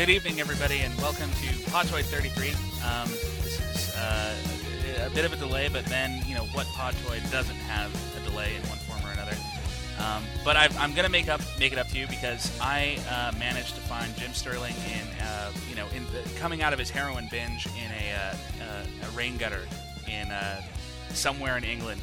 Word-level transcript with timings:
Good 0.00 0.08
evening, 0.08 0.40
everybody, 0.40 0.78
and 0.78 0.96
welcome 0.96 1.28
to 1.28 1.46
Podtoid 1.68 2.04
33. 2.04 2.52
Um, 2.88 3.06
this 3.42 3.60
is 3.60 3.94
uh, 3.94 4.34
a 5.04 5.10
bit 5.10 5.26
of 5.26 5.32
a 5.34 5.36
delay, 5.36 5.68
but 5.68 5.84
then, 5.84 6.24
you 6.26 6.34
know, 6.34 6.44
what 6.54 6.66
Podtoid 6.68 7.30
doesn't 7.30 7.56
have 7.56 7.94
a 8.16 8.30
delay 8.30 8.56
in 8.56 8.62
one 8.70 8.78
form 8.78 9.04
or 9.04 9.12
another. 9.12 9.36
Um, 9.98 10.24
but 10.42 10.56
I, 10.56 10.70
I'm 10.78 10.94
going 10.94 11.04
to 11.04 11.10
make 11.10 11.28
up 11.28 11.42
make 11.58 11.74
it 11.74 11.78
up 11.78 11.86
to 11.88 11.98
you 11.98 12.06
because 12.06 12.50
I 12.62 12.98
uh, 13.10 13.36
managed 13.38 13.74
to 13.74 13.82
find 13.82 14.16
Jim 14.16 14.32
Sterling 14.32 14.74
in, 14.86 15.20
uh, 15.20 15.52
you 15.68 15.76
know, 15.76 15.86
in 15.94 16.06
the, 16.14 16.26
coming 16.38 16.62
out 16.62 16.72
of 16.72 16.78
his 16.78 16.88
heroin 16.88 17.28
binge 17.30 17.66
in 17.66 17.92
a, 17.92 18.14
uh, 18.14 18.64
uh, 18.64 19.06
a 19.06 19.10
rain 19.10 19.36
gutter 19.36 19.66
in 20.08 20.30
uh, 20.30 20.62
somewhere 21.10 21.58
in 21.58 21.64
England, 21.64 22.00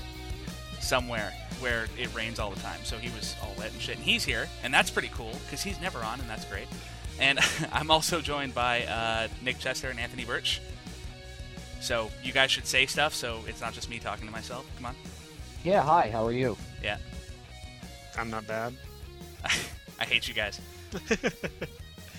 somewhere 0.79 1.33
where 1.59 1.87
it 1.97 2.13
rains 2.13 2.37
all 2.37 2.51
the 2.51 2.59
time. 2.59 2.79
So 2.83 2.99
he 2.99 3.09
was 3.15 3.35
all 3.41 3.55
wet 3.57 3.71
and 3.71 3.81
shit. 3.81 3.95
And 3.95 4.05
he's 4.05 4.23
here, 4.23 4.47
and 4.63 4.71
that's 4.71 4.91
pretty 4.91 5.09
cool 5.15 5.33
because 5.45 5.63
he's 5.63 5.81
never 5.81 5.97
on, 6.03 6.19
and 6.19 6.29
that's 6.29 6.45
great. 6.45 6.67
And 7.19 7.39
I'm 7.71 7.89
also 7.91 8.21
joined 8.21 8.53
by 8.53 8.83
uh, 8.85 9.27
Nick 9.43 9.59
Chester 9.59 9.89
and 9.89 9.99
Anthony 9.99 10.25
Birch. 10.25 10.61
So 11.79 12.09
you 12.23 12.33
guys 12.33 12.49
should 12.51 12.65
say 12.65 12.85
stuff 12.85 13.13
so 13.13 13.39
it's 13.47 13.61
not 13.61 13.73
just 13.73 13.89
me 13.89 13.99
talking 13.99 14.25
to 14.25 14.31
myself. 14.31 14.65
Come 14.77 14.87
on. 14.87 14.95
Yeah, 15.63 15.81
hi, 15.83 16.09
how 16.11 16.25
are 16.25 16.31
you? 16.31 16.57
Yeah. 16.83 16.97
I'm 18.17 18.29
not 18.29 18.47
bad. 18.47 18.73
I 19.99 20.05
hate 20.05 20.27
you 20.27 20.33
guys. 20.33 20.59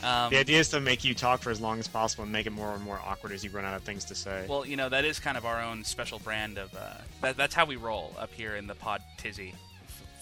Um, 0.00 0.30
The 0.30 0.38
idea 0.38 0.60
is 0.60 0.68
to 0.68 0.78
make 0.80 1.04
you 1.04 1.12
talk 1.12 1.40
for 1.42 1.50
as 1.50 1.60
long 1.60 1.80
as 1.80 1.88
possible 1.88 2.22
and 2.22 2.32
make 2.32 2.46
it 2.46 2.50
more 2.52 2.72
and 2.72 2.80
more 2.84 3.00
awkward 3.04 3.32
as 3.32 3.42
you 3.42 3.50
run 3.50 3.64
out 3.64 3.74
of 3.74 3.82
things 3.82 4.04
to 4.04 4.14
say. 4.14 4.46
well, 4.48 4.64
you 4.64 4.76
know, 4.76 4.88
that 4.88 5.04
is 5.04 5.18
kind 5.18 5.36
of 5.36 5.44
our 5.44 5.60
own 5.60 5.82
special 5.82 6.20
brand 6.20 6.56
of. 6.56 6.72
Uh, 6.72 6.94
that, 7.20 7.36
that's 7.36 7.52
how 7.52 7.64
we 7.64 7.74
roll 7.74 8.14
up 8.16 8.32
here 8.32 8.54
in 8.54 8.68
the 8.68 8.76
pod 8.76 9.02
tizzy. 9.16 9.54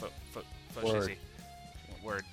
F- 0.01 0.11
f- 0.35 0.45
f- 0.79 0.83
Word. 0.83 1.01
tizzy. 1.01 1.17
Word. 2.03 2.25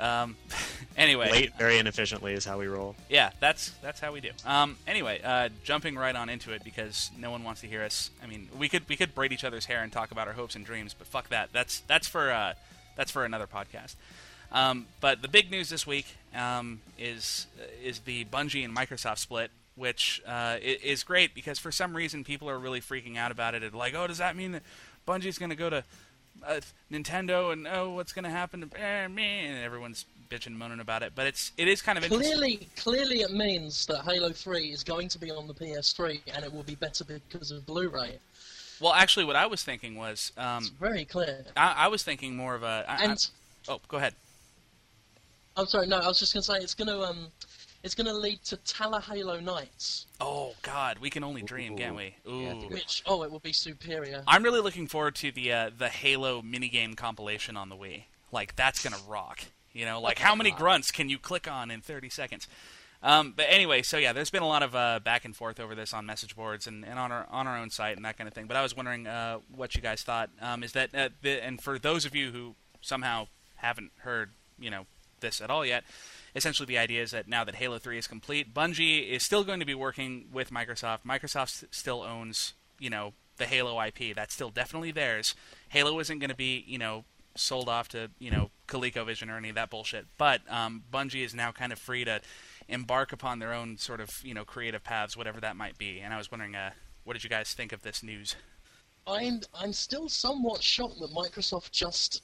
Um, 0.00 0.36
anyway. 0.96 1.30
Late, 1.30 1.58
very 1.58 1.78
inefficiently 1.78 2.32
is 2.34 2.44
how 2.44 2.58
we 2.58 2.66
roll. 2.66 2.96
Yeah, 3.08 3.30
that's 3.40 3.70
that's 3.82 4.00
how 4.00 4.12
we 4.12 4.20
do. 4.20 4.30
Um, 4.46 4.76
anyway, 4.86 5.20
uh, 5.22 5.50
jumping 5.62 5.96
right 5.96 6.16
on 6.16 6.28
into 6.28 6.52
it 6.52 6.64
because 6.64 7.10
no 7.18 7.30
one 7.30 7.44
wants 7.44 7.60
to 7.60 7.66
hear 7.66 7.82
us. 7.82 8.10
I 8.22 8.26
mean, 8.26 8.48
we 8.58 8.68
could 8.68 8.88
we 8.88 8.96
could 8.96 9.14
braid 9.14 9.32
each 9.32 9.44
other's 9.44 9.66
hair 9.66 9.82
and 9.82 9.92
talk 9.92 10.10
about 10.10 10.26
our 10.26 10.34
hopes 10.34 10.54
and 10.56 10.64
dreams, 10.64 10.94
but 10.96 11.06
fuck 11.06 11.28
that. 11.28 11.50
That's 11.52 11.80
that's 11.80 12.08
for 12.08 12.30
uh, 12.30 12.54
that's 12.96 13.10
for 13.10 13.24
another 13.24 13.46
podcast. 13.46 13.96
Um, 14.52 14.86
but 15.00 15.22
the 15.22 15.28
big 15.28 15.50
news 15.50 15.68
this 15.68 15.86
week 15.86 16.06
um, 16.34 16.80
is 16.98 17.46
is 17.82 18.00
the 18.00 18.24
Bungie 18.24 18.64
and 18.64 18.76
Microsoft 18.76 19.18
split, 19.18 19.50
which 19.76 20.20
uh, 20.26 20.56
is 20.60 21.04
great 21.04 21.34
because 21.34 21.58
for 21.58 21.70
some 21.70 21.94
reason 21.94 22.24
people 22.24 22.50
are 22.50 22.58
really 22.58 22.80
freaking 22.80 23.16
out 23.16 23.30
about 23.30 23.54
it. 23.54 23.62
And 23.62 23.74
like, 23.74 23.94
oh, 23.94 24.06
does 24.06 24.18
that 24.18 24.36
mean 24.36 24.52
that 24.52 24.62
Bungie's 25.06 25.38
going 25.38 25.50
to 25.50 25.56
go 25.56 25.70
to 25.70 25.84
uh, 26.46 26.60
Nintendo 26.90 27.52
and 27.52 27.66
oh, 27.66 27.90
what's 27.90 28.12
going 28.12 28.24
to 28.24 28.30
happen 28.30 28.68
to 28.68 28.80
eh, 28.80 29.08
me? 29.08 29.46
And 29.46 29.58
everyone's 29.64 30.04
bitching 30.30 30.48
and 30.48 30.58
moaning 30.58 30.80
about 30.80 31.02
it. 31.02 31.12
But 31.14 31.26
it's 31.26 31.52
it 31.56 31.68
is 31.68 31.82
kind 31.82 31.98
of 31.98 32.04
interesting. 32.04 32.36
Clearly, 32.36 32.68
clearly, 32.76 33.20
it 33.20 33.32
means 33.32 33.86
that 33.86 34.02
Halo 34.04 34.30
3 34.30 34.68
is 34.70 34.84
going 34.84 35.08
to 35.08 35.18
be 35.18 35.30
on 35.30 35.46
the 35.46 35.54
PS3, 35.54 36.20
and 36.34 36.44
it 36.44 36.52
will 36.52 36.62
be 36.62 36.74
better 36.74 37.04
because 37.04 37.50
of 37.50 37.66
Blu-ray. 37.66 38.18
Well, 38.80 38.92
actually, 38.94 39.26
what 39.26 39.36
I 39.36 39.46
was 39.46 39.62
thinking 39.62 39.96
was, 39.96 40.32
um, 40.38 40.58
It's 40.58 40.68
very 40.70 41.04
clear. 41.04 41.44
I, 41.56 41.74
I 41.76 41.88
was 41.88 42.02
thinking 42.02 42.34
more 42.36 42.54
of 42.54 42.62
a. 42.62 42.84
I, 42.88 42.96
I- 42.96 43.04
And 43.04 43.28
oh, 43.68 43.80
go 43.88 43.98
ahead. 43.98 44.14
I'm 45.56 45.66
sorry, 45.66 45.86
no, 45.86 45.98
I 45.98 46.06
was 46.06 46.18
just 46.18 46.32
going 46.32 46.42
to 46.42 46.52
say 46.52 46.58
it's 46.58 46.74
going 46.74 46.88
to 46.88 47.02
um, 47.02 47.26
it's 47.82 47.94
going 47.94 48.06
to 48.06 48.14
lead 48.14 48.42
to 48.44 48.56
Tala 48.58 49.00
Halo 49.00 49.40
Nights, 49.40 50.06
Oh 50.20 50.52
God, 50.62 50.98
we 50.98 51.08
can 51.08 51.24
only 51.24 51.42
dream, 51.42 51.76
can't 51.76 51.96
we? 51.96 52.14
Ooh. 52.28 52.40
Yeah, 52.40 52.52
it's 52.52 52.64
a 52.64 52.68
good- 52.68 52.74
which 52.74 53.02
oh, 53.06 53.22
it 53.22 53.30
will 53.30 53.38
be 53.38 53.52
superior. 53.52 54.22
I'm 54.26 54.42
really 54.42 54.60
looking 54.60 54.86
forward 54.86 55.14
to 55.16 55.32
the 55.32 55.52
uh, 55.52 55.70
the 55.76 55.88
Halo 55.88 56.42
minigame 56.42 56.96
compilation 56.96 57.56
on 57.56 57.68
the 57.68 57.76
Wii. 57.76 58.04
Like 58.32 58.54
that's 58.56 58.82
gonna 58.82 59.02
rock. 59.08 59.40
You 59.72 59.84
know, 59.86 60.00
like 60.00 60.18
how 60.18 60.34
many 60.34 60.50
grunts 60.50 60.90
can 60.90 61.08
you 61.08 61.18
click 61.18 61.50
on 61.50 61.70
in 61.70 61.80
30 61.80 62.10
seconds? 62.10 62.48
Um, 63.02 63.32
but 63.34 63.46
anyway, 63.48 63.82
so 63.82 63.96
yeah, 63.96 64.12
there's 64.12 64.30
been 64.30 64.42
a 64.42 64.48
lot 64.48 64.62
of 64.62 64.74
uh, 64.74 65.00
back 65.02 65.24
and 65.24 65.34
forth 65.34 65.58
over 65.58 65.74
this 65.74 65.94
on 65.94 66.04
message 66.04 66.36
boards 66.36 66.66
and, 66.66 66.84
and 66.84 66.98
on 66.98 67.10
our 67.10 67.26
on 67.30 67.46
our 67.46 67.56
own 67.56 67.70
site 67.70 67.96
and 67.96 68.04
that 68.04 68.18
kind 68.18 68.28
of 68.28 68.34
thing. 68.34 68.46
But 68.46 68.56
I 68.56 68.62
was 68.62 68.76
wondering 68.76 69.06
uh, 69.06 69.38
what 69.54 69.74
you 69.74 69.80
guys 69.80 70.02
thought. 70.02 70.28
Um, 70.42 70.62
is 70.62 70.72
that 70.72 70.94
uh, 70.94 71.08
the, 71.22 71.42
and 71.42 71.62
for 71.62 71.78
those 71.78 72.04
of 72.04 72.14
you 72.14 72.30
who 72.30 72.56
somehow 72.82 73.28
haven't 73.56 73.92
heard, 74.00 74.30
you 74.58 74.70
know, 74.70 74.86
this 75.20 75.40
at 75.40 75.50
all 75.50 75.64
yet, 75.64 75.84
essentially 76.34 76.66
the 76.66 76.78
idea 76.78 77.02
is 77.02 77.10
that 77.10 77.28
now 77.28 77.44
that 77.44 77.56
Halo 77.56 77.78
3 77.78 77.98
is 77.98 78.06
complete, 78.06 78.54
Bungie 78.54 79.08
is 79.08 79.22
still 79.22 79.44
going 79.44 79.60
to 79.60 79.66
be 79.66 79.74
working 79.74 80.26
with 80.32 80.50
Microsoft. 80.50 81.00
Microsoft 81.06 81.64
still 81.70 82.02
owns, 82.02 82.54
you 82.78 82.90
know, 82.90 83.12
the 83.36 83.46
Halo 83.46 83.80
IP. 83.82 84.14
That's 84.14 84.34
still 84.34 84.50
definitely 84.50 84.92
theirs. 84.92 85.34
Halo 85.70 85.98
isn't 85.98 86.18
going 86.18 86.30
to 86.30 86.36
be, 86.36 86.64
you 86.66 86.78
know, 86.78 87.04
sold 87.36 87.68
off 87.68 87.88
to, 87.88 88.10
you 88.18 88.30
know, 88.30 88.50
ColecoVision 88.68 89.28
or 89.32 89.36
any 89.36 89.48
of 89.48 89.54
that 89.54 89.70
bullshit. 89.70 90.06
But 90.18 90.42
um, 90.48 90.84
Bungie 90.92 91.24
is 91.24 91.34
now 91.34 91.52
kind 91.52 91.72
of 91.72 91.78
free 91.78 92.04
to 92.04 92.20
embark 92.68 93.12
upon 93.12 93.38
their 93.38 93.52
own 93.52 93.76
sort 93.78 94.00
of, 94.00 94.20
you 94.22 94.34
know, 94.34 94.44
creative 94.44 94.84
paths, 94.84 95.16
whatever 95.16 95.40
that 95.40 95.56
might 95.56 95.78
be. 95.78 96.00
And 96.00 96.14
I 96.14 96.18
was 96.18 96.30
wondering, 96.30 96.54
uh, 96.54 96.70
what 97.04 97.14
did 97.14 97.24
you 97.24 97.30
guys 97.30 97.52
think 97.52 97.72
of 97.72 97.82
this 97.82 98.02
news? 98.02 98.36
I'm 99.06 99.40
I'm 99.54 99.72
still 99.72 100.08
somewhat 100.08 100.62
shocked 100.62 101.00
that 101.00 101.10
Microsoft 101.10 101.70
just, 101.72 102.22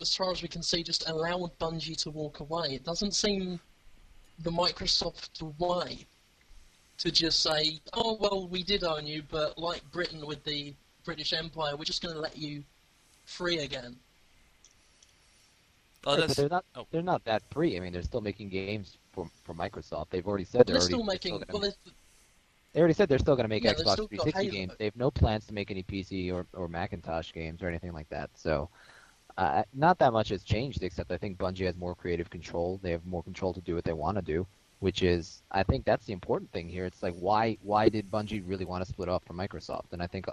as 0.00 0.14
far 0.14 0.30
as 0.30 0.42
we 0.42 0.48
can 0.48 0.62
see, 0.62 0.82
just 0.82 1.08
allowed 1.08 1.58
Bungie 1.58 1.96
to 2.02 2.10
walk 2.10 2.40
away. 2.40 2.68
It 2.74 2.84
doesn't 2.84 3.12
seem 3.14 3.60
the 4.40 4.50
Microsoft 4.50 5.42
way 5.58 6.06
to 6.98 7.10
just 7.10 7.40
say, 7.40 7.80
"Oh 7.94 8.16
well, 8.20 8.48
we 8.48 8.62
did 8.62 8.84
own 8.84 9.06
you, 9.06 9.22
but 9.30 9.58
like 9.58 9.82
Britain 9.90 10.24
with 10.26 10.42
the 10.44 10.74
British 11.04 11.32
Empire, 11.32 11.76
we're 11.76 11.84
just 11.84 12.02
going 12.02 12.14
to 12.14 12.20
let 12.20 12.36
you 12.36 12.62
free 13.26 13.58
again." 13.58 13.96
Oh, 16.04 16.10
well, 16.10 16.14
Right, 16.16 16.20
that's- 16.20 16.36
they're 16.36 16.48
not 16.48 16.64
oh. 16.76 16.86
they're 16.90 17.02
not 17.02 17.24
that 17.24 17.42
free. 17.50 17.76
I 17.76 17.80
mean, 17.80 17.92
they're 17.92 18.02
still 18.02 18.20
making 18.20 18.48
games 18.50 18.98
for 19.12 19.28
for 19.44 19.54
Microsoft. 19.54 20.10
They've 20.10 20.26
already 20.26 20.44
said 20.44 20.60
they're, 20.66 20.74
They're 20.74 20.82
already 20.82 20.94
still 20.94 21.04
making. 21.04 21.32
gonna 21.32 21.46
Well, 21.52 21.62
make, 21.62 21.74
they 22.72 22.80
already 22.80 22.94
said 22.94 23.08
they're 23.08 23.18
still 23.18 23.34
going 23.34 23.44
to 23.44 23.48
make 23.48 23.64
Yeah, 23.64 23.72
Xbox 23.72 23.92
still 23.94 24.06
360 24.08 24.50
games. 24.50 24.72
They 24.78 24.84
have 24.84 24.96
no 24.96 25.10
plans 25.10 25.46
to 25.46 25.54
make 25.54 25.70
any 25.72 25.82
PC 25.82 26.32
or 26.32 26.46
or 26.52 26.68
Macintosh 26.68 27.32
games 27.32 27.62
or 27.62 27.68
anything 27.68 27.92
like 27.92 28.08
that. 28.10 28.30
So. 28.36 28.68
Uh, 29.38 29.62
not 29.72 30.00
that 30.00 30.12
much 30.12 30.30
has 30.30 30.42
changed, 30.42 30.82
except 30.82 31.12
I 31.12 31.16
think 31.16 31.38
Bungie 31.38 31.66
has 31.66 31.76
more 31.76 31.94
creative 31.94 32.28
control. 32.28 32.80
They 32.82 32.90
have 32.90 33.06
more 33.06 33.22
control 33.22 33.54
to 33.54 33.60
do 33.60 33.76
what 33.76 33.84
they 33.84 33.92
want 33.92 34.16
to 34.16 34.22
do, 34.22 34.44
which 34.80 35.04
is, 35.04 35.42
I 35.52 35.62
think 35.62 35.84
that's 35.84 36.06
the 36.06 36.12
important 36.12 36.50
thing 36.50 36.68
here. 36.68 36.84
It's 36.84 37.04
like, 37.04 37.14
why, 37.14 37.56
why 37.62 37.88
did 37.88 38.10
Bungie 38.10 38.42
really 38.44 38.64
want 38.64 38.84
to 38.84 38.90
split 38.90 39.08
off 39.08 39.22
from 39.24 39.36
Microsoft? 39.36 39.92
And 39.92 40.02
I 40.02 40.08
think 40.08 40.26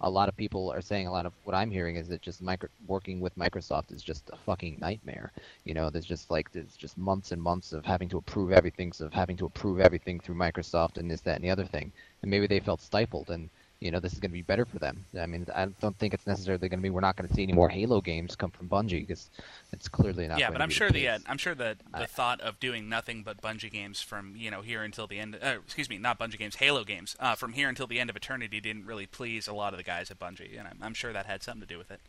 a, 0.00 0.10
lot 0.10 0.28
of 0.28 0.36
people 0.36 0.72
are 0.72 0.80
saying 0.80 1.06
a 1.06 1.12
lot 1.12 1.24
of 1.24 1.34
what 1.44 1.54
I'm 1.54 1.70
hearing 1.70 1.94
is 1.94 2.08
that 2.08 2.20
just 2.20 2.42
micro, 2.42 2.68
working 2.88 3.20
with 3.20 3.38
Microsoft 3.38 3.92
is 3.92 4.02
just 4.02 4.28
a 4.32 4.36
fucking 4.36 4.78
nightmare. 4.80 5.30
You 5.64 5.74
know, 5.74 5.88
there's 5.88 6.04
just 6.04 6.28
like 6.28 6.50
there's 6.50 6.76
just 6.76 6.98
months 6.98 7.30
and 7.30 7.40
months 7.40 7.72
of 7.72 7.84
having 7.84 8.08
to 8.08 8.18
approve 8.18 8.50
everything, 8.50 8.92
of 8.98 9.12
having 9.12 9.36
to 9.36 9.46
approve 9.46 9.78
everything 9.78 10.18
through 10.18 10.34
Microsoft 10.34 10.96
and 10.98 11.08
this, 11.08 11.20
that, 11.20 11.36
and 11.36 11.44
the 11.44 11.50
other 11.50 11.64
thing. 11.64 11.92
And 12.22 12.30
maybe 12.30 12.48
they 12.48 12.58
felt 12.58 12.80
stifled, 12.80 13.30
and 13.30 13.50
you 13.80 13.92
know, 13.92 14.00
this 14.00 14.12
is 14.12 14.18
going 14.18 14.30
to 14.30 14.34
be 14.34 14.42
better 14.42 14.64
for 14.64 14.78
them. 14.80 15.04
I 15.18 15.26
mean, 15.26 15.46
I 15.54 15.66
don't 15.80 15.96
think 15.96 16.12
it's 16.12 16.26
necessarily 16.26 16.68
going 16.68 16.80
to 16.80 16.82
be. 16.82 16.90
We're 16.90 17.00
not 17.00 17.16
going 17.16 17.28
to 17.28 17.34
see 17.34 17.44
any 17.44 17.52
more 17.52 17.68
Halo 17.68 18.00
games 18.00 18.34
come 18.34 18.50
from 18.50 18.68
Bungie 18.68 19.06
because 19.06 19.30
it's 19.72 19.86
clearly 19.88 20.26
not. 20.26 20.40
yeah, 20.40 20.46
going 20.46 20.54
but 20.54 20.58
to 20.58 20.62
I'm 20.64 20.68
be 20.68 20.74
sure 20.74 20.88
the, 20.90 20.94
the 21.00 21.08
uh, 21.08 21.18
case. 21.18 21.26
I'm 21.28 21.38
sure 21.38 21.54
the 21.54 21.76
the 21.92 21.98
I- 22.02 22.06
thought 22.06 22.40
of 22.40 22.58
doing 22.58 22.88
nothing 22.88 23.22
but 23.22 23.40
Bungie 23.40 23.70
games 23.70 24.00
from 24.00 24.34
you 24.36 24.50
know 24.50 24.62
here 24.62 24.82
until 24.82 25.06
the 25.06 25.18
end. 25.20 25.38
Uh, 25.40 25.56
excuse 25.64 25.88
me, 25.88 25.96
not 25.98 26.18
Bungie 26.18 26.38
games, 26.38 26.56
Halo 26.56 26.82
games 26.82 27.14
uh, 27.20 27.34
from 27.36 27.52
here 27.52 27.68
until 27.68 27.86
the 27.86 28.00
end 28.00 28.10
of 28.10 28.16
eternity 28.16 28.60
didn't 28.60 28.84
really 28.86 29.06
please 29.06 29.46
a 29.46 29.52
lot 29.52 29.72
of 29.72 29.76
the 29.76 29.84
guys 29.84 30.10
at 30.10 30.18
Bungie, 30.18 30.58
and 30.58 30.66
I'm, 30.66 30.78
I'm 30.82 30.94
sure 30.94 31.12
that 31.12 31.26
had 31.26 31.42
something 31.44 31.60
to 31.60 31.66
do 31.72 31.78
with 31.78 31.90
it. 31.92 32.00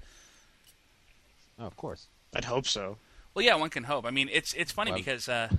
Oh, 1.60 1.66
of 1.66 1.78
course. 1.78 2.08
I'd 2.36 2.46
hope 2.46 2.66
so. 2.66 2.98
Well, 3.36 3.46
yeah, 3.46 3.56
one 3.56 3.70
can 3.70 3.84
hope. 3.84 4.06
I 4.06 4.12
mean, 4.12 4.30
it's 4.32 4.54
it's 4.54 4.72
funny 4.72 4.90
Well- 4.92 5.00
because 5.00 5.30
uh, 5.30 5.50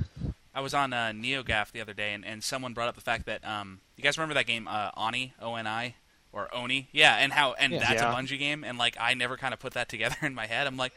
I 0.54 0.60
was 0.60 0.74
on 0.74 0.92
uh, 0.92 1.12
NeoGAF 1.14 1.70
the 1.70 1.80
other 1.80 1.94
day, 1.94 2.12
and, 2.14 2.24
and 2.24 2.42
someone 2.42 2.74
brought 2.74 2.88
up 2.88 2.96
the 2.96 3.00
fact 3.00 3.26
that 3.26 3.46
um, 3.46 3.80
you 4.00 4.02
guys 4.08 4.16
remember 4.18 4.34
that 4.34 4.46
game 4.46 4.66
uh, 4.68 4.90
Oni 4.96 5.34
O 5.40 5.54
N 5.54 5.66
I 5.66 5.94
or 6.32 6.52
Oni, 6.54 6.88
yeah, 6.92 7.16
and 7.16 7.32
how 7.32 7.52
and 7.54 7.72
Yeah. 7.72 7.78
that's 7.80 8.02
Yeah. 8.02 8.12
a 8.12 8.14
Bungie 8.14 8.38
game, 8.38 8.64
and 8.64 8.78
like 8.78 8.96
I 8.98 9.14
never 9.14 9.36
kind 9.36 9.52
of 9.54 9.60
put 9.60 9.74
that 9.74 9.88
together 9.94 10.16
in 10.22 10.34
my 10.34 10.46
head. 10.46 10.66
I'm 10.66 10.76
like, 10.76 10.92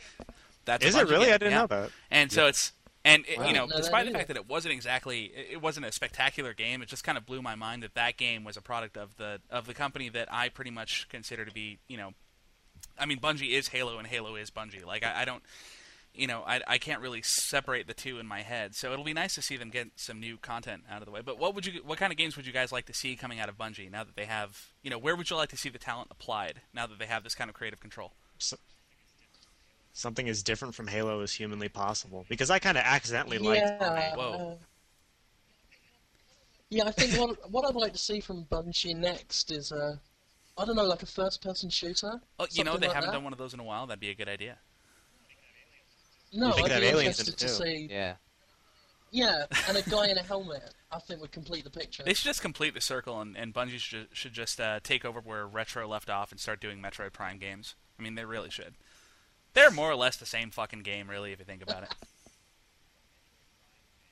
that's 0.65 0.83
a 0.83 0.87
Is 0.87 0.95
it 0.95 1.07
really? 1.07 1.25
game. 1.25 1.33
I 1.33 1.37
didn't 1.37 1.51
Yeah. 1.53 1.59
know 1.61 1.67
that. 1.67 1.91
And 2.11 2.31
so 2.31 2.47
it's 2.47 2.71
and 3.05 3.25
it, 3.27 3.37
Wow. 3.37 3.47
you 3.47 3.53
know, 3.53 3.65
No, 3.65 3.75
despite 3.75 4.05
the 4.05 4.11
either. 4.11 4.19
fact 4.19 4.27
that 4.29 4.37
it 4.37 4.47
wasn't 4.47 4.73
exactly 4.73 5.25
it 5.35 5.61
wasn't 5.61 5.85
a 5.85 5.91
spectacular 5.91 6.53
game, 6.53 6.81
it 6.81 6.87
just 6.87 7.03
kind 7.03 7.17
of 7.17 7.25
blew 7.25 7.41
my 7.41 7.55
mind 7.55 7.83
that 7.83 7.95
that 7.95 8.15
game 8.17 8.43
was 8.45 8.55
a 8.57 8.61
product 8.61 8.95
of 8.97 9.17
the 9.17 9.41
of 9.49 9.65
the 9.65 9.73
company 9.73 10.07
that 10.09 10.31
I 10.31 10.47
pretty 10.49 10.71
much 10.71 11.07
consider 11.09 11.43
to 11.45 11.51
be, 11.51 11.79
you 11.89 11.97
know, 11.97 12.13
I 12.97 13.05
mean, 13.05 13.19
Bungie 13.19 13.49
is 13.51 13.69
Halo 13.69 13.97
and 13.97 14.07
Halo 14.07 14.35
is 14.35 14.51
Bungie. 14.51 14.85
Like 14.85 15.03
I, 15.03 15.21
I 15.23 15.25
don't, 15.25 15.43
you 16.13 16.27
know, 16.27 16.43
I, 16.45 16.61
I 16.67 16.77
can't 16.77 17.01
really 17.01 17.21
separate 17.21 17.87
the 17.87 17.93
two 17.93 18.19
in 18.19 18.27
my 18.27 18.41
head. 18.41 18.75
So 18.75 18.93
it'll 18.93 19.05
be 19.05 19.13
nice 19.13 19.35
to 19.35 19.41
see 19.41 19.57
them 19.57 19.69
get 19.69 19.87
some 19.95 20.19
new 20.19 20.37
content 20.37 20.83
out 20.89 21.01
of 21.01 21.05
the 21.05 21.11
way. 21.11 21.21
But 21.21 21.39
what 21.39 21.55
would 21.55 21.65
you, 21.65 21.81
what 21.83 21.97
kind 21.97 22.11
of 22.11 22.17
games 22.17 22.35
would 22.37 22.45
you 22.45 22.53
guys 22.53 22.71
like 22.71 22.85
to 22.85 22.93
see 22.93 23.15
coming 23.15 23.39
out 23.39 23.49
of 23.49 23.57
Bungie 23.57 23.89
now 23.91 24.03
that 24.03 24.15
they 24.15 24.25
have, 24.25 24.67
you 24.83 24.89
know, 24.89 24.97
where 24.97 25.15
would 25.15 25.29
you 25.29 25.35
like 25.35 25.49
to 25.49 25.57
see 25.57 25.69
the 25.69 25.79
talent 25.79 26.09
applied 26.11 26.61
now 26.73 26.85
that 26.85 26.99
they 26.99 27.07
have 27.07 27.23
this 27.23 27.35
kind 27.35 27.49
of 27.49 27.55
creative 27.55 27.79
control? 27.79 28.11
Something 29.93 30.29
as 30.29 30.43
different 30.43 30.75
from 30.75 30.87
Halo 30.87 31.21
as 31.21 31.33
humanly 31.33 31.69
possible. 31.69 32.25
Because 32.29 32.49
I 32.49 32.59
kind 32.59 32.77
of 32.77 32.83
accidentally 32.83 33.37
liked 33.37 33.65
yeah. 33.65 34.15
Whoa. 34.15 34.59
Yeah, 36.69 36.85
I 36.87 36.91
think 36.91 37.19
what 37.19 37.51
what 37.51 37.65
I'd 37.67 37.75
like 37.75 37.93
to 37.93 37.99
see 37.99 38.19
from 38.19 38.45
Bungie 38.45 38.95
next 38.95 39.51
is 39.51 39.71
uh, 39.71 39.95
I 40.57 40.65
don't 40.65 40.75
know, 40.75 40.85
like 40.85 41.03
a 41.03 41.07
first-person 41.07 41.69
shooter. 41.69 42.19
Oh, 42.39 42.47
you 42.51 42.63
know, 42.63 42.77
they 42.77 42.87
like 42.87 42.95
haven't 42.95 43.11
that. 43.11 43.17
done 43.17 43.23
one 43.23 43.33
of 43.33 43.37
those 43.37 43.53
in 43.53 43.59
a 43.59 43.63
while. 43.63 43.85
That'd 43.85 43.99
be 43.99 44.09
a 44.09 44.15
good 44.15 44.29
idea. 44.29 44.57
No, 46.33 46.51
I'd 46.53 46.81
be 46.81 46.87
interested 46.87 47.37
to 47.37 47.47
too. 47.47 47.53
see. 47.53 47.87
Yeah. 47.89 48.15
Yeah, 49.11 49.45
and 49.67 49.77
a 49.77 49.87
guy 49.87 50.07
in 50.07 50.17
a 50.17 50.23
helmet, 50.23 50.73
I 50.91 50.97
think 50.97 51.21
would 51.21 51.31
complete 51.31 51.63
the 51.63 51.69
picture. 51.69 52.01
They 52.01 52.15
should 52.15 52.25
just 52.25 52.41
complete 52.41 52.73
the 52.73 52.81
circle, 52.81 53.21
and, 53.21 53.37
and 53.37 53.53
Bungie 53.53 53.77
should, 53.77 54.07
should 54.11 54.33
just 54.33 54.59
uh, 54.59 54.79
take 54.81 55.05
over 55.05 55.19
where 55.19 55.45
Retro 55.45 55.87
left 55.87 56.09
off 56.09 56.31
and 56.31 56.41
start 56.41 56.59
doing 56.59 56.81
Metroid 56.81 57.13
Prime 57.13 57.37
games. 57.37 57.75
I 57.99 58.01
mean, 58.01 58.15
they 58.15 58.25
really 58.25 58.49
should. 58.49 58.73
They're 59.53 59.69
more 59.69 59.91
or 59.91 59.95
less 59.95 60.17
the 60.17 60.25
same 60.25 60.49
fucking 60.49 60.81
game, 60.81 61.07
really, 61.07 61.31
if 61.31 61.37
you 61.37 61.45
think 61.45 61.61
about 61.61 61.83
it. 61.83 61.93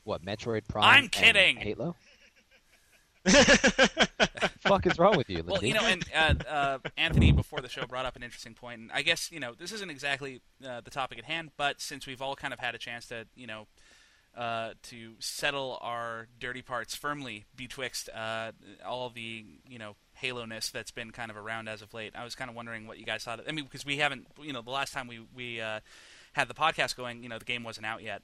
What 0.03 0.25
Metroid 0.25 0.67
Prime? 0.67 0.83
I'm 0.83 1.03
and 1.03 1.11
kidding. 1.11 1.57
Halo. 1.57 1.95
fuck 4.59 4.85
is 4.85 4.97
wrong 4.97 5.15
with 5.17 5.29
you, 5.29 5.43
Well, 5.45 5.63
you 5.63 5.73
know, 5.73 5.85
and 5.85 6.03
uh, 6.15 6.33
uh, 6.49 6.77
Anthony 6.97 7.31
before 7.31 7.61
the 7.61 7.69
show 7.69 7.85
brought 7.85 8.05
up 8.05 8.15
an 8.15 8.23
interesting 8.23 8.53
point, 8.53 8.81
and 8.81 8.91
I 8.91 9.01
guess 9.01 9.31
you 9.31 9.39
know 9.39 9.53
this 9.53 9.71
isn't 9.71 9.91
exactly 9.91 10.41
uh, 10.65 10.81
the 10.81 10.89
topic 10.89 11.19
at 11.19 11.25
hand, 11.25 11.51
but 11.57 11.81
since 11.81 12.07
we've 12.07 12.21
all 12.21 12.35
kind 12.35 12.53
of 12.53 12.59
had 12.59 12.73
a 12.73 12.77
chance 12.77 13.07
to, 13.07 13.27
you 13.35 13.45
know, 13.45 13.67
uh, 14.35 14.71
to 14.83 15.13
settle 15.19 15.77
our 15.81 16.27
dirty 16.39 16.61
parts 16.61 16.95
firmly 16.95 17.45
betwixt 17.55 18.09
uh, 18.09 18.51
all 18.85 19.09
the 19.09 19.45
you 19.67 19.77
know 19.77 19.95
Halo-ness 20.13 20.69
that's 20.69 20.91
been 20.91 21.11
kind 21.11 21.29
of 21.31 21.37
around 21.37 21.67
as 21.67 21.81
of 21.81 21.93
late, 21.93 22.13
I 22.15 22.23
was 22.23 22.35
kind 22.35 22.49
of 22.49 22.55
wondering 22.55 22.87
what 22.87 22.97
you 22.97 23.05
guys 23.05 23.23
thought. 23.23 23.39
Of, 23.39 23.47
I 23.47 23.51
mean, 23.51 23.65
because 23.65 23.85
we 23.85 23.97
haven't, 23.97 24.27
you 24.41 24.53
know, 24.53 24.61
the 24.61 24.71
last 24.71 24.93
time 24.93 25.07
we 25.07 25.19
we 25.35 25.61
uh, 25.61 25.81
had 26.33 26.47
the 26.47 26.53
podcast 26.53 26.95
going, 26.95 27.23
you 27.23 27.29
know, 27.29 27.39
the 27.39 27.45
game 27.45 27.63
wasn't 27.63 27.85
out 27.85 28.03
yet. 28.03 28.21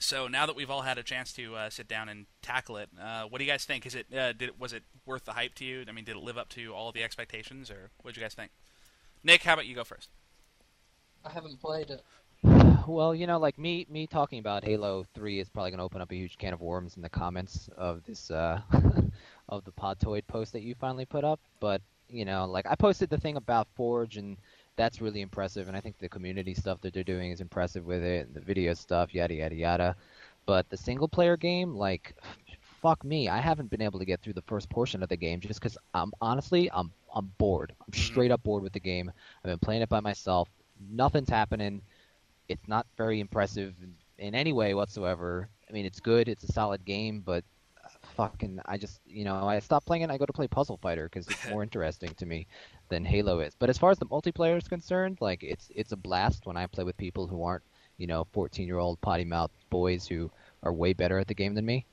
So 0.00 0.28
now 0.28 0.46
that 0.46 0.56
we've 0.56 0.70
all 0.70 0.82
had 0.82 0.98
a 0.98 1.02
chance 1.02 1.32
to 1.34 1.56
uh, 1.56 1.70
sit 1.70 1.88
down 1.88 2.08
and 2.08 2.26
tackle 2.42 2.76
it, 2.76 2.88
uh, 3.00 3.24
what 3.24 3.38
do 3.38 3.44
you 3.44 3.50
guys 3.50 3.64
think? 3.64 3.86
Is 3.86 3.94
it 3.94 4.06
uh, 4.12 4.32
did 4.32 4.50
it, 4.50 4.60
was 4.60 4.72
it 4.72 4.82
worth 5.06 5.24
the 5.24 5.32
hype 5.32 5.54
to 5.56 5.64
you? 5.64 5.84
I 5.88 5.92
mean, 5.92 6.04
did 6.04 6.16
it 6.16 6.22
live 6.22 6.38
up 6.38 6.48
to 6.50 6.72
all 6.74 6.92
the 6.92 7.02
expectations, 7.02 7.70
or 7.70 7.90
what 8.02 8.14
did 8.14 8.20
you 8.20 8.24
guys 8.24 8.34
think? 8.34 8.50
Nick, 9.24 9.42
how 9.42 9.54
about 9.54 9.66
you 9.66 9.74
go 9.74 9.84
first? 9.84 10.08
I 11.24 11.30
haven't 11.30 11.60
played 11.60 11.90
it. 11.90 12.02
Well, 12.86 13.14
you 13.14 13.26
know, 13.26 13.38
like 13.38 13.58
me, 13.58 13.86
me 13.90 14.06
talking 14.06 14.38
about 14.38 14.64
Halo 14.64 15.04
Three 15.14 15.40
is 15.40 15.48
probably 15.50 15.72
going 15.72 15.78
to 15.78 15.84
open 15.84 16.00
up 16.00 16.10
a 16.10 16.14
huge 16.14 16.38
can 16.38 16.54
of 16.54 16.62
worms 16.62 16.96
in 16.96 17.02
the 17.02 17.08
comments 17.10 17.68
of 17.76 18.02
this, 18.04 18.30
uh, 18.30 18.60
of 19.48 19.64
the 19.64 19.72
Podtoid 19.72 20.26
post 20.26 20.52
that 20.54 20.62
you 20.62 20.74
finally 20.74 21.04
put 21.04 21.22
up. 21.24 21.38
But 21.60 21.82
you 22.08 22.24
know, 22.24 22.46
like 22.46 22.66
I 22.66 22.76
posted 22.76 23.10
the 23.10 23.18
thing 23.18 23.36
about 23.36 23.68
Forge, 23.74 24.16
and 24.16 24.38
that's 24.78 25.02
really 25.02 25.20
impressive. 25.20 25.68
And 25.68 25.76
I 25.76 25.80
think 25.80 25.98
the 25.98 26.08
community 26.08 26.54
stuff 26.54 26.80
that 26.80 26.94
they're 26.94 27.02
doing 27.02 27.32
is 27.32 27.40
impressive 27.42 27.84
with 27.84 28.02
it, 28.02 28.26
and 28.28 28.34
the 28.34 28.40
video 28.40 28.72
stuff, 28.72 29.12
yada 29.12 29.34
yada 29.34 29.54
yada. 29.54 29.96
But 30.46 30.70
the 30.70 30.78
single 30.78 31.08
player 31.08 31.36
game, 31.36 31.74
like, 31.74 32.14
fuck 32.80 33.04
me, 33.04 33.28
I 33.28 33.38
haven't 33.38 33.68
been 33.68 33.82
able 33.82 33.98
to 33.98 34.06
get 34.06 34.22
through 34.22 34.32
the 34.34 34.42
first 34.42 34.70
portion 34.70 35.02
of 35.02 35.10
the 35.10 35.16
game 35.16 35.40
just 35.40 35.60
because 35.60 35.76
I'm 35.92 36.12
honestly, 36.22 36.70
I'm, 36.72 36.90
I'm 37.14 37.30
bored. 37.36 37.74
I'm 37.86 37.92
straight 37.92 38.30
up 38.30 38.42
bored 38.44 38.62
with 38.62 38.72
the 38.72 38.80
game. 38.80 39.10
I've 39.44 39.50
been 39.50 39.58
playing 39.58 39.82
it 39.82 39.90
by 39.90 40.00
myself. 40.00 40.48
Nothing's 40.90 41.28
happening. 41.28 41.82
It's 42.48 42.66
not 42.66 42.86
very 42.96 43.20
impressive 43.20 43.74
in, 43.82 43.94
in 44.26 44.34
any 44.34 44.52
way 44.54 44.72
whatsoever. 44.72 45.48
I 45.68 45.72
mean, 45.72 45.84
it's 45.84 46.00
good. 46.00 46.28
It's 46.28 46.44
a 46.44 46.52
solid 46.52 46.82
game, 46.86 47.20
but 47.26 47.44
uh, 47.84 47.88
fucking, 48.16 48.60
I 48.64 48.78
just, 48.78 49.00
you 49.06 49.24
know, 49.24 49.46
I 49.46 49.58
stop 49.58 49.84
playing 49.84 50.04
it. 50.04 50.10
I 50.10 50.16
go 50.16 50.24
to 50.24 50.32
play 50.32 50.46
Puzzle 50.46 50.78
Fighter 50.78 51.10
because 51.12 51.26
it's 51.28 51.46
more 51.50 51.62
interesting 51.62 52.14
to 52.14 52.24
me 52.24 52.46
than 52.88 53.04
Halo 53.04 53.40
is. 53.40 53.54
But 53.58 53.70
as 53.70 53.78
far 53.78 53.90
as 53.90 53.98
the 53.98 54.06
multiplayer 54.06 54.56
is 54.58 54.68
concerned, 54.68 55.18
like 55.20 55.42
it's 55.42 55.70
it's 55.74 55.92
a 55.92 55.96
blast 55.96 56.46
when 56.46 56.56
I 56.56 56.66
play 56.66 56.84
with 56.84 56.96
people 56.96 57.26
who 57.26 57.42
aren't, 57.44 57.64
you 57.98 58.06
know, 58.06 58.26
14 58.32 58.66
year 58.66 58.78
old 58.78 59.00
potty 59.00 59.24
mouth 59.24 59.50
boys 59.70 60.06
who 60.06 60.30
are 60.62 60.72
way 60.72 60.92
better 60.92 61.18
at 61.18 61.26
the 61.28 61.34
game 61.34 61.54
than 61.54 61.66
me. 61.66 61.86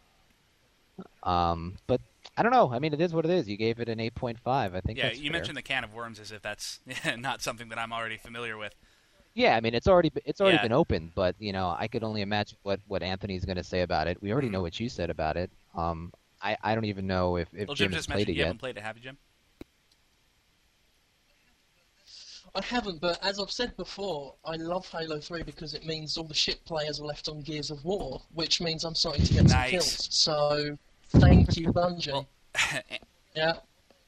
Um, 1.24 1.78
but 1.88 2.02
I 2.38 2.44
don't 2.44 2.52
know. 2.52 2.72
I 2.72 2.80
mean, 2.80 2.94
it 2.94 3.02
is 3.02 3.14
what 3.14 3.26
it 3.26 3.32
is. 3.32 3.48
You 3.50 3.58
gave 3.58 3.80
it 3.80 3.90
an 3.90 4.00
8.5. 4.00 4.76
I 4.76 4.82
think. 4.82 4.98
Yeah, 4.98 5.12
you 5.12 5.32
fair. 5.32 5.32
mentioned 5.32 5.58
the 5.58 5.62
can 5.62 5.84
of 5.84 5.94
worms 5.94 6.20
as 6.20 6.32
if 6.32 6.42
that's 6.42 6.80
not 7.18 7.42
something 7.42 7.70
that 7.70 7.78
I'm 7.80 7.94
already 7.94 8.18
familiar 8.18 8.58
with. 8.58 8.74
Yeah, 9.34 9.58
I 9.58 9.62
mean, 9.62 9.76
it's 9.76 9.88
already 9.88 10.12
it's 10.26 10.40
already 10.42 10.58
Yeah. 10.58 10.62
been 10.64 10.72
opened, 10.72 11.12
but 11.14 11.36
you 11.40 11.52
know, 11.52 11.76
I 11.78 11.88
could 11.88 12.04
only 12.04 12.22
imagine 12.22 12.58
what 12.64 12.80
what 12.88 13.04
Anthony's 13.04 13.46
going 13.46 13.58
to 13.58 13.64
say 13.64 13.82
about 13.82 14.08
it. 14.08 14.22
We 14.22 14.32
already 14.32 14.48
Mhm. 14.48 14.52
know 14.54 14.62
what 14.62 14.80
you 14.80 14.88
said 14.90 15.10
about 15.10 15.36
it. 15.38 15.52
Um, 15.76 16.14
I 16.42 16.58
I 16.64 16.74
don't 16.76 16.86
even 16.86 17.06
know 17.08 17.36
if 17.38 17.50
if 17.54 17.68
well, 17.68 17.76
Jim 17.76 17.90
Jim 17.90 17.92
has 17.94 18.00
just 18.00 18.10
played 18.10 18.28
mentioned 18.28 18.30
it 18.30 18.36
you 18.36 18.40
yet. 18.40 18.44
haven't 18.44 18.60
played 18.60 18.78
it, 18.78 18.82
have 18.84 18.98
you, 18.98 19.04
Jim? 19.04 19.18
I 22.56 22.62
haven't, 22.63 23.02
but 23.02 23.22
as 23.24 23.40
I've 23.40 23.52
said 23.52 23.75
before, 23.75 24.34
I 24.46 24.56
love 24.56 24.88
Halo 24.88 25.19
3 25.19 25.44
because 25.44 25.74
it 25.74 25.86
means 25.86 26.18
all 26.18 26.24
the 26.24 26.34
shit 26.34 26.63
players 26.63 27.02
are 27.02 27.06
left 27.06 27.28
on 27.28 27.42
Gears 27.42 27.69
of 27.69 27.84
War, 27.84 28.22
which 28.34 28.62
means 28.62 28.86
I'm 28.86 28.96
starting 28.96 29.25
to 29.25 29.34
get 29.34 29.50
some 29.50 29.60
Nice. 29.60 29.72
kills. 29.72 30.07
So, 30.16 30.78
thank 31.10 31.57
you, 31.57 31.68
Bungie. 31.74 32.25
Yeah, 33.36 33.57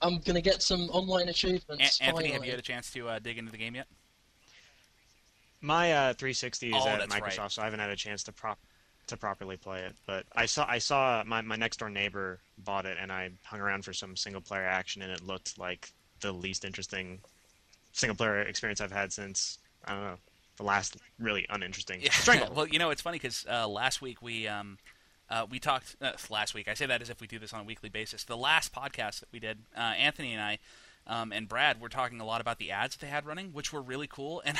I'm 0.01 0.19
gonna 0.19 0.39
get 0.39 0.61
some 0.63 0.89
online 0.91 1.23
An- 1.23 1.29
achievements. 1.29 1.99
Anthony, 1.99 2.29
have 2.31 2.45
you 2.45 2.51
had 2.51 2.59
a 2.59 2.63
chance 2.63 2.89
to 2.91 3.09
uh, 3.09 3.19
dig 3.19 3.37
into 3.37 3.51
the 3.51 3.57
game 3.57 3.75
yet? 3.75 3.87
My 5.59 5.91
uh, 5.91 6.13
360 6.13 6.69
is 6.69 6.73
Oh, 6.77 6.87
at 6.87 7.09
Microsoft, 7.09 7.37
right. 7.39 7.51
so 7.51 7.61
I 7.61 7.65
haven't 7.65 7.81
had 7.81 7.89
a 7.89 7.95
chance 7.97 8.23
to 8.23 8.31
prop 8.31 8.57
to 9.07 9.17
properly 9.17 9.57
play 9.57 9.81
it. 9.81 9.95
But 10.05 10.23
I 10.33 10.45
saw 10.45 10.65
I 10.69 10.77
saw 10.77 11.23
my, 11.25 11.41
my 11.41 11.57
next 11.57 11.77
door 11.81 11.89
neighbor 11.89 12.39
bought 12.59 12.85
it, 12.85 12.95
and 13.01 13.11
I 13.11 13.31
hung 13.43 13.59
around 13.59 13.83
for 13.83 13.91
some 13.91 14.15
single 14.15 14.41
player 14.41 14.63
action, 14.65 15.01
and 15.01 15.11
it 15.11 15.21
looked 15.21 15.57
like 15.59 15.91
the 16.21 16.31
least 16.31 16.63
interesting 16.63 17.19
single 17.97 18.15
player 18.15 18.41
experience 18.41 18.79
I've 18.81 18.91
had 18.91 19.11
since 19.11 19.57
I 19.85 19.91
don't 19.93 20.01
know 20.03 20.17
the 20.57 20.63
last 20.63 20.97
really 21.19 21.45
uninteresting 21.49 22.01
Yeah. 22.01 22.11
Strangle. 22.11 22.51
well, 22.55 22.67
you 22.67 22.79
know, 22.79 22.89
it's 22.89 23.01
funny 23.01 23.15
because 23.19 23.45
uh, 23.49 23.67
last 23.67 24.01
week 24.01 24.21
we 24.21 24.47
um, 24.47 24.77
uh, 25.29 25.45
we 25.49 25.59
talked 25.59 25.95
uh, 26.01 26.13
last 26.29 26.53
week. 26.53 26.67
I 26.67 26.73
say 26.73 26.85
that 26.85 27.01
as 27.01 27.09
if 27.09 27.21
we 27.21 27.27
do 27.27 27.37
this 27.39 27.53
on 27.53 27.61
a 27.61 27.63
weekly 27.63 27.89
basis. 27.89 28.23
The 28.23 28.37
last 28.37 28.73
podcast 28.73 29.19
that 29.19 29.29
we 29.31 29.39
did, 29.39 29.59
uh, 29.75 29.79
Anthony 29.81 30.33
and 30.33 30.41
I. 30.41 30.59
Um, 31.09 31.31
and 31.31 31.47
Brad 31.47 31.79
were 31.79 31.87
talking 31.87 32.19
a 32.19 32.25
lot 32.25 32.41
about 32.41 32.57
the 32.57 32.69
ads 32.69 32.97
that 32.97 33.05
they 33.05 33.09
had 33.09 33.25
running, 33.25 33.53
which 33.53 33.71
were 33.71 33.81
really 33.81 34.07
cool. 34.07 34.43
And 34.45 34.57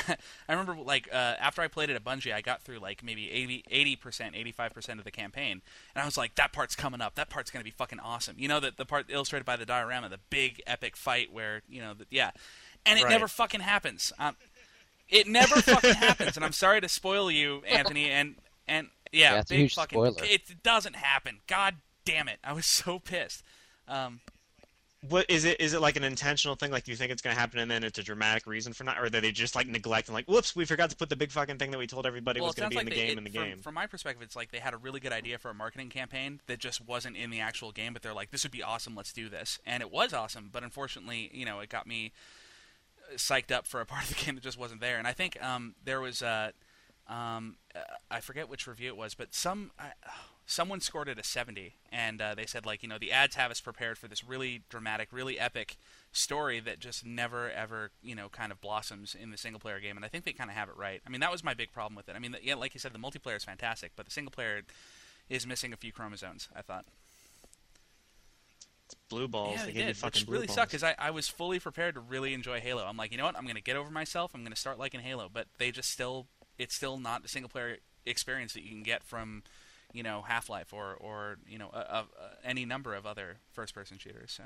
I 0.48 0.52
remember, 0.54 0.76
like, 0.82 1.06
uh, 1.12 1.14
after 1.38 1.60
I 1.60 1.68
played 1.68 1.90
it 1.90 1.96
at 1.96 2.02
Bungie, 2.02 2.32
I 2.32 2.40
got 2.40 2.62
through 2.62 2.78
like 2.78 3.04
maybe 3.04 3.30
80 3.70 3.96
percent, 3.96 4.34
eighty 4.34 4.50
five 4.52 4.72
percent 4.72 4.98
of 4.98 5.04
the 5.04 5.10
campaign, 5.10 5.60
and 5.94 6.02
I 6.02 6.06
was 6.06 6.16
like, 6.16 6.36
"That 6.36 6.54
part's 6.54 6.74
coming 6.74 7.02
up. 7.02 7.16
That 7.16 7.28
part's 7.28 7.50
gonna 7.50 7.64
be 7.66 7.70
fucking 7.70 8.00
awesome." 8.00 8.36
You 8.38 8.48
know, 8.48 8.60
that 8.60 8.78
the 8.78 8.86
part 8.86 9.06
illustrated 9.10 9.44
by 9.44 9.56
the 9.56 9.66
diorama, 9.66 10.08
the 10.08 10.20
big 10.30 10.62
epic 10.66 10.96
fight 10.96 11.30
where 11.30 11.60
you 11.68 11.82
know, 11.82 11.92
the, 11.92 12.06
yeah, 12.08 12.30
and 12.86 12.98
it 12.98 13.04
Right. 13.04 13.10
never 13.10 13.28
fucking 13.28 13.60
happens. 13.60 14.12
Um, 14.18 14.36
it 15.08 15.26
never 15.26 15.60
fucking 15.62 15.94
happens, 15.94 16.36
and 16.36 16.44
I'm 16.44 16.52
sorry 16.52 16.80
to 16.80 16.88
spoil 16.88 17.30
you, 17.30 17.62
Anthony, 17.66 18.10
and 18.10 18.36
and 18.66 18.88
yeah, 19.12 19.36
Yeah, 19.36 19.42
big 19.48 19.72
fucking. 19.72 19.96
spoiler. 19.96 20.24
It 20.24 20.62
doesn't 20.62 20.96
happen. 20.96 21.40
God 21.46 21.76
damn 22.04 22.28
it! 22.28 22.38
I 22.44 22.52
was 22.52 22.66
so 22.66 22.98
pissed. 22.98 23.42
Um, 23.86 24.20
What 25.08 25.26
is 25.30 25.44
it? 25.44 25.60
Is 25.60 25.72
it 25.74 25.80
like 25.80 25.96
an 25.96 26.04
intentional 26.04 26.56
thing? 26.56 26.70
Like 26.72 26.88
you 26.88 26.96
think 26.96 27.12
it's 27.12 27.22
going 27.22 27.34
to 27.34 27.40
happen, 27.40 27.60
and 27.60 27.70
then 27.70 27.84
it's 27.84 27.98
a 27.98 28.02
dramatic 28.02 28.46
reason 28.46 28.72
for 28.72 28.84
not, 28.84 28.98
or 28.98 29.08
that 29.08 29.22
they 29.22 29.30
just 29.32 29.54
like 29.54 29.66
neglect 29.68 30.08
and 30.08 30.14
like, 30.14 30.26
whoops, 30.26 30.54
we 30.56 30.64
forgot 30.66 30.90
to 30.90 30.96
put 30.96 31.08
the 31.08 31.16
big 31.16 31.30
fucking 31.30 31.56
thing 31.56 31.70
that 31.70 31.78
we 31.78 31.86
told 31.86 32.04
everybody 32.04 32.40
well, 32.40 32.48
was 32.48 32.56
going 32.56 32.68
to 32.68 32.70
be 32.70 32.76
like 32.76 32.86
in 32.86 32.90
the 32.90 32.96
they, 32.96 33.06
game 33.06 33.12
it, 33.12 33.18
in 33.18 33.24
the 33.24 33.30
from, 33.30 33.44
game. 33.44 33.58
From 33.62 33.74
my 33.74 33.86
perspective, 33.86 34.22
it's 34.22 34.34
like 34.36 34.50
they 34.50 34.58
had 34.58 34.74
a 34.74 34.76
really 34.76 35.00
good 35.00 35.12
idea 35.12 35.38
for 35.38 35.50
a 35.50 35.54
marketing 35.54 35.88
campaign 35.88 36.40
that 36.48 36.58
just 36.58 36.84
wasn't 36.84 37.16
in 37.16 37.30
the 37.30 37.40
actual 37.40 37.70
game, 37.72 37.92
but 37.92 38.02
they're 38.02 38.12
like, 38.12 38.30
"This 38.32 38.42
would 38.42 38.52
be 38.52 38.62
awesome. 38.62 38.94
Let's 38.96 39.12
do 39.12 39.28
this," 39.28 39.58
and 39.64 39.82
it 39.82 39.90
was 39.92 40.12
awesome. 40.12 40.50
But 40.52 40.64
unfortunately, 40.64 41.30
you 41.32 41.46
know, 41.46 41.60
it 41.60 41.70
got 41.70 41.86
me 41.86 42.12
psyched 43.16 43.52
up 43.52 43.66
for 43.66 43.80
a 43.80 43.86
part 43.86 44.04
of 44.04 44.16
the 44.16 44.24
game 44.24 44.34
that 44.34 44.44
just 44.44 44.58
wasn't 44.58 44.80
there. 44.80 44.98
And 44.98 45.06
I 45.06 45.12
think 45.12 45.42
um, 45.42 45.74
there 45.84 46.00
was, 46.00 46.22
uh, 46.22 46.50
um, 47.08 47.56
uh, 47.74 47.80
I 48.10 48.20
forget 48.20 48.48
which 48.48 48.66
review 48.66 48.88
it 48.88 48.96
was, 48.96 49.14
but 49.14 49.34
some. 49.34 49.70
I, 49.78 49.92
Someone 50.50 50.80
scored 50.80 51.10
it 51.10 51.18
a 51.18 51.22
70, 51.22 51.74
and 51.92 52.22
uh, 52.22 52.34
they 52.34 52.46
said 52.46 52.64
like 52.64 52.82
you 52.82 52.88
know 52.88 52.96
the 52.96 53.12
ads 53.12 53.36
have 53.36 53.50
us 53.50 53.60
prepared 53.60 53.98
for 53.98 54.08
this 54.08 54.24
really 54.24 54.62
dramatic, 54.70 55.08
really 55.12 55.38
epic 55.38 55.76
story 56.10 56.58
that 56.58 56.80
just 56.80 57.04
never 57.04 57.50
ever 57.50 57.90
you 58.02 58.14
know 58.14 58.30
kind 58.30 58.50
of 58.50 58.58
blossoms 58.58 59.14
in 59.14 59.30
the 59.30 59.36
single 59.36 59.60
player 59.60 59.78
game, 59.78 59.96
and 59.96 60.06
I 60.06 60.08
think 60.08 60.24
they 60.24 60.32
kind 60.32 60.48
of 60.48 60.56
have 60.56 60.70
it 60.70 60.76
right. 60.78 61.02
I 61.06 61.10
mean 61.10 61.20
that 61.20 61.30
was 61.30 61.44
my 61.44 61.52
big 61.52 61.70
problem 61.70 61.96
with 61.96 62.08
it. 62.08 62.16
I 62.16 62.18
mean 62.18 62.32
the, 62.32 62.38
yeah, 62.42 62.54
like 62.54 62.72
you 62.72 62.80
said, 62.80 62.94
the 62.94 62.98
multiplayer 62.98 63.36
is 63.36 63.44
fantastic, 63.44 63.92
but 63.94 64.06
the 64.06 64.10
single 64.10 64.30
player 64.30 64.62
is 65.28 65.46
missing 65.46 65.74
a 65.74 65.76
few 65.76 65.92
chromosomes. 65.92 66.48
I 66.56 66.62
thought. 66.62 66.86
Blue 69.08 69.28
balls. 69.28 69.56
Yeah, 69.56 69.60
they 69.60 69.66
they 69.66 69.72
gave 69.72 69.80
you 69.82 69.86
did, 69.88 69.96
fucking 69.96 70.20
which 70.22 70.28
really 70.28 70.46
balls. 70.46 70.54
sucked 70.56 70.70
because 70.72 70.84
I, 70.84 70.94
I 70.98 71.10
was 71.10 71.28
fully 71.28 71.58
prepared 71.60 71.94
to 71.94 72.00
really 72.00 72.34
enjoy 72.34 72.60
Halo. 72.60 72.84
I'm 72.84 72.96
like, 72.96 73.12
you 73.12 73.18
know 73.18 73.24
what? 73.24 73.36
I'm 73.36 73.44
going 73.44 73.56
to 73.56 73.62
get 73.62 73.76
over 73.76 73.90
myself. 73.90 74.32
I'm 74.34 74.42
going 74.42 74.52
to 74.52 74.58
start 74.58 74.78
liking 74.78 75.00
Halo, 75.00 75.28
but 75.32 75.46
they 75.58 75.70
just 75.70 75.90
still, 75.90 76.26
it's 76.58 76.74
still 76.74 76.98
not 76.98 77.22
the 77.22 77.28
single 77.28 77.48
player 77.48 77.78
experience 78.06 78.52
that 78.54 78.62
you 78.62 78.70
can 78.70 78.82
get 78.82 79.02
from, 79.02 79.42
you 79.92 80.02
know, 80.02 80.22
Half 80.26 80.48
Life 80.48 80.72
or 80.72 80.94
or 80.94 81.38
you 81.46 81.58
know, 81.58 81.70
a, 81.72 81.78
a, 81.78 81.98
a, 82.00 82.46
any 82.46 82.64
number 82.64 82.94
of 82.94 83.06
other 83.06 83.38
first 83.52 83.74
person 83.74 83.98
shooters. 83.98 84.32
So. 84.32 84.44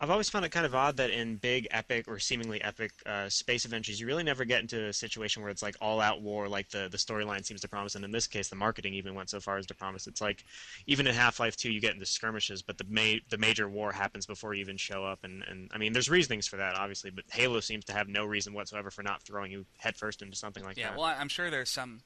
I've 0.00 0.10
always 0.10 0.30
found 0.30 0.44
it 0.44 0.50
kind 0.50 0.64
of 0.64 0.76
odd 0.76 0.96
that 0.98 1.10
in 1.10 1.36
big, 1.36 1.66
epic, 1.72 2.06
or 2.06 2.20
seemingly 2.20 2.62
epic 2.62 2.92
uh, 3.04 3.28
space 3.28 3.64
adventures, 3.64 3.98
you 4.00 4.06
really 4.06 4.22
never 4.22 4.44
get 4.44 4.60
into 4.60 4.86
a 4.86 4.92
situation 4.92 5.42
where 5.42 5.50
it's 5.50 5.62
like 5.62 5.74
all-out 5.80 6.22
war, 6.22 6.46
like 6.48 6.68
the 6.68 6.88
the 6.88 6.96
storyline 6.96 7.44
seems 7.44 7.60
to 7.62 7.68
promise. 7.68 7.96
And 7.96 8.04
in 8.04 8.12
this 8.12 8.28
case, 8.28 8.48
the 8.48 8.54
marketing 8.54 8.94
even 8.94 9.14
went 9.16 9.28
so 9.28 9.40
far 9.40 9.58
as 9.58 9.66
to 9.66 9.74
promise. 9.74 10.06
It's 10.06 10.20
like 10.20 10.44
even 10.86 11.08
in 11.08 11.14
Half-Life 11.14 11.56
2, 11.56 11.72
you 11.72 11.80
get 11.80 11.94
into 11.94 12.06
skirmishes, 12.06 12.62
but 12.62 12.78
the 12.78 12.84
ma- 12.88 13.18
the 13.28 13.38
major 13.38 13.68
war 13.68 13.90
happens 13.90 14.24
before 14.24 14.54
you 14.54 14.60
even 14.60 14.76
show 14.76 15.04
up. 15.04 15.24
And, 15.24 15.42
and 15.48 15.68
I 15.74 15.78
mean, 15.78 15.92
there's 15.92 16.08
reasonings 16.08 16.46
for 16.46 16.58
that, 16.58 16.76
obviously, 16.76 17.10
but 17.10 17.24
Halo 17.32 17.58
seems 17.58 17.84
to 17.86 17.92
have 17.92 18.06
no 18.06 18.24
reason 18.24 18.52
whatsoever 18.54 18.92
for 18.92 19.02
not 19.02 19.22
throwing 19.24 19.50
you 19.50 19.66
headfirst 19.78 20.22
into 20.22 20.36
something 20.36 20.62
like 20.62 20.76
Yeah, 20.76 20.84
that. 20.84 20.90
Yeah, 20.92 20.96
well, 20.96 21.06
I- 21.06 21.16
I'm 21.16 21.28
sure 21.28 21.50
there's 21.50 21.70
some. 21.70 22.02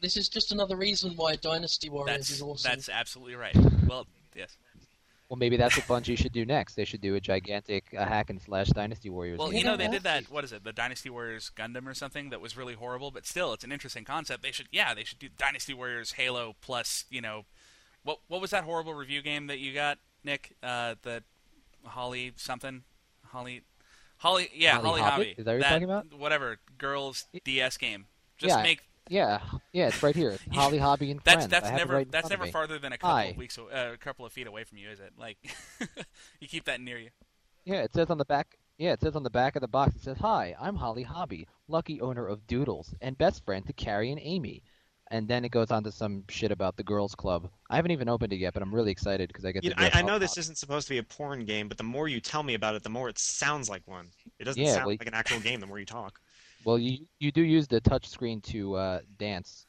This 0.00 0.16
is 0.16 0.30
just 0.30 0.50
another 0.50 0.76
reason 0.76 1.12
why 1.14 1.36
Dynasty 1.36 1.90
Warriors 1.90 2.16
That's 2.16 2.30
is 2.30 2.42
awesome. 2.42 2.70
that's 2.70 2.88
absolutely 2.88 3.34
right. 3.36 3.54
Well, 3.86 4.06
yes. 4.34 4.56
Well, 5.32 5.38
maybe 5.38 5.56
that's 5.56 5.74
what 5.78 5.86
Bungie 5.86 6.18
should 6.18 6.32
do 6.32 6.44
next. 6.44 6.74
They 6.74 6.84
should 6.84 7.00
do 7.00 7.14
a 7.14 7.20
gigantic 7.20 7.94
uh, 7.96 8.04
hack 8.04 8.28
and 8.28 8.38
slash 8.38 8.68
Dynasty 8.68 9.08
Warriors. 9.08 9.38
Well, 9.38 9.48
game. 9.48 9.60
you 9.60 9.64
know 9.64 9.78
they 9.78 9.88
did 9.88 10.02
that. 10.02 10.30
What 10.30 10.44
is 10.44 10.52
it? 10.52 10.62
The 10.62 10.74
Dynasty 10.74 11.08
Warriors 11.08 11.50
Gundam 11.56 11.86
or 11.86 11.94
something 11.94 12.28
that 12.28 12.42
was 12.42 12.54
really 12.54 12.74
horrible, 12.74 13.10
but 13.10 13.24
still, 13.24 13.54
it's 13.54 13.64
an 13.64 13.72
interesting 13.72 14.04
concept. 14.04 14.42
They 14.42 14.52
should, 14.52 14.66
yeah, 14.70 14.92
they 14.92 15.04
should 15.04 15.18
do 15.18 15.30
Dynasty 15.38 15.72
Warriors 15.72 16.12
Halo 16.12 16.54
plus, 16.60 17.06
you 17.08 17.22
know, 17.22 17.46
what 18.02 18.18
what 18.28 18.42
was 18.42 18.50
that 18.50 18.64
horrible 18.64 18.92
review 18.92 19.22
game 19.22 19.46
that 19.46 19.58
you 19.58 19.72
got, 19.72 19.96
Nick? 20.22 20.54
Uh, 20.62 20.96
the 21.00 21.22
Holly 21.82 22.34
something, 22.36 22.82
Holly, 23.28 23.62
Holly, 24.18 24.50
yeah, 24.54 24.72
Holly 24.72 24.84
Holly, 24.84 25.00
Hobbit? 25.00 25.12
Hobbie. 25.12 25.34
Is 25.38 25.44
that 25.46 25.46
what 25.46 25.54
you're 25.54 25.62
talking 25.62 25.84
about? 25.84 26.12
Whatever, 26.12 26.58
girls 26.76 27.24
DS 27.42 27.78
game. 27.78 28.04
Just 28.36 28.54
Yeah, 28.54 28.62
make 28.62 28.82
yeah, 29.08 29.40
yeah, 29.72 29.88
it's 29.88 30.02
right 30.02 30.14
here. 30.14 30.30
It's 30.30 30.42
Holly 30.52 30.78
Hobbie 30.78 31.10
and 31.10 31.20
that's 31.24 31.46
friends. 31.46 31.50
that's 31.50 31.66
I 31.66 31.70
have 31.72 31.76
it 31.76 31.78
never 31.82 31.94
right 31.94 32.10
that's 32.10 32.30
never 32.30 32.46
farther 32.46 32.78
than 32.78 32.92
a 32.92 32.98
couple 32.98 33.16
Hi. 33.16 33.24
of 33.24 33.36
weeks, 33.36 33.58
uh, 33.58 33.90
a 33.92 33.96
couple 33.96 34.24
of 34.24 34.32
feet 34.32 34.46
away 34.46 34.64
from 34.64 34.78
you, 34.78 34.88
is 34.90 35.00
it? 35.00 35.12
Like, 35.18 35.38
you 36.40 36.48
keep 36.48 36.64
that 36.64 36.80
near 36.80 36.98
you. 36.98 37.10
Yeah, 37.64 37.82
it 37.82 37.92
says 37.94 38.10
on 38.10 38.18
the 38.18 38.24
back. 38.24 38.56
Yeah, 38.78 38.92
it 38.92 39.00
says 39.00 39.14
on 39.14 39.22
the 39.22 39.30
back 39.30 39.54
of 39.56 39.60
the 39.60 39.68
box. 39.68 39.94
It 39.94 40.02
says, 40.02 40.16
"Hi, 40.18 40.54
I'm 40.60 40.76
Holly 40.76 41.02
Hobbie, 41.04 41.46
lucky 41.68 42.00
owner 42.00 42.26
of 42.26 42.46
Doodles 42.46 42.94
and 43.00 43.16
best 43.18 43.44
friend 43.44 43.66
to 43.66 43.72
Carrie 43.72 44.10
and 44.10 44.20
Amy." 44.22 44.62
And 45.10 45.28
then 45.28 45.44
it 45.44 45.50
goes 45.50 45.70
on 45.70 45.84
to 45.84 45.92
some 45.92 46.24
shit 46.30 46.50
about 46.50 46.76
the 46.78 46.82
girls' 46.82 47.14
club. 47.14 47.50
I 47.68 47.76
haven't 47.76 47.90
even 47.90 48.08
opened 48.08 48.32
it 48.32 48.36
yet, 48.36 48.54
but 48.54 48.62
I'm 48.62 48.74
really 48.74 48.90
excited 48.90 49.28
because 49.28 49.44
I 49.44 49.52
get 49.52 49.62
You 49.62 49.70
to. 49.74 49.76
know, 49.78 49.88
I, 49.92 49.98
I 49.98 50.02
know 50.02 50.18
this 50.18 50.32
on 50.32 50.38
it. 50.38 50.40
isn't 50.40 50.56
supposed 50.56 50.86
to 50.88 50.94
be 50.94 50.98
a 50.98 51.02
porn 51.02 51.44
game, 51.44 51.68
but 51.68 51.76
the 51.76 51.84
more 51.84 52.08
you 52.08 52.18
tell 52.18 52.42
me 52.42 52.54
about 52.54 52.76
it, 52.76 52.82
the 52.82 52.88
more 52.88 53.10
it 53.10 53.18
sounds 53.18 53.68
like 53.68 53.82
one. 53.86 54.08
It 54.38 54.44
doesn't 54.44 54.62
Yeah, 54.62 54.72
sound 54.72 54.86
well- 54.86 54.96
like 54.98 55.06
an 55.06 55.12
actual 55.12 55.40
game 55.40 55.60
the 55.60 55.66
more 55.66 55.78
you 55.78 55.84
talk. 55.84 56.18
Well, 56.64 56.78
you 56.78 57.06
you 57.18 57.32
do 57.32 57.42
use 57.42 57.66
the 57.68 57.80
touch 57.80 58.08
screen 58.08 58.40
to 58.42 58.74
uh, 58.74 59.00
dance 59.18 59.66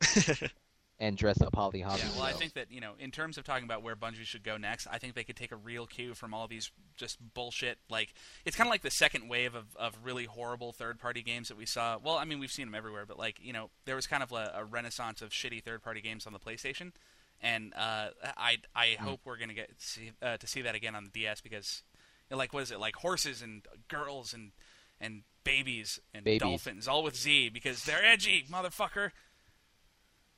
and 1.00 1.16
dress 1.16 1.40
up 1.40 1.54
Holly 1.54 1.80
Hobbie. 1.80 2.02
Yeah, 2.02 2.10
well, 2.14 2.22
I 2.22 2.32
think 2.32 2.54
that 2.54 2.70
you 2.70 2.80
know, 2.80 2.92
in 2.98 3.10
terms 3.10 3.36
of 3.38 3.44
talking 3.44 3.64
about 3.64 3.82
where 3.82 3.96
Bungie 3.96 4.24
should 4.24 4.44
go 4.44 4.56
next, 4.56 4.86
I 4.90 4.98
think 4.98 5.14
they 5.14 5.24
could 5.24 5.36
take 5.36 5.52
a 5.52 5.56
real 5.56 5.86
cue 5.86 6.14
from 6.14 6.32
all 6.34 6.46
these 6.46 6.70
just 6.96 7.18
bullshit. 7.34 7.78
Like 7.90 8.14
it's 8.44 8.56
kind 8.56 8.68
of 8.68 8.70
like 8.70 8.82
the 8.82 8.90
second 8.90 9.28
wave 9.28 9.54
of, 9.54 9.74
of 9.76 9.96
really 10.02 10.24
horrible 10.24 10.72
third-party 10.72 11.22
games 11.22 11.48
that 11.48 11.56
we 11.56 11.66
saw. 11.66 11.98
Well, 12.02 12.16
I 12.16 12.24
mean, 12.24 12.38
we've 12.38 12.50
seen 12.50 12.66
them 12.66 12.74
everywhere, 12.74 13.06
but 13.06 13.18
like 13.18 13.38
you 13.42 13.52
know, 13.52 13.70
there 13.84 13.96
was 13.96 14.06
kind 14.06 14.22
of 14.22 14.32
a, 14.32 14.52
a 14.56 14.64
renaissance 14.64 15.22
of 15.22 15.30
shitty 15.30 15.62
third-party 15.62 16.00
games 16.00 16.26
on 16.26 16.32
the 16.32 16.38
PlayStation, 16.38 16.92
and 17.40 17.72
uh, 17.74 18.08
I 18.36 18.58
I 18.74 18.96
Hmm. 18.98 19.04
hope 19.06 19.20
we're 19.24 19.38
gonna 19.38 19.54
get 19.54 19.70
see, 19.78 20.12
uh, 20.22 20.36
to 20.36 20.46
see 20.46 20.62
that 20.62 20.74
again 20.74 20.94
on 20.94 21.04
the 21.04 21.10
DS 21.10 21.40
because, 21.40 21.82
you 22.30 22.34
know, 22.34 22.38
like, 22.38 22.52
what 22.52 22.62
is 22.62 22.70
it 22.70 22.78
like 22.80 22.96
horses 22.96 23.42
and 23.42 23.62
girls 23.88 24.32
and 24.32 24.52
and 25.00 25.22
babies 25.44 26.00
and 26.14 26.24
Babies. 26.24 26.40
dolphins, 26.40 26.88
all 26.88 27.02
with 27.02 27.16
Z 27.16 27.50
because 27.50 27.84
they're 27.84 28.04
edgy, 28.04 28.44
motherfucker. 28.50 29.10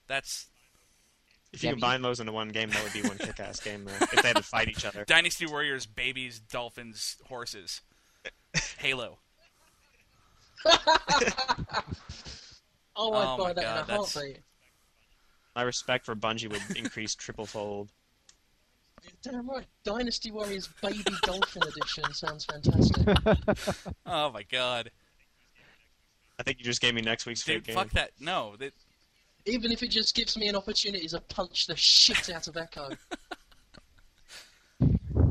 That's 0.08 0.46
If 1.52 1.62
you 1.62 1.68
Yeah, 1.68 1.72
combine 1.74 2.02
those 2.02 2.20
into 2.20 2.32
one 2.32 2.48
game, 2.50 2.70
that 2.70 2.82
would 2.82 2.92
be 2.92 3.02
one 3.02 3.18
kick-ass 3.18 3.60
game. 3.60 3.84
Though, 3.84 3.92
if 3.94 4.10
they 4.22 4.28
had 4.28 4.36
to 4.36 4.42
fight 4.42 4.68
each 4.68 4.84
other. 4.84 5.04
Dynasty 5.04 5.46
Warriors, 5.46 5.86
babies, 5.86 6.38
dolphins, 6.40 7.16
horses. 7.28 7.80
Halo. 8.78 9.18
Oh, 12.98 13.12
Oh 13.12 13.12
I'd 13.14 13.38
my 13.38 13.52
that 13.52 13.62
God, 13.62 13.76
in 13.78 13.84
a 13.84 13.86
that's- 13.86 14.14
heartbeat. 14.14 14.38
My 15.54 15.62
respect 15.62 16.04
for 16.04 16.14
Bungie 16.14 16.50
would 16.50 16.76
increase 16.76 17.14
triple 17.14 17.46
fold. 17.46 17.90
Damn 19.22 19.48
right. 19.48 19.66
Dynasty 19.84 20.30
Warriors 20.30 20.68
Baby 20.80 21.02
Dolphin 21.22 21.62
Edition 21.62 22.12
sounds 22.12 22.44
fantastic. 22.44 23.06
Oh 24.06 24.30
my 24.30 24.42
god. 24.44 24.90
I 26.38 26.42
think 26.42 26.58
you 26.58 26.64
just 26.64 26.80
gave 26.80 26.94
me 26.94 27.00
next 27.02 27.26
week's 27.26 27.42
Dude, 27.42 27.56
fake 27.56 27.64
game. 27.64 27.74
fuck 27.74 27.90
that. 27.90 28.10
No. 28.20 28.54
That, 28.58 28.72
Even 29.46 29.72
if 29.72 29.82
it 29.82 29.88
just 29.88 30.14
gives 30.14 30.36
me 30.36 30.48
an 30.48 30.54
opportunity 30.56 31.08
to 31.08 31.20
punch 31.20 31.66
the 31.66 31.74
shit 31.76 32.30
out 32.30 32.46
of 32.46 32.54
Ecco. 32.54 32.96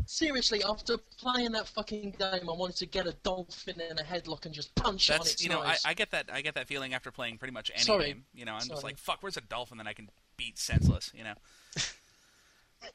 Seriously, 0.08 0.64
after 0.64 0.98
playing 1.20 1.52
that 1.54 1.68
fucking 1.68 2.16
game, 2.20 2.50
I 2.50 2.54
wanted 2.54 2.76
to 2.78 2.86
get 2.86 3.08
a 3.08 3.14
dolphin 3.24 3.80
in 3.82 3.98
a 3.98 4.04
headlock 4.04 4.46
and 4.46 4.54
just 4.54 4.74
punch 4.76 5.10
it 5.10 5.14
on 5.14 5.20
that's 5.20 5.34
its 5.34 5.44
you 5.44 5.50
know. 5.50 5.62
I, 5.62 5.78
I 5.84 5.94
get 5.96 6.12
that 6.12 6.30
I 6.32 6.42
get 6.42 6.54
that 6.56 6.68
feeling 6.68 6.94
after 6.94 7.12
playing 7.12 7.38
pretty 7.38 7.54
much 7.54 7.72
any 7.74 7.84
Sorry. 7.84 8.06
game. 8.08 8.26
You 8.34 8.46
know, 8.46 8.54
I'm 8.54 8.68
just 8.68 8.84
like, 8.84 8.98
fuck, 8.98 9.18
where's 9.22 9.38
a 9.38 9.42
dolphin 9.42 9.78
that 9.80 9.88
I 9.88 9.94
can 9.94 10.10
beat 10.38 10.60
senseless, 10.60 11.12
you 11.16 11.24
know? 11.24 11.34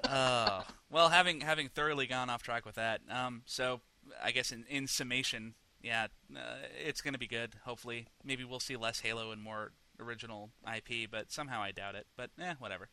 Uh, 0.04 0.62
well, 0.90 1.08
having 1.08 1.40
having 1.40 1.68
thoroughly 1.68 2.06
gone 2.06 2.30
off 2.30 2.42
track 2.42 2.64
with 2.66 2.76
that, 2.76 3.00
um, 3.10 3.42
so 3.46 3.80
I 4.22 4.30
guess 4.30 4.52
in, 4.52 4.64
in 4.68 4.86
summation, 4.86 5.54
yeah, 5.82 6.08
uh, 6.34 6.56
it's 6.84 7.00
going 7.00 7.14
to 7.14 7.18
be 7.18 7.26
good. 7.26 7.54
Hopefully, 7.64 8.08
maybe 8.24 8.44
we'll 8.44 8.60
see 8.60 8.76
less 8.76 9.00
Halo 9.00 9.30
and 9.30 9.42
more 9.42 9.72
original 9.98 10.50
IP, 10.66 11.10
but 11.10 11.30
somehow 11.30 11.62
I 11.62 11.72
doubt 11.72 11.94
it. 11.94 12.06
But 12.16 12.30
eh, 12.40 12.54
whatever. 12.58 12.88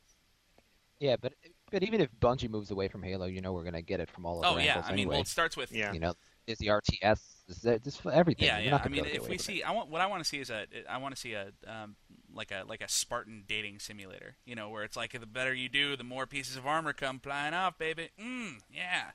Yeah, 0.99 1.15
but 1.19 1.33
but 1.71 1.83
even 1.83 2.01
if 2.01 2.09
Bungie 2.19 2.49
moves 2.49 2.71
away 2.71 2.87
from 2.87 3.03
Halo, 3.03 3.27
you 3.27 3.41
know 3.41 3.53
we're 3.53 3.63
gonna 3.63 3.81
get 3.81 3.99
it 3.99 4.09
from 4.09 4.25
all 4.25 4.43
of 4.43 4.55
Oh 4.55 4.59
yeah, 4.59 4.81
I 4.83 4.89
mean, 4.89 4.99
anyway. 4.99 5.13
well, 5.15 5.21
it 5.21 5.27
starts 5.27 5.55
with 5.55 5.71
Yeah. 5.71 5.93
You 5.93 5.99
know, 5.99 6.13
is 6.47 6.57
the 6.57 6.67
RTS, 6.67 7.19
is 7.49 7.61
that 7.63 7.83
just 7.83 8.01
for 8.01 8.11
everything. 8.11 8.47
Yeah, 8.47 8.57
You're 8.57 8.65
yeah. 8.65 8.71
not 8.71 8.85
I 8.85 8.89
mean, 8.89 8.99
able 8.99 9.05
to 9.05 9.11
get 9.11 9.21
if 9.21 9.27
we 9.27 9.35
with 9.35 9.41
see, 9.41 9.63
I 9.63 9.71
want 9.71 9.89
what 9.89 10.01
I 10.01 10.07
want 10.07 10.23
to 10.23 10.27
see 10.27 10.39
is 10.39 10.49
a, 10.49 10.65
I 10.89 10.97
want 10.97 11.13
to 11.13 11.19
see 11.19 11.33
a, 11.33 11.51
um, 11.67 11.95
like 12.37 12.51
a 12.51 12.63
like 12.67 12.81
a 12.81 12.87
Spartan 12.87 13.43
dating 13.47 13.79
simulator. 13.79 14.35
You 14.45 14.55
know, 14.55 14.69
where 14.69 14.83
it's 14.83 14.95
like 14.95 15.19
the 15.19 15.25
better 15.25 15.53
you 15.53 15.67
do, 15.67 15.97
the 15.97 16.03
more 16.03 16.25
pieces 16.25 16.55
of 16.55 16.65
armor 16.65 16.93
come 16.93 17.19
flying 17.19 17.53
off, 17.53 17.77
baby. 17.77 18.09
Mm, 18.21 18.61
yeah, 18.73 19.11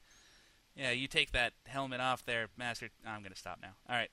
yeah. 0.76 0.90
You 0.90 1.08
take 1.08 1.32
that 1.32 1.54
helmet 1.66 2.00
off 2.00 2.26
there, 2.26 2.48
master. 2.58 2.90
I'm 3.06 3.22
gonna 3.22 3.36
stop 3.36 3.58
now. 3.62 3.72
All 3.88 3.96
right. 3.96 4.10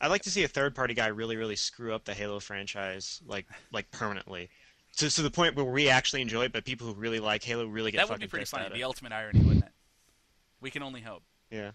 I'd 0.00 0.08
like 0.08 0.22
to 0.22 0.30
see 0.30 0.44
a 0.44 0.48
third-party 0.48 0.92
guy 0.92 1.06
really, 1.06 1.36
really 1.36 1.56
screw 1.56 1.94
up 1.94 2.04
the 2.04 2.12
Halo 2.12 2.38
franchise, 2.38 3.22
like, 3.26 3.46
like 3.72 3.90
permanently, 3.90 4.50
to 4.96 5.10
to 5.10 5.22
the 5.22 5.30
point 5.30 5.56
where 5.56 5.64
we 5.64 5.88
actually 5.88 6.22
enjoy 6.22 6.44
it, 6.44 6.52
but 6.52 6.64
people 6.64 6.86
who 6.86 6.94
really 6.94 7.20
like 7.20 7.42
Halo 7.42 7.66
really 7.66 7.92
get 7.92 7.98
that 7.98 8.10
would 8.10 8.20
be 8.20 8.26
pretty 8.26 8.44
funny. 8.44 8.68
The 8.74 8.84
ultimate 8.84 9.12
irony, 9.12 9.40
wouldn't 9.40 9.64
it? 9.64 9.72
We 10.60 10.70
can 10.70 10.82
only 10.82 11.00
hope. 11.00 11.22
Yeah. 11.50 11.70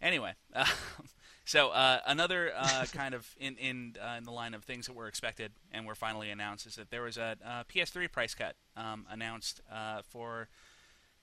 Anyway, 0.00 0.32
uh, 0.54 0.64
so 1.48 1.70
uh, 1.70 2.00
another 2.06 2.52
uh, 2.54 2.84
kind 2.92 3.14
of 3.14 3.26
in 3.40 3.56
in 3.56 3.96
uh, 3.98 4.16
in 4.18 4.24
the 4.24 4.30
line 4.30 4.52
of 4.52 4.64
things 4.64 4.84
that 4.84 4.92
were 4.92 5.08
expected 5.08 5.50
and 5.72 5.86
were 5.86 5.94
finally 5.94 6.28
announced 6.28 6.66
is 6.66 6.76
that 6.76 6.90
there 6.90 7.00
was 7.00 7.16
a, 7.16 7.36
uh 7.42 7.64
PS3 7.64 8.12
price 8.12 8.34
cut 8.34 8.54
um, 8.76 9.06
announced 9.10 9.62
uh, 9.72 10.02
for. 10.06 10.48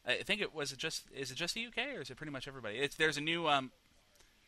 I 0.04 0.24
think 0.24 0.42
it 0.42 0.52
was 0.52 0.72
it 0.72 0.80
just 0.80 1.04
is 1.16 1.30
it 1.30 1.36
just 1.36 1.54
the 1.54 1.68
UK 1.68 1.96
or 1.96 2.02
is 2.02 2.10
it 2.10 2.18
pretty 2.18 2.32
much 2.32 2.48
everybody? 2.48 2.78
It's 2.78 2.96
there's 2.96 3.18
a 3.18 3.22
new 3.22 3.48
um, 3.48 3.72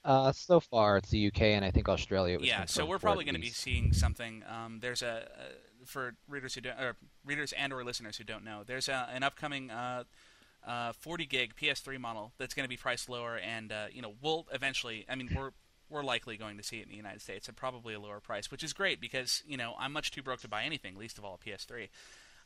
Uh, 0.03 0.31
so 0.31 0.59
far 0.59 0.97
it's 0.97 1.11
the 1.11 1.27
UK 1.27 1.41
and 1.41 1.63
I 1.63 1.69
think 1.69 1.87
Australia. 1.89 2.39
Was 2.39 2.47
yeah, 2.47 2.65
so 2.65 2.83
we're 2.83 2.97
probably 2.97 3.23
going 3.23 3.35
to 3.35 3.41
be 3.41 3.49
seeing 3.49 3.93
something. 3.93 4.43
Um, 4.49 4.79
there's 4.81 5.03
a 5.03 5.29
uh, 5.29 5.43
for 5.85 6.15
readers 6.27 6.55
who 6.55 6.61
don't, 6.61 6.79
or 6.79 6.95
readers 7.23 7.53
and 7.53 7.71
or 7.71 7.83
listeners 7.83 8.17
who 8.17 8.23
don't 8.23 8.43
know, 8.43 8.63
there's 8.65 8.89
a, 8.89 9.09
an 9.13 9.21
upcoming 9.21 9.69
uh, 9.69 10.05
uh, 10.65 10.91
40 10.93 11.25
gig 11.27 11.55
PS3 11.55 11.99
model 11.99 12.33
that's 12.37 12.53
going 12.53 12.65
to 12.65 12.69
be 12.69 12.77
priced 12.77 13.09
lower, 13.09 13.37
and 13.37 13.71
uh, 13.71 13.85
you 13.91 14.01
know 14.01 14.13
we'll 14.21 14.47
eventually. 14.51 15.05
I 15.07 15.15
mean, 15.15 15.29
we're 15.35 15.51
we're 15.89 16.03
likely 16.03 16.37
going 16.37 16.57
to 16.57 16.63
see 16.63 16.79
it 16.79 16.83
in 16.83 16.89
the 16.89 16.95
United 16.97 17.21
States 17.21 17.47
at 17.47 17.55
probably 17.55 17.93
a 17.93 17.99
lower 17.99 18.19
price, 18.19 18.51
which 18.51 18.63
is 18.63 18.73
great 18.73 18.99
because 18.99 19.43
you 19.47 19.57
know 19.57 19.75
I'm 19.79 19.93
much 19.93 20.11
too 20.11 20.21
broke 20.21 20.41
to 20.41 20.47
buy 20.47 20.63
anything, 20.63 20.95
least 20.95 21.17
of 21.17 21.25
all 21.25 21.39
a 21.41 21.49
PS3. 21.49 21.89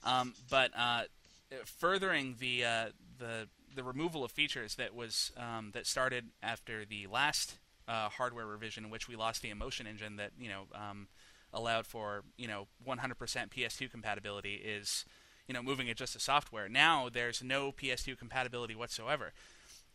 Um, 0.04 0.34
but 0.50 0.72
uh, 0.78 1.04
furthering 1.66 2.36
the 2.40 2.66
uh, 2.66 2.86
the 3.20 3.48
the 3.76 3.84
removal 3.84 4.24
of 4.24 4.32
features 4.32 4.76
that 4.76 4.94
was 4.94 5.32
um, 5.38 5.72
that 5.74 5.88
started 5.88 6.30
after 6.44 6.86
the 6.86 7.08
last 7.08 7.58
uh, 7.88 8.10
hardware 8.10 8.46
revision, 8.46 8.86
in 8.86 8.90
which 8.90 9.08
we 9.08 9.16
lost 9.16 9.42
the 9.42 9.50
emotion 9.50 9.88
engine 9.88 10.18
that 10.18 10.32
you 10.40 10.50
know 10.50 10.64
um, 10.74 11.08
allowed 11.54 11.86
for 11.86 12.24
you 12.38 12.48
know 12.48 12.68
100% 12.88 13.16
PS2 13.50 13.90
compatibility, 13.90 14.56
is 14.56 15.06
you 15.48 15.54
know 15.54 15.62
moving 15.62 15.88
it 15.88 15.98
just 15.98 16.14
to 16.14 16.20
software. 16.20 16.70
Now 16.70 17.10
there's 17.12 17.44
no 17.44 17.72
PS2 17.72 18.18
compatibility 18.18 18.76
whatsoever, 18.76 19.34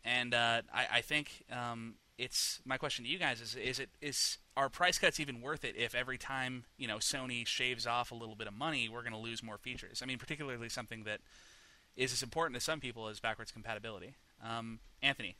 and 0.03 0.33
uh, 0.33 0.61
I, 0.73 0.87
I 0.95 1.01
think 1.01 1.43
um, 1.51 1.95
it's 2.17 2.59
my 2.65 2.77
question 2.77 3.05
to 3.05 3.11
you 3.11 3.19
guys 3.19 3.41
is 3.41 3.55
is 3.55 3.79
it 3.79 3.89
is 4.01 4.37
are 4.55 4.69
price 4.69 4.97
cuts 4.97 5.19
even 5.19 5.39
worth 5.41 5.63
it 5.63 5.75
if 5.77 5.93
every 5.93 6.17
time 6.17 6.63
you 6.77 6.87
know 6.87 6.97
Sony 6.97 7.45
shaves 7.45 7.85
off 7.85 8.11
a 8.11 8.15
little 8.15 8.35
bit 8.35 8.47
of 8.47 8.53
money 8.53 8.89
we're 8.89 9.01
going 9.03 9.13
to 9.13 9.19
lose 9.19 9.43
more 9.43 9.57
features? 9.57 10.01
I 10.01 10.05
mean, 10.05 10.17
particularly 10.17 10.69
something 10.69 11.03
that 11.03 11.19
is 11.95 12.13
as 12.13 12.23
important 12.23 12.55
to 12.55 12.61
some 12.61 12.79
people 12.79 13.07
as 13.07 13.19
backwards 13.19 13.51
compatibility. 13.51 14.13
Um, 14.43 14.79
Anthony, 15.01 15.35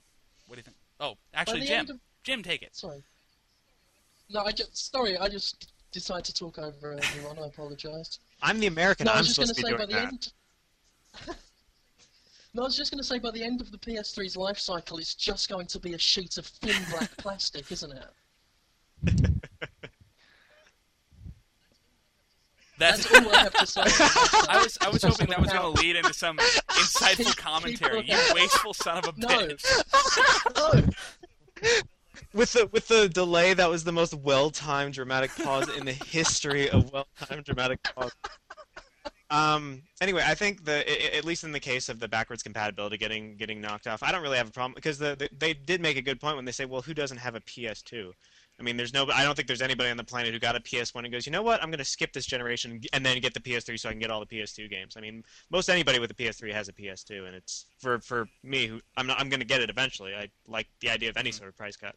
what 0.48 0.56
do 0.56 0.60
you 0.60 0.64
think? 0.64 0.78
Oh, 1.00 1.16
actually, 1.34 1.62
Jim. 1.62 1.90
of- 1.90 2.00
Jim, 2.24 2.44
take 2.44 2.62
it. 2.62 2.76
Sorry. 2.76 3.02
No, 4.30 4.42
I 4.44 4.52
just 4.52 4.92
sorry. 4.92 5.18
I 5.18 5.30
just 5.30 5.72
decided 5.92 6.26
to 6.26 6.34
talk 6.34 6.58
over 6.60 6.98
everyone. 7.02 7.40
I 7.40 7.48
apologise. 7.48 8.20
I'm 8.42 8.60
the 8.60 8.68
American. 8.68 9.06
No, 9.06 9.12
I 9.12 9.16
I'm 9.16 9.20
was 9.20 9.36
just 9.36 9.56
supposed 9.56 9.62
going 9.62 9.78
to 9.78 9.82
to 9.82 9.88
be 9.88 9.94
say 9.94 10.00
doing 10.00 10.10
by 10.12 10.18
the 10.18 11.24
that. 11.26 11.28
end. 11.28 11.38
no, 12.58 12.64
I 12.64 12.66
was 12.66 12.76
just 12.76 12.92
going 12.92 12.98
to 12.98 13.04
say 13.08 13.20
by 13.20 13.30
the 13.30 13.44
end 13.44 13.62
of 13.62 13.72
the 13.72 13.78
PS3's 13.78 14.36
life 14.36 14.58
cycle, 14.58 14.98
it's 14.98 15.14
just 15.14 15.48
going 15.48 15.68
to 15.68 15.80
be 15.80 15.94
a 15.94 15.98
sheet 16.00 16.40
of 16.40 16.48
thin 16.48 16.76
black 16.90 17.16
plastic, 17.18 17.72
isn't 17.72 17.92
it? 17.92 18.08
That's. 22.80 23.08
That's 23.08 23.26
all 23.26 23.34
I 23.36 23.38
have 23.44 23.54
to 23.54 23.66
say. 23.68 23.82
I 24.50 24.60
was 24.64 24.78
I 24.82 24.90
was 24.90 25.04
hoping 25.04 25.28
that 25.30 25.40
was 25.40 25.52
going 25.52 25.62
to 25.76 25.82
lead 25.82 25.96
into 25.98 26.14
some 26.16 26.38
insightful 26.70 27.18
Keep- 27.18 27.28
keep 27.28 27.38
commentary. 27.38 28.04
You 28.08 28.18
wasteful 28.34 28.74
son 28.74 28.98
of 28.98 29.06
a 29.06 29.14
No. 29.20 29.28
bitch. 29.28 30.44
no, 30.56 30.82
With 32.34 32.54
the 32.54 32.68
with 32.72 32.88
the 32.88 33.08
delay, 33.10 33.54
that 33.54 33.70
was 33.70 33.84
the 33.84 33.92
most 33.92 34.16
well-timed 34.16 34.96
dramatic 34.96 35.30
pause 35.44 35.70
in 35.76 35.86
the 35.86 35.92
history 35.94 36.70
of 36.72 36.92
well-timed 36.92 37.46
dramatic 37.46 37.82
pause. 37.84 38.12
Um. 39.30 39.84
Anyway, 40.00 40.24
I 40.26 40.36
think 40.36 40.64
the 40.64 41.16
at 41.16 41.26
least 41.26 41.44
in 41.44 41.52
the 41.52 41.60
case 41.60 41.90
of 41.90 42.00
the 42.00 42.08
backwards 42.08 42.44
compatibility 42.44 42.98
getting 42.98 43.36
getting 43.36 43.60
knocked 43.60 43.88
off, 43.88 44.02
I 44.02 44.12
don't 44.12 44.22
really 44.22 44.38
have 44.38 44.48
a 44.48 44.52
problem 44.52 44.74
because 44.74 44.98
the, 44.98 45.16
the 45.18 45.30
they 45.38 45.54
did 45.54 45.82
make 45.82 45.98
a 45.98 46.02
good 46.02 46.22
point 46.22 46.38
when 46.38 46.46
they 46.46 46.52
say, 46.52 46.66
well, 46.66 46.82
who 46.82 46.94
doesn't 46.94 47.18
have 47.18 47.36
a 47.36 47.42
PS2? 47.42 48.14
I 48.60 48.64
mean, 48.64 48.76
there's 48.76 48.94
no. 48.94 49.08
I 49.14 49.24
don't 49.24 49.36
think 49.36 49.48
there's 49.48 49.62
anybody 49.62 49.90
on 49.92 49.98
the 49.98 50.04
planet 50.04 50.34
who 50.34 50.40
got 50.40 50.56
a 50.56 50.60
PS1 50.60 51.04
and 51.04 51.12
goes, 51.12 51.28
you 51.28 51.32
know 51.32 51.44
what? 51.44 51.62
I'm 51.62 51.70
going 51.70 51.78
to 51.78 51.86
skip 51.86 52.12
this 52.12 52.26
generation 52.26 52.82
and 52.92 53.06
then 53.06 53.20
get 53.20 53.34
the 53.34 53.40
PS3 53.40 53.80
so 53.80 53.90
I 53.90 53.92
can 53.92 54.00
get 54.00 54.10
all 54.10 54.20
the 54.20 54.26
PS2 54.26 54.70
games. 54.70 54.96
I 54.98 55.02
mean, 55.02 55.24
most 55.52 55.70
anybody 55.70 56.00
with 56.00 56.10
a 56.10 56.16
PS3 56.16 56.52
has 56.54 56.68
a 56.68 56.74
PS2, 56.74 57.28
and 57.28 57.36
it's 57.36 57.66
for 57.78 58.00
for 58.00 58.28
me 58.44 58.66
who 58.66 58.80
I'm 58.96 59.06
not. 59.06 59.20
I'm 59.20 59.30
going 59.30 59.42
to 59.42 59.46
get 59.46 59.62
it 59.62 59.70
eventually. 59.70 60.16
I 60.16 60.30
like 60.48 60.68
the 60.80 60.90
idea 60.90 61.10
of 61.10 61.18
any 61.18 61.32
sort 61.32 61.50
of 61.50 61.58
price 61.58 61.76
cut. 61.76 61.96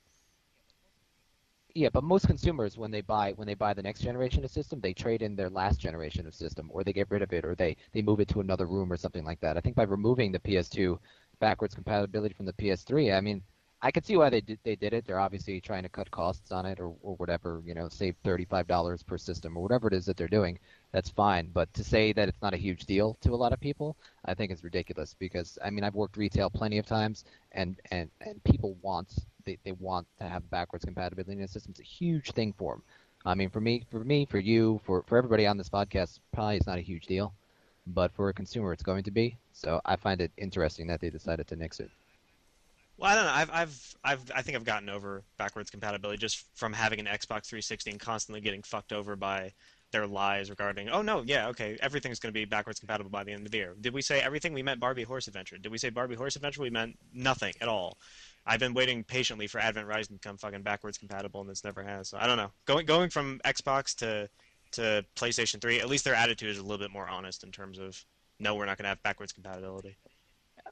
Yeah, 1.75 1.89
but 1.93 2.03
most 2.05 2.27
consumers 2.27 2.77
when 2.79 2.91
they 2.91 3.01
buy 3.01 3.33
when 3.33 3.47
they 3.47 3.55
buy 3.55 3.75
the 3.75 3.83
next 3.83 4.01
generation 4.01 4.45
of 4.45 4.51
system, 4.51 4.81
they 4.81 4.93
trade 4.93 5.23
in 5.23 5.37
their 5.37 5.51
last 5.51 5.79
generation 5.81 6.27
of 6.27 6.35
system, 6.35 6.69
or 6.73 6.83
they 6.85 6.93
get 6.93 7.11
rid 7.11 7.23
of 7.23 7.33
it, 7.33 7.45
or 7.45 7.55
they 7.55 7.77
they 7.93 8.03
move 8.03 8.21
it 8.21 8.29
to 8.29 8.41
another 8.41 8.67
room 8.67 8.93
or 8.93 8.97
something 8.97 9.25
like 9.25 9.41
that. 9.41 9.57
I 9.57 9.61
think 9.61 9.77
by 9.77 9.85
removing 9.85 10.33
the 10.33 10.41
PS2 10.41 10.99
backwards 11.39 11.75
compatibility 11.75 12.35
from 12.35 12.47
the 12.47 12.53
PS3, 12.55 13.13
I 13.13 13.21
mean, 13.21 13.43
I 13.83 13.91
could 13.93 14.05
see 14.05 14.17
why 14.17 14.31
they 14.31 14.41
did 14.41 14.59
they 14.65 14.75
did 14.75 14.93
it. 14.93 15.05
They're 15.07 15.21
obviously 15.21 15.61
trying 15.61 15.85
to 15.85 15.89
cut 15.89 16.11
costs 16.11 16.51
on 16.51 16.67
it, 16.67 16.81
or 16.81 16.89
or 17.03 17.15
whatever, 17.17 17.63
you 17.65 17.75
know, 17.75 17.89
save 17.89 18.17
thirty 18.25 18.45
five 18.47 18.67
dollars 18.67 19.03
per 19.05 19.17
system, 19.19 19.57
or 19.57 19.63
whatever 19.63 19.87
it 19.89 19.95
is 19.95 20.07
that 20.07 20.17
they're 20.17 20.29
doing. 20.29 20.59
That's 20.93 21.11
fine, 21.11 21.51
but 21.53 21.73
to 21.75 21.85
say 21.85 22.13
that 22.15 22.29
it's 22.29 22.43
not 22.43 22.55
a 22.55 22.57
huge 22.59 22.85
deal 22.87 23.17
to 23.23 23.33
a 23.35 23.37
lot 23.37 23.53
of 23.53 23.61
people, 23.61 23.97
I 24.25 24.35
think 24.35 24.51
is 24.51 24.65
ridiculous. 24.65 25.15
Because 25.15 25.57
I 25.65 25.71
mean, 25.71 25.85
I've 25.85 25.95
worked 25.95 26.17
retail 26.17 26.51
plenty 26.51 26.79
of 26.79 26.87
times, 26.87 27.25
and 27.53 27.81
and 27.93 28.11
and 28.21 28.43
people 28.45 28.75
want 28.83 29.15
they, 29.45 29.59
they 29.65 29.73
want 29.73 30.07
to 30.19 30.25
have 30.25 30.49
backwards 30.51 30.85
compatibility 30.85 31.33
in 31.33 31.43
the 31.43 31.49
system. 31.49 31.71
It's 31.71 31.81
a 31.81 31.85
huge 31.85 32.33
thing 32.33 32.55
for 32.57 32.75
them. 32.75 32.83
I 33.25 33.35
mean, 33.35 33.51
for 33.51 33.61
me, 33.61 33.85
for 33.91 34.03
me, 34.03 34.25
for 34.25 34.39
you, 34.39 34.81
for 34.85 35.03
for 35.07 35.19
everybody 35.19 35.47
on 35.47 35.59
this 35.59 35.69
podcast, 35.69 36.21
probably 36.33 36.57
it's 36.57 36.67
not 36.67 36.79
a 36.79 36.83
huge 36.83 37.07
deal, 37.07 37.35
but 37.87 38.13
for 38.13 38.29
a 38.29 38.33
consumer, 38.33 38.73
it's 38.73 38.83
going 38.83 39.05
to 39.05 39.11
be. 39.11 39.37
So 39.53 39.81
I 39.85 39.97
find 39.97 40.21
it 40.21 40.33
interesting 40.39 40.87
that 40.87 41.01
they 41.01 41.11
decided 41.11 41.47
to 41.49 41.57
nix 41.57 41.81
it. 41.81 41.91
Well, 42.97 43.11
I 43.11 43.15
don't 43.15 43.25
know. 43.25 43.33
I've, 43.33 43.51
I've, 43.51 43.97
I've, 44.05 44.33
I 44.37 44.43
think 44.43 44.57
I've 44.57 44.65
gotten 44.65 44.91
over 44.91 45.23
backwards 45.39 45.71
compatibility 45.71 46.19
just 46.19 46.45
from 46.55 46.75
having 46.75 47.01
an 47.01 47.07
Xbox 47.07 47.47
360 47.47 47.93
and 47.93 48.01
constantly 48.01 48.43
getting 48.43 48.63
fucked 48.63 48.93
over 48.93 49.17
by 49.17 49.53
their 49.91 50.07
lies 50.07 50.51
regarding, 50.51 50.91
oh 50.91 51.01
no, 51.01 51.23
yeah, 51.23 51.49
okay, 51.49 51.79
everything's 51.81 52.19
going 52.21 52.33
to 52.33 52.39
be 52.39 52.45
backwards 52.45 52.79
compatible 52.79 53.11
by 53.11 53.25
the 53.25 53.33
end 53.33 53.47
of 53.47 53.53
the 53.53 53.59
year. 53.59 53.75
Did 53.81 53.95
we 53.95 54.03
say 54.03 54.21
everything? 54.21 54.53
We 54.53 54.63
meant 54.63 54.81
Barbie 54.81 55.03
Horse 55.03 55.29
Adventure. 55.29 55.57
Did 55.57 55.73
we 55.73 55.79
say 55.79 55.89
Barbie 55.89 56.15
Horse 56.15 56.37
Adventure? 56.37 56.61
We 56.61 56.69
meant 56.71 56.99
nothing 57.15 57.55
at 57.63 57.69
all. 57.69 57.97
I've 58.47 58.61
been 58.61 58.75
waiting 58.75 59.05
patiently 59.05 59.47
for 59.47 59.59
Advent 59.59 59.87
Rising 59.87 60.17
to 60.17 60.21
become 60.21 60.37
fucking 60.37 60.63
backwards 60.63 60.99
compatible, 60.99 61.41
and 61.41 61.51
this 61.51 61.65
never 61.65 61.83
has. 61.83 62.09
So 62.09 62.19
I 62.19 62.27
don't 62.27 62.37
know. 62.37 62.51
Going 62.65 62.87
going 62.87 63.11
from 63.11 63.41
Xbox 63.45 63.95
to 63.97 64.29
to 64.73 65.05
PlayStation 65.17 65.61
3, 65.61 65.81
at 65.81 65.89
least 65.89 66.05
their 66.05 66.15
attitude 66.15 66.51
is 66.51 66.59
a 66.59 66.63
little 66.63 66.79
bit 66.79 66.91
more 66.91 67.09
honest 67.09 67.43
in 67.43 67.51
terms 67.51 67.79
of, 67.79 68.05
no, 68.39 68.55
we're 68.55 68.67
not 68.67 68.79
going 68.79 68.85
to 68.85 68.91
have 68.91 69.03
backwards 69.03 69.33
compatibility. 69.33 69.97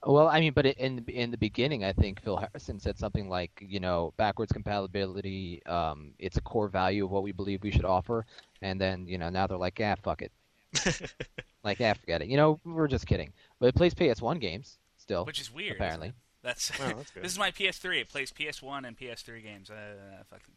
Well, 0.06 0.28
I 0.28 0.38
mean, 0.40 0.52
but 0.52 0.66
in 0.66 1.04
in 1.08 1.30
the 1.30 1.38
beginning, 1.38 1.84
I 1.84 1.92
think 1.92 2.22
Phil 2.22 2.36
Harrison 2.36 2.78
said 2.78 2.98
something 2.98 3.28
like, 3.28 3.50
you 3.66 3.80
know, 3.80 4.12
backwards 4.16 4.52
compatibility. 4.52 5.62
Um, 5.66 6.12
it's 6.18 6.36
a 6.36 6.40
core 6.42 6.68
value 6.68 7.04
of 7.04 7.10
what 7.10 7.22
we 7.22 7.32
believe 7.32 7.62
we 7.62 7.70
should 7.70 7.84
offer, 7.84 8.24
and 8.62 8.80
then 8.80 9.06
you 9.08 9.18
know 9.18 9.28
now 9.28 9.46
they're 9.46 9.58
like, 9.58 9.78
yeah, 9.78 9.96
fuck 9.96 10.22
it, 10.22 10.30
like 11.64 11.80
yeah, 11.80 11.94
forget 11.94 12.22
it. 12.22 12.28
You 12.28 12.36
know, 12.36 12.60
we're 12.64 12.86
just 12.86 13.06
kidding. 13.06 13.32
But 13.58 13.68
it 13.68 13.74
plays 13.74 13.94
PS1 13.94 14.40
games 14.40 14.78
still, 14.98 15.24
which 15.24 15.40
is 15.40 15.52
weird. 15.52 15.72
isn't 15.72 15.82
apparently. 15.82 16.12
It? 16.42 16.46
That's, 16.46 16.70
Oh, 16.80 16.84
that's 16.96 17.10
good. 17.14 17.22
this 17.24 17.32
is 17.32 17.38
my 17.38 17.50
PS3. 17.50 18.00
It 18.02 18.08
plays 18.08 18.30
PS1 18.32 18.86
and 18.86 18.96
PS3 18.98 19.42
games. 19.42 19.70
Uh, 19.70 20.22
fucking 20.30 20.54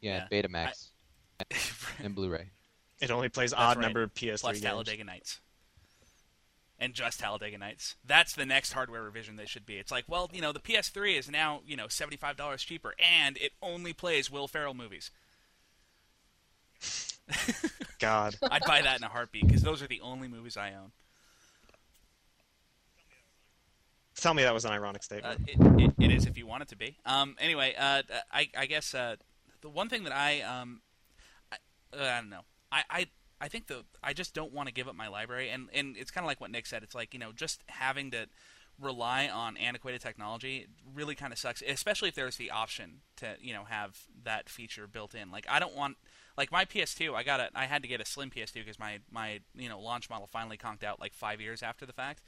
Yeah, 0.00 0.26
Yeah. 0.30 0.42
Betamax 0.42 0.88
and 2.02 2.14
Blu-ray. 2.14 2.50
It 3.00 3.10
only 3.10 3.28
plays 3.28 3.50
That's 3.50 3.62
odd 3.62 3.76
right. 3.76 3.82
number 3.82 4.06
PS3 4.06 4.40
plus 4.40 4.52
games. 4.54 4.62
Talladega 4.62 5.04
Nights. 5.04 5.40
And 6.78 6.92
just 6.92 7.20
Talladega 7.20 7.56
Nights. 7.56 7.96
That's 8.04 8.34
the 8.34 8.44
next 8.44 8.72
hardware 8.72 9.02
revision 9.02 9.36
they 9.36 9.46
should 9.46 9.64
be. 9.64 9.76
It's 9.76 9.90
like, 9.90 10.04
well, 10.08 10.30
you 10.32 10.42
know, 10.42 10.52
the 10.52 10.60
PS3 10.60 11.18
is 11.18 11.30
now, 11.30 11.60
you 11.66 11.74
know, 11.76 11.88
seventy-five 11.88 12.36
dollars 12.36 12.62
cheaper, 12.62 12.94
and 12.98 13.38
it 13.38 13.52
only 13.62 13.94
plays 13.94 14.30
Will 14.30 14.46
Ferrell 14.46 14.74
movies. 14.74 15.10
God. 17.98 18.36
I'd 18.42 18.62
buy 18.64 18.82
that 18.82 18.98
in 18.98 19.04
a 19.04 19.08
heartbeat 19.08 19.46
because 19.46 19.62
those 19.62 19.82
are 19.82 19.86
the 19.86 20.00
only 20.02 20.28
movies 20.28 20.56
I 20.58 20.74
own. 20.74 20.92
Tell 24.16 24.34
me 24.34 24.42
that 24.42 24.54
was 24.54 24.64
an 24.64 24.72
ironic 24.72 25.02
Uh, 25.02 25.04
statement. 25.04 25.40
it, 25.48 25.58
it, 25.82 26.04
it 26.04 26.10
is 26.10 26.26
if 26.26 26.38
you 26.38 26.46
want 26.46 26.62
it 26.62 26.68
to 26.68 26.76
be. 26.76 26.96
Um, 27.04 27.36
anyway, 27.38 27.74
uh, 27.78 28.02
I, 28.32 28.48
I 28.56 28.66
guess 28.66 28.94
uh, 28.94 29.16
the 29.60 29.68
one 29.68 29.88
thing 29.88 30.04
that 30.04 30.12
I, 30.14 30.40
um, 30.40 30.80
I, 31.52 31.56
uh, 31.96 32.02
I 32.02 32.20
don't 32.20 32.30
know. 32.30 32.42
I, 32.72 32.82
I, 32.90 33.06
I 33.40 33.48
think 33.48 33.66
the 33.66 33.84
I 34.02 34.14
just 34.14 34.32
don't 34.34 34.52
want 34.52 34.68
to 34.68 34.74
give 34.74 34.88
up 34.88 34.94
my 34.94 35.08
library, 35.08 35.50
and, 35.50 35.68
and 35.74 35.96
it's 35.96 36.10
kind 36.10 36.24
of 36.24 36.28
like 36.28 36.40
what 36.40 36.50
Nick 36.50 36.66
said. 36.66 36.82
It's 36.82 36.94
like 36.94 37.12
you 37.12 37.20
know 37.20 37.32
just 37.32 37.62
having 37.66 38.10
to 38.12 38.28
rely 38.80 39.28
on 39.28 39.56
antiquated 39.58 40.00
technology 40.00 40.66
really 40.94 41.14
kind 41.14 41.32
of 41.32 41.38
sucks, 41.38 41.62
especially 41.66 42.08
if 42.08 42.14
there's 42.14 42.36
the 42.38 42.50
option 42.50 43.00
to 43.16 43.36
you 43.40 43.52
know 43.52 43.64
have 43.64 43.98
that 44.24 44.48
feature 44.48 44.86
built 44.86 45.14
in. 45.14 45.30
Like 45.30 45.46
I 45.50 45.58
don't 45.58 45.76
want 45.76 45.98
like 46.38 46.50
my 46.50 46.64
PS2. 46.64 47.14
I 47.14 47.22
got 47.22 47.40
a 47.40 47.50
I 47.54 47.66
had 47.66 47.82
to 47.82 47.88
get 47.88 48.00
a 48.00 48.06
slim 48.06 48.30
PS2 48.30 48.54
because 48.54 48.78
my 48.78 49.00
my 49.10 49.40
you 49.54 49.68
know 49.68 49.80
launch 49.80 50.08
model 50.08 50.26
finally 50.26 50.56
conked 50.56 50.82
out 50.82 50.98
like 50.98 51.12
five 51.12 51.38
years 51.38 51.62
after 51.62 51.84
the 51.84 51.92
fact 51.92 52.22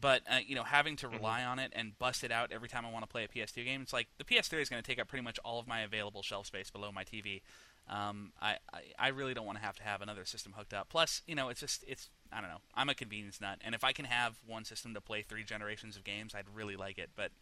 but 0.00 0.22
uh, 0.30 0.38
you 0.44 0.54
know 0.54 0.62
having 0.62 0.96
to 0.96 1.08
rely 1.08 1.44
on 1.44 1.58
it 1.58 1.72
and 1.74 1.98
bust 1.98 2.24
it 2.24 2.32
out 2.32 2.52
every 2.52 2.68
time 2.68 2.86
I 2.86 2.90
want 2.90 3.04
to 3.04 3.08
play 3.08 3.24
a 3.24 3.28
PS2 3.28 3.64
game, 3.64 3.82
it's 3.82 3.92
like 3.92 4.08
the 4.18 4.24
PS3 4.24 4.60
is 4.62 4.68
going 4.68 4.82
to 4.82 4.86
take 4.86 5.00
up 5.00 5.08
pretty 5.08 5.24
much 5.24 5.38
all 5.44 5.58
of 5.58 5.66
my 5.66 5.80
available 5.80 6.22
shelf 6.22 6.46
space 6.46 6.70
below 6.70 6.90
my 6.92 7.04
TV. 7.04 7.42
Um, 7.88 8.32
I, 8.40 8.56
I 8.72 8.80
I 8.98 9.08
really 9.08 9.34
don't 9.34 9.46
want 9.46 9.58
to 9.58 9.64
have 9.64 9.76
to 9.76 9.82
have 9.82 10.02
another 10.02 10.24
system 10.24 10.54
hooked 10.56 10.72
up. 10.72 10.88
Plus, 10.88 11.22
you 11.26 11.34
know, 11.34 11.48
it's 11.48 11.60
just 11.60 11.84
it's 11.86 12.10
I 12.32 12.40
don't 12.40 12.50
know. 12.50 12.60
I'm 12.74 12.88
a 12.88 12.94
convenience 12.94 13.40
nut, 13.40 13.58
and 13.64 13.74
if 13.74 13.84
I 13.84 13.92
can 13.92 14.04
have 14.04 14.36
one 14.46 14.64
system 14.64 14.94
to 14.94 15.00
play 15.00 15.22
three 15.22 15.44
generations 15.44 15.96
of 15.96 16.04
games, 16.04 16.34
I'd 16.34 16.46
really 16.54 16.76
like 16.76 16.98
it. 16.98 17.10
But 17.16 17.32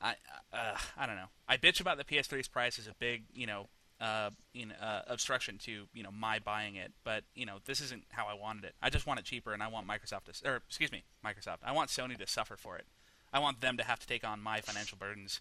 I 0.00 0.14
uh, 0.52 0.76
I 0.96 1.06
don't 1.06 1.16
know. 1.16 1.30
I 1.48 1.56
bitch 1.56 1.80
about 1.80 1.98
the 1.98 2.04
PS3's 2.04 2.48
price 2.48 2.78
as 2.78 2.86
a 2.86 2.94
big 2.98 3.24
you 3.34 3.46
know 3.46 3.68
uh, 4.02 4.30
you 4.52 4.66
know, 4.66 4.74
uh, 4.82 5.02
obstruction 5.06 5.58
to 5.58 5.86
you 5.94 6.02
know 6.02 6.10
my 6.10 6.40
buying 6.40 6.74
it. 6.74 6.92
But 7.04 7.22
you 7.36 7.46
know 7.46 7.58
this 7.64 7.80
isn't 7.80 8.02
how 8.10 8.26
I 8.26 8.34
wanted 8.34 8.64
it. 8.64 8.74
I 8.82 8.90
just 8.90 9.06
want 9.06 9.20
it 9.20 9.24
cheaper, 9.24 9.52
and 9.52 9.62
I 9.62 9.68
want 9.68 9.86
Microsoft 9.86 10.24
to, 10.24 10.50
or 10.50 10.56
excuse 10.56 10.90
me, 10.90 11.04
Microsoft. 11.24 11.58
I 11.64 11.72
want 11.72 11.88
Sony 11.88 12.18
to 12.18 12.26
suffer 12.26 12.56
for 12.56 12.76
it. 12.76 12.84
I 13.32 13.38
want 13.38 13.60
them 13.60 13.76
to 13.76 13.84
have 13.84 14.00
to 14.00 14.06
take 14.06 14.26
on 14.26 14.40
my 14.40 14.60
financial 14.60 14.98
burdens 14.98 15.40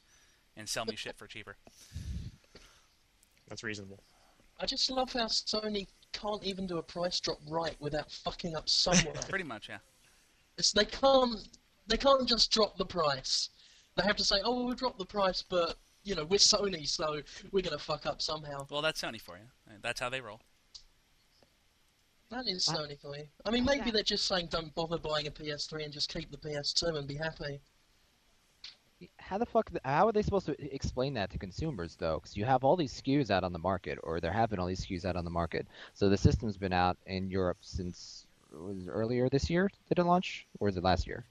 and 0.55 0.69
sell 0.69 0.85
me 0.85 0.95
shit 0.95 1.17
for 1.17 1.25
cheaper. 1.25 1.57
That's 3.49 3.63
reasonable. 3.63 3.99
I 4.59 4.65
just 4.67 4.89
love 4.91 5.11
how 5.11 5.25
Sony 5.25 5.87
can't 6.13 6.43
even 6.43 6.67
do 6.67 6.77
a 6.77 6.83
price 6.83 7.19
drop 7.19 7.39
right 7.49 7.75
without 7.79 8.11
fucking 8.11 8.55
up 8.55 8.69
somewhere. 8.69 9.15
Pretty 9.29 9.43
much, 9.43 9.69
yeah. 9.69 9.79
it's, 10.57 10.71
they 10.71 10.85
can't 10.85 11.35
they 11.87 11.97
can't 11.97 12.27
just 12.27 12.51
drop 12.51 12.77
the 12.77 12.85
price. 12.85 13.49
They 13.95 14.03
have 14.03 14.17
to 14.17 14.23
say, 14.23 14.37
"Oh, 14.43 14.65
we'll 14.65 14.75
drop 14.75 14.99
the 14.99 15.05
price, 15.05 15.41
but 15.41 15.77
you 16.03 16.15
know 16.15 16.25
we're 16.25 16.37
Sony, 16.37 16.87
so 16.87 17.21
we're 17.51 17.61
gonna 17.63 17.77
fuck 17.77 18.05
up 18.05 18.21
somehow." 18.21 18.65
Well, 18.69 18.81
that's 18.81 19.01
Sony 19.01 19.21
for 19.21 19.37
you. 19.37 19.45
That's 19.81 19.99
how 19.99 20.09
they 20.09 20.21
roll. 20.21 20.41
That 22.29 22.47
is 22.47 22.65
Sony 22.65 22.99
for 22.99 23.17
you. 23.17 23.27
I 23.45 23.51
mean, 23.51 23.65
maybe 23.65 23.91
they're 23.91 24.03
just 24.03 24.25
saying, 24.25 24.47
"Don't 24.47 24.73
bother 24.73 24.97
buying 24.97 25.27
a 25.27 25.31
PS3 25.31 25.83
and 25.83 25.93
just 25.93 26.09
keep 26.09 26.31
the 26.31 26.37
PS2 26.37 26.95
and 26.95 27.07
be 27.07 27.15
happy." 27.15 27.61
How 29.17 29.37
the 29.37 29.45
fuck? 29.45 29.71
How 29.83 30.07
are 30.07 30.11
they 30.11 30.21
supposed 30.21 30.45
to 30.45 30.73
explain 30.73 31.15
that 31.15 31.31
to 31.31 31.39
consumers 31.39 31.95
though? 31.95 32.19
Because 32.19 32.37
you 32.37 32.45
have 32.45 32.63
all 32.63 32.75
these 32.75 32.93
SKUs 32.93 33.31
out 33.31 33.43
on 33.43 33.51
the 33.51 33.59
market, 33.59 33.97
or 34.03 34.19
there 34.19 34.31
have 34.31 34.49
been 34.49 34.59
all 34.59 34.67
these 34.67 34.85
SKUs 34.85 35.05
out 35.05 35.15
on 35.15 35.25
the 35.25 35.31
market. 35.31 35.67
So 35.93 36.07
the 36.07 36.17
system's 36.17 36.57
been 36.57 36.71
out 36.71 36.97
in 37.05 37.29
Europe 37.29 37.57
since 37.61 38.27
was 38.51 38.87
earlier 38.87 39.27
this 39.29 39.49
year. 39.49 39.69
Did 39.89 39.99
it 39.99 40.03
launch, 40.03 40.45
or 40.59 40.69
is 40.69 40.77
it 40.77 40.83
last 40.83 41.07
year? 41.07 41.25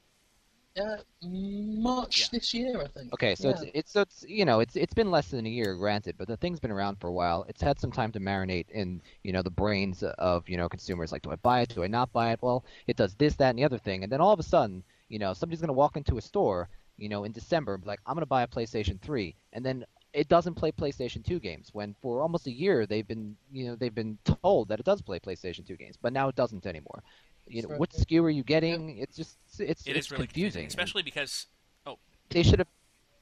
Uh, 0.78 0.98
March 1.22 2.20
Yeah. 2.20 2.26
this 2.38 2.54
year, 2.54 2.80
I 2.80 2.86
think. 2.86 3.12
Okay, 3.12 3.34
so 3.34 3.48
Yeah. 3.48 3.54
it's 3.54 3.64
it's 3.74 3.92
so 3.92 4.00
it's 4.02 4.24
you 4.28 4.44
know 4.44 4.60
it's 4.60 4.76
it's 4.76 4.94
been 4.94 5.10
less 5.10 5.28
than 5.28 5.44
a 5.44 5.48
year, 5.48 5.74
granted, 5.74 6.16
but 6.16 6.28
the 6.28 6.36
thing's 6.36 6.60
been 6.60 6.70
around 6.70 6.96
for 7.00 7.08
a 7.08 7.12
while. 7.12 7.44
It's 7.48 7.60
had 7.60 7.80
some 7.80 7.90
time 7.90 8.12
to 8.12 8.20
marinate 8.20 8.70
in 8.70 9.02
you 9.24 9.32
know 9.32 9.42
the 9.42 9.50
brains 9.50 10.02
of 10.04 10.48
you 10.48 10.56
know 10.56 10.68
consumers. 10.68 11.10
Like, 11.10 11.22
do 11.22 11.30
I 11.32 11.36
buy 11.36 11.62
it? 11.62 11.70
Do 11.74 11.82
I 11.82 11.88
not 11.88 12.12
buy 12.12 12.32
it? 12.32 12.38
Well, 12.40 12.64
it 12.86 12.96
does 12.96 13.14
this, 13.16 13.34
that, 13.36 13.50
and 13.50 13.58
the 13.58 13.64
other 13.64 13.78
thing, 13.78 14.04
and 14.04 14.12
then 14.12 14.20
all 14.20 14.32
of 14.32 14.38
a 14.38 14.44
sudden, 14.44 14.84
you 15.08 15.18
know, 15.18 15.32
somebody's 15.34 15.60
gonna 15.60 15.72
walk 15.72 15.96
into 15.96 16.18
a 16.18 16.22
store, 16.22 16.68
you 16.98 17.08
know, 17.08 17.24
in 17.24 17.32
December, 17.32 17.74
and 17.74 17.82
be 17.82 17.88
like, 17.88 18.00
I'm 18.06 18.14
gonna 18.14 18.26
buy 18.26 18.42
a 18.42 18.46
PlayStation 18.46 19.00
3, 19.00 19.34
and 19.52 19.64
then 19.66 19.84
it 20.12 20.28
doesn't 20.28 20.54
play 20.54 20.70
PlayStation 20.70 21.24
2 21.24 21.40
games. 21.40 21.70
When 21.72 21.94
for 22.00 22.22
almost 22.22 22.46
a 22.46 22.52
year 22.52 22.86
they've 22.86 23.06
been 23.06 23.36
you 23.52 23.66
know 23.66 23.74
they've 23.76 23.94
been 23.94 24.18
told 24.42 24.68
that 24.68 24.78
it 24.80 24.86
does 24.86 25.02
play 25.02 25.18
PlayStation 25.18 25.66
2 25.66 25.76
games, 25.76 25.96
but 26.00 26.12
now 26.12 26.28
it 26.28 26.36
doesn't 26.36 26.66
anymore. 26.66 27.02
You 27.46 27.62
know, 27.62 27.68
what 27.76 27.90
SKU 27.90 28.22
are 28.22 28.30
you 28.30 28.42
getting? 28.44 28.98
It's 28.98 29.16
just 29.16 29.36
it's 29.58 29.86
It 29.86 29.96
it's 29.96 30.06
is 30.06 30.10
really 30.12 30.26
confusing. 30.26 30.66
especially 30.66 31.02
because 31.02 31.46
oh, 31.86 31.98
they 32.30 32.42
should 32.42 32.58
have 32.60 32.68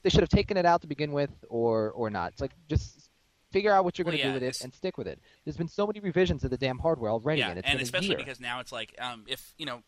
they 0.03 0.11
should 0.11 0.21
have 0.21 0.29
taken 0.29 0.57
it 0.57 0.67
out 0.67 0.83
to 0.83 0.87
begin 0.87 1.13
with 1.13 1.31
or 1.49 1.91
or 1.93 2.11
not. 2.11 2.33
It's 2.33 2.41
like 2.41 2.53
just 2.69 3.11
figure 3.51 3.73
out 3.73 3.83
what 3.85 3.99
you're 3.99 4.05
Well, 4.05 4.13
going 4.13 4.21
to 4.21 4.27
yeah, 4.27 4.31
do 4.33 4.35
with 4.35 4.43
it's- 4.43 4.61
it 4.61 4.65
and 4.65 4.75
stick 4.75 4.99
with 4.99 5.07
it. 5.09 5.19
There's 5.45 5.57
been 5.57 5.69
so 5.69 5.87
many 5.87 6.01
revisions 6.01 6.45
of 6.45 6.51
the 6.51 6.59
damn 6.59 6.79
hardware 6.79 7.11
already, 7.11 7.41
yeah, 7.41 7.49
and 7.49 7.59
it's 7.59 7.67
and 7.69 7.79
been 7.79 7.83
especially 7.83 8.09
a 8.09 8.11
year. 8.11 8.19
because 8.19 8.41
now 8.41 8.61
it's 8.61 8.71
like 8.73 8.95
um, 9.01 9.25
if 9.27 9.55
you 9.57 9.65
know, 9.65 9.83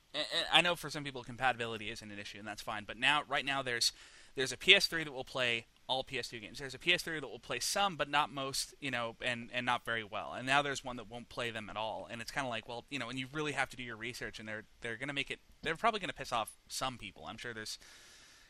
I 0.52 0.62
know 0.62 0.74
for 0.76 0.88
some 0.88 1.04
people 1.04 1.22
compatibility 1.22 1.90
isn't 1.90 2.10
an 2.10 2.18
issue, 2.18 2.38
and 2.38 2.46
that's 2.48 2.62
fine. 2.62 2.84
But 2.86 2.96
now, 2.96 3.22
right 3.28 3.44
now, 3.44 3.62
there's 3.62 3.92
there's 4.36 4.52
a 4.52 4.56
PS3 4.56 5.04
that 5.04 5.12
will 5.12 5.24
play 5.24 5.66
all 5.90 6.04
PS2 6.04 6.40
games. 6.40 6.60
There's 6.60 6.72
a 6.72 6.78
PS3 6.78 7.20
that 7.20 7.28
will 7.28 7.40
play 7.40 7.58
some, 7.58 7.96
but 7.96 8.08
not 8.08 8.32
most, 8.32 8.74
you 8.80 8.92
know, 8.92 9.16
and 9.20 9.50
and 9.52 9.66
not 9.66 9.84
very 9.84 10.04
well. 10.04 10.34
And 10.34 10.46
now 10.46 10.62
there's 10.62 10.84
one 10.84 10.94
that 10.96 11.10
won't 11.10 11.28
play 11.28 11.50
them 11.50 11.68
at 11.68 11.76
all. 11.76 12.06
And 12.08 12.22
it's 12.22 12.30
kind 12.30 12.46
of 12.46 12.50
like, 12.50 12.68
well, 12.68 12.84
you 12.90 12.98
know, 13.00 13.08
and 13.08 13.18
you 13.18 13.26
really 13.32 13.52
have 13.52 13.68
to 13.70 13.76
do 13.76 13.82
your 13.82 13.96
research, 13.96 14.38
and 14.38 14.48
they're 14.48 14.62
they're 14.82 14.96
going 14.96 15.08
to 15.08 15.14
make 15.14 15.32
it. 15.32 15.40
They're 15.62 15.74
probably 15.74 15.98
going 15.98 16.08
to 16.08 16.14
piss 16.14 16.32
off 16.32 16.52
some 16.68 16.96
people. 16.96 17.24
I'm 17.26 17.36
sure 17.36 17.52
there's, 17.52 17.76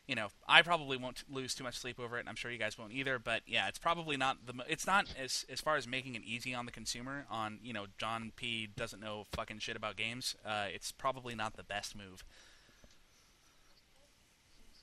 you 0.06 0.14
know, 0.14 0.28
I 0.46 0.60
probably 0.60 0.98
won't 0.98 1.24
lose 1.30 1.54
too 1.54 1.64
much 1.64 1.78
sleep 1.78 1.98
over 1.98 2.18
it, 2.18 2.20
and 2.20 2.28
I'm 2.28 2.36
sure 2.36 2.50
you 2.50 2.58
guys 2.58 2.76
won't 2.76 2.92
either. 2.92 3.18
But 3.18 3.40
yeah, 3.46 3.68
it's 3.68 3.78
probably 3.78 4.18
not 4.18 4.44
the. 4.44 4.52
It's 4.68 4.86
not 4.86 5.06
as 5.18 5.46
as 5.50 5.62
far 5.62 5.76
as 5.76 5.88
making 5.88 6.16
it 6.16 6.22
easy 6.22 6.54
on 6.54 6.66
the 6.66 6.72
consumer. 6.72 7.24
On 7.30 7.58
you 7.62 7.72
know, 7.72 7.86
John 7.96 8.32
P 8.36 8.66
doesn't 8.76 9.00
know 9.00 9.24
fucking 9.32 9.60
shit 9.60 9.76
about 9.76 9.96
games. 9.96 10.36
Uh, 10.44 10.66
it's 10.70 10.92
probably 10.92 11.34
not 11.34 11.56
the 11.56 11.64
best 11.64 11.96
move. 11.96 12.22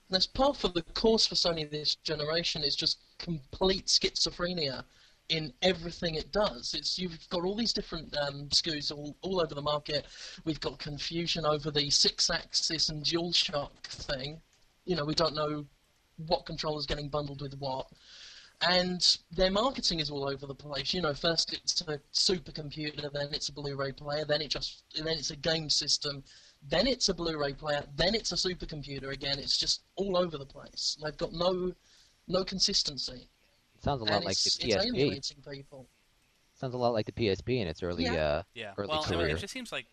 That's 0.10 0.28
part 0.28 0.63
of 0.63 0.74
the 0.74 0.84
course 0.84 1.28
for 1.28 1.36
Sony 1.36 1.70
this 1.70 1.96
generation 1.96 2.63
is 2.63 2.76
just 2.76 3.00
complete 3.20 3.88
schizophrenia 3.88 4.84
in 5.30 5.52
everything 5.62 6.15
it 6.15 6.32
does. 6.32 6.74
It's 6.74 6.98
you've 6.98 7.28
got 7.30 7.43
all 7.43 7.56
these 7.56 7.74
different 7.74 8.15
um, 8.17 8.48
SKUs 8.50 8.91
all, 8.91 9.17
all 9.22 9.41
over 9.41 9.54
the 9.54 9.62
market. 9.62 10.06
We've 10.46 10.60
got 10.60 10.80
confusion 10.80 11.46
over 11.46 11.70
the 11.72 11.89
six-axis 11.89 12.89
and 12.89 13.04
DualShock 13.04 13.84
thing. 13.84 14.39
You 14.86 14.96
know, 14.96 15.04
we 15.04 15.13
don't 15.13 15.36
know 15.36 15.65
what 16.26 16.46
controller's 16.46 16.86
getting 16.86 17.10
bundled 17.10 17.41
with 17.41 17.58
what. 17.60 17.88
And 18.62 19.17
their 19.32 19.52
marketing 19.52 20.00
is 20.00 20.10
all 20.10 20.28
over 20.28 20.48
the 20.48 20.56
place. 20.56 20.93
You 20.93 21.02
know, 21.02 21.13
first 21.13 21.54
it's 21.54 21.82
a 21.82 22.00
supercomputer, 22.13 23.12
then 23.12 23.28
it's 23.32 23.50
a 23.50 23.54
Blu-ray 23.54 23.91
player, 23.91 24.26
then 24.26 24.41
it 24.41 24.50
just, 24.50 24.84
then 24.96 25.08
it's 25.08 25.30
a 25.30 25.36
game 25.36 25.70
system, 25.70 26.24
then 26.69 26.88
it's 26.88 27.10
a 27.10 27.13
Blu-ray 27.13 27.53
player, 27.53 27.84
then 27.95 28.13
it's 28.15 28.32
a 28.32 28.36
supercomputer 28.36 29.12
again. 29.13 29.39
It's 29.39 29.58
just 29.58 29.84
all 29.95 30.17
over 30.17 30.38
the 30.38 30.45
place. 30.45 30.97
They've 31.03 31.15
got 31.17 31.34
no, 31.34 31.71
no 32.27 32.43
consistency, 32.43 33.30
It 33.75 33.84
sounds 33.84 34.01
a 34.01 34.06
lot 34.06 34.15
and 34.17 34.25
like 34.25 34.34
it's, 34.34 34.58
the 34.58 34.65
it's 34.67 34.75
PSP. 34.75 34.88
alienating 34.88 35.38
people. 35.49 35.88
Sounds 36.60 36.73
a 36.73 36.77
lot 36.77 36.93
like 36.93 37.06
the 37.06 37.12
PSP 37.12 37.62
in 37.62 37.67
its 37.67 37.84
early, 37.84 38.06
Yeah. 38.06 38.13
uh, 38.15 38.43
Yeah. 38.53 38.73
Early 38.77 38.88
well, 38.89 39.03
I 39.06 39.10
mean, 39.12 39.19
career. 39.19 39.36
it 39.36 39.39
just 39.39 39.53
seems 39.53 39.71
like 39.71 39.86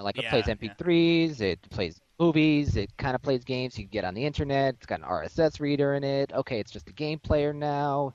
like 0.00 0.16
it 0.18 0.26
plays. 0.26 0.44
MP3s, 0.44 1.40
it 1.40 1.60
plays 1.70 2.00
movies, 2.20 2.76
it 2.76 2.96
kind 2.98 3.16
of 3.16 3.22
plays 3.22 3.42
games 3.44 3.76
you 3.76 3.84
can 3.84 3.90
get 3.90 4.04
on 4.04 4.14
the 4.14 4.24
internet. 4.24 4.74
It's 4.74 4.86
got 4.86 5.00
an 5.00 5.06
RSS 5.06 5.58
reader 5.60 5.94
in 5.94 6.04
it. 6.04 6.32
Okay, 6.32 6.60
it's 6.60 6.70
just 6.70 6.88
a 6.88 6.92
game 6.92 7.18
player 7.18 7.52
now. 7.52 8.14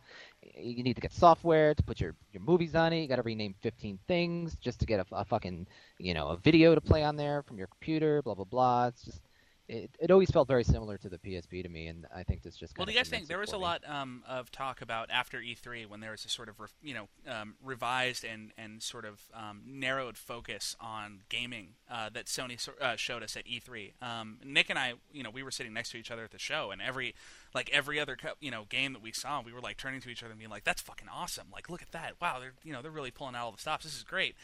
You 0.55 0.83
need 0.83 0.95
to 0.95 1.01
get 1.01 1.11
software 1.11 1.73
to 1.73 1.83
put 1.83 1.99
your, 1.99 2.15
your 2.31 2.41
movies 2.43 2.75
on 2.75 2.93
it. 2.93 3.01
You 3.01 3.07
got 3.07 3.15
to 3.17 3.23
rename 3.23 3.55
15 3.61 3.99
things 4.07 4.55
just 4.55 4.79
to 4.81 4.85
get 4.85 4.99
a, 4.99 5.05
a 5.15 5.25
fucking 5.25 5.67
you 5.97 6.13
know 6.13 6.29
a 6.29 6.37
video 6.37 6.75
to 6.75 6.81
play 6.81 7.03
on 7.03 7.15
there 7.15 7.41
from 7.43 7.57
your 7.57 7.67
computer. 7.67 8.21
Blah 8.21 8.35
blah 8.35 8.45
blah. 8.45 8.87
It's 8.87 9.03
just 9.03 9.21
it, 9.69 9.89
it 9.97 10.11
always 10.11 10.29
felt 10.29 10.47
very 10.49 10.63
similar 10.65 10.97
to 10.97 11.07
the 11.09 11.17
PSP 11.17 11.63
to 11.63 11.69
me, 11.69 11.87
and 11.87 12.05
I 12.13 12.23
think 12.23 12.43
this 12.43 12.57
just 12.57 12.77
Well, 12.77 12.85
do 12.85 12.91
you 12.91 12.97
guys 12.97 13.07
think 13.07 13.27
there 13.27 13.39
was 13.39 13.53
a 13.53 13.57
me. 13.57 13.63
lot 13.63 13.81
um, 13.87 14.21
of 14.27 14.51
talk 14.51 14.81
about 14.81 15.09
after 15.09 15.39
E3 15.39 15.87
when 15.87 16.01
there 16.01 16.11
was 16.11 16.25
a 16.25 16.29
sort 16.29 16.49
of 16.49 16.59
re- 16.59 16.67
you 16.83 16.93
know 16.93 17.07
um, 17.27 17.55
revised 17.63 18.25
and 18.25 18.51
and 18.57 18.83
sort 18.83 19.05
of 19.05 19.21
um, 19.33 19.61
narrowed 19.65 20.17
focus 20.17 20.75
on 20.81 21.21
gaming 21.29 21.75
uh, 21.89 22.09
that 22.13 22.25
Sony 22.25 22.59
so- 22.59 22.73
uh, 22.81 22.97
showed 22.97 23.23
us 23.23 23.37
at 23.37 23.45
E3. 23.45 23.93
Um, 24.01 24.39
Nick 24.43 24.69
and 24.69 24.77
I, 24.77 24.95
you 25.13 25.23
know, 25.23 25.29
we 25.29 25.43
were 25.43 25.51
sitting 25.51 25.73
next 25.73 25.91
to 25.91 25.97
each 25.97 26.11
other 26.11 26.25
at 26.25 26.31
the 26.31 26.39
show, 26.39 26.71
and 26.71 26.81
every 26.81 27.15
like 27.53 27.69
every 27.71 27.99
other 27.99 28.17
you 28.39 28.51
know 28.51 28.65
game 28.69 28.93
that 28.93 29.01
we 29.01 29.11
saw, 29.11 29.41
we 29.41 29.53
were 29.53 29.61
like 29.61 29.77
turning 29.77 30.01
to 30.01 30.09
each 30.09 30.23
other 30.23 30.31
and 30.31 30.39
being 30.39 30.51
like, 30.51 30.63
"That's 30.63 30.81
fucking 30.81 31.07
awesome! 31.13 31.47
Like, 31.51 31.69
look 31.69 31.81
at 31.81 31.91
that! 31.91 32.13
Wow, 32.21 32.39
they're 32.39 32.53
you 32.63 32.73
know 32.73 32.81
they're 32.81 32.91
really 32.91 33.11
pulling 33.11 33.35
out 33.35 33.45
all 33.45 33.51
the 33.51 33.57
stops. 33.57 33.83
This 33.83 33.95
is 33.95 34.03
great." 34.03 34.35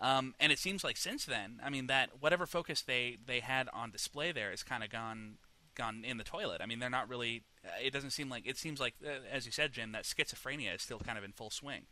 Um, 0.00 0.34
and 0.40 0.50
it 0.50 0.58
seems 0.58 0.82
like 0.82 0.96
since 0.96 1.24
then, 1.24 1.60
I 1.64 1.70
mean, 1.70 1.86
that 1.86 2.10
whatever 2.18 2.44
focus 2.44 2.82
they, 2.82 3.18
they 3.24 3.38
had 3.38 3.68
on 3.72 3.92
display 3.92 4.32
there 4.32 4.50
has 4.50 4.64
kind 4.64 4.82
of 4.82 4.90
gone 4.90 5.34
gone 5.76 6.02
in 6.04 6.18
the 6.18 6.24
toilet. 6.24 6.60
I 6.60 6.66
mean, 6.66 6.80
they're 6.80 6.90
not 6.90 7.08
really. 7.08 7.44
Uh, 7.64 7.70
it 7.80 7.92
doesn't 7.92 8.10
seem 8.10 8.28
like 8.28 8.46
it 8.46 8.58
seems 8.58 8.80
like, 8.80 8.94
uh, 9.04 9.10
as 9.30 9.46
you 9.46 9.52
said, 9.52 9.72
Jim, 9.72 9.92
that 9.92 10.04
schizophrenia 10.04 10.74
is 10.74 10.82
still 10.82 10.98
kind 10.98 11.18
of 11.18 11.24
in 11.24 11.32
full 11.32 11.50
swing. 11.50 11.82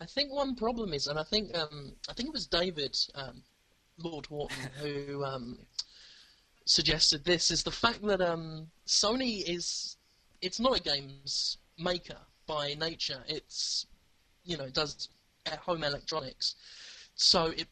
I 0.00 0.06
think 0.06 0.32
one 0.32 0.54
problem 0.54 0.92
is, 0.92 1.06
and 1.06 1.18
I 1.18 1.24
think 1.24 1.56
um, 1.56 1.92
I 2.08 2.12
think 2.14 2.28
it 2.28 2.32
was 2.32 2.46
David 2.46 2.96
um, 3.14 3.42
Lord 3.98 4.28
Wharton 4.30 4.70
who 4.80 5.24
um, 5.24 5.58
suggested 6.68 7.24
this, 7.24 7.50
is 7.50 7.62
the 7.62 7.70
fact 7.70 8.02
that 8.02 8.20
um, 8.20 8.68
Sony 8.86 9.42
is 9.48 9.96
it's 10.42 10.60
not 10.60 10.78
a 10.78 10.82
games 10.82 11.58
maker 11.78 12.18
by 12.46 12.74
nature. 12.74 13.24
It's 13.26 13.86
you 14.44 14.56
know 14.56 14.64
it 14.64 14.74
does 14.74 15.08
at 15.46 15.58
home 15.58 15.82
electronics, 15.82 16.54
so 17.14 17.46
it 17.46 17.66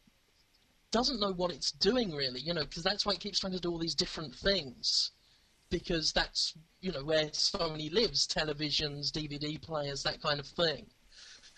doesn't 0.91 1.19
know 1.19 1.33
what 1.33 1.51
it's 1.51 1.71
doing 1.71 2.11
really. 2.11 2.41
You 2.41 2.53
know 2.53 2.63
because 2.63 2.83
that's 2.83 3.05
why 3.05 3.13
it 3.13 3.19
keeps 3.19 3.39
trying 3.39 3.53
to 3.53 3.59
do 3.59 3.71
all 3.71 3.79
these 3.79 3.95
different 3.95 4.35
things. 4.35 5.11
Because 5.69 6.11
that's 6.11 6.55
you 6.81 6.91
know 6.91 7.03
where 7.03 7.25
Sony 7.27 7.91
lives, 7.93 8.27
televisions, 8.27 9.11
DVD 9.11 9.61
players, 9.61 10.01
that 10.03 10.21
kind 10.21 10.39
of 10.39 10.47
thing 10.47 10.87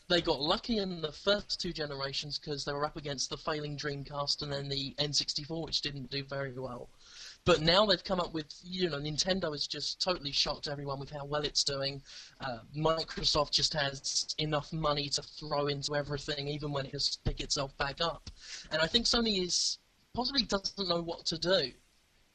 they 0.10 0.22
got 0.22 0.42
lucky 0.42 0.80
in 0.80 1.02
the 1.02 1.12
first 1.12 1.62
two 1.62 1.72
generations 1.72 2.40
because 2.40 2.66
they 2.66 2.74
were 2.74 2.86
up 2.86 2.98
against 2.98 3.30
the 3.30 3.38
failing 3.38 3.78
Dreamcast 3.78 4.42
and 4.42 4.52
then 4.52 4.68
the 4.68 4.96
N64, 4.98 5.64
which 5.64 5.82
didn't 5.82 6.10
do 6.10 6.24
very 6.24 6.58
well. 6.58 6.90
But 7.46 7.62
now 7.62 7.86
they've 7.86 8.04
come 8.04 8.20
up 8.20 8.34
with, 8.34 8.54
you 8.64 8.90
know, 8.90 8.98
Nintendo 8.98 9.52
has 9.52 9.66
just 9.66 10.02
totally 10.02 10.32
shocked 10.32 10.68
everyone 10.68 11.00
with 11.00 11.10
how 11.10 11.26
well 11.26 11.42
it's 11.42 11.64
doing. 11.64 12.02
Uh, 12.42 12.60
Microsoft 12.78 13.52
just 13.52 13.74
has 13.74 14.36
enough 14.38 14.72
money 14.72 15.10
to 15.10 15.22
throw 15.22 15.68
into 15.68 15.96
everything, 15.96 16.48
even 16.48 16.72
when 16.72 16.86
it 16.86 16.92
has 16.92 17.10
to 17.12 17.20
pick 17.24 17.40
itself 17.40 17.76
back 17.78 18.02
up. 18.02 18.30
And 18.72 18.82
I 18.82 18.88
think 18.88 19.06
Sony 19.06 19.42
is 19.42 19.80
possibly 20.14 20.44
doesn't 20.44 20.90
know 20.90 21.02
what 21.02 21.26
to 21.28 21.38
do. 21.38 21.72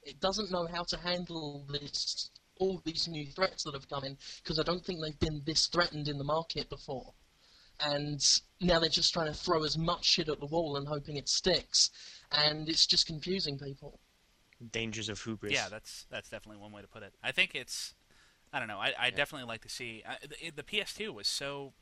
It 0.03 0.21
doesn't 0.21 0.51
know 0.51 0.67
how 0.67 0.85
to 0.85 0.97
handle 0.97 1.67
this, 1.71 2.31
all 2.59 2.81
these 2.85 3.07
new 3.09 3.27
threats 3.27 3.65
that 3.65 3.75
have 3.75 3.89
come 3.89 4.05
in, 4.05 4.17
because 4.43 4.59
I 4.59 4.63
don't 4.63 4.85
think 4.85 5.01
they've 5.01 5.19
been 5.21 5.43
this 5.45 5.67
threatened 5.67 6.09
in 6.09 6.19
the 6.19 6.25
market 6.25 6.69
before 6.69 7.15
and 7.81 8.41
now 8.61 8.79
they're 8.79 8.89
just 8.89 9.13
trying 9.13 9.27
to 9.27 9.35
throw 9.35 9.65
as 9.65 9.77
much 9.77 10.05
shit 10.05 10.29
at 10.29 10.41
the 10.41 10.47
wall 10.47 10.77
and 10.77 10.87
hoping 10.87 11.17
it 11.17 11.29
sticks, 11.29 11.91
and 12.31 12.69
it's 12.69 12.87
just 12.87 13.07
confusing 13.07 13.59
people. 13.59 14.01
Dangers 14.71 15.09
of 15.09 15.21
hubris. 15.23 15.53
Yeah, 15.53 15.69
that's 15.71 16.07
that's 16.11 16.29
definitely 16.29 16.61
one 16.61 16.73
way 16.73 16.83
to 16.83 16.89
put 16.89 17.03
it. 17.03 17.13
I 17.23 17.33
think 17.33 17.55
it's. 17.55 17.95
I 18.53 18.59
don't 18.59 18.69
know. 18.69 18.79
I 18.79 18.93
I 18.99 19.11
definitely 19.11 19.49
like 19.49 19.63
to 19.63 19.69
see 19.69 20.03
I, 20.09 20.17
the, 20.23 20.51
the 20.51 20.63
PS2 20.63 21.13
was 21.13 21.27
so. 21.27 21.73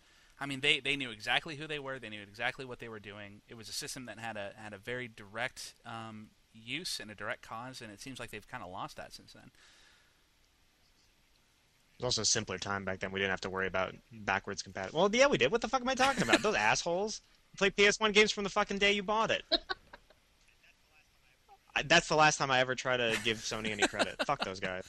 I 0.40 0.46
mean, 0.46 0.60
they, 0.60 0.80
they 0.80 0.96
knew 0.96 1.10
exactly 1.10 1.54
who 1.54 1.68
they 1.68 1.78
were. 1.78 2.00
They 2.00 2.08
knew 2.08 2.22
exactly 2.22 2.64
what 2.64 2.80
they 2.80 2.88
were 2.88 2.98
doing. 2.98 3.42
It 3.48 3.56
was 3.56 3.68
a 3.68 3.72
system 3.72 4.06
that 4.06 4.18
had 4.18 4.36
a 4.36 4.52
had 4.56 4.72
a 4.72 4.78
very 4.78 5.06
direct 5.06 5.74
um, 5.86 6.28
use 6.54 6.98
and 7.00 7.10
a 7.10 7.14
direct 7.14 7.46
cause, 7.46 7.80
and 7.80 7.92
it 7.92 8.00
seems 8.00 8.18
like 8.18 8.30
they've 8.30 8.48
kind 8.48 8.62
of 8.64 8.70
lost 8.70 8.96
that 8.96 9.12
since 9.12 9.34
then. 9.34 9.50
It 11.98 12.04
was 12.04 12.16
also 12.16 12.22
a 12.22 12.24
simpler 12.24 12.58
time 12.58 12.84
back 12.84 13.00
then. 13.00 13.12
We 13.12 13.20
didn't 13.20 13.30
have 13.30 13.42
to 13.42 13.50
worry 13.50 13.66
about 13.66 13.94
backwards 14.10 14.62
compatible. 14.62 15.00
Well, 15.00 15.10
yeah, 15.12 15.28
we 15.28 15.38
did. 15.38 15.52
What 15.52 15.60
the 15.60 15.68
fuck 15.68 15.82
am 15.82 15.88
I 15.88 15.94
talking 15.94 16.22
about? 16.22 16.42
Those 16.42 16.54
assholes. 16.70 17.20
You 17.52 17.58
play 17.58 17.70
PS1 17.70 18.12
games 18.12 18.32
from 18.32 18.44
the 18.44 18.50
fucking 18.50 18.78
day 18.78 18.92
you 18.92 19.02
bought 19.02 19.30
it. 19.30 19.44
That's 21.84 22.08
the 22.08 22.16
last 22.16 22.36
time 22.36 22.50
I 22.50 22.60
ever 22.60 22.74
try 22.74 22.96
to 22.96 23.16
give 23.24 23.38
Sony 23.38 23.70
any 23.70 23.86
credit. 23.86 24.16
fuck 24.26 24.44
those 24.44 24.60
guys. 24.60 24.84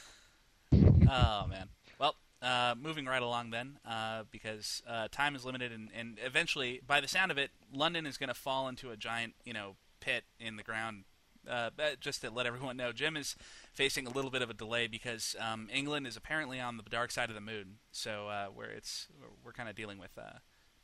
Oh 1.06 1.46
man. 1.48 1.68
Well, 2.00 2.16
uh, 2.42 2.74
moving 2.82 3.06
right 3.06 3.22
along 3.22 3.52
then, 3.52 3.78
uh, 3.88 4.24
because 4.32 4.82
uh, 4.88 5.08
time 5.12 5.36
is 5.36 5.46
limited, 5.46 5.72
and, 5.72 5.90
and 5.96 6.18
eventually, 6.26 6.82
by 6.88 7.00
the 7.02 7.08
sound 7.08 7.30
of 7.30 7.38
it, 7.38 7.52
London 7.72 8.08
is 8.08 8.18
going 8.18 8.30
to 8.30 8.34
fall 8.34 8.68
into 8.68 8.90
a 8.90 8.98
giant, 8.98 9.36
you 9.46 9.54
know, 9.54 9.76
pit 10.00 10.24
in 10.40 10.56
the 10.56 10.64
ground. 10.64 11.04
Uh, 11.48 11.70
just 12.00 12.22
to 12.22 12.32
let 12.32 12.48
everyone 12.48 12.78
know, 12.78 12.92
Jim 12.92 13.16
is 13.16 13.36
facing 13.74 14.08
a 14.08 14.10
little 14.10 14.32
bit 14.32 14.42
of 14.42 14.50
a 14.50 14.54
delay 14.54 14.88
because 14.88 15.36
um, 15.40 15.68
England 15.72 16.08
is 16.08 16.18
apparently 16.18 16.60
on 16.60 16.78
the 16.78 16.84
dark 16.84 17.12
side 17.12 17.30
of 17.30 17.36
the 17.36 17.42
moon, 17.42 17.78
so 17.92 18.30
uh, 18.30 18.46
where 18.48 18.70
it's 18.70 19.08
we're 19.46 19.52
kind 19.52 19.70
of 19.70 19.76
dealing 19.76 20.00
with 20.00 20.18
uh, 20.18 20.40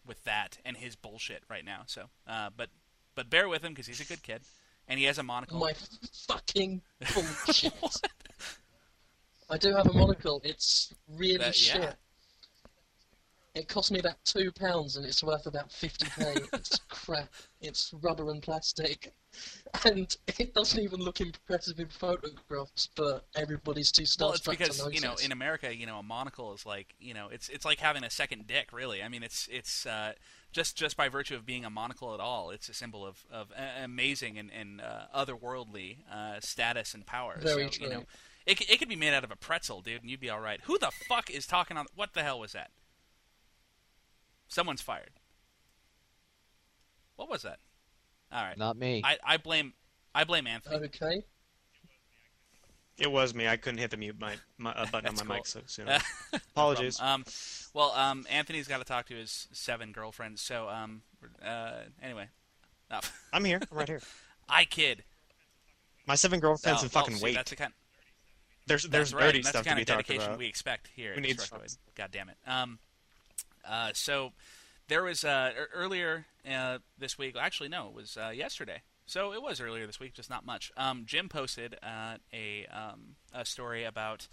with 0.05 0.23
that 0.25 0.57
and 0.65 0.77
his 0.77 0.95
bullshit 0.95 1.43
right 1.49 1.63
now. 1.65 1.83
So, 1.87 2.09
uh, 2.27 2.49
but 2.55 2.69
but 3.15 3.29
bear 3.29 3.47
with 3.49 3.63
him 3.63 3.71
because 3.71 3.87
he's 3.87 4.01
a 4.01 4.05
good 4.05 4.21
kid, 4.21 4.41
and 4.89 4.99
he 4.99 5.05
has 5.05 5.17
a 5.19 5.23
monocle. 5.23 5.59
My 5.59 5.73
fucking 6.27 6.81
bullshit. 7.13 7.73
I 9.49 9.57
do 9.57 9.73
have 9.75 9.87
a 9.87 9.93
monocle. 9.93 10.41
It's 10.43 10.93
really 11.07 11.37
That- 11.37 11.67
yeah. 11.67 11.73
shit. 11.73 11.95
It 13.55 13.67
cost 13.67 13.91
me 13.91 13.99
about 13.99 14.23
two 14.23 14.51
pounds, 14.51 14.95
and 14.95 15.05
it's 15.05 15.23
worth 15.23 15.47
about 15.47 15.71
fifty 15.71 16.05
p. 16.17 16.23
it's 16.53 16.77
crap. 16.87 17.29
It's 17.61 17.91
rubber 18.01 18.29
and 18.29 18.41
plastic, 18.43 19.11
and 19.83 20.15
it 20.37 20.53
doesn't 20.53 20.79
even 20.79 20.99
look 20.99 21.19
impressive 21.19 21.79
in 21.79 21.87
photographs. 21.87 22.89
But 22.95 23.25
everybody's 23.35 23.91
too 23.91 24.05
Well, 24.19 24.33
it's 24.33 24.41
starstruck 24.41 24.51
because 24.51 24.93
you 24.93 25.01
know 25.01 25.15
in 25.25 25.31
America, 25.31 25.75
you 25.75 25.87
know, 25.87 25.97
a 25.97 26.03
monocle 26.03 26.53
is 26.53 26.63
like 26.65 26.93
you 26.99 27.15
know 27.15 27.29
it's 27.29 27.49
it's 27.49 27.65
like 27.65 27.79
having 27.79 28.03
a 28.03 28.09
second 28.11 28.45
dick, 28.45 28.71
really. 28.71 29.01
I 29.01 29.09
mean, 29.09 29.23
it's 29.23 29.49
it's 29.51 29.85
uh, 29.85 30.13
just 30.51 30.75
just 30.77 30.97
by 30.97 31.09
virtue 31.09 31.35
of 31.35 31.45
being 31.45 31.65
a 31.65 31.69
monocle 31.69 32.13
at 32.13 32.19
all, 32.19 32.49
it's 32.49 32.69
a 32.69 32.73
symbol 32.73 33.05
of 33.05 33.25
of 33.31 33.51
amazing 33.83 34.37
and 34.37 34.51
and 34.51 34.81
uh, 34.81 35.03
otherworldly 35.15 35.97
uh, 36.11 36.39
status 36.39 36.93
and 36.93 37.05
power. 37.05 37.37
Very 37.39 37.53
so, 37.53 37.59
You 37.59 37.69
true. 37.69 37.89
know, 37.89 38.03
it 38.45 38.61
it 38.69 38.79
could 38.79 38.89
be 38.89 38.95
made 38.95 39.13
out 39.13 39.23
of 39.23 39.31
a 39.31 39.35
pretzel, 39.35 39.81
dude, 39.81 40.01
and 40.01 40.09
you'd 40.09 40.19
be 40.19 40.29
all 40.29 40.41
right. 40.41 40.59
Who 40.63 40.77
the 40.77 40.91
fuck 41.07 41.29
is 41.29 41.45
talking 41.45 41.77
on? 41.77 41.85
What 41.95 42.13
the 42.13 42.23
hell 42.23 42.39
was 42.39 42.53
that? 42.53 42.71
Someone's 44.47 44.81
fired. 44.81 45.11
What 47.15 47.29
was 47.29 47.43
that? 47.43 47.59
All 48.31 48.43
right, 48.43 48.57
Not 48.57 48.77
me. 48.77 49.01
I 49.03 49.17
I 49.23 49.37
blame 49.37 49.73
I 50.15 50.23
blame 50.23 50.47
Anthony. 50.47 50.75
Okay. 50.85 51.23
It 52.99 53.11
was 53.11 53.33
me. 53.33 53.47
I 53.47 53.57
couldn't 53.57 53.79
hit 53.79 53.91
the 53.91 53.97
mute 53.97 54.19
my, 54.19 54.35
my 54.57 54.71
uh, 54.71 54.85
button 54.85 55.07
on 55.07 55.15
That's 55.15 55.27
my 55.27 55.35
mic 55.35 55.45
so 55.45 55.61
soon. 55.65 55.87
Apologies. 56.33 56.99
Um, 56.99 57.23
well, 57.73 57.91
um, 57.91 58.25
Anthony's 58.29 58.67
got 58.67 58.79
to 58.79 58.83
talk 58.83 59.07
to 59.07 59.15
his 59.15 59.47
seven 59.51 59.91
girlfriends. 59.91 60.41
So, 60.41 60.67
um, 60.67 61.01
uh, 61.43 61.83
anyway, 62.03 62.27
oh. 62.91 62.99
I'm 63.33 63.45
here. 63.45 63.61
I'm 63.71 63.77
right 63.77 63.87
here. 63.87 64.01
I 64.49 64.65
kid. 64.65 65.03
My 66.05 66.15
seven 66.15 66.39
girlfriends 66.39 66.81
Oh, 66.81 66.83
and 66.83 66.91
fucking 66.91 67.13
well, 67.13 67.19
see, 67.19 67.23
wait. 67.25 67.35
That's 67.35 67.49
the 67.51 67.55
kind. 67.55 67.73
There's 68.67 68.83
there's 68.83 69.11
that's 69.11 69.13
right. 69.13 69.25
dirty 69.27 69.37
and 69.39 69.45
that's 69.45 69.49
stuff 69.49 69.63
the 69.63 69.69
kind 69.69 69.79
to 69.79 69.85
be 69.85 69.91
of 69.91 69.97
dedication 69.97 70.27
about. 70.27 70.39
we 70.39 70.47
expect 70.47 70.89
here. 70.95 71.11
Who 71.11 71.17
at 71.17 71.23
needs 71.23 71.49
God 71.95 72.09
damn 72.11 72.29
it. 72.29 72.37
Um, 72.45 72.79
uh, 73.67 73.91
so 73.93 74.31
there 74.87 75.03
was 75.03 75.23
uh, 75.23 75.51
er- 75.57 75.69
earlier 75.73 76.25
uh, 76.49 76.79
this 76.97 77.17
week. 77.17 77.35
Actually, 77.39 77.69
no, 77.69 77.87
it 77.87 77.93
was 77.93 78.17
uh, 78.17 78.29
yesterday. 78.29 78.81
So 79.09 79.33
it 79.33 79.41
was 79.41 79.59
earlier 79.59 79.87
this 79.87 79.99
week, 79.99 80.13
just 80.13 80.29
not 80.29 80.45
much. 80.45 80.71
Um, 80.77 81.01
Jim 81.03 81.29
posted 81.29 81.75
uh, 81.81 82.17
a 82.31 82.67
um, 82.67 83.15
a 83.33 83.43
story 83.43 83.83
about. 83.83 84.27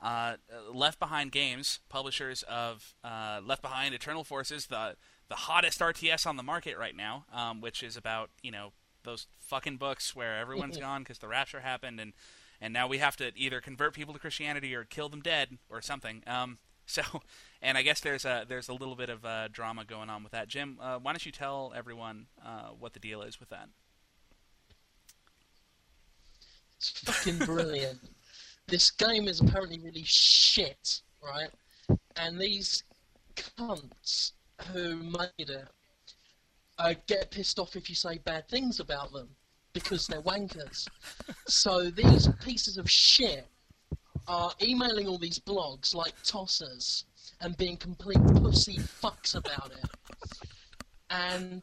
Uh, 0.00 0.34
Left 0.72 0.98
Behind 0.98 1.30
Games, 1.30 1.78
publishers 1.88 2.42
of 2.48 2.94
uh, 3.04 3.40
Left 3.44 3.62
Behind, 3.62 3.94
Eternal 3.94 4.24
Forces, 4.24 4.66
the 4.66 4.96
the 5.28 5.34
hottest 5.36 5.78
RTS 5.78 6.26
on 6.26 6.36
the 6.36 6.42
market 6.42 6.76
right 6.76 6.96
now, 6.96 7.24
um, 7.32 7.60
which 7.60 7.84
is 7.84 7.96
about 7.96 8.30
you 8.42 8.50
know 8.50 8.72
those 9.04 9.26
fucking 9.38 9.76
books 9.76 10.16
where 10.16 10.38
everyone's 10.38 10.78
gone 10.88 11.02
because 11.02 11.18
the 11.18 11.28
rapture 11.28 11.60
happened 11.60 12.00
and 12.00 12.14
and 12.60 12.72
now 12.72 12.88
we 12.88 12.98
have 12.98 13.16
to 13.16 13.32
either 13.36 13.60
convert 13.60 13.92
people 13.92 14.14
to 14.14 14.18
Christianity 14.18 14.74
or 14.74 14.84
kill 14.84 15.08
them 15.10 15.20
dead 15.20 15.58
or 15.68 15.82
something. 15.82 16.22
Um, 16.26 16.56
so, 16.86 17.02
and 17.60 17.78
I 17.78 17.82
guess 17.82 18.00
there's 18.00 18.24
a 18.24 18.44
there's 18.48 18.70
a 18.70 18.72
little 18.72 18.96
bit 18.96 19.10
of 19.10 19.24
uh, 19.26 19.48
drama 19.48 19.84
going 19.84 20.08
on 20.08 20.22
with 20.24 20.32
that. 20.32 20.48
Jim, 20.48 20.78
uh, 20.80 20.98
why 20.98 21.12
don't 21.12 21.24
you 21.26 21.32
tell 21.32 21.72
everyone 21.76 22.26
uh, 22.42 22.70
what 22.70 22.94
the 22.94 22.98
deal 22.98 23.20
is 23.20 23.38
with 23.38 23.50
that? 23.50 23.68
It's 26.82 26.90
fucking 27.04 27.46
brilliant. 27.46 28.00
this 28.66 28.90
game 28.90 29.28
is 29.28 29.40
apparently 29.40 29.78
really 29.78 30.02
shit, 30.04 31.00
right? 31.22 31.50
And 32.16 32.40
these 32.40 32.82
cunts 33.36 34.32
who 34.72 34.96
made 34.96 35.30
it 35.38 35.68
uh, 36.80 36.94
get 37.06 37.30
pissed 37.30 37.60
off 37.60 37.76
if 37.76 37.88
you 37.88 37.94
say 37.94 38.18
bad 38.24 38.48
things 38.48 38.80
about 38.80 39.12
them 39.12 39.28
because 39.72 40.08
they're 40.08 40.22
wankers. 40.22 40.88
so 41.46 41.88
these 41.88 42.28
pieces 42.44 42.78
of 42.78 42.90
shit 42.90 43.46
are 44.26 44.50
emailing 44.60 45.06
all 45.06 45.18
these 45.18 45.38
blogs 45.38 45.94
like 45.94 46.20
tossers 46.24 47.04
and 47.40 47.56
being 47.58 47.76
complete 47.76 48.22
pussy 48.42 48.78
fucks 48.78 49.36
about 49.36 49.70
it. 49.70 49.88
And 51.10 51.62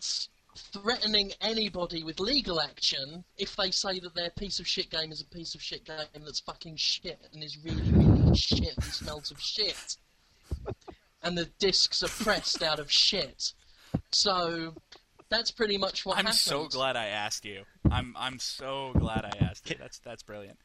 threatening 0.60 1.32
anybody 1.42 2.04
with 2.04 2.20
legal 2.20 2.60
action 2.62 3.24
if 3.38 3.56
they 3.56 3.72
say 3.72 4.00
that 4.00 4.14
their 4.16 4.30
piece 4.32 4.60
of 4.60 4.68
shit 4.68 4.90
game 4.90 5.12
is 5.12 5.22
a 5.22 5.26
piece 5.26 5.56
of 5.56 5.62
shit 5.62 5.86
game 5.86 5.98
that's 6.24 6.40
fucking 6.40 6.76
shit 6.76 7.20
and 7.34 7.44
is 7.44 7.58
really, 7.64 7.82
really 7.92 8.36
shit 8.36 8.76
and 8.76 8.84
smells 8.84 9.32
of 9.32 9.40
shit. 9.42 9.98
And 11.24 11.38
the 11.38 11.46
discs 11.60 12.02
are 12.04 12.24
pressed 12.24 12.64
out 12.64 12.80
of 12.80 12.92
shit. 12.92 13.54
So 14.12 14.76
that's 15.30 15.52
pretty 15.52 15.78
much 15.78 16.06
what 16.06 16.18
I'm 16.18 16.26
happened. 16.26 16.40
so 16.40 16.68
glad 16.68 16.96
I 16.96 17.08
asked 17.08 17.46
you. 17.46 17.64
I'm 17.92 18.16
I'm 18.18 18.40
so 18.40 18.92
glad 18.98 19.26
I 19.26 19.34
asked 19.44 19.70
you. 19.70 19.76
That's 19.80 20.00
that's 20.00 20.24
brilliant. 20.24 20.60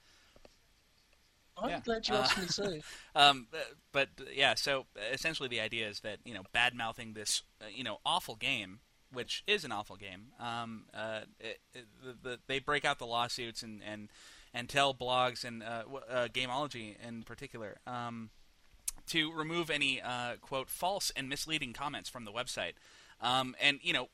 I'm 1.57 1.71
yeah. 1.71 1.81
glad 1.85 2.09
you 2.09 2.15
Uh, 2.15 2.19
asked 2.19 2.39
me 2.39 2.47
too. 2.47 2.81
Um, 3.17 3.47
but 3.93 4.09
yeah, 4.35 4.55
so 4.57 4.87
essentially 5.13 5.49
the 5.49 5.61
idea 5.61 5.89
is 5.89 6.01
that 6.01 6.19
you 6.25 6.35
know 6.35 6.43
bad 6.53 6.75
mouthing 6.75 7.13
this 7.15 7.43
uh, 7.63 7.67
you 7.73 7.85
know 7.85 7.99
awful 8.05 8.35
game, 8.37 8.81
which 9.15 9.43
is 9.47 9.65
an 9.65 9.73
awful 9.73 9.97
game. 9.97 10.33
Um, 10.39 10.85
uh, 10.93 11.21
it, 11.41 11.61
it, 11.75 11.87
the, 12.03 12.29
the, 12.29 12.39
they 12.47 12.59
break 12.59 12.85
out 12.85 12.99
the 12.99 13.07
lawsuits 13.07 13.63
and 13.63 13.83
and 13.83 14.09
and 14.53 14.69
tell 14.69 14.95
blogs 14.95 15.45
and 15.45 15.63
uh, 15.63 15.83
uh, 16.09 16.29
Gameology 16.29 16.95
in 17.07 17.23
particular 17.23 17.79
um, 17.87 18.31
to 19.09 19.33
remove 19.33 19.71
any 19.71 20.01
uh, 20.01 20.37
quote 20.41 20.69
false 20.69 21.11
and 21.17 21.29
misleading 21.29 21.73
comments 21.73 22.09
from 22.09 22.25
the 22.25 22.33
website. 22.33 22.75
Um, 23.21 23.55
and 23.61 23.79
you 23.83 23.93
know, 23.93 24.09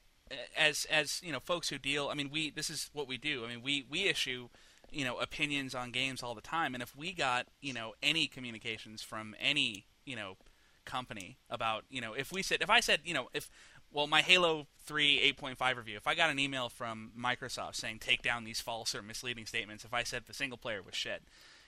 as 0.56 0.86
as 0.90 1.20
you 1.22 1.32
know, 1.32 1.40
folks 1.40 1.68
who 1.68 1.78
deal, 1.78 2.08
I 2.08 2.14
mean, 2.14 2.30
we 2.30 2.50
this 2.50 2.70
is 2.70 2.90
what 2.92 3.08
we 3.08 3.18
do. 3.18 3.44
I 3.44 3.48
mean, 3.48 3.62
we 3.62 3.84
we 3.90 4.04
issue 4.04 4.48
you 4.92 5.04
know 5.04 5.18
opinions 5.18 5.74
on 5.74 5.90
games 5.90 6.22
all 6.22 6.34
the 6.34 6.40
time 6.40 6.74
and 6.74 6.82
if 6.82 6.96
we 6.96 7.12
got 7.12 7.46
you 7.60 7.72
know 7.72 7.94
any 8.02 8.26
communications 8.26 9.02
from 9.02 9.34
any 9.40 9.86
you 10.04 10.16
know 10.16 10.36
company 10.84 11.38
about 11.48 11.84
you 11.90 12.00
know 12.00 12.12
if 12.12 12.32
we 12.32 12.42
said 12.42 12.60
if 12.60 12.70
i 12.70 12.80
said 12.80 13.00
you 13.04 13.14
know 13.14 13.28
if 13.32 13.50
well 13.92 14.06
my 14.06 14.22
halo 14.22 14.66
3 14.84 15.34
8.5 15.40 15.76
review 15.76 15.96
if 15.96 16.06
i 16.06 16.14
got 16.14 16.30
an 16.30 16.38
email 16.38 16.68
from 16.68 17.12
microsoft 17.18 17.76
saying 17.76 17.98
take 17.98 18.22
down 18.22 18.44
these 18.44 18.60
false 18.60 18.94
or 18.94 19.02
misleading 19.02 19.46
statements 19.46 19.84
if 19.84 19.94
i 19.94 20.02
said 20.02 20.24
the 20.26 20.34
single 20.34 20.58
player 20.58 20.82
was 20.82 20.94
shit 20.94 21.22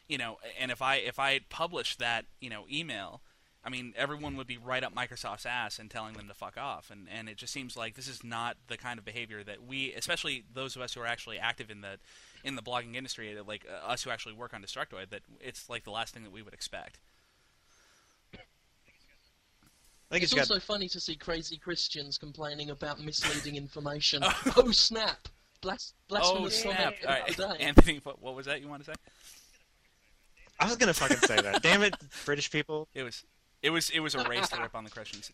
you 0.09 0.19
know 0.19 0.39
and 0.59 0.71
if 0.71 0.83
i 0.83 0.97
if 0.97 1.19
i 1.19 1.41
published 1.49 1.99
that 1.99 2.25
you 2.41 2.51
know 2.51 2.65
email 2.71 3.23
I 3.65 3.71
mean, 3.71 3.95
everyone 3.97 4.37
would 4.37 4.49
be 4.49 4.57
right 4.57 4.83
up 4.83 4.93
Microsoft's 4.95 5.47
ass 5.47 5.79
and 5.79 5.89
telling 5.89 6.15
them 6.15 6.27
to 6.27 6.35
fuck 6.35 6.57
off, 6.57 6.91
and 6.91 7.07
and 7.09 7.29
it 7.29 7.37
just 7.37 7.53
seems 7.53 7.77
like 7.77 7.95
this 7.95 8.09
is 8.09 8.25
not 8.25 8.57
the 8.67 8.77
kind 8.77 8.99
of 8.99 9.05
behavior 9.05 9.45
that 9.45 9.65
we, 9.65 9.93
especially 9.93 10.45
those 10.53 10.75
of 10.75 10.83
us 10.83 10.95
who 10.95 11.01
are 11.01 11.07
actually 11.07 11.39
active 11.39 11.71
in 11.71 11.81
the 11.81 11.99
in 12.43 12.57
the 12.57 12.63
blogging 12.63 12.97
industry, 12.97 13.37
like 13.47 13.65
uh, 13.71 13.87
us 13.87 14.03
who 14.03 14.11
actually 14.11 14.35
work 14.35 14.53
on 14.53 14.63
Destructoid, 14.63 15.11
that 15.11 15.23
it's 15.41 15.71
like 15.71 15.85
the 15.85 15.93
last 15.93 16.13
thing 16.13 16.25
that 16.25 16.33
we 16.33 16.43
would 16.43 16.55
expect. 16.55 16.99
I 18.35 18.39
think 20.12 20.25
It's 20.25 20.33
it's 20.33 20.48
got 20.48 20.55
also 20.55 20.61
funny 20.61 20.88
to 20.88 21.01
see 21.01 21.16
crazy 21.16 21.57
Christians 21.57 22.18
complaining 22.18 22.70
about 22.70 23.01
misleading 23.01 23.57
information. 23.57 24.22
Oh. 24.44 24.53
oh 24.57 24.70
snap! 24.70 25.29
Blas- 25.61 25.94
oh 26.11 26.48
snap! 26.48 26.77
topic 26.77 27.07
All 27.07 27.12
of 27.14 27.20
right, 27.22 27.37
the 27.37 27.48
day. 27.59 27.64
Anthony, 27.64 28.01
what, 28.03 28.20
what 28.20 28.35
was 28.35 28.46
that 28.46 28.61
you 28.61 28.68
want 28.68 28.85
to 28.85 28.90
say? 28.90 28.96
I 30.59 30.66
was 30.66 30.77
gonna 30.77 30.94
fucking 30.94 31.16
say 31.18 31.37
that. 31.40 31.62
Damn 31.62 31.83
it, 31.83 31.94
British 32.25 32.51
people. 32.51 32.88
It 32.94 33.03
was 33.03 33.25
it 33.62 33.70
was 33.70 33.90
it 33.90 34.01
was 34.01 34.14
a 34.14 34.22
race 34.29 34.48
to 34.51 34.61
rip 34.61 34.75
on 34.75 34.85
the 34.85 34.90
Christians. 34.90 35.31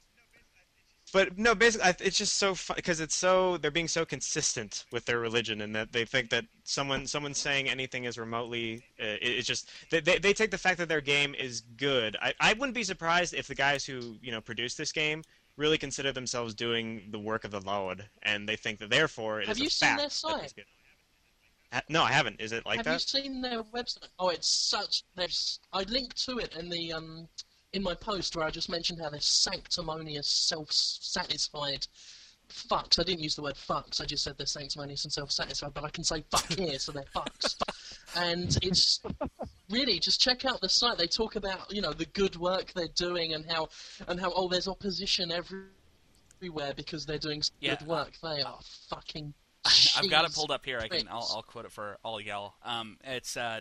But 1.13 1.39
no, 1.39 1.55
basically, 1.55 1.91
it's 2.01 2.19
just 2.19 2.35
so 2.35 2.55
fun 2.55 2.77
because 2.77 3.01
it's 3.01 3.15
so 3.15 3.57
they're 3.57 3.71
being 3.71 3.89
so 3.89 4.05
consistent 4.05 4.85
with 4.93 5.05
their 5.07 5.19
religion, 5.19 5.61
and 5.61 5.75
that 5.75 5.93
they 5.93 6.05
think 6.05 6.31
that 6.31 6.45
someone 6.65 7.07
someone 7.07 7.35
saying 7.35 7.69
anything 7.69 8.05
is 8.05 8.19
remotely, 8.19 8.85
uh, 9.01 9.05
it- 9.21 9.23
it's 9.39 9.47
just 9.47 9.71
they, 9.91 10.01
they 10.01 10.19
they 10.19 10.33
take 10.33 10.51
the 10.51 10.59
fact 10.59 10.79
that 10.79 10.89
their 10.89 11.01
game 11.01 11.35
is 11.35 11.61
good. 11.61 12.17
I 12.21 12.35
I 12.41 12.53
wouldn't 12.53 12.75
be 12.75 12.85
surprised 12.85 13.35
if 13.35 13.47
the 13.47 13.55
guys 13.55 13.85
who 13.85 14.19
you 14.23 14.31
know 14.31 14.41
produced 14.41 14.77
this 14.77 14.93
game 14.93 15.23
really 15.57 15.79
consider 15.79 16.13
themselves 16.13 16.55
doing 16.55 17.09
the 17.11 17.19
work 17.19 17.45
of 17.45 17.51
the 17.51 17.61
Lord, 17.61 18.09
and 18.23 18.49
they 18.49 18.57
think 18.57 18.79
that 18.79 18.91
therefore 18.91 19.41
it 19.41 19.45
is 19.45 19.49
Have 19.49 19.59
a 19.59 19.63
you 19.63 19.71
seen 19.71 19.89
fact 19.89 20.01
their 20.01 20.11
site? 20.11 20.55
No, 21.89 22.03
I 22.03 22.13
haven't. 22.13 22.41
Is 22.41 22.53
it 22.53 22.65
like 22.65 22.79
Have 22.79 22.85
that? 22.87 22.91
Have 22.93 23.01
you 23.01 23.23
seen 23.23 23.43
their 23.43 23.63
website? 23.63 24.09
Oh, 24.19 24.29
it's 24.31 24.49
such. 24.49 25.05
There's. 25.15 25.61
I 25.73 25.83
linked 25.83 26.25
to 26.25 26.39
it 26.39 26.55
in 26.57 26.69
the 26.71 26.93
um 26.93 27.29
in 27.73 27.83
my 27.83 27.95
post 27.95 28.35
where 28.37 28.47
I 28.47 28.51
just 28.51 28.69
mentioned 28.71 29.01
how 29.03 29.11
they're 29.11 29.21
sanctimonious, 29.21 30.29
self-satisfied 30.49 31.87
fucks. 32.49 32.99
I 32.99 33.03
didn't 33.03 33.21
use 33.21 33.35
the 33.35 33.43
word 33.43 33.57
fucks. 33.57 34.01
I 34.01 34.07
just 34.07 34.25
said 34.25 34.35
they're 34.39 34.47
sanctimonious 34.47 35.05
and 35.05 35.13
self-satisfied. 35.13 35.75
But 35.75 35.85
I 35.85 35.91
can 35.91 36.05
say 36.05 36.25
fuck 36.31 36.47
here, 36.53 36.79
so 36.79 36.93
they're 36.93 37.05
fucks. 37.15 37.57
And 38.17 38.57
it's 38.63 39.03
really 39.71 39.99
just 39.99 40.21
check 40.21 40.45
out 40.45 40.61
the 40.61 40.69
site. 40.69 40.99
They 40.99 41.07
talk 41.07 41.37
about 41.37 41.73
you 41.73 41.83
know 41.83 41.93
the 41.93 42.07
good 42.07 42.37
work 42.37 42.73
they're 42.75 42.89
doing 42.97 43.35
and 43.35 43.45
how 43.51 43.69
and 44.07 44.19
how 44.19 44.33
oh 44.35 44.49
there's 44.49 44.67
opposition 44.69 45.31
every, 45.31 45.65
everywhere 46.39 46.73
because 46.75 47.05
they're 47.05 47.19
doing 47.19 47.43
Yeah. 47.61 47.77
good 47.77 47.87
work. 47.87 48.13
They 48.23 48.41
are 48.43 48.59
fucking. 48.89 49.35
I've 49.97 50.09
got 50.09 50.25
it 50.25 50.33
pulled 50.35 50.51
up 50.51 50.65
here. 50.65 50.79
I 50.81 50.89
can. 50.89 51.07
I'll, 51.11 51.29
I'll 51.35 51.43
quote 51.43 51.67
it 51.67 51.73
for 51.73 51.99
all 52.03 52.21
y'all. 52.21 52.55
Um, 52.65 52.97
it's 53.05 53.37
uh, 53.37 53.61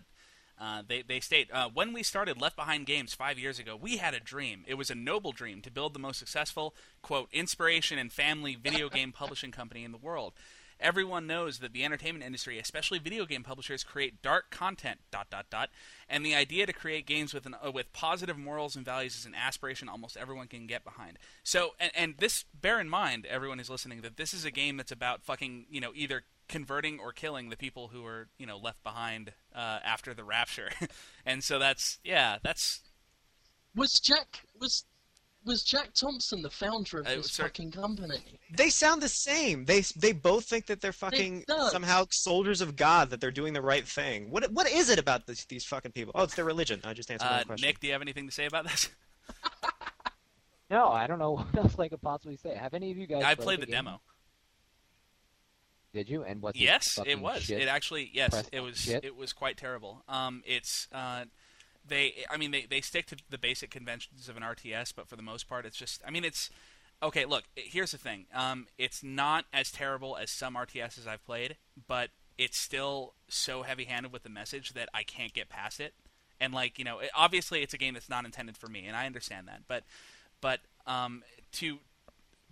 uh, 0.60 0.82
they 0.88 1.02
they 1.02 1.20
state 1.20 1.50
uh, 1.52 1.70
when 1.74 1.94
we 1.94 2.04
started 2.04 2.42
Left 2.42 2.56
Behind 2.56 2.86
Games 2.86 3.14
five 3.14 3.38
years 3.38 3.60
ago, 3.60 3.76
we 3.76 3.98
had 3.98 4.14
a 4.14 4.20
dream. 4.20 4.64
It 4.68 4.76
was 4.76 4.90
a 4.90 4.96
noble 4.96 5.32
dream 5.32 5.62
to 5.62 5.72
build 5.72 5.94
the 5.94 6.00
most 6.00 6.20
successful 6.20 6.76
quote 7.02 7.30
inspiration 7.32 7.98
and 7.98 8.12
family 8.12 8.56
video 8.56 8.90
game 8.90 9.12
publishing 9.12 9.52
company 9.52 9.84
in 9.84 9.92
the 9.92 9.98
world. 9.98 10.34
Everyone 10.80 11.26
knows 11.26 11.58
that 11.60 11.74
the 11.74 11.84
entertainment 11.84 12.24
industry, 12.24 12.60
especially 12.60 13.00
video 13.00 13.26
game 13.26 13.44
publishers, 13.44 13.84
create 13.84 14.22
dark 14.22 14.52
content. 14.52 15.00
Dot 15.10 15.28
dot 15.30 15.48
dot. 15.50 15.70
And 16.08 16.24
the 16.24 16.36
idea 16.36 16.68
to 16.68 16.74
create 16.74 17.08
games 17.08 17.34
with 17.34 17.48
an 17.48 17.56
uh, 17.56 17.72
with 17.72 17.92
positive 17.94 18.38
morals 18.38 18.76
and 18.76 18.86
values 18.86 19.18
is 19.18 19.26
an 19.26 19.34
aspiration 19.36 19.90
almost 19.90 20.18
everyone 20.18 20.48
can 20.48 20.68
get 20.68 20.84
behind. 20.84 21.18
So, 21.44 21.72
and, 21.80 21.92
and 21.96 22.16
this, 22.20 22.46
bear 22.54 22.80
in 22.80 22.90
mind, 22.90 23.26
everyone 23.26 23.58
who's 23.58 23.72
listening, 23.72 24.02
that 24.02 24.18
this 24.18 24.34
is 24.34 24.46
a 24.46 24.52
game 24.52 24.78
that's 24.78 24.92
about 24.92 25.24
fucking, 25.24 25.66
you 25.70 25.82
know, 25.82 25.92
either 25.96 26.24
converting 26.48 27.00
or 27.00 27.12
killing 27.12 27.50
the 27.50 27.58
people 27.58 27.90
who 27.90 28.06
are, 28.06 28.30
you 28.38 28.46
know, 28.46 28.58
left 28.58 28.84
behind 28.84 29.34
uh, 29.56 29.80
after 29.84 30.14
the 30.14 30.24
rapture. 30.24 30.70
and 31.26 31.44
so 31.44 31.60
that's, 31.60 32.00
yeah, 32.04 32.38
that's 32.44 32.82
Was 33.76 34.00
Jack 34.00 34.42
was 34.60 34.86
was 35.46 35.64
Jack 35.64 35.94
Thompson 35.94 36.42
the 36.42 36.50
founder 36.50 37.00
of 37.00 37.08
Uh, 37.08 37.16
this 37.16 37.32
sir- 37.32 37.44
fucking 37.44 37.72
company? 37.72 38.18
They 38.52 38.70
sound 38.70 39.02
the 39.02 39.08
same. 39.08 39.64
They 39.66 39.82
they 39.96 40.12
both 40.12 40.44
think 40.46 40.66
that 40.66 40.82
they're 40.82 40.92
fucking 40.92 41.46
does. 41.48 41.72
somehow 41.72 42.06
soldiers 42.10 42.60
of 42.60 42.76
God, 42.76 43.12
that 43.12 43.22
they're 43.22 43.32
doing 43.32 43.54
the 43.54 43.62
right 43.62 43.88
thing. 43.88 44.30
What 44.30 44.52
what 44.52 44.70
is 44.70 44.90
it 44.90 45.00
about 45.00 45.26
this, 45.26 45.46
these 45.46 45.64
fucking 45.64 45.92
people? 45.94 46.12
Oh, 46.16 46.24
it's 46.24 46.36
their 46.36 46.44
religion. 46.44 46.82
I 46.84 46.94
just 46.94 47.10
answered 47.10 47.28
uh, 47.28 47.38
one 47.38 47.46
question. 47.46 47.66
Nick. 47.68 47.80
Do 47.80 47.88
you 47.88 47.94
have 47.94 48.02
anything 48.02 48.26
to 48.28 48.34
say 48.34 48.46
about 48.46 48.66
this? 48.66 48.90
No, 50.70 50.90
I 50.90 51.08
don't 51.08 51.20
know 51.20 51.32
what 51.36 51.56
else 51.58 51.80
I 51.80 51.88
could 51.88 52.02
possibly 52.02 52.36
say. 52.36 52.54
Have 52.56 52.74
any 52.74 52.92
of 52.92 52.98
you 52.98 53.08
guys? 53.08 53.24
I 53.24 53.36
played 53.36 53.62
the 53.62 53.66
game? 53.66 53.86
demo. 53.86 54.02
Did 55.94 56.10
you? 56.10 56.24
And 56.24 56.42
what's 56.42 56.60
yes, 56.60 57.00
it 57.06 57.20
was. 57.20 57.50
It 57.50 57.68
actually 57.68 58.10
yes, 58.14 58.44
it 58.52 58.60
was. 58.60 58.78
Shit? 58.78 59.04
It 59.04 59.16
was 59.16 59.34
quite 59.34 59.58
terrible. 59.58 60.04
Um, 60.08 60.44
it's 60.46 60.88
uh, 60.92 61.26
they. 61.88 62.26
I 62.30 62.38
mean, 62.38 62.52
they 62.52 62.66
they 62.70 62.82
stick 62.82 63.08
to 63.08 63.18
the 63.30 63.38
basic 63.38 63.72
conventions 63.72 64.30
of 64.30 64.38
an 64.38 64.44
RTS, 64.44 64.94
but 64.96 65.08
for 65.08 65.16
the 65.16 65.24
most 65.24 65.48
part, 65.48 65.66
it's 65.66 65.78
just. 65.78 66.02
I 66.06 66.12
mean, 66.12 66.26
it's 66.26 66.50
okay. 67.02 67.26
Look, 67.26 67.46
here's 67.56 67.92
the 67.92 67.98
thing. 67.98 68.26
Um, 68.34 68.68
it's 68.78 69.04
not 69.04 69.46
as 69.54 69.72
terrible 69.72 70.18
as 70.18 70.30
some 70.30 70.56
RTSs 70.56 71.08
I've 71.08 71.26
played, 71.26 71.56
but 71.88 72.10
it's 72.38 72.60
still 72.60 73.14
so 73.28 73.64
heavy-handed 73.64 74.12
with 74.12 74.24
the 74.24 74.30
message 74.30 74.74
that 74.74 74.90
I 74.94 75.04
can't 75.04 75.34
get 75.34 75.50
past 75.50 75.80
it. 75.80 75.94
And 76.40 76.54
like 76.54 76.78
you 76.78 76.86
know, 76.86 77.00
it, 77.00 77.10
obviously, 77.16 77.64
it's 77.64 77.74
a 77.74 77.78
game 77.78 77.94
that's 77.94 78.10
not 78.10 78.26
intended 78.26 78.58
for 78.58 78.68
me, 78.68 78.86
and 78.86 78.96
I 78.96 79.06
understand 79.06 79.48
that. 79.48 79.62
But 79.68 79.84
but 80.42 80.60
um, 80.86 81.24
to 81.54 81.80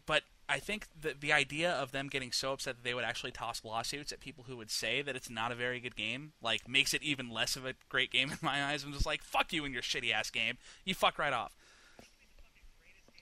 but 0.05 0.23
I 0.47 0.59
think 0.59 0.87
the 0.99 1.15
the 1.19 1.33
idea 1.33 1.71
of 1.71 1.91
them 1.91 2.07
getting 2.07 2.31
so 2.31 2.53
upset 2.53 2.75
that 2.75 2.83
they 2.83 2.93
would 2.93 3.03
actually 3.03 3.31
toss 3.31 3.63
lawsuits 3.63 4.11
at 4.11 4.19
people 4.19 4.45
who 4.47 4.57
would 4.57 4.69
say 4.69 5.01
that 5.01 5.15
it's 5.15 5.29
not 5.29 5.51
a 5.51 5.55
very 5.55 5.79
good 5.79 5.95
game, 5.95 6.33
like 6.41 6.67
makes 6.67 6.93
it 6.93 7.01
even 7.01 7.29
less 7.29 7.55
of 7.55 7.65
a 7.65 7.73
great 7.89 8.11
game 8.11 8.31
in 8.31 8.37
my 8.41 8.63
eyes. 8.63 8.83
I'm 8.83 8.93
just 8.93 9.05
like, 9.05 9.23
fuck 9.23 9.51
you 9.51 9.65
and 9.65 9.73
your 9.73 9.83
shitty 9.83 10.11
ass 10.13 10.29
game. 10.29 10.57
You 10.83 10.93
fuck 10.93 11.17
right 11.17 11.33
off. 11.33 11.55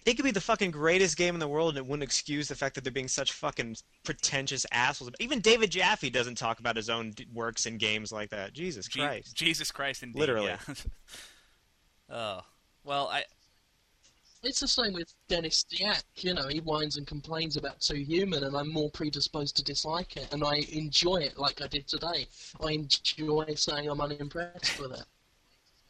It 0.05 0.15
could 0.15 0.25
be 0.25 0.31
the 0.31 0.41
fucking 0.41 0.71
greatest 0.71 1.15
game 1.15 1.33
in 1.33 1.39
the 1.39 1.47
world, 1.47 1.69
and 1.69 1.77
it 1.77 1.85
wouldn't 1.85 2.03
excuse 2.03 2.49
the 2.49 2.55
fact 2.55 2.75
that 2.75 2.83
they're 2.83 2.91
being 2.91 3.07
such 3.07 3.31
fucking 3.31 3.77
pretentious 4.03 4.65
assholes. 4.73 5.11
Even 5.19 5.39
David 5.39 5.69
Jaffe 5.69 6.09
doesn't 6.09 6.35
talk 6.35 6.59
about 6.59 6.75
his 6.75 6.89
own 6.89 7.11
d- 7.11 7.25
works 7.33 7.65
in 7.65 7.77
games 7.77 8.11
like 8.11 8.29
that. 8.31 8.51
Jesus 8.51 8.87
Je- 8.87 8.99
Christ. 8.99 9.33
Jesus 9.33 9.71
Christ, 9.71 10.03
indeed. 10.03 10.19
Literally. 10.19 10.47
yeah. 10.47 10.73
oh 12.09 12.41
well, 12.83 13.07
I 13.07 13.23
It's 14.43 14.59
the 14.59 14.67
same 14.67 14.91
with 14.91 15.13
Denis 15.29 15.63
Dyack. 15.63 16.03
You 16.17 16.33
know, 16.33 16.47
he 16.49 16.59
whines 16.59 16.97
and 16.97 17.07
complains 17.07 17.55
about 17.55 17.79
Too 17.79 17.95
Human, 17.95 18.43
and 18.43 18.57
I'm 18.57 18.71
more 18.71 18.91
predisposed 18.91 19.55
to 19.55 19.63
dislike 19.63 20.17
it, 20.17 20.33
and 20.33 20.43
I 20.43 20.65
enjoy 20.73 21.17
it 21.17 21.37
like 21.37 21.61
I 21.61 21.67
did 21.67 21.87
today. 21.87 22.27
I 22.61 22.73
enjoy 22.73 23.53
saying 23.55 23.89
I'm 23.89 24.01
unimpressed 24.01 24.79
with 24.79 24.91
it. 24.91 25.05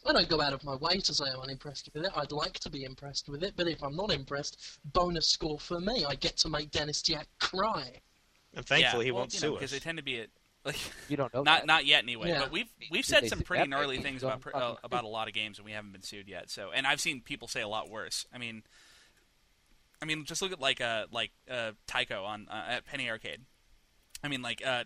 I 0.06 0.12
don't 0.12 0.28
go 0.28 0.40
out 0.40 0.52
of 0.52 0.62
my 0.62 0.76
way 0.76 1.00
to 1.00 1.14
say 1.14 1.24
I'm 1.24 1.40
unimpressed 1.40 1.90
with 1.92 2.04
it. 2.04 2.12
I'd 2.14 2.30
like 2.30 2.60
to 2.60 2.70
be 2.70 2.84
impressed 2.84 3.28
with 3.28 3.42
it, 3.42 3.54
but 3.56 3.66
if 3.66 3.82
I'm 3.82 3.96
not 3.96 4.12
impressed, 4.12 4.78
bonus 4.92 5.26
score 5.26 5.58
for 5.58 5.80
me. 5.80 6.04
I 6.04 6.14
get 6.14 6.36
to 6.38 6.48
make 6.48 6.70
Denis 6.70 7.02
Dyack 7.02 7.26
cry. 7.40 8.00
And 8.54 8.64
thankfully, 8.64 9.06
yeah, 9.06 9.06
he 9.06 9.10
well, 9.10 9.22
won't 9.22 9.32
sue 9.32 9.54
because 9.54 9.72
us. 9.72 9.78
they 9.78 9.78
tend 9.80 9.98
to 9.98 10.04
be 10.04 10.20
a, 10.20 10.26
like 10.64 10.78
You 11.08 11.16
don't 11.16 11.32
know 11.34 11.42
not 11.42 11.60
that. 11.60 11.66
not 11.66 11.86
yet 11.86 12.02
anyway. 12.02 12.28
Yeah. 12.28 12.40
But 12.40 12.52
we've 12.52 12.72
we've 12.90 13.04
said 13.04 13.28
some 13.28 13.40
pretty 13.40 13.66
gnarly 13.68 13.98
things 13.98 14.22
about 14.22 14.40
pr- 14.40 14.54
uh, 14.56 14.74
about 14.82 15.04
a 15.04 15.08
lot 15.08 15.28
of 15.28 15.34
games, 15.34 15.58
and 15.58 15.64
we 15.64 15.72
haven't 15.72 15.92
been 15.92 16.02
sued 16.02 16.28
yet. 16.28 16.50
So, 16.50 16.70
and 16.74 16.86
I've 16.86 17.00
seen 17.00 17.20
people 17.20 17.48
say 17.48 17.62
a 17.62 17.68
lot 17.68 17.90
worse. 17.90 18.26
I 18.32 18.38
mean, 18.38 18.62
I 20.02 20.06
mean, 20.06 20.24
just 20.24 20.42
look 20.42 20.52
at 20.52 20.60
like 20.60 20.80
uh 20.80 21.06
like 21.10 21.30
uh 21.50 21.72
Tycho 21.86 22.24
on 22.24 22.46
uh, 22.50 22.64
at 22.68 22.86
Penny 22.86 23.08
Arcade. 23.10 23.40
I 24.22 24.28
mean, 24.28 24.42
like 24.42 24.62
uh, 24.66 24.84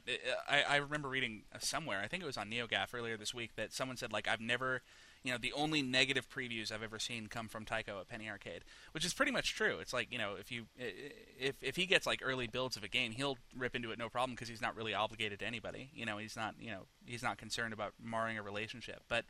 I 0.48 0.62
I 0.62 0.76
remember 0.76 1.08
reading 1.08 1.42
uh, 1.54 1.58
somewhere. 1.60 2.00
I 2.02 2.08
think 2.08 2.22
it 2.22 2.26
was 2.26 2.36
on 2.36 2.50
NeoGAF 2.50 2.88
earlier 2.92 3.16
this 3.16 3.32
week 3.32 3.54
that 3.56 3.72
someone 3.72 3.96
said 3.96 4.12
like 4.12 4.26
I've 4.28 4.40
never. 4.40 4.82
You 5.28 5.34
know, 5.34 5.38
the 5.38 5.52
only 5.52 5.82
negative 5.82 6.26
previews 6.30 6.72
I've 6.72 6.82
ever 6.82 6.98
seen 6.98 7.26
come 7.26 7.48
from 7.48 7.66
Tycho 7.66 8.00
at 8.00 8.08
Penny 8.08 8.30
Arcade, 8.30 8.62
which 8.92 9.04
is 9.04 9.12
pretty 9.12 9.30
much 9.30 9.54
true. 9.54 9.76
It's 9.78 9.92
like 9.92 10.10
you 10.10 10.16
know, 10.16 10.36
if 10.40 10.50
you 10.50 10.64
if 10.78 11.54
if 11.60 11.76
he 11.76 11.84
gets 11.84 12.06
like 12.06 12.22
early 12.24 12.46
builds 12.46 12.78
of 12.78 12.82
a 12.82 12.88
game, 12.88 13.12
he'll 13.12 13.36
rip 13.54 13.76
into 13.76 13.90
it 13.90 13.98
no 13.98 14.08
problem 14.08 14.34
because 14.34 14.48
he's 14.48 14.62
not 14.62 14.74
really 14.74 14.94
obligated 14.94 15.40
to 15.40 15.44
anybody. 15.44 15.90
You 15.92 16.06
know, 16.06 16.16
he's 16.16 16.34
not 16.34 16.54
you 16.58 16.70
know 16.70 16.86
he's 17.04 17.22
not 17.22 17.36
concerned 17.36 17.74
about 17.74 17.92
marring 18.02 18.38
a 18.38 18.42
relationship. 18.42 19.02
But 19.06 19.26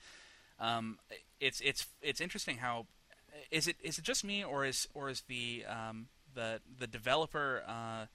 um, 0.60 1.00
it's 1.40 1.60
it's 1.60 1.88
it's 2.00 2.20
interesting 2.20 2.58
how 2.58 2.86
is 3.50 3.66
it 3.66 3.74
is 3.82 3.98
it 3.98 4.04
just 4.04 4.24
me 4.24 4.44
or 4.44 4.64
is 4.64 4.86
or 4.94 5.08
is 5.08 5.22
the 5.22 5.64
um, 5.68 6.06
the 6.32 6.60
the 6.78 6.86
developer 6.86 7.64
uh, 7.66 8.06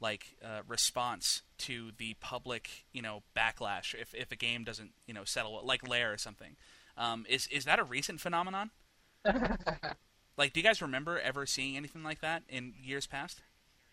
like 0.00 0.36
uh, 0.42 0.60
response 0.66 1.42
to 1.58 1.90
the 1.98 2.14
public 2.18 2.86
you 2.94 3.02
know 3.02 3.22
backlash 3.36 3.94
if 3.94 4.14
if 4.14 4.32
a 4.32 4.36
game 4.36 4.64
doesn't 4.64 4.92
you 5.06 5.12
know 5.12 5.24
settle 5.24 5.60
like 5.62 5.86
Lair 5.86 6.14
or 6.14 6.18
something 6.18 6.56
um, 6.96 7.26
is 7.28 7.46
is 7.48 7.64
that 7.64 7.78
a 7.78 7.84
recent 7.84 8.20
phenomenon? 8.20 8.70
like, 10.36 10.52
do 10.52 10.60
you 10.60 10.62
guys 10.62 10.80
remember 10.80 11.18
ever 11.20 11.46
seeing 11.46 11.76
anything 11.76 12.02
like 12.02 12.20
that 12.20 12.42
in 12.48 12.74
years 12.80 13.06
past? 13.06 13.42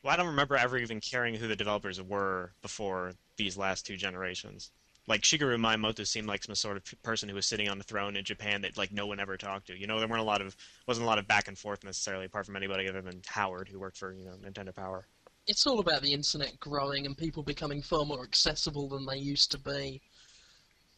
Well, 0.04 0.14
I 0.14 0.18
don't 0.18 0.28
remember 0.28 0.58
ever 0.58 0.78
even 0.78 1.00
caring 1.00 1.36
who 1.36 1.48
the 1.48 1.56
developers 1.56 2.02
were 2.02 2.52
before 2.62 3.14
these 3.38 3.58
last 3.58 3.86
two 3.86 3.96
generations. 3.96 4.72
Like 5.08 5.22
Shigeru 5.22 5.58
Miyamoto 5.58 6.06
seemed 6.08 6.28
like 6.28 6.44
some 6.44 6.56
sort 6.56 6.78
of 6.78 6.84
person 7.04 7.28
who 7.28 7.36
was 7.36 7.46
sitting 7.46 7.70
on 7.70 7.78
the 7.78 7.84
throne 7.84 8.16
in 8.16 8.24
Japan 8.24 8.62
that 8.62 8.78
like 8.78 8.92
no 8.92 9.08
one 9.08 9.20
ever 9.20 9.38
talked 9.38 9.68
to. 9.68 9.78
You 9.78 9.88
know, 9.88 10.00
there 10.00 10.08
weren't 10.08 10.22
a 10.22 10.26
lot 10.26 10.42
of 10.42 10.56
wasn't 10.88 11.06
a 11.06 11.08
lot 11.08 11.20
of 11.20 11.28
back 11.28 11.48
and 11.48 11.58
forth 11.58 11.84
necessarily, 11.84 12.26
apart 12.26 12.46
from 12.46 12.56
anybody 12.56 12.88
other 12.88 13.02
than 13.02 13.22
Howard, 13.28 13.68
who 13.70 13.80
worked 13.80 13.98
for 13.98 14.14
you 14.14 14.26
know 14.26 14.36
Nintendo 14.42 14.74
Power. 14.74 15.08
It's 15.46 15.68
all 15.68 15.80
about 15.80 16.02
the 16.02 16.14
internet 16.14 16.58
growing 16.60 17.06
and 17.06 17.18
people 17.18 17.44
becoming 17.44 17.82
far 17.82 18.06
more 18.06 18.24
accessible 18.24 18.88
than 18.88 19.06
they 19.06 19.18
used 19.18 19.52
to 19.52 19.58
be. 19.58 20.02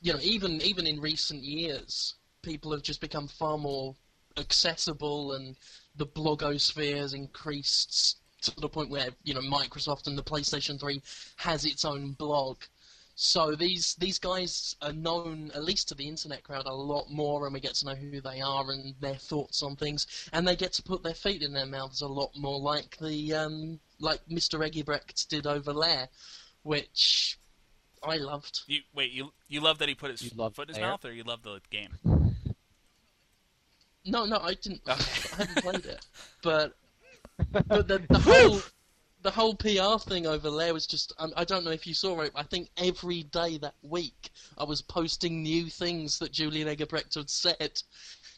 You 0.05 0.13
know, 0.13 0.19
even 0.21 0.61
even 0.61 0.85
in 0.85 1.01
recent 1.01 1.41
years, 1.41 2.13
people 2.43 2.71
have 2.73 2.83
just 2.83 3.01
become 3.01 3.27
far 3.27 3.57
more 3.57 3.95
accessible, 4.37 5.33
and 5.33 5.57
the 5.95 6.05
blogosphere 6.05 6.97
has 6.97 7.15
increased 7.15 8.19
to 8.43 8.53
the 8.57 8.69
point 8.69 8.91
where 8.91 9.09
you 9.23 9.33
know 9.33 9.41
Microsoft 9.41 10.05
and 10.05 10.15
the 10.15 10.21
PlayStation 10.21 10.79
3 10.79 11.01
has 11.37 11.65
its 11.65 11.83
own 11.83 12.11
blog. 12.11 12.57
So 13.15 13.55
these 13.55 13.95
these 13.95 14.19
guys 14.19 14.75
are 14.83 14.93
known, 14.93 15.49
at 15.55 15.63
least 15.63 15.87
to 15.87 15.95
the 15.95 16.07
internet 16.07 16.43
crowd, 16.43 16.67
a 16.67 16.71
lot 16.71 17.09
more, 17.09 17.47
and 17.47 17.53
we 17.55 17.59
get 17.59 17.73
to 17.73 17.87
know 17.87 17.95
who 17.95 18.21
they 18.21 18.41
are 18.41 18.69
and 18.69 18.93
their 18.99 19.15
thoughts 19.15 19.63
on 19.63 19.75
things, 19.75 20.29
and 20.33 20.47
they 20.47 20.55
get 20.55 20.73
to 20.73 20.83
put 20.83 21.01
their 21.01 21.15
feet 21.15 21.41
in 21.41 21.51
their 21.51 21.65
mouths 21.65 22.01
a 22.01 22.07
lot 22.07 22.29
more, 22.37 22.59
like 22.59 22.95
the 22.97 23.33
um, 23.33 23.79
like 23.97 24.23
Mr. 24.29 24.63
Eggebrecht 24.63 25.27
did 25.29 25.47
over 25.47 25.73
there, 25.73 26.09
which 26.61 27.39
I 28.05 28.17
loved. 28.17 28.61
You 28.67 28.81
wait, 28.93 29.11
you 29.11 29.31
you 29.47 29.61
love 29.61 29.79
that 29.79 29.89
he 29.89 29.95
put 29.95 30.11
his 30.11 30.21
You 30.21 30.31
love 30.35 30.55
foot 30.55 30.69
in 30.69 30.75
his 30.75 30.77
Lair? 30.77 30.91
mouth, 30.91 31.05
or 31.05 31.11
you 31.11 31.23
love 31.23 31.43
the 31.43 31.59
game? 31.69 31.97
No, 34.05 34.25
no, 34.25 34.37
I 34.37 34.53
didn't. 34.53 34.81
Okay. 34.87 35.03
I 35.33 35.35
haven't 35.37 35.63
played 35.63 35.85
it, 35.85 36.05
but 36.41 36.75
but 37.67 37.87
the, 37.87 38.05
the 38.09 38.19
whole 38.19 38.61
the 39.23 39.31
whole 39.31 39.55
PR 39.55 39.97
thing 40.07 40.27
over 40.27 40.51
there 40.51 40.73
was 40.73 40.85
just. 40.85 41.13
Um, 41.17 41.33
I 41.35 41.43
don't 41.43 41.65
know 41.65 41.71
if 41.71 41.87
you 41.87 41.93
saw 41.93 42.21
it. 42.21 42.31
I 42.35 42.43
think 42.43 42.69
every 42.77 43.23
day 43.23 43.57
that 43.57 43.75
week 43.81 44.29
I 44.57 44.63
was 44.63 44.81
posting 44.81 45.41
new 45.41 45.65
things 45.65 46.19
that 46.19 46.31
Julian 46.31 46.67
Eggebrecht 46.67 47.15
had 47.15 47.29
said 47.29 47.81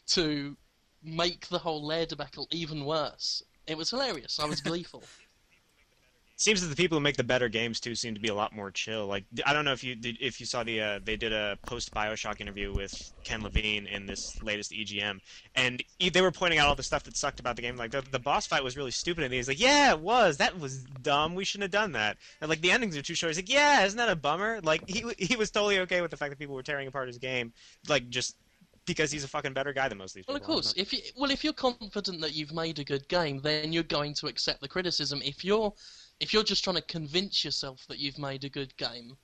to 0.08 0.56
make 1.02 1.46
the 1.48 1.58
whole 1.58 1.84
Lair 1.84 2.06
debacle 2.06 2.48
even 2.50 2.84
worse. 2.84 3.42
It 3.66 3.76
was 3.76 3.90
hilarious. 3.90 4.40
I 4.40 4.46
was 4.46 4.62
gleeful. 4.62 5.04
Seems 6.38 6.62
that 6.62 6.68
the 6.68 6.76
people 6.76 6.96
who 6.96 7.02
make 7.02 7.16
the 7.16 7.24
better 7.24 7.48
games 7.48 7.80
too 7.80 7.94
seem 7.94 8.14
to 8.14 8.20
be 8.20 8.28
a 8.28 8.34
lot 8.34 8.54
more 8.54 8.70
chill. 8.70 9.06
Like 9.06 9.26
I 9.44 9.52
don't 9.52 9.64
know 9.66 9.72
if 9.72 9.84
you 9.84 9.96
did, 9.96 10.16
if 10.20 10.40
you 10.40 10.46
saw 10.46 10.64
the 10.64 10.80
uh, 10.80 11.00
they 11.02 11.16
did 11.16 11.32
a 11.32 11.58
post 11.66 11.92
Bioshock 11.92 12.40
interview 12.40 12.72
with 12.72 13.12
Ken 13.24 13.42
Levine 13.42 13.86
in 13.86 14.06
this 14.06 14.40
latest 14.42 14.72
EGM, 14.72 15.20
and 15.54 15.82
he, 15.98 16.08
they 16.10 16.22
were 16.22 16.32
pointing 16.32 16.58
out 16.60 16.68
all 16.68 16.76
the 16.76 16.82
stuff 16.82 17.02
that 17.04 17.16
sucked 17.16 17.40
about 17.40 17.56
the 17.56 17.62
game. 17.62 17.76
Like 17.76 17.90
the, 17.90 18.02
the 18.02 18.20
boss 18.20 18.46
fight 18.46 18.64
was 18.64 18.76
really 18.76 18.92
stupid, 18.92 19.24
and 19.24 19.34
he's 19.34 19.48
like, 19.48 19.60
"Yeah, 19.60 19.92
it 19.92 20.00
was. 20.00 20.38
That 20.38 20.58
was 20.58 20.84
dumb. 21.02 21.34
We 21.34 21.44
shouldn't 21.44 21.64
have 21.74 21.82
done 21.82 21.92
that." 21.92 22.16
And 22.40 22.48
like 22.48 22.60
the 22.62 22.70
endings 22.70 22.96
are 22.96 23.02
too 23.02 23.14
short. 23.14 23.30
He's 23.30 23.38
like, 23.38 23.52
"Yeah, 23.52 23.84
isn't 23.84 23.98
that 23.98 24.08
a 24.08 24.16
bummer?" 24.16 24.60
Like 24.62 24.84
he 24.86 25.04
he 25.18 25.36
was 25.36 25.50
totally 25.50 25.80
okay 25.80 26.00
with 26.00 26.10
the 26.10 26.16
fact 26.16 26.30
that 26.30 26.38
people 26.38 26.54
were 26.54 26.62
tearing 26.62 26.88
apart 26.88 27.08
his 27.08 27.18
game, 27.18 27.52
like 27.88 28.08
just 28.08 28.36
because 28.86 29.10
he's 29.10 29.24
a 29.24 29.28
fucking 29.28 29.52
better 29.52 29.72
guy 29.72 29.88
than 29.88 29.98
most 29.98 30.12
of 30.12 30.14
these 30.14 30.26
Well, 30.28 30.36
people. 30.36 30.36
of 30.36 30.42
course, 30.42 30.74
if 30.76 30.92
you 30.92 31.00
well, 31.16 31.30
if 31.30 31.42
you're 31.42 31.52
confident 31.54 32.20
that 32.20 32.34
you've 32.34 32.52
made 32.52 32.78
a 32.78 32.84
good 32.84 33.08
game, 33.08 33.40
then 33.40 33.72
you're 33.72 33.82
going 33.82 34.14
to 34.14 34.26
accept 34.26 34.60
the 34.60 34.68
criticism. 34.68 35.20
If 35.24 35.42
you're 35.44 35.72
if 36.20 36.32
you're 36.32 36.42
just 36.42 36.64
trying 36.64 36.76
to 36.76 36.82
convince 36.82 37.44
yourself 37.44 37.86
that 37.88 37.98
you've 37.98 38.18
made 38.18 38.44
a 38.44 38.48
good 38.48 38.76
game 38.76 39.16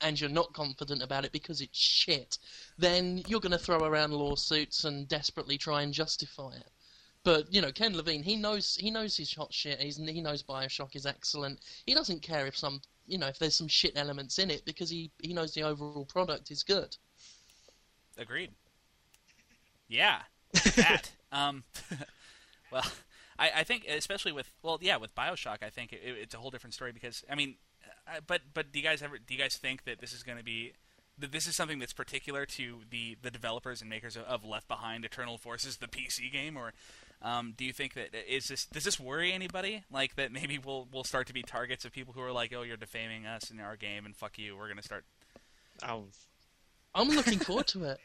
and 0.00 0.20
you're 0.20 0.30
not 0.30 0.52
confident 0.52 1.02
about 1.02 1.24
it 1.24 1.32
because 1.32 1.60
it's 1.60 1.78
shit, 1.78 2.38
then 2.78 3.22
you're 3.26 3.40
going 3.40 3.52
to 3.52 3.58
throw 3.58 3.78
around 3.78 4.12
lawsuits 4.12 4.84
and 4.84 5.06
desperately 5.08 5.58
try 5.58 5.82
and 5.82 5.92
justify 5.92 6.54
it. 6.54 6.70
But 7.22 7.52
you 7.52 7.60
know, 7.60 7.70
Ken 7.70 7.94
Levine, 7.94 8.22
he 8.22 8.36
knows 8.36 8.76
he 8.76 8.90
knows 8.90 9.16
his 9.16 9.34
hot 9.34 9.52
shit. 9.52 9.78
He's, 9.78 9.98
he 9.98 10.22
knows 10.22 10.42
Bioshock 10.42 10.96
is 10.96 11.04
excellent. 11.04 11.60
He 11.84 11.94
doesn't 11.94 12.22
care 12.22 12.46
if 12.46 12.56
some 12.56 12.80
you 13.06 13.18
know 13.18 13.26
if 13.26 13.38
there's 13.38 13.54
some 13.54 13.68
shit 13.68 13.92
elements 13.96 14.38
in 14.38 14.50
it 14.50 14.64
because 14.64 14.88
he 14.88 15.10
he 15.22 15.34
knows 15.34 15.52
the 15.52 15.62
overall 15.62 16.06
product 16.06 16.50
is 16.50 16.62
good. 16.62 16.96
Agreed. 18.16 18.52
Yeah, 19.88 20.20
that. 20.76 21.10
um, 21.32 21.62
well, 22.72 22.90
I, 23.40 23.50
I 23.56 23.64
think 23.64 23.86
especially 23.88 24.32
with 24.32 24.50
well, 24.62 24.78
yeah, 24.80 24.98
with 24.98 25.14
Bioshock, 25.14 25.62
I 25.62 25.70
think 25.70 25.92
it, 25.92 26.00
it's 26.04 26.34
a 26.34 26.38
whole 26.38 26.50
different 26.50 26.74
story 26.74 26.92
because 26.92 27.24
I 27.28 27.34
mean, 27.34 27.54
I, 28.06 28.20
but 28.24 28.42
but 28.52 28.70
do 28.70 28.78
you 28.78 28.84
guys 28.84 29.02
ever 29.02 29.18
do 29.18 29.34
you 29.34 29.40
guys 29.40 29.56
think 29.56 29.84
that 29.84 30.00
this 30.00 30.12
is 30.12 30.22
going 30.22 30.38
to 30.38 30.44
be 30.44 30.74
that 31.18 31.32
this 31.32 31.46
is 31.46 31.56
something 31.56 31.78
that's 31.78 31.94
particular 31.94 32.44
to 32.46 32.80
the 32.90 33.16
the 33.22 33.30
developers 33.30 33.80
and 33.80 33.88
makers 33.88 34.16
of, 34.16 34.24
of 34.24 34.44
Left 34.44 34.68
Behind, 34.68 35.04
Eternal 35.04 35.38
Forces, 35.38 35.78
the 35.78 35.88
PC 35.88 36.30
game, 36.30 36.56
or 36.56 36.74
um, 37.22 37.54
do 37.56 37.64
you 37.64 37.72
think 37.72 37.94
that 37.94 38.10
is 38.28 38.48
this 38.48 38.66
does 38.66 38.84
this 38.84 39.00
worry 39.00 39.32
anybody? 39.32 39.84
Like 39.90 40.16
that 40.16 40.32
maybe 40.32 40.58
we'll 40.58 40.86
we'll 40.92 41.04
start 41.04 41.26
to 41.28 41.32
be 41.32 41.42
targets 41.42 41.86
of 41.86 41.92
people 41.92 42.12
who 42.12 42.20
are 42.20 42.32
like, 42.32 42.52
oh, 42.54 42.62
you're 42.62 42.76
defaming 42.76 43.24
us 43.24 43.50
in 43.50 43.58
our 43.58 43.76
game, 43.76 44.04
and 44.04 44.14
fuck 44.14 44.38
you, 44.38 44.56
we're 44.56 44.66
going 44.66 44.76
to 44.76 44.82
start. 44.82 45.04
I'll, 45.82 46.08
I'm 46.94 47.08
looking 47.08 47.38
forward 47.38 47.68
to 47.68 47.84
it. 47.84 48.00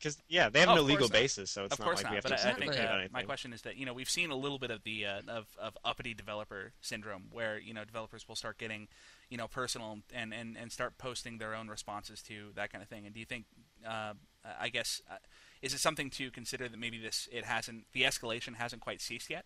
Because 0.00 0.16
yeah, 0.28 0.48
they 0.48 0.60
have 0.60 0.70
Oh, 0.70 0.76
no 0.76 0.80
legal 0.82 1.08
not. 1.08 1.12
basis, 1.12 1.50
so 1.50 1.66
it's 1.66 1.74
of 1.74 1.80
not 1.80 1.94
like 1.94 2.04
not. 2.04 2.10
we 2.12 2.14
have 2.16 2.22
But 2.22 2.30
to 2.30 2.34
I, 2.34 2.36
I 2.36 2.40
Exactly. 2.40 2.60
think 2.68 2.72
speculate 2.74 3.10
uh, 3.10 3.12
my 3.12 3.22
question 3.22 3.52
is 3.52 3.60
that 3.62 3.76
you 3.76 3.84
know 3.84 3.92
we've 3.92 4.08
seen 4.08 4.30
a 4.30 4.34
little 4.34 4.58
bit 4.58 4.70
of 4.70 4.82
the 4.82 5.04
uh, 5.04 5.20
of 5.28 5.46
of 5.60 5.76
uppity 5.84 6.14
developer 6.14 6.72
syndrome, 6.80 7.24
where 7.30 7.58
you 7.58 7.74
know 7.74 7.84
developers 7.84 8.26
will 8.26 8.34
start 8.34 8.56
getting 8.56 8.88
you 9.28 9.36
know 9.36 9.46
personal 9.46 9.98
and 10.14 10.32
and 10.32 10.56
and 10.56 10.72
start 10.72 10.96
posting 10.96 11.36
their 11.36 11.54
own 11.54 11.68
responses 11.68 12.22
to 12.22 12.50
that 12.54 12.72
kind 12.72 12.80
of 12.82 12.88
thing. 12.88 13.04
And 13.04 13.12
do 13.12 13.20
you 13.20 13.26
think, 13.26 13.44
uh, 13.86 14.14
I 14.58 14.70
guess, 14.70 15.02
uh, 15.10 15.16
is 15.60 15.74
it 15.74 15.80
something 15.80 16.08
to 16.10 16.30
consider 16.30 16.66
that 16.66 16.78
maybe 16.78 16.98
this 16.98 17.28
it 17.30 17.44
hasn't 17.44 17.84
the 17.92 18.02
escalation 18.02 18.54
hasn't 18.56 18.80
quite 18.80 19.02
ceased 19.02 19.28
yet? 19.28 19.44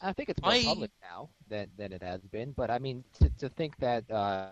I 0.00 0.12
think 0.12 0.28
it's 0.30 0.42
more 0.42 0.52
I- 0.52 0.64
public 0.64 0.90
now 1.00 1.30
than, 1.48 1.68
than 1.76 1.92
it 1.92 2.02
has 2.02 2.20
been. 2.22 2.52
But 2.52 2.70
I 2.70 2.78
mean, 2.78 3.04
to, 3.20 3.28
to 3.38 3.48
think 3.48 3.76
that 3.78 4.08
uh, 4.10 4.48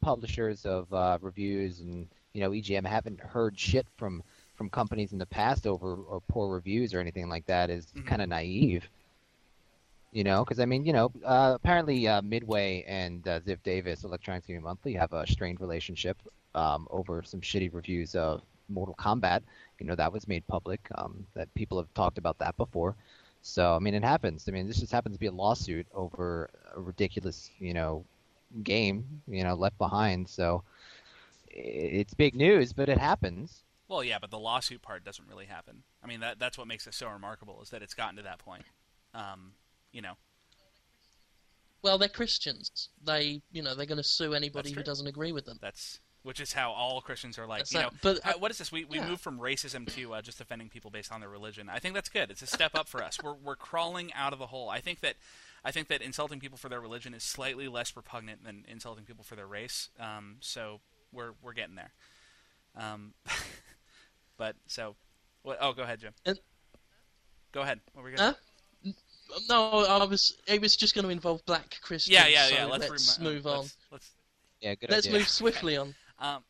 publishers 0.00 0.64
of 0.66 0.92
uh, 0.92 1.18
reviews 1.20 1.80
and 1.80 2.08
you 2.32 2.40
know 2.40 2.50
EGM 2.50 2.84
haven't 2.86 3.20
heard 3.20 3.58
shit 3.58 3.86
from 3.96 4.22
from 4.56 4.68
companies 4.70 5.12
in 5.12 5.18
the 5.18 5.26
past 5.26 5.66
over 5.66 5.94
or 5.94 6.20
poor 6.28 6.52
reviews 6.52 6.94
or 6.94 7.00
anything 7.00 7.28
like 7.28 7.46
that 7.46 7.70
is 7.70 7.86
Mhm. 7.96 8.06
kind 8.06 8.22
of 8.22 8.28
naive. 8.28 8.88
You 10.12 10.24
know, 10.24 10.44
because 10.44 10.60
I 10.60 10.66
mean, 10.66 10.84
you 10.84 10.92
know, 10.92 11.10
uh, 11.24 11.52
apparently 11.54 12.06
uh, 12.06 12.20
Midway 12.20 12.84
and 12.86 13.26
uh, 13.26 13.40
Ziff 13.40 13.62
Davis, 13.62 14.04
Electronic 14.04 14.46
Gaming 14.46 14.62
Monthly, 14.62 14.92
have 14.92 15.14
a 15.14 15.26
strained 15.26 15.58
relationship 15.60 16.18
um, 16.54 16.86
over 16.90 17.22
some 17.22 17.40
shitty 17.40 17.72
reviews 17.72 18.14
of 18.14 18.42
Mortal 18.68 18.94
Kombat. 18.96 19.40
You 19.80 19.86
know, 19.86 19.94
that 19.94 20.12
was 20.12 20.28
made 20.28 20.46
public. 20.46 20.86
Um, 20.96 21.26
that 21.34 21.52
people 21.54 21.78
have 21.78 21.92
talked 21.94 22.18
about 22.18 22.38
that 22.40 22.54
before. 22.58 22.94
So 23.40 23.74
I 23.74 23.78
mean, 23.78 23.94
it 23.94 24.04
happens. 24.04 24.44
I 24.48 24.52
mean, 24.52 24.68
this 24.68 24.80
just 24.80 24.92
happens 24.92 25.16
to 25.16 25.20
be 25.20 25.26
a 25.28 25.32
lawsuit 25.32 25.86
over 25.94 26.50
a 26.76 26.80
ridiculous, 26.80 27.50
you 27.58 27.72
know, 27.72 28.04
game, 28.62 29.22
you 29.26 29.44
know, 29.44 29.54
left 29.54 29.78
behind. 29.78 30.28
So 30.28 30.62
it's 31.48 32.14
big 32.14 32.34
news, 32.34 32.72
but 32.72 32.88
it 32.88 32.98
happens. 32.98 33.64
Well, 33.88 34.02
yeah, 34.02 34.18
but 34.20 34.30
the 34.30 34.38
lawsuit 34.38 34.80
part 34.82 35.04
doesn't 35.04 35.28
really 35.28 35.44
happen. 35.46 35.82
I 36.02 36.06
mean, 36.06 36.20
that 36.20 36.38
that's 36.38 36.56
what 36.56 36.66
makes 36.66 36.86
it 36.86 36.94
so 36.94 37.08
remarkable 37.08 37.60
is 37.62 37.70
that 37.70 37.82
it's 37.82 37.94
gotten 37.94 38.16
to 38.16 38.22
that 38.22 38.38
point. 38.38 38.64
Um, 39.14 39.52
you 39.92 40.00
know, 40.00 40.14
Well, 41.82 41.98
they're 41.98 42.08
Christians. 42.08 42.88
They, 43.04 43.42
you 43.50 43.62
know, 43.62 43.74
they're 43.74 43.86
going 43.86 43.98
to 43.98 44.02
sue 44.04 44.34
anybody 44.34 44.72
who 44.72 44.82
doesn't 44.82 45.06
agree 45.06 45.32
with 45.32 45.44
them. 45.44 45.58
that's 45.60 46.00
which 46.22 46.40
is 46.40 46.52
how 46.52 46.70
all 46.70 47.00
Christians 47.00 47.36
are 47.36 47.48
like. 47.48 47.60
That's 47.60 47.72
you 47.72 47.80
that- 47.80 47.92
know, 47.92 47.98
but 48.00 48.20
Uh, 48.24 48.38
what 48.38 48.50
is 48.52 48.58
this? 48.58 48.70
We 48.70 48.84
we 48.84 48.98
yeah. 48.98 49.08
moved 49.08 49.20
from 49.20 49.38
racism 49.40 49.92
to 49.96 50.14
uh, 50.14 50.22
just 50.22 50.40
offending 50.40 50.68
people 50.68 50.90
based 50.90 51.10
on 51.12 51.20
their 51.20 51.28
religion. 51.28 51.68
I 51.68 51.80
think 51.80 51.94
that's 51.94 52.08
good. 52.08 52.30
It's 52.30 52.42
a 52.42 52.46
step 52.46 52.74
up 52.76 52.88
for 52.88 53.02
us. 53.02 53.18
We're 53.22 53.34
we're 53.34 53.56
crawling 53.56 54.12
out 54.14 54.32
of 54.32 54.38
the 54.38 54.46
hole. 54.46 54.70
I 54.70 54.80
think 54.80 55.00
that 55.00 55.16
I 55.64 55.70
think 55.70 55.88
that 55.88 56.02
insulting 56.02 56.40
people 56.40 56.58
for 56.58 56.68
their 56.68 56.80
religion 56.80 57.14
is 57.14 57.22
slightly 57.22 57.68
less 57.68 57.94
repugnant 57.96 58.44
than 58.44 58.64
insulting 58.68 59.04
people 59.04 59.24
for 59.24 59.36
their 59.36 59.46
race. 59.46 59.88
Um, 59.98 60.36
so 60.40 60.80
we're 61.12 61.32
we're 61.42 61.52
getting 61.52 61.76
there. 61.76 61.92
Um, 62.76 63.14
but 64.36 64.56
so, 64.66 64.96
what? 65.42 65.58
Oh, 65.60 65.72
go 65.72 65.82
ahead, 65.82 66.00
Jim. 66.00 66.12
And- 66.26 66.38
go 67.52 67.62
ahead. 67.62 67.80
What 67.92 68.02
were 68.02 68.10
we 68.10 68.16
gonna? 68.16 68.36
Huh? 68.84 68.92
No, 69.48 69.84
I 69.86 70.04
was. 70.04 70.36
It 70.46 70.60
was 70.60 70.76
just 70.76 70.94
going 70.94 71.04
to 71.04 71.10
involve 71.10 71.44
black 71.46 71.78
Christians. 71.80 72.12
Yeah, 72.12 72.26
yeah, 72.26 72.46
so 72.48 72.54
yeah. 72.54 72.64
Let's, 72.66 72.90
let's 72.90 73.18
remi- 73.18 73.34
move 73.34 73.46
on. 73.46 73.58
Let's, 73.60 73.76
let's 73.90 74.10
Yeah, 74.60 74.74
good 74.74 74.90
Let's 74.90 75.06
idea. 75.06 75.20
move 75.20 75.28
swiftly 75.28 75.76
on. 75.76 75.94
um, 76.18 76.42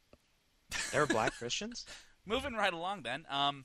There 0.90 1.02
are 1.02 1.06
black 1.06 1.34
Christians. 1.36 1.84
moving 2.26 2.54
right 2.54 2.72
along 2.72 3.02
then. 3.02 3.24
Um, 3.30 3.64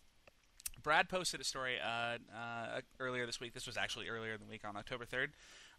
Brad 0.88 1.10
posted 1.10 1.42
a 1.42 1.44
story 1.44 1.76
uh, 1.84 2.18
uh, 2.34 2.80
earlier 2.98 3.26
this 3.26 3.42
week. 3.42 3.54
This 3.54 3.68
was 3.68 3.76
actually 3.76 4.08
earlier 4.08 4.36
in 4.36 4.40
the 4.40 4.46
week 4.46 4.62
on 4.66 4.78
October 4.78 5.04
3rd. 5.04 5.32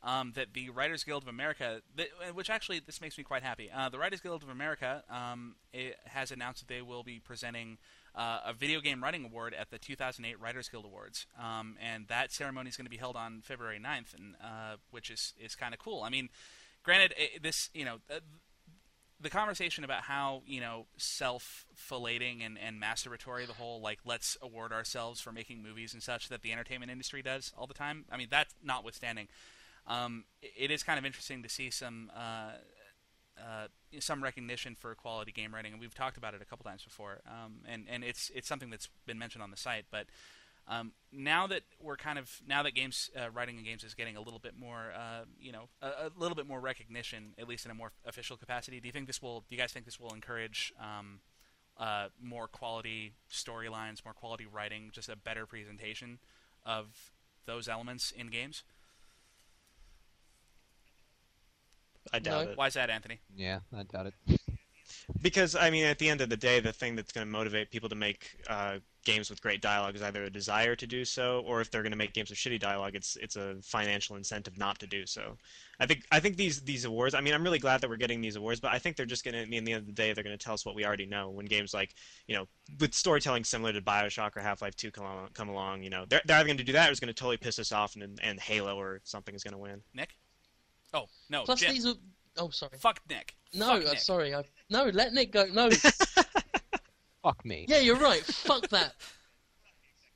Um, 0.03 0.33
that 0.35 0.53
the 0.53 0.69
Writers 0.69 1.03
Guild 1.03 1.23
of 1.23 1.31
America, 1.31 1.81
which 2.35 2.51
actually 2.51 2.81
this 2.81 3.01
makes 3.01 3.17
me 3.17 3.25
quite 3.25 3.43
happy. 3.43 3.71
Uh, 3.75 3.89
the 3.89 3.99
Writers 3.99 4.21
Guild 4.21 4.43
of 4.43 4.51
America 4.51 5.03
um, 5.09 5.57
has 6.05 6.31
announced 6.31 6.61
that 6.61 6.69
they 6.73 6.83
will 6.83 7.05
be 7.05 7.21
presenting 7.21 7.79
uh, 8.15 8.41
a 8.45 8.53
video 8.53 8.83
game 8.83 9.03
writing 9.03 9.25
award 9.25 9.55
at 9.55 9.71
the 9.71 9.79
2008 9.79 10.39
Writers 10.39 10.69
Guild 10.69 10.85
Awards, 10.85 11.25
um, 11.43 11.77
and 11.81 12.07
that 12.09 12.31
ceremony 12.31 12.69
is 12.69 12.77
going 12.77 12.85
to 12.85 12.91
be 12.91 12.99
held 12.99 13.17
on 13.17 13.41
February 13.41 13.81
9th, 13.81 14.15
and 14.15 14.35
uh, 14.45 14.77
which 14.91 15.09
is 15.09 15.33
is 15.41 15.57
kind 15.57 15.73
of 15.73 15.81
cool. 15.81 16.03
I 16.03 16.11
mean, 16.11 16.29
granted, 16.83 17.15
it, 17.17 17.43
this 17.43 17.71
you 17.73 17.87
know. 17.87 17.97
The 19.21 19.31
conversation 19.31 19.83
about 19.83 20.03
how 20.03 20.43
you 20.47 20.61
know 20.61 20.87
self-fillating 20.97 22.43
and, 22.43 22.57
and 22.59 22.81
masturbatory 22.81 23.47
the 23.47 23.53
whole 23.55 23.81
like 23.81 23.99
let's 24.05 24.37
award 24.43 24.73
ourselves 24.73 25.21
for 25.21 25.33
making 25.33 25.63
movies 25.63 25.93
and 25.93 26.03
such 26.03 26.29
that 26.29 26.43
the 26.43 26.53
entertainment 26.53 26.91
industry 26.93 27.21
does 27.23 27.53
all 27.59 27.67
the 27.67 27.75
time. 27.75 28.05
I 28.13 28.17
mean 28.17 28.29
that 28.31 28.49
notwithstanding, 28.63 29.29
um, 29.87 30.25
it- 30.41 30.53
it 30.57 30.71
is 30.71 30.83
kind 30.85 30.99
of 30.99 31.05
interesting 31.05 31.43
to 31.43 31.49
see 31.49 31.71
some 31.71 32.11
uh, 32.17 32.53
uh, 33.41 33.67
some 34.01 34.23
recognition 34.23 34.75
for 34.75 34.95
quality 34.95 35.33
game 35.33 35.53
writing, 35.55 35.73
and 35.73 35.81
we've 35.81 35.95
talked 35.95 36.17
about 36.17 36.35
it 36.35 36.43
a 36.43 36.45
couple 36.45 36.65
times 36.65 36.85
before. 36.85 37.21
Um, 37.27 37.61
and 37.67 37.87
and 37.89 38.05
it's 38.05 38.31
it's 38.35 38.47
something 38.49 38.71
that's 38.71 38.89
been 39.07 39.19
mentioned 39.19 39.43
on 39.43 39.51
the 39.51 39.57
site, 39.57 39.87
but. 39.91 40.07
Um, 40.71 40.93
now 41.11 41.47
that 41.47 41.63
we're 41.81 41.97
kind 41.97 42.19
of 42.19 42.31
now 42.47 42.63
that 42.63 42.75
games 42.75 43.11
uh, 43.19 43.31
writing 43.31 43.57
in 43.57 43.65
games 43.65 43.83
is 43.85 43.95
getting 43.95 44.17
a 44.17 44.21
little 44.21 44.39
bit 44.39 44.53
more 44.55 44.93
uh, 44.95 45.25
you 45.41 45.51
know 45.51 45.69
a, 45.81 45.87
a 45.87 46.11
little 46.17 46.35
bit 46.37 46.47
more 46.47 46.61
recognition 46.61 47.33
at 47.39 47.49
least 47.49 47.65
in 47.65 47.71
a 47.71 47.75
more 47.75 47.93
official 48.05 48.37
capacity 48.37 48.79
do 48.79 48.87
you 48.87 48.93
think 48.93 49.07
this 49.07 49.23
will 49.23 49.41
do 49.49 49.55
you 49.55 49.59
guys 49.59 49.73
think 49.73 49.87
this 49.87 49.99
will 49.99 50.13
encourage 50.13 50.71
um, 50.79 51.21
uh, 51.79 52.09
more 52.23 52.47
quality 52.49 53.15
storylines 53.33 54.05
more 54.05 54.13
quality 54.13 54.45
writing 54.45 54.91
just 54.93 55.09
a 55.09 55.17
better 55.17 55.47
presentation 55.47 56.19
of 56.67 57.13
those 57.47 57.67
elements 57.67 58.11
in 58.11 58.27
games 58.29 58.63
I 62.13 62.19
doubt 62.19 62.45
No. 62.45 62.51
it. 62.53 62.59
why 62.59 62.67
is 62.67 62.75
that 62.75 62.91
Anthony 62.91 63.21
Yeah, 63.35 63.61
I 63.75 63.85
doubt 63.85 64.07
it. 64.29 64.41
Because 65.23 65.57
I 65.57 65.71
mean, 65.71 65.85
at 65.85 65.99
the 65.99 66.09
end 66.09 66.21
of 66.21 66.29
the 66.29 66.37
day, 66.37 66.61
the 66.61 66.73
thing 66.73 66.95
that's 66.95 67.13
going 67.13 67.27
to 67.27 67.31
motivate 67.31 67.71
people 67.71 67.89
to 67.89 67.95
make 67.95 68.37
uh, 68.49 68.79
games 69.05 69.31
with 69.31 69.41
great 69.41 69.63
dialogue 69.63 69.97
is 69.97 70.03
either 70.03 70.25
a 70.25 70.31
desire 70.31 70.77
to 70.77 70.87
do 70.87 71.03
so, 71.03 71.43
or 71.47 71.63
if 71.63 71.71
they're 71.71 71.83
going 71.83 71.93
to 71.93 71.99
make 71.99 72.13
games 72.13 72.29
with 72.29 72.39
shitty 72.39 72.61
dialogue, 72.61 72.95
it's 72.95 73.17
it's 73.17 73.37
a 73.37 73.57
financial 73.63 74.17
incentive 74.17 74.59
not 74.59 74.79
to 74.81 74.87
do 74.87 75.07
so. 75.07 75.39
I 75.81 75.87
think 75.87 76.05
I 76.13 76.21
think 76.21 76.37
these 76.37 76.61
these 76.61 76.85
awards. 76.85 77.15
I 77.15 77.23
mean, 77.23 77.33
I'm 77.33 77.43
really 77.43 77.59
glad 77.59 77.81
that 77.81 77.89
we're 77.89 77.97
getting 77.97 78.21
these 78.21 78.37
awards, 78.37 78.61
but 78.61 78.73
I 78.73 78.79
think 78.79 78.97
they're 78.97 79.07
just 79.07 79.25
going 79.25 79.35
to, 79.35 79.57
in 79.57 79.65
the 79.65 79.73
end 79.73 79.81
of 79.81 79.87
the 79.87 79.93
day, 79.93 80.13
they're 80.13 80.25
going 80.25 80.37
to 80.37 80.45
tell 80.45 80.55
us 80.55 80.67
what 80.67 80.75
we 80.75 80.85
already 80.85 81.07
know. 81.07 81.31
When 81.31 81.47
games 81.47 81.73
like, 81.73 81.95
you 82.27 82.37
know, 82.37 82.47
with 82.79 82.93
storytelling 82.93 83.45
similar 83.45 83.73
to 83.73 83.81
Bioshock 83.81 84.37
or 84.37 84.41
Half-Life 84.41 84.77
2 84.77 84.91
come 84.91 85.05
along, 85.05 85.29
come 85.33 85.49
along 85.49 85.83
you 85.83 85.91
know, 85.91 86.05
they're 86.07 86.21
they're 86.27 86.37
either 86.37 86.47
going 86.47 86.59
to 86.59 86.65
do 86.65 86.73
that 86.73 86.89
or 86.89 86.91
it's 86.91 87.01
going 87.01 87.09
to 87.09 87.15
totally 87.15 87.39
piss 87.39 87.59
us 87.59 87.73
off, 87.73 87.97
and 87.97 88.21
and 88.23 88.39
Halo 88.39 88.79
or 88.79 89.01
something 89.05 89.35
is 89.35 89.43
going 89.43 89.55
to 89.55 89.59
win. 89.59 89.81
Nick 89.95 90.11
oh 90.93 91.07
no 91.29 91.45
Plus, 91.45 91.61
Jim. 91.61 91.73
these 91.73 91.87
are. 91.87 91.95
Oh, 92.39 92.51
sorry. 92.51 92.79
fuck 92.79 93.01
Nick 93.09 93.35
No, 93.53 93.67
Fuck 93.67 93.87
uh, 93.87 93.91
Nick. 93.91 93.99
sorry. 94.01 94.35
I 94.35 94.45
no. 94.71 94.85
Let 94.87 95.13
Nick 95.13 95.33
go. 95.33 95.47
No. 95.47 95.71
Fuck 97.23 97.45
me. 97.45 97.67
yeah, 97.69 97.79
you're 97.81 97.97
right. 97.97 98.23
Fuck 98.23 98.69
that. 98.69 98.95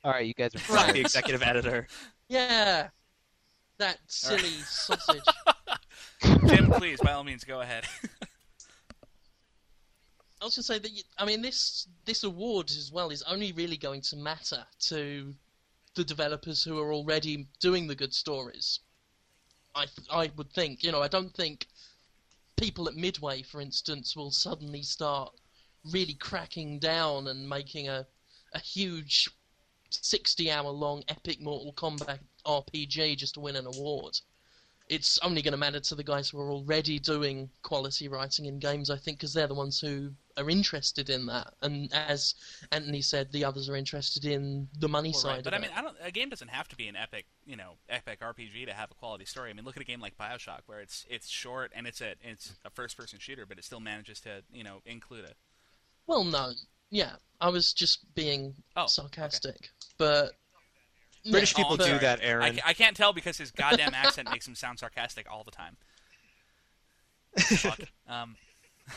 All 0.05 0.13
right, 0.13 0.25
you 0.25 0.35
guys 0.35 0.55
are 0.55 0.59
Fuck 0.59 0.93
the 0.93 1.01
executive 1.01 1.43
editor. 1.43 1.87
Yeah. 2.29 2.89
That 3.79 3.99
silly 4.07 4.49
sausage. 4.65 5.23
Jim 6.47 6.71
please 6.71 7.01
by 7.01 7.13
all 7.13 7.25
means 7.25 7.43
go 7.43 7.61
ahead 7.63 7.85
I 10.41 10.45
was 10.45 10.55
going 10.57 10.63
to 10.63 10.63
say 10.63 10.79
that 10.79 10.91
you, 10.91 11.03
I 11.19 11.25
mean 11.25 11.43
this 11.43 11.87
this 12.05 12.25
award 12.25 12.71
as 12.71 12.91
well 12.93 13.11
is 13.11 13.23
only 13.23 13.53
really 13.53 13.77
going 13.77 14.01
to 14.03 14.17
matter 14.17 14.65
to 14.89 15.35
the 15.95 16.03
developers 16.05 16.65
who 16.65 16.79
are 16.81 16.93
already 16.93 17.47
doing 17.61 17.87
the 17.87 17.95
good 17.95 18.13
stories. 18.13 18.81
I 19.75 19.87
I 20.11 20.33
would 20.37 20.53
think 20.53 20.83
you 20.83 20.91
know 20.91 21.01
I 21.01 21.09
don't 21.09 21.33
think 21.33 21.67
people 22.57 22.89
at 22.89 22.95
Midway, 22.95 23.43
for 23.43 23.61
instance, 23.61 24.17
will 24.17 24.31
suddenly 24.31 24.83
start 24.83 25.33
really 25.93 26.15
cracking 26.15 26.79
down 26.79 27.29
and 27.29 27.49
making 27.49 27.89
a 27.89 28.07
a 28.55 28.59
huge 28.59 29.29
sixty 29.91 30.51
hour 30.51 30.71
long 30.71 31.03
epic 31.09 31.41
Mortal 31.41 31.73
Kombat 31.73 32.19
RPG 32.47 33.17
just 33.17 33.35
to 33.35 33.41
win 33.41 33.57
an 33.57 33.67
award. 33.67 34.19
It's 34.89 35.19
only 35.19 35.43
going 35.43 35.53
to 35.53 35.59
matter 35.59 35.81
to 35.81 35.95
the 35.95 36.05
guys 36.05 36.29
who 36.29 36.41
are 36.41 36.51
already 36.51 36.99
doing 36.99 37.49
quality 37.63 38.09
writing 38.09 38.47
in 38.47 38.59
games, 38.59 38.91
I 38.91 38.97
think, 38.97 39.19
because 39.19 39.33
they're 39.33 39.47
the 39.47 39.55
ones 39.55 39.81
who 39.81 40.13
are 40.37 40.49
interested 40.51 41.11
in 41.11 41.27
that. 41.27 41.55
And 41.63 41.93
as 41.93 42.35
Anthony 42.71 43.03
said, 43.03 43.31
the 43.33 43.45
others 43.45 43.69
are 43.69 43.77
interested 43.77 44.25
in 44.25 44.69
the 44.79 44.89
money 44.89 45.11
Well, 45.11 45.21
side. 45.21 45.29
right. 45.37 45.45
But 45.45 45.55
I 45.55 45.59
mean, 45.59 45.71
it. 45.71 45.77
I 45.79 45.83
don't. 45.83 45.97
A 46.03 46.11
game 46.11 46.29
doesn't 46.29 46.49
have 46.49 46.69
to 46.69 46.77
be 46.77 46.89
an 46.89 46.97
epic, 46.97 47.27
you 47.47 47.57
know, 47.57 47.73
epic 47.89 48.21
RPG 48.21 48.67
to 48.67 48.73
have 48.73 48.91
a 48.91 48.95
quality 48.95 49.25
story. 49.25 49.51
I 49.51 49.53
mean, 49.53 49.65
look 49.65 49.77
at 49.77 49.83
a 49.83 49.87
game 49.87 50.01
like 50.01 50.17
Bioshock, 50.19 50.61
where 50.67 50.81
it's 50.81 51.05
it's 51.11 51.29
short 51.29 51.73
and 51.75 51.87
it's 51.87 52.01
a 52.01 52.15
it's 52.23 52.53
a 52.65 52.71
first 52.71 52.97
person 52.97 53.19
shooter, 53.19 53.47
but 53.47 53.59
it 53.59 53.65
still 53.65 53.81
manages 53.81 54.21
to 54.21 54.43
you 54.53 54.65
know 54.65 54.79
include 54.87 55.25
a. 55.25 55.33
well, 56.07 56.25
no, 56.25 56.53
yeah, 56.91 57.13
I 57.41 57.49
was 57.49 57.73
just 57.73 58.15
being 58.15 58.55
Oh, 58.77 58.87
sarcastic, 58.87 59.71
but 59.99 60.33
British 61.31 61.53
yeah, 61.57 61.65
people 61.65 61.75
Oh, 61.81 61.87
do 61.87 61.99
that, 62.01 62.21
I, 62.21 62.25
Aaron. 62.25 62.57
ca- 62.57 62.63
I 62.67 62.75
can't 62.75 62.97
tell 62.97 63.13
because 63.13 63.39
his 63.39 63.51
goddamn 63.51 63.95
accent 63.95 64.29
makes 64.31 64.47
him 64.49 64.55
sound 64.55 64.79
sarcastic 64.79 65.27
all 65.31 65.45
the 65.45 65.51
time. 65.53 65.77
Fuck. 67.39 67.81
Um, 68.09 68.37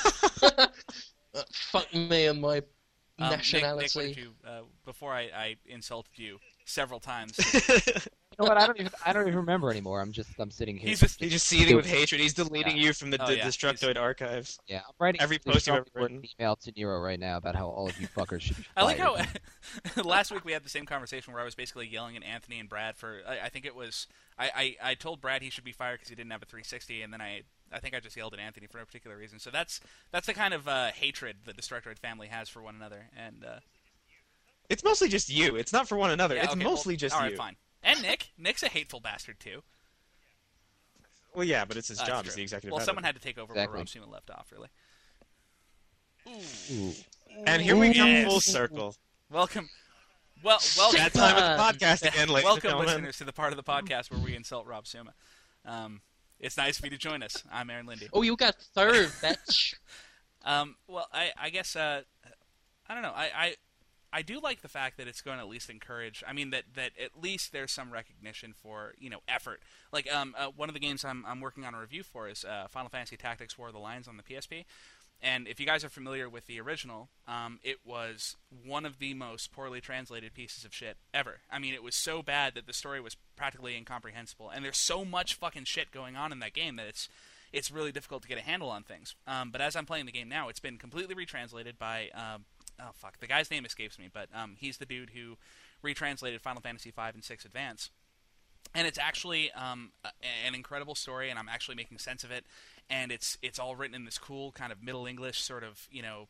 fuck 1.52 1.94
me 1.94 2.26
and 2.26 2.40
my 2.40 2.58
um, 2.58 3.30
Nick, 3.30 3.30
Nick, 3.30 3.38
nationality. 3.38 3.98
what 3.98 4.06
did 4.06 4.16
you? 4.16 4.34
Uh, 4.46 4.60
before 4.84 5.12
I, 5.12 5.20
I 5.34 5.56
insulted 5.66 6.18
you 6.18 6.38
several 6.64 7.00
times. 7.00 7.38
know 8.40 8.48
what? 8.48 8.58
I 8.58 8.66
don't 8.66 8.80
even 8.80 8.92
I 9.06 9.12
don't 9.12 9.22
even 9.26 9.36
remember 9.36 9.70
anymore. 9.70 10.00
I'm 10.00 10.12
just 10.12 10.30
I'm 10.38 10.50
sitting 10.50 10.76
here. 10.76 10.88
He's 10.88 11.00
just 11.00 11.20
He's 11.20 11.32
just 11.32 11.46
seething 11.46 11.76
with 11.76 11.86
hatred. 11.86 12.20
He's 12.20 12.34
deleting 12.34 12.76
Yeah. 12.76 12.82
you 12.84 12.92
from 12.92 13.10
the, 13.10 13.22
Oh, 13.22 13.26
the 13.26 13.36
yeah. 13.36 13.46
Destructoid 13.46 13.96
archives. 13.98 14.58
yeah, 14.66 14.78
I'm 14.78 14.94
writing 14.98 15.20
every 15.20 15.38
post 15.38 15.66
you've 15.66 15.74
Trump 15.76 15.88
ever 15.94 16.04
written. 16.04 16.22
email 16.38 16.56
to 16.56 16.72
Niero 16.72 17.02
right 17.02 17.20
now 17.20 17.36
about 17.36 17.54
how 17.56 17.68
all 17.68 17.88
of 17.88 18.00
you 18.00 18.08
fuckers 18.08 18.40
should. 18.42 18.56
Be 18.56 18.64
I 18.76 18.82
like 18.84 18.98
how 18.98 19.16
last 20.04 20.32
week 20.32 20.44
we 20.44 20.52
had 20.52 20.64
the 20.64 20.68
same 20.70 20.86
conversation 20.86 21.32
where 21.32 21.42
I 21.42 21.44
was 21.44 21.54
basically 21.54 21.86
yelling 21.86 22.16
at 22.16 22.22
Anthony 22.24 22.58
and 22.58 22.68
Brad 22.68 22.96
for. 22.96 23.20
I, 23.28 23.46
I 23.46 23.48
think 23.48 23.64
it 23.66 23.74
was 23.74 24.06
I, 24.38 24.76
I, 24.82 24.90
I 24.90 24.94
told 24.94 25.20
Brad 25.20 25.42
he 25.42 25.50
should 25.50 25.64
be 25.64 25.72
fired 25.72 25.94
because 25.96 26.08
he 26.08 26.14
didn't 26.14 26.30
have 26.32 26.42
a 26.42 26.46
360, 26.46 27.02
and 27.02 27.12
then 27.12 27.20
I 27.20 27.42
I 27.72 27.78
think 27.78 27.94
I 27.94 28.00
just 28.00 28.16
yelled 28.16 28.34
at 28.34 28.40
Anthony 28.40 28.66
for 28.66 28.78
no 28.78 28.84
particular 28.84 29.16
reason. 29.16 29.38
So 29.38 29.50
that's 29.50 29.80
that's 30.10 30.26
the 30.26 30.34
kind 30.34 30.54
of 30.54 30.66
uh, 30.66 30.88
hatred 30.92 31.36
the 31.44 31.52
Destructoid 31.52 31.98
family 31.98 32.28
has 32.28 32.48
for 32.48 32.62
one 32.62 32.74
another, 32.74 33.10
and 33.16 33.44
uh, 33.44 33.60
It's 34.68 34.82
mostly 34.84 35.08
just 35.08 35.28
you. 35.28 35.56
It's 35.56 35.72
not 35.72 35.86
for 35.88 35.96
one 35.96 36.10
another. 36.10 36.34
yeah, 36.36 36.44
it's 36.44 36.52
okay, 36.54 36.64
mostly 36.64 36.94
well, 36.94 36.98
just 36.98 37.14
all 37.14 37.22
you. 37.22 37.28
right, 37.28 37.36
fine. 37.36 37.56
And 37.82 38.02
Nick, 38.02 38.30
Nick's 38.38 38.62
a 38.62 38.68
hateful 38.68 39.00
bastard 39.00 39.40
too. 39.40 39.62
Well, 41.34 41.44
yeah, 41.44 41.64
but 41.64 41.76
it's 41.76 41.88
his 41.88 42.00
Uh, 42.00 42.06
job 42.06 42.16
that's 42.16 42.28
as 42.28 42.34
true. 42.34 42.40
the 42.40 42.42
executive. 42.42 42.70
Well, 42.72 42.78
head 42.78 42.82
of 42.82 42.86
someone 42.86 43.04
had 43.04 43.14
to 43.14 43.20
take 43.20 43.38
over 43.38 43.52
Exactly. 43.52 43.72
where 43.72 43.78
Rob 43.78 43.86
Suman 43.86 44.12
left 44.12 44.30
off, 44.30 44.50
really. 44.52 44.68
Ooh. 46.28 46.94
And 47.46 47.62
here 47.62 47.76
we 47.76 47.94
come 47.94 48.08
Yes. 48.08 48.26
full 48.26 48.40
circle. 48.40 48.96
Welcome. 49.30 49.70
Well, 50.42 50.58
welcome. 50.76 50.98
That 50.98 51.12
time 51.12 51.36
of 51.36 51.42
the 51.74 51.84
podcast 51.86 52.06
again, 52.06 52.28
ladies 52.28 52.44
Welcome, 52.44 52.54
and 52.54 52.62
gentlemen. 52.62 52.86
listeners, 52.86 53.18
to 53.18 53.24
the 53.24 53.32
part 53.32 53.52
of 53.52 53.56
the 53.56 53.62
podcast 53.62 54.10
where 54.10 54.20
we 54.20 54.34
insult 54.34 54.66
Rob 54.66 54.86
Summa. 54.86 55.14
Um, 55.64 56.02
it's 56.38 56.56
nice 56.56 56.78
of 56.78 56.84
you 56.84 56.90
to 56.90 56.98
join 56.98 57.22
us. 57.22 57.44
I'm 57.52 57.70
Aaron 57.70 57.86
Linde. 57.86 58.08
Oh, 58.12 58.22
you 58.22 58.36
got 58.36 58.56
third, 58.56 59.08
bitch. 59.22 59.74
Um, 60.42 60.76
well, 60.86 61.06
I, 61.12 61.32
I 61.36 61.50
guess 61.50 61.76
uh, 61.76 62.00
I 62.88 62.94
don't 62.94 63.02
know. 63.02 63.12
I, 63.14 63.30
I 63.36 63.56
I 64.12 64.22
do 64.22 64.40
like 64.40 64.62
the 64.62 64.68
fact 64.68 64.96
that 64.96 65.06
it's 65.06 65.20
going 65.20 65.38
to 65.38 65.44
at 65.44 65.48
least 65.48 65.70
encourage. 65.70 66.24
I 66.26 66.32
mean 66.32 66.50
that, 66.50 66.64
that 66.74 66.92
at 67.02 67.22
least 67.22 67.52
there's 67.52 67.72
some 67.72 67.92
recognition 67.92 68.52
for 68.52 68.94
you 68.98 69.10
know 69.10 69.20
effort. 69.28 69.60
Like 69.92 70.12
um, 70.12 70.34
uh, 70.38 70.48
one 70.54 70.68
of 70.68 70.74
the 70.74 70.80
games 70.80 71.04
I'm 71.04 71.24
I'm 71.26 71.40
working 71.40 71.64
on 71.64 71.74
a 71.74 71.80
review 71.80 72.02
for 72.02 72.28
is 72.28 72.44
uh, 72.44 72.66
Final 72.68 72.88
Fantasy 72.88 73.16
Tactics 73.16 73.56
War 73.56 73.68
of 73.68 73.74
the 73.74 73.80
Lions 73.80 74.08
on 74.08 74.16
the 74.16 74.22
PSP. 74.22 74.64
And 75.22 75.46
if 75.46 75.60
you 75.60 75.66
guys 75.66 75.84
are 75.84 75.90
familiar 75.90 76.28
with 76.30 76.46
the 76.46 76.60
original, 76.60 77.10
um, 77.28 77.58
it 77.62 77.78
was 77.84 78.36
one 78.64 78.86
of 78.86 78.98
the 78.98 79.12
most 79.12 79.52
poorly 79.52 79.80
translated 79.80 80.32
pieces 80.32 80.64
of 80.64 80.72
shit 80.72 80.96
ever. 81.12 81.40
I 81.50 81.58
mean, 81.58 81.74
it 81.74 81.82
was 81.82 81.94
so 81.94 82.22
bad 82.22 82.54
that 82.54 82.66
the 82.66 82.72
story 82.72 83.02
was 83.02 83.16
practically 83.36 83.76
incomprehensible. 83.76 84.48
And 84.48 84.64
there's 84.64 84.78
so 84.78 85.04
much 85.04 85.34
fucking 85.34 85.64
shit 85.64 85.90
going 85.90 86.16
on 86.16 86.32
in 86.32 86.38
that 86.38 86.54
game 86.54 86.76
that 86.76 86.86
it's 86.86 87.08
it's 87.52 87.70
really 87.70 87.90
difficult 87.90 88.22
to 88.22 88.28
get 88.28 88.38
a 88.38 88.42
handle 88.42 88.70
on 88.70 88.84
things. 88.84 89.16
Um, 89.26 89.50
but 89.50 89.60
as 89.60 89.74
I'm 89.74 89.84
playing 89.84 90.06
the 90.06 90.12
game 90.12 90.28
now, 90.28 90.48
it's 90.48 90.60
been 90.60 90.78
completely 90.78 91.16
retranslated 91.16 91.78
by 91.78 92.08
um, 92.14 92.44
oh 92.80 92.90
fuck, 92.94 93.20
the 93.20 93.26
guy's 93.26 93.50
name 93.50 93.64
escapes 93.64 93.98
me, 93.98 94.08
but 94.12 94.28
um, 94.34 94.56
he's 94.58 94.78
the 94.78 94.86
dude 94.86 95.10
who 95.10 95.36
retranslated 95.82 96.40
Final 96.40 96.60
Fantasy 96.60 96.90
V 96.90 97.02
and 97.14 97.24
6 97.24 97.44
Advance. 97.44 97.90
And 98.74 98.86
it's 98.86 98.98
actually 98.98 99.50
um, 99.52 99.92
an 100.46 100.54
incredible 100.54 100.94
story, 100.94 101.30
and 101.30 101.38
I'm 101.38 101.48
actually 101.48 101.74
making 101.74 101.98
sense 101.98 102.24
of 102.24 102.30
it. 102.30 102.44
And 102.88 103.10
it's 103.10 103.38
it's 103.42 103.58
all 103.58 103.74
written 103.74 103.94
in 103.94 104.04
this 104.04 104.18
cool 104.18 104.52
kind 104.52 104.70
of 104.70 104.82
Middle 104.82 105.06
English 105.06 105.40
sort 105.40 105.64
of 105.64 105.88
you 105.90 106.02
know 106.02 106.28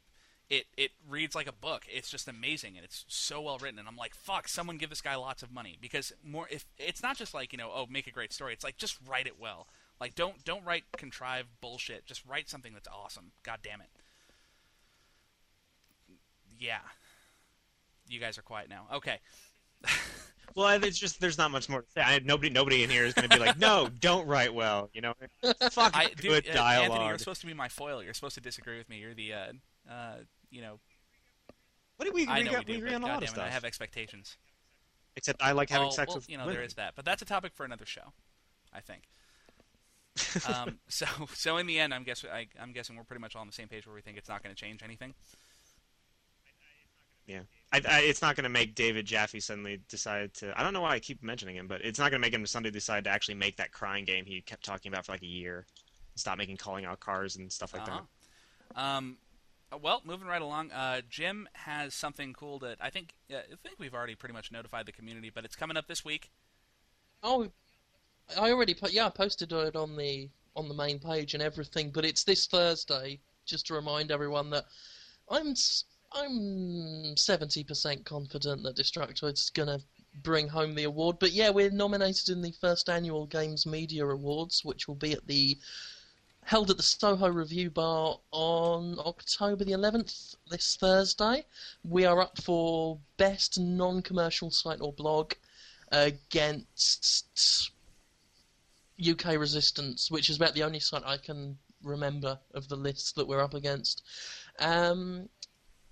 it 0.51 0.66
it 0.76 0.90
reads 1.09 1.34
like 1.34 1.46
a 1.46 1.53
book. 1.53 1.84
It's 1.88 2.11
just 2.11 2.28
amazing, 2.28 2.76
and 2.76 2.84
it's 2.84 3.05
so 3.09 3.40
well 3.40 3.59
written. 3.59 3.78
And 3.78 3.88
I'm 3.88 3.96
like, 3.96 4.14
fuck, 4.14 4.48
someone 4.48 4.76
give 4.76 4.90
this 4.90 5.01
guy 5.01 5.14
lots 5.14 5.42
of 5.42 5.53
money 5.53 5.78
because 5.80 6.12
more 6.24 6.48
if 6.51 6.66
it's 6.76 7.03
not 7.03 7.16
just 7.16 7.32
like 7.32 7.53
you 7.53 7.59
know, 7.59 7.70
oh, 7.72 7.86
make 7.88 8.07
a 8.07 8.11
great 8.11 8.32
story. 8.32 8.53
It's 8.53 8.64
like 8.64 8.76
just 8.76 8.98
write 9.09 9.26
it 9.26 9.40
well. 9.40 9.68
Like 10.01 10.14
don't 10.14 10.44
don't 10.44 10.64
write 10.64 10.84
contrived 10.96 11.48
bullshit. 11.61 12.05
Just 12.05 12.26
write 12.26 12.51
something 12.51 12.74
that's 12.74 12.88
awesome. 12.88 13.32
God 13.44 13.61
damn 13.62 13.80
it. 13.80 13.88
Yeah. 16.61 16.78
You 18.08 18.20
guys 18.20 18.38
are 18.38 18.42
quiet 18.42 18.68
now. 18.68 18.86
Okay. 18.94 19.18
Well, 20.56 20.82
it's 20.82 20.98
just 20.98 21.20
there's 21.20 21.38
not 21.38 21.52
much 21.52 21.68
more 21.68 21.82
to 21.82 21.90
say. 21.90 22.00
I, 22.00 22.18
nobody, 22.24 22.50
nobody 22.50 22.82
in 22.82 22.90
here 22.90 23.04
is 23.04 23.14
going 23.14 23.28
to 23.28 23.36
be 23.36 23.40
like, 23.40 23.58
no, 23.58 23.88
don't 24.00 24.26
write 24.26 24.52
well. 24.52 24.90
You 24.92 25.00
know, 25.00 25.14
fuck 25.70 25.96
I 25.96 26.08
good 26.16 26.44
dude, 26.44 26.50
uh, 26.50 26.54
dialogue. 26.54 26.90
Anthony, 26.90 27.06
you're 27.08 27.18
supposed 27.18 27.40
to 27.42 27.46
be 27.46 27.54
my 27.54 27.68
foil. 27.68 28.02
You're 28.02 28.14
supposed 28.14 28.34
to 28.34 28.40
disagree 28.40 28.76
with 28.76 28.88
me. 28.88 28.98
You're 28.98 29.14
the 29.14 29.32
uh, 29.32 29.52
uh, 29.88 30.14
you 30.50 30.61
know, 30.61 30.80
what 31.96 32.06
do 32.06 32.12
we? 32.12 32.26
I 32.26 32.38
we, 32.38 32.44
know 32.44 32.50
got, 32.50 32.66
we 32.66 32.74
we 32.74 32.80
do, 32.80 32.86
agree 32.86 32.90
but 32.90 32.96
on 32.96 33.02
a 33.02 33.06
lot 33.06 33.12
of 33.12 33.20
goddamn 33.20 33.24
it, 33.24 33.30
stuff. 33.30 33.46
I 33.46 33.50
have 33.50 33.64
expectations. 33.64 34.38
Except 35.16 35.42
I 35.42 35.52
like 35.52 35.70
having 35.70 35.88
oh, 35.88 35.90
sex 35.90 36.08
well, 36.08 36.16
with 36.16 36.28
you 36.28 36.36
know, 36.36 36.44
women. 36.44 36.56
there 36.56 36.64
is 36.64 36.74
that, 36.74 36.94
but 36.96 37.04
that's 37.04 37.22
a 37.22 37.26
topic 37.26 37.52
for 37.54 37.64
another 37.64 37.86
show, 37.86 38.12
I 38.72 38.80
think. 38.80 39.02
um, 40.48 40.78
so, 40.88 41.06
so 41.34 41.56
in 41.56 41.66
the 41.66 41.78
end, 41.78 41.94
I'm 41.94 42.04
guess 42.04 42.24
I, 42.30 42.46
I'm 42.61 42.72
guessing 42.72 42.96
we're 42.96 43.04
pretty 43.04 43.20
much 43.20 43.36
all 43.36 43.42
on 43.42 43.46
the 43.46 43.52
same 43.52 43.68
page 43.68 43.86
where 43.86 43.94
we 43.94 44.02
think 44.02 44.18
it's 44.18 44.28
not 44.28 44.42
going 44.42 44.54
to 44.54 44.61
change 44.61 44.82
anything. 44.82 45.14
Yeah, 47.31 47.43
I, 47.72 47.81
I, 47.89 48.01
it's 48.01 48.22
not 48.22 48.35
going 48.35 48.43
to 48.43 48.51
make 48.51 48.74
David 48.74 49.07
Jaffe 49.07 49.39
suddenly 49.39 49.81
decide 49.89 50.35
to. 50.35 50.53
I 50.59 50.64
don't 50.64 50.72
know 50.72 50.81
why 50.81 50.95
I 50.95 50.99
keep 50.99 51.22
mentioning 51.22 51.55
him, 51.55 51.68
but 51.68 51.81
it's 51.83 51.99
not 51.99 52.11
going 52.11 52.20
to 52.20 52.26
make 52.26 52.35
him 52.35 52.45
suddenly 52.45 52.72
decide 52.72 53.05
to 53.05 53.11
actually 53.11 53.37
make 53.37 53.57
that 53.59 53.70
crying 53.70 54.05
game 54.05 54.24
he 54.24 54.41
kept 54.41 54.64
talking 54.64 54.91
about 54.93 55.07
for 55.07 55.12
like 55.12 55.22
a 55.22 55.26
year. 55.26 55.64
Stop 56.16 56.39
making 56.39 56.57
calling 56.57 56.85
out 56.87 56.99
cars 56.99 57.37
and 57.37 57.51
stuff 57.53 57.72
like 57.72 57.87
Uh-huh. 57.87 58.01
Um, 58.74 59.16
uh, 59.72 59.78
well, 59.78 60.03
moving 60.05 60.26
right 60.26 60.43
along, 60.43 60.72
uh, 60.72 61.03
Jim 61.09 61.49
has 61.53 61.95
something 61.95 62.33
cool 62.33 62.59
that 62.59 62.78
I 62.81 62.91
think 62.91 63.14
uh, 63.33 63.37
I 63.37 63.57
think 63.62 63.76
we've 63.78 63.95
already 63.95 64.16
pretty 64.16 64.33
much 64.33 64.51
notified 64.51 64.87
the 64.87 64.93
community, 64.93 65.31
but 65.33 65.45
it's 65.45 65.55
coming 65.55 65.76
up 65.76 65.87
this 65.87 66.05
week. 66.05 66.31
Oh, 67.22 67.47
I 68.37 68.51
already 68.51 68.74
put. 68.74 68.93
Yeah, 68.93 69.07
I 69.07 69.11
posted 69.11 69.53
it 69.53 69.76
on 69.76 69.97
the 69.97 70.28
on 70.57 70.66
the 70.66 70.74
main 70.74 70.99
page 70.99 71.35
and 71.35 71.43
everything. 71.43 71.93
But 71.93 72.05
it's 72.05 72.24
this 72.24 72.47
Thursday. 72.47 73.20
Just 73.47 73.68
to 73.68 73.74
remind 73.74 74.11
everyone 74.11 74.51
that 74.51 74.64
I'm 75.31 75.51
s- 75.51 75.85
I'm 76.12 77.16
seventy 77.16 77.64
percent 77.64 78.04
confident 78.04 78.62
that 78.64 78.76
Destructoid's 78.76 79.50
gonna 79.50 79.80
bring 80.22 80.48
home 80.48 80.74
the 80.74 80.84
award. 80.84 81.18
But 81.18 81.32
yeah, 81.32 81.50
we're 81.50 81.70
nominated 81.70 82.28
in 82.30 82.42
the 82.42 82.52
first 82.61 82.88
annual 82.88 83.26
Games 83.26 83.66
Media 83.66 84.06
Awards, 84.06 84.64
which 84.64 84.88
will 84.88 84.96
be 84.96 85.12
at 85.12 85.26
the 85.26 85.56
held 86.44 86.70
at 86.70 86.76
the 86.76 86.82
Soho 86.82 87.28
Review 87.28 87.70
Bar 87.70 88.18
on 88.32 88.98
October 88.98 89.64
the 89.64 89.72
11th, 89.72 90.34
this 90.50 90.76
Thursday. 90.76 91.44
We 91.84 92.06
are 92.06 92.20
up 92.20 92.40
for 92.42 92.98
best 93.16 93.61
non-commercial 93.61 94.50
site 94.50 94.80
or 94.80 94.92
blog 94.92 95.34
against 95.92 97.70
UK 99.00 99.36
Resistance, 99.36 100.11
which 100.11 100.28
is 100.30 100.36
about 100.36 100.54
the 100.54 100.64
only 100.64 100.80
site 100.80 101.04
I 101.04 101.18
can 101.18 101.58
remember 101.82 102.38
of 102.52 102.68
the 102.68 102.76
list 102.76 103.16
that 103.16 103.28
we're 103.28 103.40
up 103.42 103.54
against. 103.54 104.02
Um, 104.58 105.28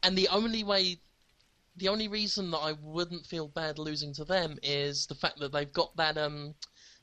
and 0.02 0.16
the 0.16 0.28
only 0.28 0.64
way, 0.64 0.98
the 1.76 1.88
only 1.88 2.08
reason 2.08 2.50
that 2.52 2.58
I 2.58 2.72
wouldn't 2.82 3.26
feel 3.26 3.48
bad 3.48 3.78
losing 3.78 4.12
to 4.14 4.24
them 4.24 4.58
is 4.62 5.06
the 5.06 5.14
fact 5.14 5.38
that 5.40 5.52
they've 5.52 5.72
got 5.72 5.96
that 5.96 6.16
um, 6.18 6.54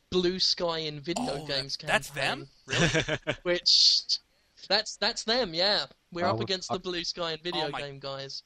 blue 0.10 0.39
sky 0.39 0.80
in 0.80 1.00
video 1.02 1.41
Oh, 1.43 1.46
games 1.46 1.78
that- 1.78 1.88
that's 1.88 2.10
them, 2.12 2.48
really? 2.68 2.89
Which 3.43 4.20
that's 4.68 4.96
that's 4.98 5.24
them, 5.24 5.54
yeah. 5.54 5.86
We're 6.12 6.26
Oh, 6.26 6.30
up 6.30 6.36
we're- 6.36 6.43
against 6.46 6.70
the 6.72 6.80
blue 6.80 7.04
sky 7.04 7.34
in 7.34 7.39
video 7.43 7.66
Oh 7.66 7.70
my- 7.70 7.82
game 7.82 8.00
guys. 8.00 8.43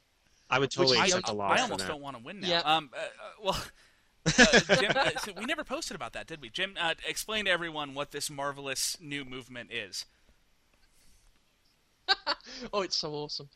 I 0.52 0.58
would 0.58 0.70
totally 0.70 0.98
I- 0.98 1.04
accept 1.04 1.28
I, 1.28 1.32
a 1.32 1.34
I 1.34 1.38
loss 1.38 1.56
for 1.58 1.62
almost 1.62 1.86
don't 1.86 2.00
want 2.02 2.16
to 2.16 2.22
win 2.24 2.40
now. 2.40 2.48
Yeah. 2.48 2.60
Um, 2.60 2.90
uh, 2.92 2.98
uh, 2.98 3.30
well, 3.44 3.64
uh, 4.38 4.76
Jim, 4.76 4.92
uh, 4.94 5.10
so 5.20 5.32
we 5.38 5.44
never 5.46 5.62
posted 5.64 5.94
about 5.94 6.12
that, 6.14 6.26
did 6.26 6.40
we? 6.42 6.50
Jim, 6.50 6.74
uh, 6.78 6.94
explain 7.08 7.44
to 7.46 7.50
everyone 7.52 7.94
what 7.94 8.10
this 8.10 8.28
marvelous 8.28 8.96
new 9.00 9.24
movement 9.24 9.70
is. 9.72 10.04
Oh, 12.72 12.82
it's 12.82 12.96
so 12.96 13.12
awesome. 13.12 13.48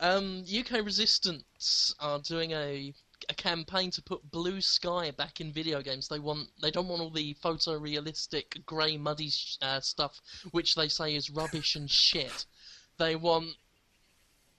Um, 0.00 0.44
UK 0.44 0.84
Resistance 0.84 1.94
are 2.00 2.18
doing 2.20 2.52
a 2.52 2.92
a 3.28 3.34
campaign 3.34 3.88
to 3.92 4.02
put 4.02 4.30
blue 4.32 4.60
sky 4.60 5.12
back 5.12 5.40
in 5.40 5.52
video 5.52 5.80
games. 5.80 6.08
They 6.08 6.18
want 6.18 6.48
they 6.60 6.70
don't 6.70 6.88
want 6.88 7.02
all 7.02 7.10
the 7.10 7.34
photorealistic 7.34 8.64
grey 8.66 8.96
muddy 8.96 9.30
sh- 9.30 9.58
uh, 9.62 9.80
stuff, 9.80 10.20
which 10.50 10.74
they 10.74 10.88
say 10.88 11.14
is 11.14 11.30
rubbish 11.30 11.76
and 11.76 11.88
shit. 11.90 12.46
They 12.98 13.14
want 13.16 13.54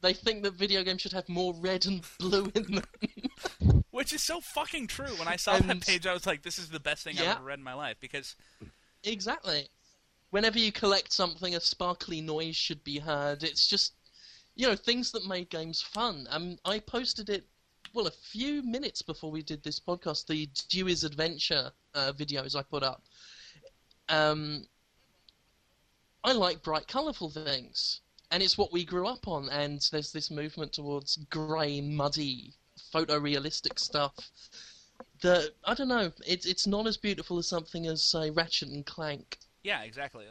they 0.01 0.13
think 0.13 0.43
that 0.43 0.53
video 0.53 0.83
games 0.83 1.01
should 1.01 1.13
have 1.13 1.27
more 1.29 1.53
red 1.55 1.85
and 1.85 2.05
blue 2.19 2.51
in 2.55 2.63
them. 2.63 3.83
Which 3.91 4.11
is 4.11 4.21
so 4.21 4.41
fucking 4.41 4.87
true. 4.87 5.15
When 5.17 5.29
I 5.29 5.37
saw 5.37 5.57
that 5.57 5.81
page, 5.81 6.05
I 6.05 6.13
was 6.13 6.25
like, 6.25 6.41
"This 6.43 6.59
is 6.59 6.69
the 6.69 6.79
best 6.79 7.03
thing 7.03 7.17
I've 7.17 7.37
ever 7.37 7.43
read 7.43 7.59
in 7.59 7.63
my 7.63 7.73
life." 7.73 7.97
Because 8.01 8.35
Exactly. 9.03 9.69
Whenever 10.31 10.57
you 10.59 10.71
collect 10.71 11.13
something, 11.13 11.55
a 11.55 11.59
sparkly 11.59 12.19
noise 12.19 12.55
should 12.55 12.83
be 12.83 12.99
heard. 12.99 13.43
It's 13.43 13.67
just, 13.67 13.93
you 14.55 14.67
know, 14.67 14.75
things 14.75 15.11
that 15.11 15.27
made 15.27 15.49
games 15.49 15.81
fun. 15.81 16.27
Um, 16.29 16.57
I 16.65 16.79
posted 16.79 17.29
it, 17.29 17.45
well, 17.93 18.07
a 18.07 18.11
few 18.11 18.63
minutes 18.63 19.01
before 19.01 19.31
we 19.31 19.41
did 19.43 19.63
this 19.63 19.79
podcast, 19.79 20.27
the 20.27 20.47
Dewy's 20.69 21.03
Adventure 21.03 21.71
uh, 21.95 22.13
videos 22.15 22.55
I 22.55 22.63
put 22.63 22.83
up. 22.83 23.03
Um, 24.09 24.65
I 26.23 26.33
like 26.33 26.63
bright, 26.63 26.87
colourful 26.87 27.29
things. 27.29 28.01
And 28.31 28.41
it's 28.41 28.57
what 28.57 28.73
we 28.73 28.83
grew 28.83 29.07
up 29.07 29.27
on, 29.27 29.49
and 29.49 29.79
there's 29.91 30.11
this 30.11 30.31
movement 30.31 30.73
towards 30.73 31.17
grey, 31.29 31.81
muddy, 31.81 32.53
photorealistic 32.91 33.77
stuff 33.77 34.15
that 35.21 35.51
I 35.63 35.75
don't 35.75 35.87
know. 35.87 36.11
It's 36.25 36.47
it's 36.47 36.65
not 36.65 36.87
as 36.87 36.97
beautiful 36.97 37.37
as 37.37 37.47
something 37.47 37.85
as 37.85 38.03
say 38.03 38.31
Ratchet 38.31 38.69
and 38.69 38.85
Clank, 38.85 39.37
yeah, 39.63 39.81
exactly. 39.83 40.25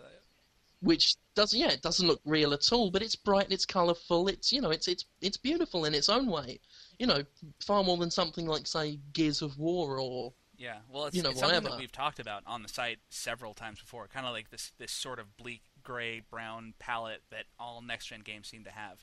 Which 0.82 1.14
doesn't 1.34 1.58
yeah 1.58 1.70
it 1.70 1.80
doesn't 1.82 2.06
look 2.06 2.20
real 2.26 2.52
at 2.52 2.70
all, 2.72 2.90
but 2.90 3.00
it's 3.02 3.16
bright, 3.16 3.44
and 3.44 3.52
it's 3.52 3.64
colourful, 3.64 4.28
it's 4.28 4.52
you 4.52 4.60
know 4.60 4.70
it's 4.70 4.88
it's 4.88 5.06
it's 5.20 5.36
beautiful 5.36 5.84
in 5.86 5.94
its 5.94 6.08
own 6.08 6.26
way. 6.26 6.60
You 6.98 7.06
know, 7.06 7.22
far 7.60 7.82
more 7.82 7.96
than 7.96 8.10
something 8.10 8.46
like 8.46 8.66
say 8.66 8.98
Gears 9.12 9.40
of 9.42 9.58
War 9.58 9.98
or 9.98 10.32
Yeah, 10.58 10.76
well, 10.88 11.06
it's, 11.06 11.16
You 11.16 11.22
know, 11.22 11.30
it's 11.30 11.40
something 11.40 11.62
that 11.62 11.78
we've 11.78 11.90
talked 11.90 12.20
about 12.20 12.42
on 12.46 12.62
the 12.62 12.68
site 12.68 12.98
several 13.08 13.54
times 13.54 13.80
before. 13.80 14.06
Kind 14.08 14.26
of 14.26 14.32
like 14.32 14.50
this 14.50 14.72
this 14.78 14.92
sort 14.92 15.18
of 15.18 15.36
bleak 15.36 15.62
gray 15.82 16.20
brown 16.30 16.74
palette 16.78 17.22
that 17.30 17.44
all 17.58 17.80
next 17.82 18.06
gen 18.06 18.20
games 18.20 18.48
seem 18.48 18.62
to 18.64 18.70
have. 18.70 19.02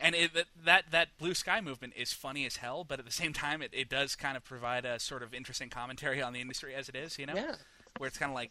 And 0.00 0.14
it, 0.14 0.32
that- 0.34 0.46
that 0.64 0.84
that 0.92 1.08
blue 1.18 1.34
sky 1.34 1.60
movement 1.60 1.92
is 1.96 2.12
funny 2.12 2.46
as 2.46 2.56
hell, 2.56 2.84
but 2.84 2.98
at 2.98 3.04
the 3.04 3.12
same 3.12 3.32
time, 3.34 3.60
it, 3.62 3.70
it 3.74 3.88
does 3.88 4.16
kind 4.16 4.36
of 4.36 4.42
provide 4.44 4.84
a 4.86 4.98
sort 4.98 5.22
of 5.22 5.34
interesting 5.34 5.68
commentary 5.68 6.22
on 6.22 6.32
the 6.32 6.40
industry 6.40 6.74
as 6.74 6.88
it 6.88 6.96
is. 6.96 7.18
You 7.18 7.26
know, 7.26 7.34
Yeah. 7.36 7.54
where 7.98 8.08
it's 8.08 8.16
kind 8.18 8.30
of 8.30 8.34
like, 8.34 8.50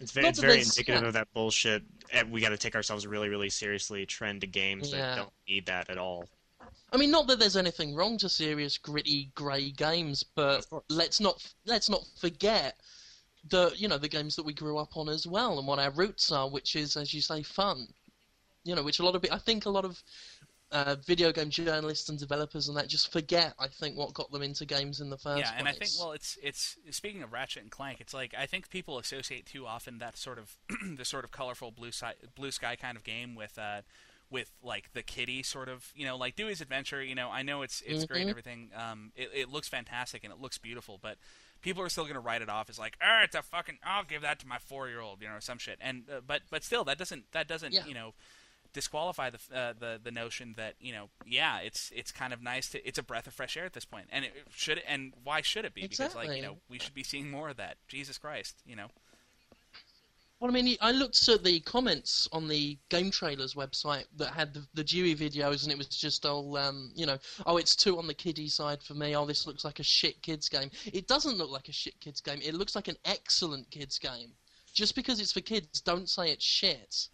It's 0.00 0.12
very, 0.12 0.28
it's 0.28 0.38
very 0.38 0.60
indicative 0.60 1.02
yeah. 1.02 1.08
of 1.08 1.12
that 1.12 1.28
bullshit. 1.34 1.82
We 2.30 2.40
got 2.40 2.48
to 2.48 2.56
take 2.56 2.74
ourselves 2.74 3.06
really, 3.06 3.28
really 3.28 3.50
seriously. 3.50 4.06
Trend 4.06 4.40
to 4.40 4.46
games 4.46 4.92
Yeah. 4.92 4.98
that 4.98 5.16
don't 5.16 5.32
need 5.46 5.66
that 5.66 5.90
at 5.90 5.98
all. 5.98 6.26
I 6.92 6.96
mean, 6.96 7.10
not 7.10 7.26
that 7.28 7.38
there's 7.38 7.56
anything 7.56 7.94
wrong 7.94 8.18
to 8.18 8.28
serious, 8.28 8.78
gritty, 8.78 9.30
grey 9.34 9.70
games, 9.70 10.22
but 10.22 10.66
let's 10.88 11.20
not 11.20 11.46
let's 11.66 11.88
not 11.88 12.04
forget 12.18 12.80
the 13.48 13.72
you 13.76 13.88
know 13.88 13.98
the 13.98 14.08
games 14.08 14.36
that 14.36 14.44
we 14.44 14.52
grew 14.52 14.78
up 14.78 14.96
on 14.96 15.08
as 15.08 15.26
well, 15.26 15.58
and 15.58 15.68
what 15.68 15.78
our 15.78 15.90
roots 15.90 16.32
are, 16.32 16.48
which 16.48 16.76
is, 16.76 16.96
as 16.96 17.14
you 17.14 17.20
say, 17.20 17.42
fun. 17.42 17.86
You 18.64 18.74
know, 18.74 18.82
which 18.82 18.98
a 18.98 19.04
lot 19.04 19.14
of 19.14 19.24
I 19.30 19.38
think 19.38 19.66
a 19.66 19.70
lot 19.70 19.84
of 19.84 20.02
uh, 20.72 20.94
video 21.04 21.32
game 21.32 21.50
journalists 21.50 22.08
and 22.08 22.18
developers 22.18 22.68
and 22.68 22.76
that 22.76 22.88
just 22.88 23.10
forget. 23.12 23.54
I 23.58 23.66
think 23.68 23.96
what 23.96 24.14
got 24.14 24.30
them 24.30 24.42
into 24.42 24.64
games 24.64 25.00
in 25.00 25.10
the 25.10 25.16
first 25.18 25.42
place. 25.42 25.44
yeah. 25.44 25.50
place. 25.50 25.58
And 25.58 25.68
I 25.68 25.72
think, 25.72 25.90
well, 25.98 26.12
it's 26.12 26.38
it's 26.42 26.76
speaking 26.90 27.22
of 27.22 27.32
Ratchet 27.32 27.62
and 27.62 27.70
Clank, 27.70 28.00
it's 28.00 28.14
like 28.14 28.34
I 28.38 28.46
think 28.46 28.70
people 28.70 28.98
associate 28.98 29.46
too 29.46 29.66
often 29.66 29.98
that 29.98 30.16
sort 30.16 30.38
of 30.38 30.56
the 30.96 31.04
sort 31.04 31.24
of 31.24 31.32
colorful 31.32 31.70
blue 31.72 31.90
sky 31.92 32.14
blue 32.36 32.50
sky 32.52 32.76
kind 32.76 32.96
of 32.96 33.04
game 33.04 33.34
with. 33.34 33.58
Uh, 33.58 33.82
with 34.32 34.52
like 34.62 34.92
the 34.92 35.02
kitty 35.02 35.42
sort 35.42 35.68
of 35.68 35.90
you 35.96 36.06
know 36.06 36.16
like 36.16 36.36
Dewy's 36.36 36.60
Adventure 36.60 37.02
you 37.02 37.16
know 37.16 37.30
I 37.32 37.42
know 37.42 37.62
it's 37.62 37.80
it's 37.84 38.04
great 38.04 38.20
and 38.20 38.28
Mhm. 38.28 38.30
everything 38.30 38.70
um 38.76 39.10
it, 39.16 39.28
it 39.34 39.48
looks 39.48 39.66
fantastic 39.68 40.22
and 40.22 40.32
it 40.32 40.38
looks 40.40 40.56
beautiful 40.56 41.00
but 41.02 41.16
people 41.62 41.82
are 41.82 41.88
still 41.88 42.04
gonna 42.06 42.20
write 42.20 42.40
it 42.40 42.48
off 42.48 42.70
as 42.70 42.78
like 42.78 42.96
oh 43.02 43.22
it's 43.24 43.34
a 43.34 43.42
fucking 43.42 43.78
I'll 43.82 44.04
give 44.04 44.22
that 44.22 44.38
to 44.38 44.46
my 44.46 44.58
four 44.58 44.86
year 44.88 45.00
old 45.00 45.20
you 45.20 45.26
know 45.26 45.40
some 45.40 45.58
shit 45.58 45.78
and 45.80 46.04
uh, 46.08 46.20
but 46.24 46.42
but 46.48 46.62
still 46.62 46.84
that 46.84 46.96
doesn't 46.96 47.24
that 47.32 47.48
doesn't 47.48 47.72
Yeah. 47.72 47.86
you 47.86 47.94
know 47.94 48.14
disqualify 48.72 49.30
the 49.30 49.38
uh, 49.54 49.72
the 49.78 50.00
the 50.02 50.10
notion 50.10 50.54
that 50.56 50.74
you 50.80 50.92
know 50.92 51.08
yeah 51.26 51.58
it's 51.58 51.90
it's 51.94 52.12
kind 52.12 52.32
of 52.32 52.42
nice 52.42 52.68
to 52.68 52.86
it's 52.86 52.98
a 52.98 53.02
breath 53.02 53.26
of 53.26 53.34
fresh 53.34 53.56
air 53.56 53.64
at 53.64 53.72
this 53.72 53.84
point 53.84 54.06
and 54.10 54.24
it 54.24 54.32
should 54.54 54.80
and 54.86 55.12
why 55.24 55.40
should 55.40 55.64
it 55.64 55.74
be 55.74 55.86
because 55.86 56.14
like 56.14 56.34
you 56.36 56.42
know 56.42 56.56
we 56.68 56.78
should 56.78 56.94
be 56.94 57.02
seeing 57.02 57.30
more 57.30 57.48
of 57.48 57.56
that 57.56 57.76
Jesus 57.88 58.18
Christ 58.18 58.56
you 58.66 58.76
know 58.76 58.88
Well, 60.40 60.50
I 60.50 60.54
mean, 60.54 60.74
I 60.80 60.92
looked 60.92 61.28
at 61.28 61.44
the 61.44 61.60
comments 61.60 62.26
on 62.32 62.48
the 62.48 62.78
Game 62.88 63.10
Trailers 63.10 63.52
website 63.54 64.06
that 64.16 64.32
had 64.32 64.54
the, 64.54 64.66
the 64.72 64.82
Dewy 64.84 65.14
videos, 65.14 65.64
and 65.64 65.70
it 65.72 65.76
was 65.76 65.88
just 65.88 66.24
all, 66.24 66.56
um, 66.56 66.92
you 66.94 67.04
know, 67.04 67.18
oh, 67.44 67.58
it's 67.58 67.76
two 67.76 67.98
on 67.98 68.06
the 68.06 68.14
kiddie 68.14 68.48
side 68.48 68.82
for 68.82 68.94
me. 68.94 69.14
Oh, 69.14 69.26
this 69.26 69.46
looks 69.46 69.66
like 69.66 69.80
a 69.80 69.82
shit 69.82 70.22
kids 70.22 70.48
game. 70.48 70.70
It 70.86 71.06
doesn't 71.06 71.36
look 71.36 71.50
like 71.50 71.68
a 71.68 71.72
shit 71.72 72.00
kids 72.00 72.22
game. 72.22 72.40
It 72.42 72.54
looks 72.54 72.74
like 72.74 72.88
an 72.88 72.96
excellent 73.04 73.70
kids 73.70 73.98
game. 73.98 74.32
Just 74.72 74.94
because 74.94 75.20
it's 75.20 75.32
for 75.32 75.42
kids, 75.42 75.82
don't 75.82 76.08
say 76.08 76.30
it's 76.30 76.44
shit. 76.44 77.08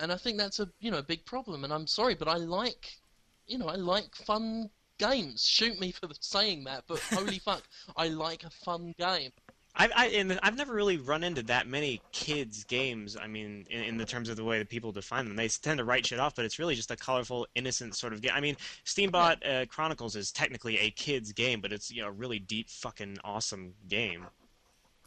And 0.00 0.10
I 0.10 0.16
think 0.16 0.38
that's 0.38 0.60
a, 0.60 0.68
you 0.80 0.90
know, 0.90 1.02
big 1.02 1.24
problem. 1.24 1.64
And 1.64 1.72
I'm 1.72 1.86
sorry, 1.86 2.14
but 2.14 2.28
I 2.28 2.36
like, 2.36 2.98
you 3.46 3.58
know, 3.58 3.68
I 3.68 3.76
like 3.76 4.14
fun 4.14 4.70
games. 4.98 5.46
Shoot 5.46 5.78
me 5.78 5.92
for 5.92 6.08
saying 6.20 6.64
that, 6.64 6.84
but 6.88 6.98
holy 7.00 7.38
fuck, 7.44 7.62
I 7.96 8.08
like 8.08 8.44
a 8.44 8.50
fun 8.50 8.94
game. 8.98 9.30
I've 9.76 9.92
I, 9.94 10.06
and 10.08 10.38
I've 10.42 10.56
never 10.56 10.74
really 10.74 10.96
run 10.96 11.22
into 11.22 11.42
that 11.44 11.68
many 11.68 12.00
kids 12.12 12.64
games. 12.64 13.16
I 13.16 13.28
mean, 13.28 13.66
in, 13.70 13.84
in 13.84 13.96
the 13.96 14.04
terms 14.04 14.28
of 14.28 14.36
the 14.36 14.44
way 14.44 14.58
that 14.58 14.68
people 14.68 14.90
define 14.90 15.26
them, 15.26 15.36
they 15.36 15.48
tend 15.48 15.78
to 15.78 15.84
write 15.84 16.06
shit 16.06 16.18
off, 16.18 16.34
but 16.34 16.44
it's 16.44 16.58
really 16.58 16.74
just 16.74 16.90
a 16.90 16.96
colorful, 16.96 17.46
innocent 17.54 17.94
sort 17.94 18.12
of 18.12 18.20
game. 18.20 18.32
I 18.34 18.40
mean, 18.40 18.56
Steambot 18.84 19.36
uh, 19.48 19.66
Chronicles 19.66 20.16
is 20.16 20.32
technically 20.32 20.78
a 20.78 20.90
kids 20.90 21.32
game, 21.32 21.60
but 21.60 21.72
it's 21.72 21.90
you 21.90 22.02
know 22.02 22.08
a 22.08 22.12
really 22.12 22.40
deep, 22.40 22.68
fucking 22.68 23.18
awesome 23.22 23.74
game. 23.88 24.26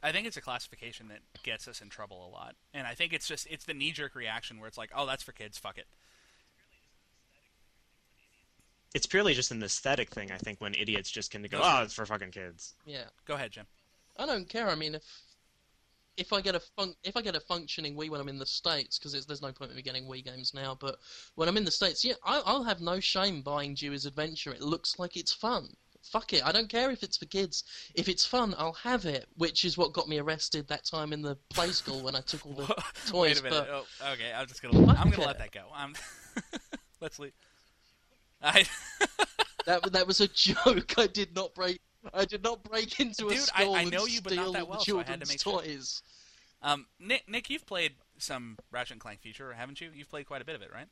I 0.04 0.12
think 0.12 0.28
it's 0.28 0.38
a 0.38 0.41
classification 0.41 1.08
that 1.08 1.20
gets 1.43 1.68
us 1.68 1.82
in 1.82 1.89
trouble 1.89 2.28
a 2.28 2.30
lot, 2.30 2.56
and 2.74 2.86
I 2.86 2.93
think 2.93 3.14
it's 3.14 3.28
just 3.28 3.47
it's 3.49 3.64
the 3.64 3.74
knee 3.74 3.91
jerk 3.91 4.16
reaction 4.16 4.60
where 4.60 4.68
it's 4.68 4.78
like, 4.78 4.91
oh, 4.93 5.06
that's 5.06 5.24
for 5.24 5.32
kids, 5.32 5.58
fuck 5.58 5.78
it. 5.78 5.88
It's 8.93 9.06
purely 9.08 9.34
just 9.34 9.51
an 9.51 9.64
aesthetic 9.64 10.12
thing. 10.12 10.32
I 10.32 10.38
think 10.38 10.62
when 10.62 10.76
idiots 10.76 11.10
just 11.10 11.32
can 11.32 11.41
go, 11.43 11.60
oh, 11.64 11.84
it's 11.84 11.93
for 11.93 12.06
fucking 12.06 12.32
kids. 12.32 12.76
Yeah. 12.86 13.06
Go 13.26 13.34
ahead, 13.34 13.51
Jim. 13.51 13.66
I 14.18 14.28
don't 14.28 14.47
care. 14.47 14.70
I 14.70 14.76
mean, 14.76 14.93
if 14.93 15.04
if 16.16 16.32
I 16.32 16.41
get 16.41 16.54
a 16.54 16.60
fun- 16.60 16.95
if 17.04 17.18
I 17.18 17.22
get 17.24 17.36
a 17.36 17.39
functioning 17.39 17.95
Wii 17.95 18.10
when 18.10 18.22
I'm 18.22 18.30
in 18.30 18.38
the 18.38 18.45
states, 18.45 18.99
because 18.99 19.26
there's 19.26 19.41
no 19.41 19.51
point 19.51 19.72
in 19.72 19.78
me 19.78 19.82
getting 19.82 20.06
Wii 20.06 20.24
games 20.24 20.54
now. 20.54 20.76
But 20.80 20.99
when 21.34 21.49
I'm 21.49 21.58
in 21.58 21.66
the 21.66 21.72
states, 21.72 22.06
yeah, 22.06 22.14
I, 22.24 22.41
I'll 22.45 22.64
have 22.64 22.82
no 22.82 22.99
shame 22.99 23.41
buying 23.41 23.76
Dewy's 23.76 24.06
Adventure. 24.06 24.54
It 24.54 24.62
looks 24.62 24.99
like 24.99 25.18
it's 25.18 25.34
fun. 25.34 25.76
Fuck 26.04 26.34
it. 26.34 26.45
I 26.45 26.51
don't 26.51 26.70
care 26.70 26.91
if 26.91 27.01
it's 27.01 27.18
for 27.18 27.26
kids. 27.26 27.64
If 27.95 28.08
it's 28.10 28.26
fun, 28.26 28.54
I'll 28.58 28.74
have 28.74 29.06
it. 29.06 29.26
Which 29.38 29.66
is 29.66 29.78
what 29.78 29.93
got 29.93 30.08
me 30.08 30.20
arrested 30.20 30.68
that 30.68 30.86
time 30.86 31.14
in 31.14 31.22
the 31.22 31.38
play 31.49 31.70
school 31.70 32.01
when 32.01 32.16
I 32.16 32.22
took 32.22 32.45
all 32.45 32.54
the 32.54 32.66
toys. 33.08 33.14
Wait 33.14 33.39
a 33.39 33.43
minute. 33.43 33.68
But 33.70 33.86
Oh, 34.04 34.12
okay. 34.14 34.32
I'm 34.36 34.45
just 34.47 34.62
gonna 34.62 34.78
I'm 34.93 35.10
gonna 35.10 35.26
let 35.26 35.39
that 35.39 35.51
go. 35.51 35.64
I'm 35.74 35.95
let's 37.01 37.20
leave. 37.20 37.32
I 38.41 38.66
that 39.66 39.91
that 39.93 40.06
was 40.06 40.20
a 40.22 40.28
joke. 40.28 40.93
I 40.97 41.08
did 41.08 41.34
not 41.36 41.56
break. 41.56 41.80
I 42.14 42.26
did 42.26 42.43
not 42.43 42.62
break 42.64 42.99
into 42.99 43.28
a 43.28 43.30
Dude, 43.30 43.38
I- 43.56 43.62
school 43.64 43.76
I 43.76 43.82
and 43.84 43.91
know 43.91 44.06
you, 44.06 44.22
but 44.22 44.34
steal 44.34 44.51
well, 44.51 44.62
the 44.64 44.66
so 44.66 44.99
I 44.99 45.04
children's 45.04 45.41
sure. 45.41 45.62
toys. 45.62 46.01
um 46.62 46.86
Nick 46.99 47.30
Nick, 47.30 47.49
you've 47.49 47.66
played 47.66 47.93
some 48.18 48.58
Ratchet 48.72 48.91
and 48.91 49.01
Clank 49.01 49.22
Future, 49.22 49.54
haven't 49.54 49.80
you? 49.80 49.89
You've 49.95 50.10
played 50.10 50.26
quite 50.28 50.41
a 50.41 50.45
bit 50.45 50.56
of 50.56 50.62
it, 50.62 50.70
right? 50.74 50.88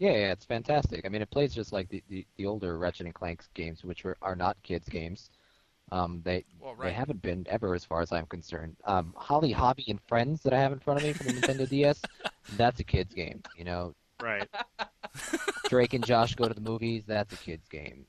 Yeah, 0.00 0.12
yeah, 0.12 0.32
it's 0.32 0.46
fantastic. 0.46 1.04
I 1.04 1.10
mean, 1.10 1.20
it 1.20 1.30
plays 1.30 1.54
just 1.54 1.72
like 1.72 1.88
the, 1.90 2.02
the, 2.08 2.26
the 2.38 2.46
older 2.46 2.78
Ratchet 2.78 3.04
and 3.06 3.14
Clank 3.14 3.44
games, 3.54 3.84
which 3.84 4.02
were, 4.02 4.16
are 4.22 4.34
not 4.34 4.60
kids 4.62 4.88
games. 4.88 5.30
Um, 5.92 6.22
they 6.24 6.46
Well, 6.58 6.74
they 6.82 6.92
haven't 6.92 7.20
been 7.20 7.46
ever, 7.50 7.74
as 7.74 7.84
far 7.84 8.00
as 8.00 8.10
I'm 8.10 8.26
concerned. 8.26 8.76
Um, 8.86 9.12
Holly 9.16 9.52
Hobbie 9.52 9.84
and 9.88 10.00
Friends 10.08 10.42
that 10.42 10.54
I 10.54 10.58
have 10.58 10.72
in 10.72 10.78
front 10.78 10.98
of 10.98 11.04
me 11.04 11.12
for 11.12 11.24
the 11.24 11.30
Nintendo 11.30 11.68
DS, 11.68 12.08
that's 12.56 12.80
a 12.80 12.84
kids 12.84 13.14
game. 13.14 13.42
You 13.54 13.64
know, 13.64 13.94
Right. 14.18 14.48
Drake 15.68 15.94
and 15.94 16.04
Josh 16.04 16.34
go 16.34 16.48
to 16.48 16.54
the 16.54 16.60
movies, 16.60 17.04
that's 17.06 17.32
a 17.34 17.36
kids 17.36 17.68
game. 17.68 18.06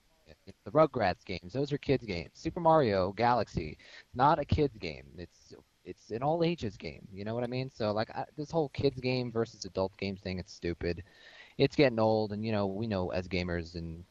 The 0.65 0.71
Rugrats 0.71 1.25
games, 1.25 1.53
those 1.53 1.71
are 1.71 1.77
kids 1.77 2.05
games. 2.05 2.31
Super 2.33 2.59
Mario 2.59 3.11
Galaxy, 3.11 3.77
not 4.13 4.39
a 4.39 4.45
kids 4.45 4.77
game. 4.77 5.05
It's 5.17 5.53
it's 5.83 6.11
an 6.11 6.23
all 6.23 6.43
ages 6.43 6.77
game. 6.77 7.07
You 7.11 7.25
know 7.25 7.35
what 7.35 7.43
I 7.43 7.47
mean? 7.47 7.69
So 7.69 7.91
like 7.91 8.09
I, 8.11 8.25
this 8.37 8.51
whole 8.51 8.69
kids 8.69 8.99
game 9.01 9.31
versus 9.31 9.65
adult 9.65 9.95
games 9.97 10.21
thing, 10.21 10.39
it's 10.39 10.53
stupid. 10.53 11.03
It's 11.61 11.75
getting 11.75 11.99
old, 11.99 12.31
and 12.31 12.43
you 12.43 12.51
know 12.51 12.65
we 12.65 12.87
know 12.87 13.09
as 13.09 13.27
gamers, 13.27 13.75
and 13.75 14.03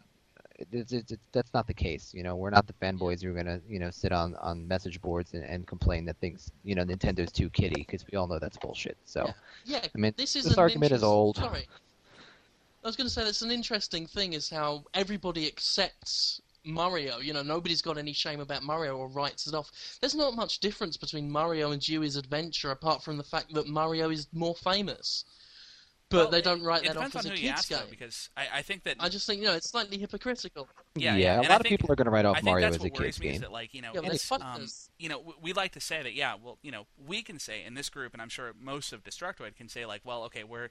it's, 0.71 0.93
it's, 0.93 1.11
it's, 1.11 1.23
that's 1.33 1.53
not 1.53 1.67
the 1.67 1.75
case. 1.75 2.13
You 2.15 2.23
know 2.23 2.37
we're 2.37 2.51
not 2.51 2.69
the 2.69 2.75
fanboys 2.75 3.23
who 3.23 3.31
are 3.31 3.35
gonna 3.35 3.61
you 3.69 3.81
know 3.81 3.91
sit 3.91 4.13
on 4.13 4.37
on 4.37 4.69
message 4.69 5.01
boards 5.01 5.35
and, 5.35 5.43
and 5.45 5.67
complain 5.67 6.05
that 6.05 6.17
things 6.19 6.53
you 6.63 6.77
know 6.77 6.85
Nintendo's 6.85 7.33
too 7.33 7.51
kiddie 7.51 7.85
because 7.87 8.05
we 8.11 8.17
all 8.17 8.29
know 8.29 8.39
that's 8.39 8.57
bullshit. 8.57 8.97
So 9.05 9.25
Yeah, 9.65 9.81
yeah 9.83 9.89
I 9.93 9.99
mean 9.99 10.15
this 10.17 10.37
is 10.37 10.45
this 10.45 10.59
argument 10.59 10.93
is 10.93 11.03
old. 11.03 11.39
Sorry, 11.39 11.67
I 12.85 12.89
was 12.89 12.97
going 12.97 13.09
to 13.09 13.13
say 13.13 13.25
that's 13.25 13.43
an 13.43 13.51
interesting 13.51 14.07
thing 14.07 14.33
is 14.33 14.49
how 14.49 14.85
everybody 14.95 15.47
accepts 15.47 16.41
Mario. 16.65 17.19
You 17.19 17.33
know, 17.33 17.43
nobody's 17.43 17.83
got 17.83 17.99
any 17.99 18.13
shame 18.13 18.41
about 18.41 18.63
Mario 18.63 18.97
or 18.97 19.09
writes 19.09 19.47
it 19.47 19.55
off. 19.55 19.71
There's 20.01 20.15
not 20.15 20.35
much 20.35 20.61
difference 20.61 20.97
between 20.97 21.31
Mario 21.31 21.73
and 21.73 21.83
Dewy's 21.83 22.17
Adventure 22.17 22.71
apart 22.71 23.03
from 23.03 23.17
the 23.17 23.25
fact 23.25 23.53
that 23.55 23.67
Mario 23.67 24.11
is 24.11 24.29
more 24.33 24.55
famous. 24.55 25.25
But 26.11 26.17
Well, 26.17 26.29
they 26.31 26.43
don't 26.43 26.63
write 26.65 26.83
it 26.85 26.89
that 26.89 26.97
off 26.97 27.15
as 27.15 27.25
a 27.27 27.31
kids 27.31 27.67
game. 27.67 27.79
though, 27.79 27.87
because 27.89 28.31
I, 28.37 28.49
I 28.55 28.63
think 28.63 28.83
that 28.83 28.97
I 28.99 29.09
just 29.09 29.27
think 29.29 29.41
you 29.41 29.47
know 29.47 29.55
it's 29.55 29.71
slightly 29.71 29.97
hypocritical. 29.97 30.69
Yeah, 30.97 31.15
yeah, 31.15 31.41
yeah, 31.41 31.41
a 31.41 31.43
lot 31.43 31.51
I 31.53 31.55
of 31.57 31.63
people 31.63 31.91
are 31.93 31.95
gonna 31.95 32.11
write 32.11 32.25
off 32.25 32.37
I 32.37 32.41
think 32.41 32.47
Mario 32.47 32.67
that's 32.67 32.77
as 32.77 32.83
a 32.83 32.89
what 32.89 32.99
worries 32.99 33.15
kids 33.19 33.21
me 33.21 33.27
is 33.29 33.33
game. 33.35 33.41
that 33.43 33.53
like 33.53 33.73
you 33.75 33.81
know 33.81 33.93
Yeah, 33.95 34.01
it's 34.05 34.33
um, 34.33 34.41
this. 34.59 34.91
you 34.99 35.09
know 35.09 35.19
w- 35.19 35.39
we 35.41 35.53
like 35.53 35.71
to 35.73 35.81
say 35.81 36.03
that 36.03 36.15
yeah 36.15 36.35
well 36.43 36.59
you 36.63 36.73
know 36.73 36.87
we 37.07 37.23
can 37.23 37.39
say 37.39 37.63
in 37.65 37.75
this 37.75 37.89
group 37.89 38.13
and 38.13 38.21
I'm 38.21 38.29
sure 38.29 38.53
most 38.61 38.93
of 38.93 39.05
Destructoid 39.05 39.55
can 39.55 39.69
say 39.69 39.87
like 39.87 40.01
well 40.05 40.25
okay 40.25 40.43
we're 40.43 40.71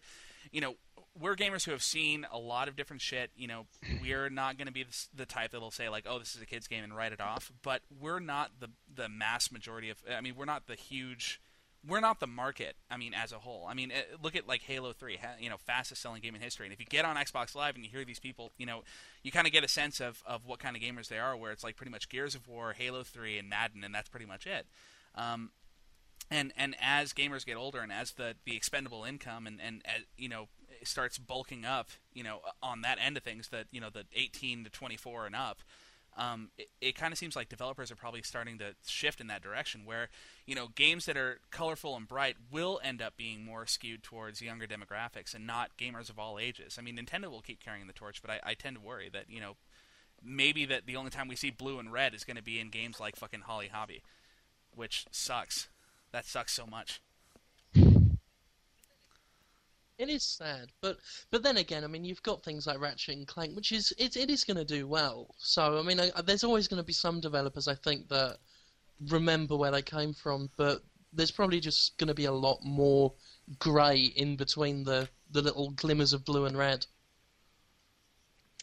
you 0.51 0.59
know 0.59 0.75
we're 1.17 1.35
gamers 1.37 1.63
who 1.63 1.71
have 1.71 1.83
seen 1.83 2.25
a 2.31 2.37
lot 2.37 2.67
of 2.67 2.75
different 2.75 3.01
shit 3.01 3.31
you 3.37 3.47
know 3.47 3.65
we're 4.01 4.29
not 4.29 4.57
going 4.57 4.67
to 4.67 4.73
be 4.73 4.83
the, 4.83 5.05
the 5.15 5.25
type 5.25 5.51
that'll 5.51 5.71
say 5.71 5.87
like 5.87 6.05
oh 6.07 6.19
this 6.19 6.35
is 6.35 6.41
a 6.41 6.45
kids 6.45 6.67
game 6.67 6.83
and 6.83 6.93
write 6.93 7.13
it 7.13 7.21
off 7.21 7.51
but 7.63 7.81
we're 7.97 8.19
not 8.19 8.51
the 8.59 8.67
the 8.93 9.07
mass 9.07 9.51
majority 9.51 9.89
of 9.89 9.97
I 10.13 10.19
mean 10.19 10.33
we're 10.35 10.43
not 10.45 10.67
the 10.67 10.75
huge 10.75 11.39
we're 11.87 11.99
not 11.99 12.19
the 12.19 12.27
market. 12.27 12.75
I 12.91 12.97
mean, 12.97 13.13
as 13.13 13.31
a 13.31 13.39
whole. 13.39 13.65
I 13.67 13.73
mean, 13.73 13.91
eh, 13.91 14.01
look 14.21 14.35
at 14.35 14.47
like 14.47 14.61
Halo 14.63 14.93
Three. 14.93 15.17
You 15.39 15.49
know, 15.49 15.57
fastest 15.57 16.01
selling 16.01 16.21
game 16.21 16.35
in 16.35 16.41
history. 16.41 16.65
And 16.65 16.73
if 16.73 16.79
you 16.79 16.85
get 16.85 17.05
on 17.05 17.15
Xbox 17.15 17.55
Live 17.55 17.75
and 17.75 17.83
you 17.83 17.89
hear 17.89 18.03
these 18.03 18.19
people, 18.19 18.51
you 18.57 18.65
know, 18.65 18.83
you 19.23 19.31
kind 19.31 19.47
of 19.47 19.53
get 19.53 19.63
a 19.63 19.67
sense 19.67 19.99
of 19.99 20.21
of 20.25 20.45
what 20.45 20.59
kind 20.59 20.75
of 20.75 20.81
gamers 20.81 21.07
they 21.07 21.19
are. 21.19 21.37
Where 21.37 21.51
it's 21.51 21.63
like 21.63 21.75
pretty 21.75 21.91
much 21.91 22.09
Gears 22.09 22.35
of 22.35 22.47
War, 22.47 22.73
Halo 22.73 23.03
Three, 23.03 23.37
and 23.37 23.49
Madden, 23.49 23.83
and 23.83 23.93
that's 23.93 24.09
pretty 24.09 24.25
much 24.25 24.45
it. 24.45 24.65
Um, 25.15 25.51
and 26.29 26.51
and 26.57 26.75
as 26.81 27.13
gamers 27.13 27.45
get 27.45 27.55
older, 27.55 27.79
and 27.79 27.91
as 27.91 28.11
the 28.11 28.35
the 28.45 28.55
expendable 28.55 29.03
income 29.03 29.47
and 29.47 29.59
and 29.61 29.81
uh, 29.87 30.01
you 30.17 30.29
know 30.29 30.49
starts 30.83 31.17
bulking 31.17 31.65
up, 31.65 31.89
you 32.13 32.23
know, 32.23 32.39
on 32.61 32.81
that 32.81 32.97
end 33.01 33.17
of 33.17 33.23
things, 33.23 33.49
that 33.49 33.67
you 33.71 33.79
know 33.81 33.89
the 33.89 34.05
18 34.15 34.65
to 34.65 34.69
24 34.69 35.27
and 35.27 35.35
up 35.35 35.59
um, 36.17 36.49
it, 36.57 36.69
it 36.81 36.95
kind 36.95 37.11
of 37.11 37.17
seems 37.17 37.35
like 37.35 37.49
developers 37.49 37.91
are 37.91 37.95
probably 37.95 38.21
starting 38.21 38.57
to 38.57 38.75
shift 38.85 39.21
in 39.21 39.27
that 39.27 39.41
direction 39.41 39.85
where 39.85 40.09
you 40.45 40.55
know 40.55 40.67
games 40.75 41.05
that 41.05 41.17
are 41.17 41.39
colorful 41.51 41.95
and 41.95 42.07
bright 42.07 42.35
will 42.51 42.79
end 42.83 43.01
up 43.01 43.15
being 43.15 43.43
more 43.43 43.65
skewed 43.65 44.03
towards 44.03 44.41
younger 44.41 44.67
demographics 44.67 45.33
and 45.33 45.47
not 45.47 45.77
gamers 45.77 46.09
of 46.09 46.19
all 46.19 46.39
ages 46.39 46.77
i 46.77 46.81
mean 46.81 46.97
nintendo 46.97 47.29
will 47.29 47.41
keep 47.41 47.63
carrying 47.63 47.87
the 47.87 47.93
torch 47.93 48.21
but 48.21 48.31
i, 48.31 48.39
I 48.43 48.53
tend 48.53 48.75
to 48.75 48.81
worry 48.81 49.09
that 49.13 49.25
you 49.29 49.39
know 49.39 49.55
maybe 50.23 50.65
that 50.65 50.85
the 50.85 50.95
only 50.95 51.11
time 51.11 51.27
we 51.27 51.35
see 51.35 51.49
blue 51.49 51.79
and 51.79 51.91
red 51.91 52.13
is 52.13 52.23
going 52.23 52.37
to 52.37 52.43
be 52.43 52.59
in 52.59 52.69
games 52.69 52.99
like 52.99 53.15
fucking 53.15 53.41
Holly 53.41 53.69
Hobbie, 53.71 54.03
which 54.73 55.05
sucks. 55.11 55.69
That 56.11 56.25
sucks 56.25 56.53
so 56.53 56.65
much. 56.65 57.01
It 59.99 60.09
is 60.09 60.23
sad, 60.23 60.71
but 60.79 60.97
but 61.29 61.43
then 61.43 61.57
again, 61.57 61.83
I 61.83 61.87
mean, 61.87 62.05
you've 62.05 62.23
got 62.23 62.41
things 62.41 62.65
like 62.65 62.79
Ratchet 62.79 63.17
and 63.17 63.27
Clank, 63.27 63.53
which 63.53 63.73
is 63.73 63.93
it, 63.97 64.15
it 64.15 64.29
is 64.29 64.45
going 64.45 64.55
to 64.55 64.63
do 64.63 64.87
well. 64.87 65.35
So 65.37 65.77
I 65.77 65.81
mean, 65.83 65.99
I, 65.99 66.09
there's 66.21 66.45
always 66.45 66.69
going 66.69 66.81
to 66.81 66.85
be 66.85 66.93
some 66.93 67.19
developers 67.19 67.67
I 67.67 67.75
think 67.75 68.07
that 68.07 68.37
remember 69.09 69.57
where 69.57 69.71
they 69.71 69.81
came 69.81 70.13
from, 70.13 70.49
but 70.55 70.83
there's 71.11 71.31
probably 71.31 71.59
just 71.59 71.97
going 71.97 72.07
to 72.07 72.13
be 72.13 72.25
a 72.25 72.31
lot 72.31 72.63
more 72.63 73.13
grey 73.59 73.99
in 74.15 74.37
between 74.37 74.85
the 74.85 75.09
the 75.31 75.41
little 75.41 75.71
glimmers 75.71 76.13
of 76.13 76.23
blue 76.23 76.45
and 76.45 76.57
red. 76.57 76.85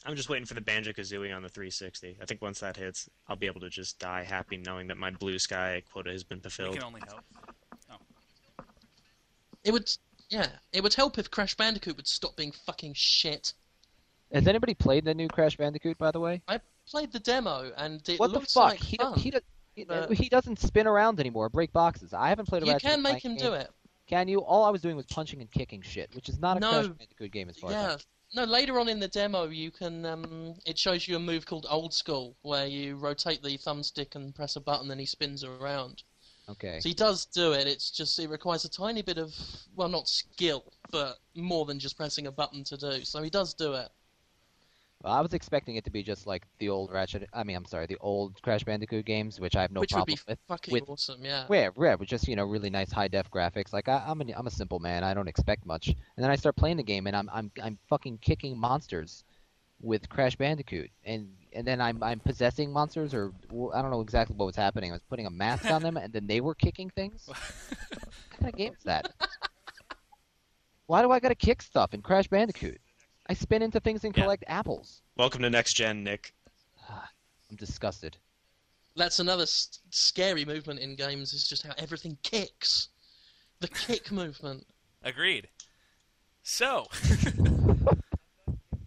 I'm 0.06 0.16
just 0.16 0.30
waiting 0.30 0.46
for 0.46 0.54
the 0.54 0.60
Banjo 0.62 0.92
Kazooie 0.92 1.34
on 1.34 1.42
the 1.42 1.48
360. 1.48 2.16
I 2.22 2.24
think 2.24 2.40
once 2.40 2.60
that 2.60 2.76
hits, 2.76 3.10
I'll 3.28 3.36
be 3.36 3.46
able 3.46 3.60
to 3.60 3.68
just 3.68 3.98
die 3.98 4.22
happy 4.22 4.56
knowing 4.56 4.86
that 4.86 4.96
my 4.96 5.10
blue 5.10 5.38
sky 5.38 5.82
quota 5.92 6.12
has 6.12 6.22
been 6.24 6.38
We 6.38 6.42
fulfilled. 6.42 6.76
can 6.76 6.84
only 6.84 7.02
hope. 7.08 7.24
Oh. 7.90 7.96
It 9.64 9.72
would, 9.72 9.90
yeah, 10.28 10.48
it 10.72 10.82
would 10.82 10.94
help 10.94 11.18
if 11.18 11.30
Crash 11.30 11.54
Bandicoot 11.54 11.96
would 11.96 12.08
stop 12.08 12.36
being 12.36 12.52
fucking 12.52 12.94
shit. 12.94 13.52
Has 14.32 14.46
anybody 14.46 14.74
played 14.74 15.04
the 15.04 15.14
new 15.14 15.28
Crash 15.28 15.56
Bandicoot, 15.56 15.98
by 15.98 16.10
the 16.10 16.20
way? 16.20 16.42
I 16.48 16.60
played 16.88 17.12
the 17.12 17.20
demo 17.20 17.70
and 17.76 18.06
it 18.08 18.18
what 18.18 18.32
the 18.32 18.40
fuck? 18.40 18.70
like 18.70 18.80
he, 18.80 18.96
fun. 18.96 19.18
he, 19.18 19.30
does, 19.30 19.42
he, 19.74 19.84
but- 19.84 20.10
he 20.12 20.28
doesn't 20.28 20.58
spin 20.58 20.86
around 20.86 21.20
anymore, 21.20 21.48
break 21.48 21.72
boxes. 21.72 22.12
I 22.12 22.28
haven't 22.28 22.46
played 22.46 22.62
a 22.62 22.66
you 22.66 22.72
Ratchet 22.72 22.90
can 22.90 23.02
make 23.02 23.24
him 23.24 23.36
game. 23.36 23.46
do 23.46 23.52
it. 23.54 23.70
Can 24.08 24.28
you? 24.28 24.38
All 24.38 24.64
I 24.64 24.70
was 24.70 24.82
doing 24.82 24.94
was 24.96 25.06
punching 25.06 25.40
and 25.40 25.50
kicking 25.50 25.82
shit, 25.82 26.14
which 26.14 26.28
is 26.28 26.38
not 26.38 26.56
a 26.56 26.60
No. 26.60 26.70
Crash 26.70 26.86
Bandicoot 26.86 27.32
game 27.32 27.48
as 27.48 27.56
far 27.58 27.70
as 27.70 27.74
Yeah. 27.74 27.92
I'm 27.92 27.98
No, 28.34 28.44
later 28.44 28.78
on 28.78 28.88
in 28.88 29.00
the 29.00 29.08
demo, 29.08 29.48
you 29.48 29.70
can. 29.70 30.04
Um, 30.06 30.54
it 30.64 30.78
shows 30.78 31.06
you 31.08 31.16
a 31.16 31.20
move 31.20 31.46
called 31.46 31.66
Old 31.68 31.92
School, 31.94 32.36
where 32.42 32.66
you 32.66 32.96
rotate 32.96 33.42
the 33.42 33.56
thumbstick 33.58 34.14
and 34.14 34.34
press 34.34 34.56
a 34.56 34.60
button, 34.60 34.90
and 34.90 35.00
he 35.00 35.06
spins 35.06 35.42
around. 35.44 36.02
Okay. 36.48 36.78
So 36.80 36.88
he 36.88 36.94
does 36.94 37.26
do 37.26 37.52
it. 37.52 37.66
It's 37.66 37.90
just 37.90 38.18
it 38.18 38.30
requires 38.30 38.64
a 38.64 38.68
tiny 38.68 39.02
bit 39.02 39.18
of 39.18 39.34
well, 39.74 39.88
not 39.88 40.08
skill, 40.08 40.64
but 40.92 41.18
more 41.34 41.64
than 41.66 41.78
just 41.78 41.96
pressing 41.96 42.26
a 42.26 42.32
button 42.32 42.62
to 42.64 42.76
do. 42.76 43.04
So 43.04 43.22
he 43.22 43.30
does 43.30 43.54
do 43.54 43.74
it. 43.74 43.88
Well, 45.02 45.12
I 45.12 45.20
was 45.20 45.34
expecting 45.34 45.76
it 45.76 45.84
to 45.84 45.90
be 45.90 46.02
just 46.02 46.26
like 46.26 46.46
the 46.58 46.68
old 46.68 46.90
Ratchet. 46.90 47.28
I 47.34 47.44
mean, 47.44 47.56
I'm 47.56 47.66
sorry, 47.66 47.86
the 47.86 47.98
old 48.00 48.40
Crash 48.42 48.64
Bandicoot 48.64 49.04
games, 49.04 49.38
which 49.38 49.54
I 49.54 49.62
have 49.62 49.70
no 49.70 49.80
which 49.80 49.92
would 49.92 49.98
problem 49.98 50.16
be 50.16 50.20
with. 50.30 50.38
fucking 50.48 50.72
with- 50.72 50.88
awesome, 50.88 51.24
yeah. 51.24 51.44
Yeah, 51.50 51.68
yeah, 51.78 51.94
with 51.96 52.08
just 52.08 52.28
you 52.28 52.36
know 52.36 52.44
really 52.44 52.70
nice 52.70 52.90
high 52.92 53.08
def 53.08 53.30
graphics. 53.30 53.72
Like 53.72 53.88
I, 53.88 54.02
I'm 54.06 54.20
a, 54.22 54.24
I'm 54.36 54.46
a 54.46 54.50
simple 54.50 54.78
man. 54.78 55.04
I 55.04 55.14
don't 55.14 55.28
expect 55.28 55.66
much. 55.66 55.88
And 55.88 55.96
then 56.24 56.30
I 56.30 56.36
start 56.36 56.56
playing 56.56 56.76
the 56.76 56.82
game, 56.82 57.06
and 57.08 57.16
I'm 57.16 57.28
I'm 57.32 57.50
I'm 57.62 57.78
fucking 57.88 58.18
kicking 58.18 58.58
monsters 58.58 59.24
with 59.80 60.08
Crash 60.08 60.36
Bandicoot, 60.36 60.90
and 61.04 61.28
and 61.52 61.66
then 61.66 61.80
I'm 61.80 62.02
I'm 62.02 62.20
possessing 62.20 62.72
monsters, 62.72 63.14
or 63.14 63.32
well, 63.50 63.72
I 63.76 63.82
don't 63.82 63.90
know 63.90 64.00
exactly 64.00 64.36
what 64.36 64.46
was 64.46 64.56
happening. 64.56 64.90
I 64.90 64.94
was 64.94 65.02
putting 65.08 65.26
a 65.26 65.30
mask 65.30 65.70
on 65.70 65.82
them, 65.82 65.96
and 65.96 66.12
then 66.12 66.26
they 66.26 66.40
were 66.40 66.54
kicking 66.54 66.90
things. 66.90 67.22
what 67.26 67.38
kind 68.30 68.48
of 68.52 68.56
game 68.56 68.72
is 68.72 68.82
that? 68.84 69.12
Why 70.86 71.02
do 71.02 71.10
I 71.10 71.20
gotta 71.20 71.34
kick 71.34 71.62
stuff 71.62 71.94
in 71.94 72.02
Crash 72.02 72.28
Bandicoot? 72.28 72.80
I 73.28 73.34
spin 73.34 73.62
into 73.62 73.80
things 73.80 74.04
and 74.04 74.16
Yeah. 74.16 74.22
collect 74.22 74.44
apples. 74.46 75.02
Welcome 75.16 75.42
to 75.42 75.50
next 75.50 75.74
gen, 75.74 76.04
Nick. 76.04 76.32
Ah, 76.88 77.08
I'm 77.50 77.56
disgusted. 77.56 78.16
That's 78.94 79.18
another 79.18 79.42
s- 79.42 79.80
scary 79.90 80.44
movement 80.44 80.78
in 80.80 80.94
games. 80.96 81.32
Is 81.34 81.46
just 81.48 81.66
how 81.66 81.72
everything 81.76 82.16
kicks. 82.22 82.88
The 83.60 83.68
kick 83.68 84.12
movement. 84.12 84.64
Agreed. 85.02 85.48
So, 86.44 86.86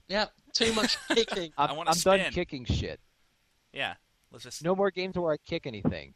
Yeah, 0.07 0.25
too 0.67 0.73
much 0.73 0.97
kicking. 1.09 1.51
I'm, 1.57 1.69
I 1.69 1.73
wanna 1.73 1.91
I'm 1.91 1.97
done 1.97 2.31
kicking 2.31 2.65
shit. 2.65 2.99
yeah, 3.73 3.95
let's 4.31 4.43
just. 4.43 4.63
No 4.63 4.75
more 4.75 4.91
games 4.91 5.15
where 5.17 5.33
I 5.33 5.37
kick 5.45 5.65
anything. 5.67 6.13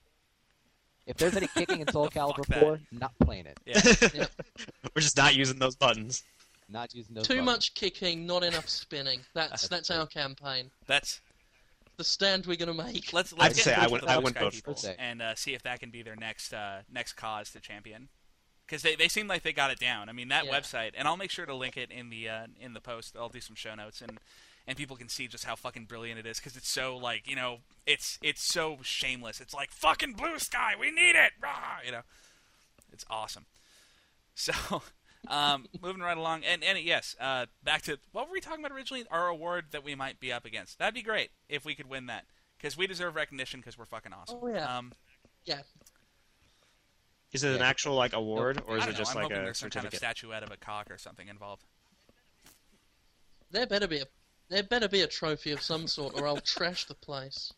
If 1.06 1.18
there's 1.18 1.36
any 1.36 1.48
kicking 1.48 1.82
in 1.82 1.88
Soul 1.92 2.06
Fuck 2.10 2.14
Calibur 2.38 2.46
that. 2.48 2.60
4, 2.62 2.80
not 2.94 3.12
playing 3.24 3.46
it. 3.46 3.58
Yeah. 3.66 3.82
We're 4.96 5.02
just 5.02 5.18
not 5.18 5.36
using 5.36 5.60
those 5.60 5.76
buttons. 5.76 6.24
Not 6.70 6.96
using 6.96 7.14
those 7.16 7.28
Too 7.28 7.34
buttons. 7.34 7.46
much 7.46 7.74
kicking, 7.74 8.26
not 8.26 8.42
enough 8.44 8.70
spinning. 8.70 9.20
That's 9.34 9.50
That's 9.50 9.68
that's 9.68 9.92
our 9.92 10.08
campaign. 10.08 10.72
That's 10.88 11.20
The 11.98 12.04
stand 12.06 12.46
we're 12.46 12.56
gonna 12.56 12.74
make. 12.74 13.12
let's 13.12 13.34
I'd 13.34 13.40
let's 13.40 13.56
get 13.56 13.64
say 13.66 13.74
I 13.74 13.84
would. 13.88 14.02
with 14.02 14.10
I 14.10 14.18
wouldn't 14.18 14.38
Sky 14.38 14.62
vote 14.66 14.80
for 14.80 14.90
it. 14.90 14.96
and 14.98 15.22
uh, 15.22 15.36
see 15.36 15.54
if 15.54 15.62
that 15.64 15.82
can 15.82 15.90
be 15.92 16.02
their 16.04 16.16
next 16.16 16.54
uh, 16.54 16.84
next 16.92 17.14
cause 17.14 17.52
to 17.52 17.60
champion. 17.60 18.08
Because 18.66 18.82
they, 18.82 18.96
they 18.96 19.08
seem 19.08 19.28
like 19.28 19.44
they 19.44 19.54
got 19.54 19.72
it 19.72 19.80
down. 19.80 20.10
I 20.10 20.14
mean 20.14 20.30
that 20.30 20.46
Yeah. 20.46 20.52
website, 20.60 20.92
and 20.98 21.08
I'll 21.08 21.18
make 21.18 21.32
sure 21.32 21.46
to 21.46 21.54
link 21.56 21.76
it 21.78 21.92
in 21.92 22.10
the 22.10 22.30
uh, 22.30 22.48
in 22.60 22.74
the 22.74 22.82
post. 22.82 23.16
I'll 23.20 23.30
do 23.30 23.42
some 23.42 23.56
show 23.56 23.76
notes 23.76 24.02
and 24.02 24.20
and 24.66 24.78
people 24.78 24.96
can 24.96 25.10
see 25.10 25.28
just 25.28 25.44
how 25.44 25.56
fucking 25.58 25.86
brilliant 25.86 26.18
it 26.20 26.26
is 26.26 26.38
because 26.40 26.56
it's 26.56 26.70
so 26.70 26.96
like 26.96 27.28
you 27.28 27.36
know 27.36 27.58
it's 27.86 28.18
it's 28.24 28.42
so 28.42 28.78
shameless. 28.82 29.42
It's 29.42 29.54
like 29.54 29.72
fucking 29.72 30.14
blue 30.14 30.40
sky, 30.40 30.74
we 30.80 30.90
need 30.92 31.16
it, 31.16 31.34
Rah! 31.42 31.80
you 31.86 31.92
know. 31.92 32.02
It's 32.92 33.06
awesome. 33.10 33.46
So, 34.36 34.82
um, 35.28 35.68
moving 35.80 36.02
right 36.02 36.18
along, 36.18 36.44
and 36.44 36.64
and 36.64 36.80
yes, 36.80 37.16
uh, 37.20 37.46
back 37.64 37.84
to 37.84 38.00
what 38.14 38.28
were 38.28 38.34
we 38.34 38.42
talking 38.42 38.66
about 38.66 38.76
originally? 38.76 39.06
Our 39.12 39.28
award 39.28 39.66
that 39.72 39.84
we 39.84 39.94
might 39.94 40.20
be 40.20 40.34
up 40.34 40.44
against. 40.44 40.80
That'd 40.80 40.96
be 40.96 41.04
great 41.04 41.30
if 41.48 41.64
we 41.66 41.76
could 41.76 41.88
win 41.88 42.08
that 42.08 42.26
because 42.58 42.76
we 42.76 42.88
deserve 42.88 43.16
recognition 43.16 43.60
because 43.60 43.78
we're 43.78 43.86
fucking 43.86 44.12
awesome. 44.12 44.40
Oh, 44.42 44.48
yeah. 44.48 44.76
Um, 44.78 44.92
Yeah, 45.46 45.60
Is 47.34 47.44
it 47.44 47.56
an 47.56 47.62
actual 47.62 47.96
like 47.96 48.14
award, 48.14 48.62
or 48.68 48.78
is 48.78 48.84
I 48.84 48.86
don't 48.86 48.96
it 48.96 48.98
just 48.98 49.16
know. 49.16 49.22
I'm 49.22 49.24
like 49.24 49.32
hoping 49.32 49.42
a 49.42 49.46
there's 49.46 49.58
some 49.58 49.70
kind 49.70 49.86
of 49.86 49.92
certificate? 49.92 50.18
statuette 50.20 50.44
of 50.44 50.52
a 50.52 50.58
cock 50.58 50.92
or 50.92 50.98
something 50.98 51.28
involved. 51.28 51.64
there 53.52 53.66
better 53.66 53.88
be 53.88 54.00
a 54.00 54.06
there 54.50 54.64
better 54.64 54.88
be 54.88 55.02
a 55.02 55.08
trophy 55.08 55.52
of 55.52 55.62
some 55.62 55.88
sort, 55.88 56.14
or 56.20 56.28
I'll 56.28 56.38
trash 56.38 56.86
the 56.86 56.94
place. 56.94 57.52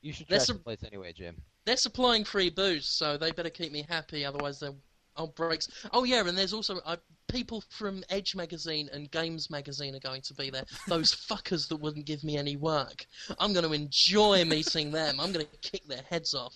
You 0.00 0.12
should 0.14 0.28
There's 0.28 0.46
trash 0.46 0.56
the 0.56 0.62
place 0.62 0.84
anyway, 0.84 1.12
Jim. 1.12 1.36
They're 1.66 1.76
supplying 1.76 2.24
free 2.24 2.48
booze, 2.48 2.86
so 2.86 3.18
they 3.18 3.30
better 3.32 3.50
keep 3.50 3.72
me 3.72 3.84
happy. 3.88 4.24
Otherwise, 4.24 4.58
they'll 4.58 4.78
I'll 5.16 5.26
breaks. 5.26 5.68
Oh 5.92 6.04
yeah, 6.04 6.26
and 6.26 6.38
there's 6.38 6.54
also 6.54 6.78
uh, 6.86 6.96
people 7.28 7.62
from 7.68 8.02
Edge 8.08 8.34
magazine 8.34 8.88
and 8.92 9.10
Games 9.10 9.50
magazine 9.50 9.94
are 9.94 10.00
going 10.00 10.22
to 10.22 10.34
be 10.34 10.50
there. 10.50 10.64
Those 10.88 11.12
fuckers 11.30 11.68
that 11.68 11.76
wouldn't 11.76 12.06
give 12.06 12.24
me 12.24 12.38
any 12.38 12.56
work. 12.56 13.04
I'm 13.38 13.52
going 13.52 13.66
to 13.66 13.72
enjoy 13.72 14.44
meeting 14.44 14.90
them. 14.90 15.20
I'm 15.20 15.32
going 15.32 15.46
to 15.46 15.70
kick 15.70 15.86
their 15.86 16.02
heads 16.08 16.32
off, 16.32 16.54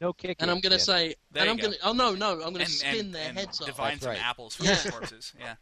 No 0.00 0.12
kicking. 0.12 0.36
and 0.40 0.50
I'm 0.50 0.60
going 0.60 0.72
to 0.72 0.78
Jim. 0.78 0.80
say, 0.80 1.14
There 1.30 1.42
and 1.42 1.50
I'm 1.50 1.56
go. 1.56 1.62
going 1.64 1.74
to. 1.74 1.86
Oh 1.86 1.92
no, 1.92 2.14
no, 2.14 2.32
I'm 2.32 2.38
going 2.52 2.54
to 2.54 2.60
And, 2.62 2.70
spin 2.70 2.98
and, 3.06 3.14
their 3.14 3.28
and 3.28 3.38
heads 3.38 3.60
off. 3.60 3.66
divine 3.66 3.90
That's 3.92 4.02
some 4.02 4.10
right. 4.10 4.24
apples 4.24 4.56
from 4.56 4.66
Yeah. 4.66 4.74
the 4.82 4.90
corpses. 4.90 5.32
Yeah. 5.38 5.54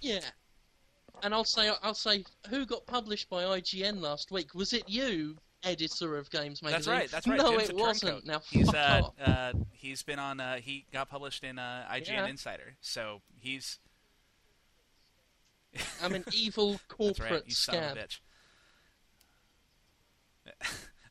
Yeah. 0.00 0.20
And 1.22 1.34
I'll 1.34 1.44
say, 1.44 1.70
I'll 1.82 1.94
say, 1.94 2.24
who 2.50 2.64
got 2.66 2.86
published 2.86 3.28
by 3.30 3.42
IGN 3.44 4.00
last 4.00 4.30
week? 4.30 4.54
Was 4.54 4.72
it 4.72 4.88
you, 4.88 5.36
editor 5.64 6.16
of 6.16 6.30
Games 6.30 6.62
magazine? 6.62 6.72
That's 6.72 6.86
right. 6.88 7.10
That's 7.10 7.26
right. 7.26 7.38
No, 7.38 7.50
Jim's 7.56 7.70
it 7.70 7.76
wasn't. 7.76 8.02
turncoat. 8.12 8.26
Now 8.26 8.40
he's 8.50 8.72
uh, 8.72 9.00
off. 9.04 9.14
uh 9.24 9.52
he's 9.72 10.02
been 10.02 10.18
on 10.20 10.38
uh 10.38 10.56
he 10.56 10.84
got 10.92 11.08
published 11.10 11.42
in 11.44 11.58
uh 11.58 11.88
IGN 11.90 12.06
Yeah. 12.08 12.26
Insider. 12.26 12.74
So 12.80 13.22
he's 13.40 13.78
I'm 16.02 16.14
an 16.14 16.24
evil 16.32 16.72
that's 16.72 16.84
corporate 16.84 17.30
right, 17.30 17.42
you 17.46 17.54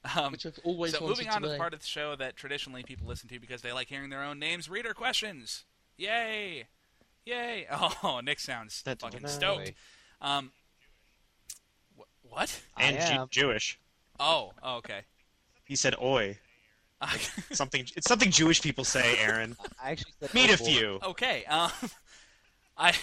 son 0.06 0.10
of 0.10 0.14
scab, 0.14 0.14
a 0.14 0.18
bitch. 0.18 0.26
um, 0.26 0.32
which 0.32 0.46
I've 0.46 0.60
always 0.64 0.92
so 0.98 1.08
moving 1.08 1.30
on 1.30 1.42
to 1.42 1.48
to 1.48 1.52
the 1.54 1.58
part 1.58 1.74
of 1.74 1.80
the 1.82 1.86
show 1.88 2.16
that 2.16 2.36
traditionally 2.36 2.84
people 2.84 3.08
listen 3.08 3.30
to 3.30 3.40
because 3.40 3.62
they 3.62 3.72
like 3.72 3.88
hearing 3.88 4.10
their 4.10 4.24
own 4.24 4.40
names. 4.40 4.70
Reader 4.70 4.94
questions. 4.94 5.66
Yay! 5.98 6.68
Yay! 7.26 7.68
Oh, 8.04 8.22
Nick 8.24 8.40
sounds 8.40 8.82
That's 8.84 9.04
fucking 9.04 9.22
nice. 9.24 9.34
stoked. 9.34 9.74
Um, 10.22 10.52
wh- 11.98 12.02
what? 12.32 12.62
I 12.76 12.84
And 12.84 12.96
Ju- 12.98 13.22
am. 13.22 13.28
Jewish. 13.30 13.80
Oh, 14.20 14.52
oh, 14.64 14.78
okay. 14.78 15.02
He 15.66 15.76
said 15.76 15.96
"oi." 16.02 16.38
Something. 17.52 17.86
It's 17.96 18.08
something 18.08 18.32
Jewish 18.32 18.62
people 18.62 18.84
say, 18.84 19.18
Aaron. 19.20 19.56
I 19.84 19.92
actually 19.92 20.14
said 20.20 20.34
Meet 20.34 20.50
a 20.52 20.58
few. 20.58 21.00
okay. 21.04 21.46
Um, 21.46 21.70
I 22.78 22.94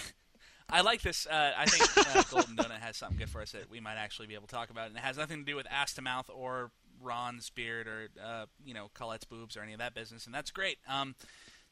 I 0.69 0.81
like 0.81 1.03
this. 1.03 1.27
Uh, 1.27 1.53
I 1.57 1.67
think 1.67 2.17
uh, 2.17 2.23
Golden 2.31 2.57
Donut 2.57 2.81
has 2.81 2.97
something 2.97 3.19
good 3.19 3.29
for 3.29 3.41
us 3.41 3.53
that 3.53 3.71
we 3.71 3.79
might 3.79 3.95
actually 3.97 4.27
be 4.27 4.35
able 4.35 4.49
to 4.49 4.55
talk 4.55 4.71
about, 4.71 4.89
and 4.89 4.97
it 4.97 5.01
has 5.01 5.17
nothing 5.17 5.39
to 5.41 5.45
do 5.45 5.55
with 5.55 5.67
ass 5.71 5.93
to 5.95 6.03
mouth 6.03 6.29
or 6.35 6.73
Ron's 7.05 7.51
beard 7.51 7.87
or 7.87 8.09
uh, 8.23 8.47
you 8.65 8.75
know 8.75 8.91
Colette's 8.95 9.25
boobs 9.25 9.57
or 9.57 9.63
any 9.63 9.73
of 9.73 9.79
that 9.79 9.95
business, 9.95 10.27
and 10.27 10.35
that's 10.35 10.51
great. 10.51 10.79
Um, 10.89 11.15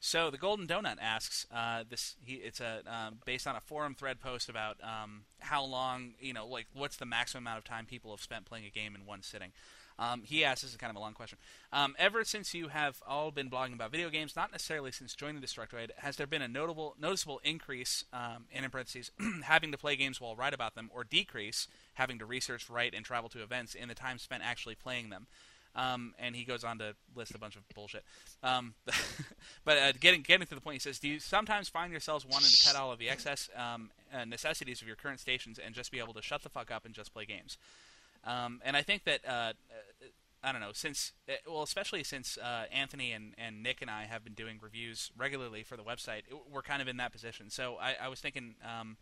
so 0.04 0.30
the 0.30 0.36
Golden 0.36 0.66
Donut 0.66 0.96
asks 1.00 1.46
uh, 1.54 1.84
this. 1.88 2.16
He, 2.24 2.34
it's 2.34 2.60
a 2.60 2.82
um, 2.86 3.18
based 3.24 3.46
on 3.46 3.54
a 3.54 3.60
forum 3.60 3.94
thread 3.94 4.20
post 4.20 4.48
about 4.48 4.76
um, 4.82 5.22
how 5.38 5.64
long 5.64 6.14
you 6.20 6.32
know, 6.32 6.46
like 6.46 6.66
what's 6.74 6.96
the 6.96 7.06
maximum 7.06 7.44
amount 7.44 7.58
of 7.58 7.64
time 7.64 7.86
people 7.86 8.10
have 8.10 8.20
spent 8.20 8.44
playing 8.44 8.66
a 8.66 8.70
game 8.70 8.96
in 8.96 9.06
one 9.06 9.22
sitting. 9.22 9.52
Um, 10.02 10.22
he 10.24 10.44
asks, 10.44 10.62
this 10.62 10.72
is 10.72 10.76
kind 10.76 10.90
of 10.90 10.96
a 10.96 11.00
long 11.00 11.14
question. 11.14 11.38
Um, 11.72 11.94
ever 11.96 12.24
since 12.24 12.54
you 12.54 12.68
have 12.68 13.00
all 13.06 13.30
been 13.30 13.48
blogging 13.48 13.74
about 13.74 13.92
video 13.92 14.10
games, 14.10 14.34
not 14.34 14.50
necessarily 14.50 14.90
since 14.90 15.14
joining 15.14 15.40
the 15.40 15.46
Destructoid, 15.46 15.90
has 15.98 16.16
there 16.16 16.26
been 16.26 16.42
a 16.42 16.48
notable, 16.48 16.96
noticeable 17.00 17.40
increase, 17.44 18.04
um, 18.12 18.46
and 18.52 18.64
in 18.64 18.70
parentheses, 18.70 19.12
having 19.44 19.70
to 19.70 19.78
play 19.78 19.94
games 19.94 20.20
while 20.20 20.34
write 20.34 20.54
about 20.54 20.74
them, 20.74 20.90
or 20.92 21.04
decrease, 21.04 21.68
having 21.94 22.18
to 22.18 22.26
research, 22.26 22.68
write, 22.68 22.94
and 22.94 23.04
travel 23.04 23.28
to 23.28 23.42
events 23.42 23.76
in 23.76 23.88
the 23.88 23.94
time 23.94 24.18
spent 24.18 24.42
actually 24.44 24.74
playing 24.74 25.10
them? 25.10 25.28
Um, 25.76 26.14
and 26.18 26.34
he 26.34 26.44
goes 26.44 26.64
on 26.64 26.78
to 26.78 26.96
list 27.14 27.34
a 27.34 27.38
bunch 27.38 27.54
of 27.54 27.62
bullshit. 27.72 28.02
Um, 28.42 28.74
but 29.64 29.78
uh, 29.78 29.92
getting 29.92 30.22
getting 30.22 30.46
to 30.46 30.54
the 30.54 30.60
point, 30.60 30.74
he 30.74 30.80
says, 30.80 30.98
"Do 30.98 31.08
you 31.08 31.18
sometimes 31.20 31.68
find 31.68 31.92
yourselves 31.92 32.26
wanting 32.26 32.50
to 32.50 32.66
cut 32.66 32.76
all 32.76 32.92
of 32.92 32.98
the 32.98 33.08
excess 33.08 33.48
um, 33.56 33.90
uh, 34.12 34.26
necessities 34.26 34.82
of 34.82 34.86
your 34.86 34.96
current 34.96 35.20
stations 35.20 35.58
and 35.58 35.74
just 35.74 35.90
be 35.90 35.98
able 35.98 36.12
to 36.12 36.20
shut 36.20 36.42
the 36.42 36.50
fuck 36.50 36.70
up 36.70 36.84
and 36.84 36.92
just 36.92 37.14
play 37.14 37.24
games?" 37.24 37.56
Um, 38.24 38.60
and 38.64 38.76
I 38.76 38.82
think 38.82 39.04
that 39.04 39.20
uh, 39.28 39.52
I 40.42 40.52
don't 40.52 40.60
know 40.60 40.72
since 40.72 41.12
uh, 41.28 41.34
well, 41.46 41.62
especially 41.62 42.02
since 42.04 42.38
uh, 42.38 42.64
Anthony 42.72 43.12
and, 43.12 43.34
and 43.38 43.62
Nick 43.62 43.82
and 43.82 43.90
I 43.90 44.04
have 44.04 44.24
been 44.24 44.34
doing 44.34 44.58
reviews 44.60 45.10
regularly 45.16 45.62
for 45.62 45.76
the 45.76 45.82
website, 45.82 46.22
we're 46.50 46.62
kind 46.62 46.82
of 46.82 46.88
in 46.88 46.96
that 46.98 47.12
position. 47.12 47.50
So 47.50 47.76
I, 47.80 47.96
I 48.02 48.08
was 48.08 48.20
thinking, 48.20 48.56
um, 48.64 48.96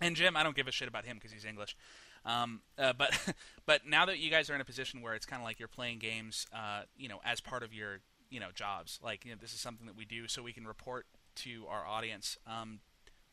and 0.00 0.16
Jim, 0.16 0.36
I 0.36 0.42
don't 0.42 0.56
give 0.56 0.68
a 0.68 0.72
shit 0.72 0.88
about 0.88 1.04
him 1.04 1.16
because 1.16 1.32
he's 1.32 1.44
English. 1.44 1.76
Um, 2.24 2.60
uh, 2.78 2.92
but 2.92 3.34
but 3.66 3.86
now 3.86 4.04
that 4.06 4.18
you 4.18 4.30
guys 4.30 4.50
are 4.50 4.54
in 4.54 4.60
a 4.60 4.66
position 4.66 5.00
where 5.00 5.14
it's 5.14 5.26
kind 5.26 5.40
of 5.40 5.44
like 5.44 5.58
you're 5.58 5.68
playing 5.68 5.98
games, 5.98 6.46
uh, 6.52 6.82
you 6.96 7.08
know, 7.08 7.20
as 7.24 7.40
part 7.40 7.62
of 7.62 7.72
your 7.72 8.00
you 8.30 8.40
know 8.40 8.48
jobs, 8.54 8.98
like 9.02 9.24
you 9.24 9.30
know, 9.30 9.38
this 9.40 9.54
is 9.54 9.60
something 9.60 9.86
that 9.86 9.96
we 9.96 10.04
do 10.04 10.28
so 10.28 10.42
we 10.42 10.52
can 10.52 10.66
report 10.66 11.06
to 11.36 11.64
our 11.68 11.86
audience. 11.86 12.36
Um, 12.46 12.80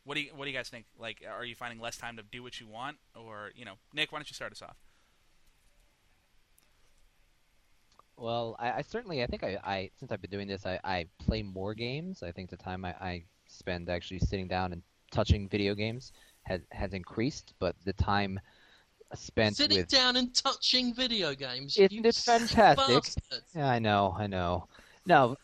what 0.05 0.15
do 0.15 0.21
you 0.21 0.31
what 0.35 0.45
do 0.45 0.51
you 0.51 0.57
guys 0.57 0.69
think? 0.69 0.85
Like, 0.97 1.23
are 1.29 1.45
you 1.45 1.55
finding 1.55 1.79
less 1.79 1.97
time 1.97 2.15
to 2.17 2.23
do 2.23 2.43
what 2.43 2.59
you 2.59 2.67
want, 2.67 2.97
or 3.15 3.51
you 3.55 3.65
know, 3.65 3.73
Nick, 3.93 4.11
why 4.11 4.19
don't 4.19 4.29
you 4.29 4.35
start 4.35 4.51
us 4.51 4.61
off? 4.61 4.77
Well, 8.17 8.55
I, 8.59 8.71
I 8.73 8.81
certainly, 8.81 9.23
I 9.23 9.27
think 9.27 9.43
I, 9.43 9.57
I, 9.63 9.89
since 9.99 10.11
I've 10.11 10.21
been 10.21 10.31
doing 10.31 10.47
this, 10.47 10.65
I, 10.65 10.79
I 10.83 11.07
play 11.19 11.41
more 11.43 11.73
games. 11.73 12.23
I 12.23 12.31
think 12.31 12.49
the 12.49 12.57
time 12.57 12.85
I, 12.85 12.89
I 13.01 13.23
spend 13.47 13.89
actually 13.89 14.19
sitting 14.19 14.47
down 14.47 14.71
and 14.73 14.81
touching 15.11 15.47
video 15.49 15.75
games 15.75 16.11
has 16.43 16.61
has 16.71 16.93
increased, 16.93 17.53
but 17.59 17.75
the 17.85 17.93
time 17.93 18.39
spent 19.15 19.55
Sitting 19.57 19.77
with 19.77 19.87
down 19.87 20.15
and 20.15 20.33
touching 20.35 20.93
video 20.93 21.33
games. 21.35 21.77
Isn't 21.77 21.91
you 21.91 22.01
it 22.03 22.15
fantastic? 22.15 22.87
bastard. 22.87 23.43
yeah, 23.55 23.69
I 23.69 23.79
know, 23.79 24.15
I 24.17 24.27
know. 24.27 24.67
No, 25.05 25.35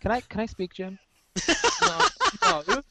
can 0.00 0.10
I 0.12 0.20
can 0.22 0.40
I 0.40 0.46
speak, 0.46 0.74
Jim? 0.74 0.98
No, 1.82 1.98
No, 2.42 2.60
it 2.60 2.66
was 2.68 2.84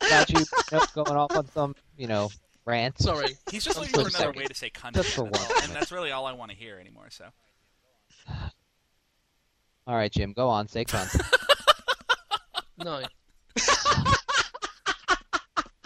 about 0.00 0.30
you, 0.30 0.40
you 0.40 0.78
know, 0.78 0.84
going 0.94 1.16
off 1.16 1.36
on 1.36 1.46
some 1.50 1.74
you 1.96 2.06
know 2.06 2.30
rant. 2.64 2.98
sorry. 2.98 3.36
He's 3.50 3.64
just 3.64 3.78
looking 3.78 3.92
for 3.92 4.00
another 4.00 4.12
sorry. 4.16 4.36
way 4.38 4.44
to 4.44 4.54
say 4.54 4.70
cunt, 4.70 4.94
Just 4.94 5.10
for 5.14 5.28
that's 5.30 5.40
all, 5.44 5.54
one. 5.54 5.64
and 5.64 5.72
that's 5.72 5.92
really 5.92 6.10
all 6.10 6.26
I 6.26 6.32
want 6.32 6.50
to 6.50 6.56
hear 6.56 6.78
anymore. 6.78 7.08
So, 7.10 7.26
All 9.86 9.96
right, 9.96 10.12
Jim, 10.12 10.32
go 10.32 10.48
on, 10.48 10.68
say 10.68 10.84
cunt. 10.84 11.20
No. 12.78 13.00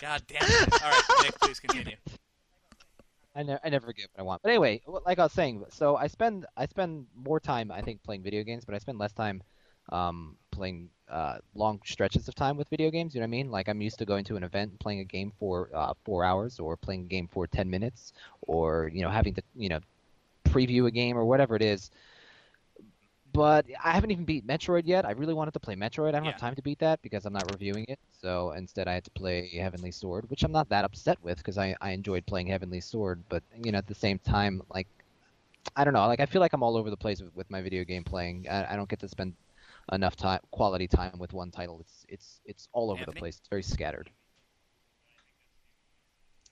God 0.00 0.22
damn 0.28 0.42
it! 0.42 0.82
All 0.82 0.90
right, 0.90 1.02
Nick, 1.22 1.38
please 1.40 1.60
continue. 1.60 1.96
I, 3.34 3.42
ne- 3.42 3.58
I 3.62 3.68
never 3.68 3.92
get 3.92 4.08
what 4.14 4.20
I 4.20 4.22
want. 4.22 4.42
But 4.42 4.50
anyway, 4.50 4.80
like 5.04 5.18
I 5.18 5.24
was 5.24 5.32
saying, 5.32 5.64
so 5.68 5.96
I 5.96 6.06
spend 6.06 6.46
I 6.56 6.66
spend 6.66 7.06
more 7.14 7.38
time 7.38 7.70
I 7.70 7.82
think 7.82 8.02
playing 8.02 8.22
video 8.22 8.42
games, 8.44 8.64
but 8.64 8.74
I 8.74 8.78
spend 8.78 8.98
less 8.98 9.12
time 9.12 9.42
um, 9.90 10.36
playing 10.50 10.88
uh, 11.10 11.38
long 11.54 11.80
stretches 11.84 12.28
of 12.28 12.34
time 12.34 12.56
with 12.56 12.68
video 12.68 12.90
games. 12.90 13.14
You 13.14 13.20
know 13.20 13.24
what 13.24 13.28
I 13.28 13.30
mean? 13.30 13.50
Like 13.50 13.68
I'm 13.68 13.82
used 13.82 13.98
to 13.98 14.06
going 14.06 14.24
to 14.26 14.36
an 14.36 14.42
event, 14.42 14.70
and 14.70 14.80
playing 14.80 15.00
a 15.00 15.04
game 15.04 15.32
for 15.38 15.68
uh, 15.74 15.92
four 16.04 16.24
hours, 16.24 16.58
or 16.58 16.76
playing 16.76 17.02
a 17.02 17.08
game 17.08 17.28
for 17.30 17.46
ten 17.46 17.68
minutes, 17.68 18.12
or 18.42 18.90
you 18.92 19.02
know 19.02 19.10
having 19.10 19.34
to 19.34 19.42
you 19.54 19.68
know 19.68 19.80
preview 20.44 20.86
a 20.86 20.90
game 20.90 21.18
or 21.18 21.24
whatever 21.26 21.56
it 21.56 21.62
is. 21.62 21.90
But 23.36 23.66
I 23.84 23.92
haven't 23.92 24.12
even 24.12 24.24
beat 24.24 24.46
Metroid 24.46 24.84
yet. 24.86 25.04
I 25.06 25.12
really 25.12 25.34
wanted 25.34 25.54
to 25.54 25.60
play 25.60 25.76
Metroid. 25.76 26.10
I 26.10 26.18
don't 26.18 26.24
Yeah. 26.24 26.34
have 26.34 26.36
time 26.36 26.56
to 26.56 26.62
beat 26.62 26.78
that 26.80 27.02
because 27.02 27.26
I'm 27.26 27.34
not 27.34 27.46
reviewing 27.52 27.86
it. 27.88 28.00
So 28.12 28.52
instead, 28.52 28.88
I 28.88 28.94
had 28.94 29.04
to 29.04 29.10
play 29.12 29.48
Heavenly 29.56 29.92
Sword, 29.92 30.30
which 30.30 30.44
I'm 30.44 30.52
not 30.52 30.68
that 30.70 30.84
upset 30.84 31.22
with 31.22 31.38
because 31.38 31.58
I, 31.58 31.76
I 31.82 31.90
enjoyed 31.90 32.26
playing 32.26 32.48
Heavenly 32.48 32.80
Sword. 32.80 33.24
But 33.28 33.44
you 33.62 33.72
know, 33.72 33.78
at 33.78 33.86
the 33.88 33.94
same 33.94 34.18
time, 34.20 34.62
like 34.74 34.88
I 35.76 35.84
don't 35.84 35.94
know, 35.94 36.06
like 36.08 36.20
I 36.20 36.26
feel 36.26 36.42
like 36.42 36.54
I'm 36.54 36.62
all 36.64 36.76
over 36.76 36.90
the 36.90 36.96
place 36.96 37.20
with, 37.22 37.34
with 37.36 37.50
my 37.50 37.62
video 37.62 37.84
game 37.84 38.04
playing. 38.04 38.46
I, 38.50 38.74
I 38.74 38.76
don't 38.76 38.88
get 38.90 39.00
to 39.00 39.08
spend 39.08 39.34
enough 39.92 40.16
time, 40.16 40.40
quality 40.52 40.88
time 40.88 41.18
with 41.18 41.32
one 41.34 41.50
title. 41.52 41.80
It's 41.80 42.06
it's 42.08 42.40
it's 42.46 42.68
all 42.72 42.90
over 42.92 43.04
Anthony? 43.04 43.12
the 43.14 43.14
place. 43.14 43.38
It's 43.38 43.48
very 43.48 43.64
scattered. 43.64 44.10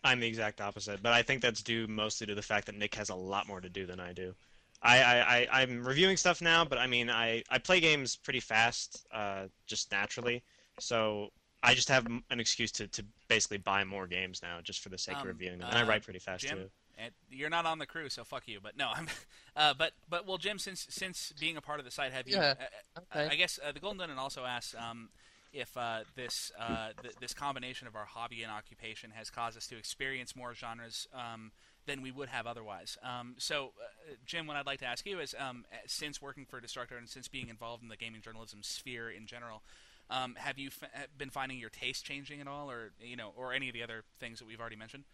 I'm 0.04 0.20
the 0.20 0.28
exact 0.28 0.60
opposite, 0.60 1.02
but 1.02 1.12
I 1.12 1.22
think 1.22 1.42
that's 1.42 1.62
due 1.62 1.88
mostly 1.88 2.26
to 2.28 2.34
the 2.34 2.42
fact 2.42 2.66
that 2.66 2.76
Nick 2.76 2.94
has 2.94 3.08
a 3.10 3.16
lot 3.16 3.48
more 3.48 3.60
to 3.60 3.68
do 3.68 3.86
than 3.86 3.98
I 4.00 4.12
do. 4.12 4.36
I, 4.84 4.98
I, 5.02 5.18
I 5.40 5.62
I'm 5.62 5.84
reviewing 5.84 6.16
stuff 6.16 6.40
now, 6.42 6.64
but 6.64 6.78
I 6.78 6.86
mean 6.86 7.10
I, 7.10 7.42
I 7.50 7.58
play 7.58 7.80
games 7.80 8.16
pretty 8.16 8.40
fast, 8.40 9.06
uh, 9.12 9.44
just 9.66 9.90
naturally. 9.90 10.42
So 10.78 11.30
I 11.62 11.74
just 11.74 11.88
have 11.88 12.06
an 12.06 12.40
excuse 12.40 12.70
to, 12.72 12.86
to 12.88 13.04
basically 13.28 13.58
buy 13.58 13.84
more 13.84 14.06
games 14.06 14.42
now, 14.42 14.60
just 14.62 14.80
for 14.80 14.90
the 14.90 14.98
sake 14.98 15.14
Um, 15.16 15.22
of 15.22 15.28
reviewing 15.28 15.58
them. 15.58 15.68
And 15.70 15.78
I 15.78 15.82
uh, 15.82 15.86
write 15.86 16.02
pretty 16.02 16.18
fast 16.18 16.46
Jim, 16.46 16.58
too. 16.58 16.70
and 16.98 17.12
you're 17.30 17.48
not 17.50 17.64
on 17.64 17.78
the 17.78 17.86
crew, 17.86 18.08
so 18.10 18.22
fuck 18.24 18.46
you. 18.46 18.58
But 18.62 18.76
no, 18.76 18.90
I'm. 18.94 19.08
Uh, 19.56 19.72
but 19.72 19.92
but 20.08 20.26
well, 20.26 20.36
Jim, 20.36 20.58
since 20.58 20.86
since 20.90 21.32
being 21.40 21.56
a 21.56 21.62
part 21.62 21.78
of 21.78 21.84
the 21.84 21.90
site, 21.90 22.12
have 22.12 22.28
you? 22.28 22.36
Yeah, 22.36 22.54
uh, 22.96 23.00
okay. 23.14 23.28
I 23.30 23.36
guess 23.36 23.58
uh, 23.66 23.72
the 23.72 23.80
Golden 23.80 24.06
Donut 24.06 24.18
also 24.18 24.44
asks 24.44 24.74
um, 24.74 25.08
if 25.52 25.74
uh, 25.76 26.00
this 26.16 26.52
uh, 26.58 26.88
th- 27.00 27.14
this 27.20 27.32
combination 27.32 27.86
of 27.86 27.96
our 27.96 28.04
hobby 28.04 28.42
and 28.42 28.52
occupation 28.52 29.10
has 29.12 29.30
caused 29.30 29.56
us 29.56 29.66
to 29.68 29.78
experience 29.78 30.36
more 30.36 30.54
genres 30.54 31.08
um, 31.14 31.52
than 31.86 32.02
we 32.02 32.10
would 32.10 32.28
have 32.28 32.46
otherwise. 32.46 32.96
Um, 33.02 33.34
so, 33.38 33.72
uh, 33.80 34.14
Jim, 34.24 34.46
what 34.46 34.56
I'd 34.56 34.66
like 34.66 34.80
to 34.80 34.86
ask 34.86 35.06
you 35.06 35.20
is, 35.20 35.34
um, 35.38 35.64
uh, 35.72 35.76
since 35.86 36.20
working 36.20 36.46
for 36.46 36.60
Destructoid 36.60 36.98
and 36.98 37.08
since 37.08 37.28
being 37.28 37.48
involved 37.48 37.82
in 37.82 37.88
the 37.88 37.96
gaming 37.96 38.22
journalism 38.22 38.62
sphere 38.62 39.10
in 39.10 39.26
general. 39.26 39.62
Um, 40.10 40.34
have 40.36 40.58
you 40.58 40.68
f- 40.68 41.08
been 41.16 41.30
finding 41.30 41.58
your 41.58 41.70
taste 41.70 42.04
changing 42.04 42.40
at 42.40 42.46
all, 42.46 42.70
or 42.70 42.92
you 43.00 43.16
know, 43.16 43.32
or 43.36 43.52
any 43.52 43.68
of 43.68 43.74
the 43.74 43.82
other 43.82 44.04
things 44.20 44.38
that 44.38 44.44
we've 44.46 44.60
already 44.60 44.76
mentioned? 44.76 45.04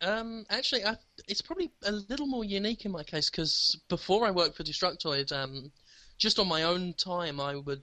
Um, 0.00 0.44
actually, 0.50 0.84
I, 0.84 0.96
it's 1.26 1.42
probably 1.42 1.72
a 1.84 1.92
little 1.92 2.26
more 2.26 2.44
unique 2.44 2.84
in 2.84 2.92
my 2.92 3.02
case 3.02 3.30
because 3.30 3.80
before 3.88 4.26
I 4.26 4.30
worked 4.30 4.56
for 4.56 4.62
Destructoid, 4.62 5.32
um, 5.32 5.72
just 6.18 6.38
on 6.38 6.48
my 6.48 6.64
own 6.64 6.94
time, 6.94 7.40
I 7.40 7.56
would. 7.56 7.82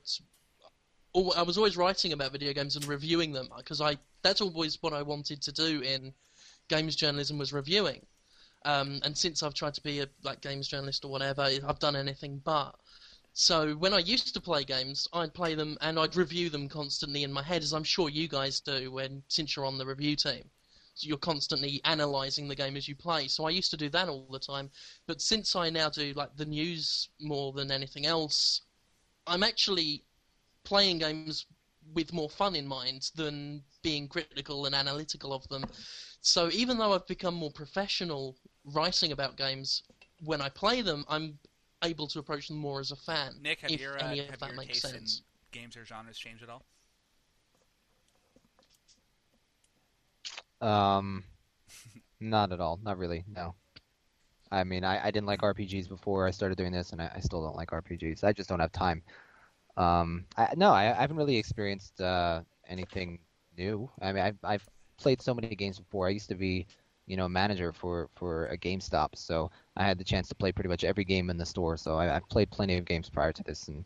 I 1.15 1.43
was 1.43 1.57
always 1.57 1.77
writing 1.77 2.13
about 2.13 2.31
video 2.31 2.53
games 2.53 2.75
and 2.75 2.85
reviewing 2.85 3.33
them 3.33 3.47
because 3.55 3.81
I 3.81 3.97
that's 4.23 4.41
always 4.41 4.81
what 4.81 4.93
I 4.93 5.03
wanted 5.03 5.41
to 5.43 5.51
do 5.51 5.81
in 5.81 6.13
games 6.69 6.95
journalism 6.95 7.37
was 7.37 7.53
reviewing. 7.53 8.05
Um, 8.65 8.99
and 9.03 9.15
since 9.15 9.43
I've 9.43 9.53
tried 9.53 9.75
to 9.75 9.81
be 9.81 9.99
a 9.99 10.07
like 10.23 10.41
games 10.41 10.67
journalist 10.67 11.05
or 11.05 11.11
whatever, 11.11 11.41
I've 11.43 11.79
done 11.79 11.95
anything 11.95 12.41
but. 12.43 12.75
So 13.33 13.73
when 13.73 13.93
I 13.93 13.99
used 13.99 14.33
to 14.33 14.41
play 14.41 14.63
games, 14.63 15.07
I'd 15.13 15.33
play 15.33 15.53
them 15.55 15.77
and 15.81 15.99
I'd 15.99 16.15
review 16.15 16.49
them 16.49 16.69
constantly 16.69 17.23
in 17.23 17.33
my 17.33 17.43
head, 17.43 17.63
as 17.63 17.73
I'm 17.73 17.83
sure 17.83 18.09
you 18.09 18.27
guys 18.27 18.59
do 18.59 18.91
when 18.91 19.23
since 19.27 19.55
you're 19.55 19.65
on 19.65 19.77
the 19.77 19.85
review 19.85 20.15
team. 20.15 20.49
So 20.95 21.07
you're 21.07 21.17
constantly 21.17 21.81
analysing 21.85 22.47
the 22.47 22.55
game 22.55 22.77
as 22.77 22.87
you 22.87 22.95
play. 22.95 23.27
So 23.27 23.45
I 23.45 23.49
used 23.49 23.71
to 23.71 23.77
do 23.77 23.89
that 23.89 24.09
all 24.09 24.27
the 24.31 24.39
time. 24.39 24.69
But 25.07 25.21
since 25.21 25.55
I 25.55 25.69
now 25.69 25.89
do 25.89 26.13
like 26.13 26.35
the 26.37 26.45
news 26.45 27.09
more 27.19 27.51
than 27.53 27.71
anything 27.71 28.05
else, 28.05 28.61
I'm 29.25 29.43
actually 29.43 30.03
playing 30.63 30.99
games 30.99 31.45
with 31.93 32.13
more 32.13 32.29
fun 32.29 32.55
in 32.55 32.67
mind 32.67 33.11
than 33.15 33.61
being 33.81 34.07
critical 34.07 34.65
and 34.65 34.75
analytical 34.75 35.33
of 35.33 35.47
them. 35.49 35.63
So 36.21 36.49
even 36.51 36.77
though 36.77 36.93
I've 36.93 37.05
become 37.07 37.35
more 37.35 37.51
professional 37.51 38.37
writing 38.65 39.11
about 39.11 39.35
games, 39.35 39.83
when 40.23 40.41
I 40.41 40.49
play 40.49 40.81
them, 40.81 41.03
I'm 41.09 41.37
able 41.83 42.07
to 42.07 42.19
approach 42.19 42.47
them 42.47 42.57
more 42.57 42.79
as 42.79 42.91
a 42.91 42.95
fan. 42.95 43.33
Nick, 43.41 43.59
have 43.61 43.71
if 43.71 43.81
your 43.81 43.97
uh, 43.97 44.07
any 44.07 44.19
of 44.19 44.29
have 44.29 44.39
that 44.39 44.49
your 44.49 44.57
makes 44.57 44.81
taste 44.81 44.93
sense. 44.93 45.21
in 45.53 45.61
games 45.61 45.75
or 45.75 45.85
genres 45.85 46.17
changed 46.17 46.43
at 46.43 46.49
all? 46.49 46.63
Um, 50.61 51.25
not 52.21 52.53
at 52.53 52.61
all. 52.61 52.79
Not 52.81 52.97
really. 52.97 53.25
No. 53.27 53.53
I 54.49 54.63
mean, 54.63 54.83
I, 54.83 55.07
I 55.07 55.11
didn't 55.11 55.25
like 55.25 55.41
RPGs 55.41 55.89
before 55.89 56.27
I 56.27 56.31
started 56.31 56.57
doing 56.57 56.71
this, 56.71 56.91
and 56.91 57.01
I, 57.01 57.11
I 57.15 57.19
still 57.19 57.43
don't 57.43 57.55
like 57.55 57.71
RPGs. 57.71 58.23
I 58.23 58.31
just 58.31 58.47
don't 58.49 58.59
have 58.59 58.71
time. 58.71 59.01
Um, 59.77 60.25
I, 60.37 60.53
no, 60.55 60.71
I, 60.71 60.83
I 60.91 61.01
haven't 61.01 61.17
really 61.17 61.37
experienced 61.37 61.99
uh, 62.01 62.41
anything 62.67 63.19
new. 63.57 63.89
I 64.01 64.11
mean, 64.13 64.23
I've, 64.23 64.37
I've 64.43 64.67
played 64.97 65.21
so 65.21 65.33
many 65.33 65.55
games 65.55 65.79
before. 65.79 66.07
I 66.07 66.11
used 66.11 66.29
to 66.29 66.35
be, 66.35 66.67
you 67.07 67.17
know, 67.17 67.25
a 67.25 67.29
manager 67.29 67.73
for, 67.73 68.09
for 68.15 68.47
a 68.47 68.57
GameStop, 68.57 69.15
so 69.15 69.51
I 69.75 69.83
had 69.85 69.97
the 69.97 70.03
chance 70.03 70.27
to 70.29 70.35
play 70.35 70.51
pretty 70.51 70.69
much 70.69 70.83
every 70.83 71.03
game 71.05 71.29
in 71.29 71.37
the 71.37 71.45
store. 71.45 71.77
So 71.77 71.97
I, 71.97 72.15
I've 72.15 72.27
played 72.29 72.51
plenty 72.51 72.77
of 72.77 72.85
games 72.85 73.09
prior 73.09 73.33
to 73.33 73.43
this, 73.43 73.67
and 73.67 73.83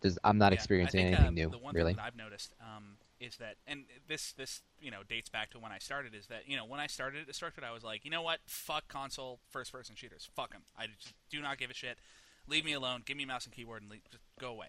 there's, 0.00 0.18
I'm 0.24 0.38
not 0.38 0.52
Yeah, 0.52 0.54
experiencing 0.54 1.00
think, 1.00 1.12
anything 1.12 1.28
uh, 1.28 1.30
new, 1.34 1.50
The 1.50 1.58
one 1.58 1.74
really. 1.74 1.94
thing 1.94 1.96
that 1.96 2.02
I've 2.02 2.16
noticed 2.16 2.54
um, 2.60 2.96
is 3.20 3.36
that, 3.36 3.56
and 3.66 3.84
this 4.06 4.32
this 4.32 4.62
you 4.80 4.90
know 4.90 5.02
dates 5.06 5.28
back 5.28 5.50
to 5.50 5.58
when 5.58 5.72
I 5.72 5.78
started, 5.78 6.14
is 6.14 6.26
that 6.28 6.48
you 6.48 6.56
know 6.56 6.64
when 6.64 6.80
I 6.80 6.86
started 6.86 7.28
at 7.28 7.34
Destructoid, 7.34 7.64
I 7.64 7.72
was 7.72 7.84
like, 7.84 8.04
you 8.04 8.10
know 8.10 8.22
what, 8.22 8.38
fuck 8.46 8.88
console 8.88 9.40
first 9.50 9.72
person 9.72 9.94
shooters, 9.94 10.28
fuck 10.34 10.52
them. 10.52 10.62
I 10.76 10.86
just 10.86 11.14
do 11.30 11.40
not 11.42 11.58
give 11.58 11.70
a 11.70 11.74
shit. 11.74 11.98
Leave 12.46 12.64
me 12.64 12.72
alone. 12.72 13.02
Give 13.04 13.16
me 13.16 13.26
mouse 13.26 13.44
and 13.44 13.54
keyboard 13.54 13.82
and 13.82 13.90
leave, 13.90 14.00
just 14.10 14.24
go 14.40 14.50
away. 14.52 14.68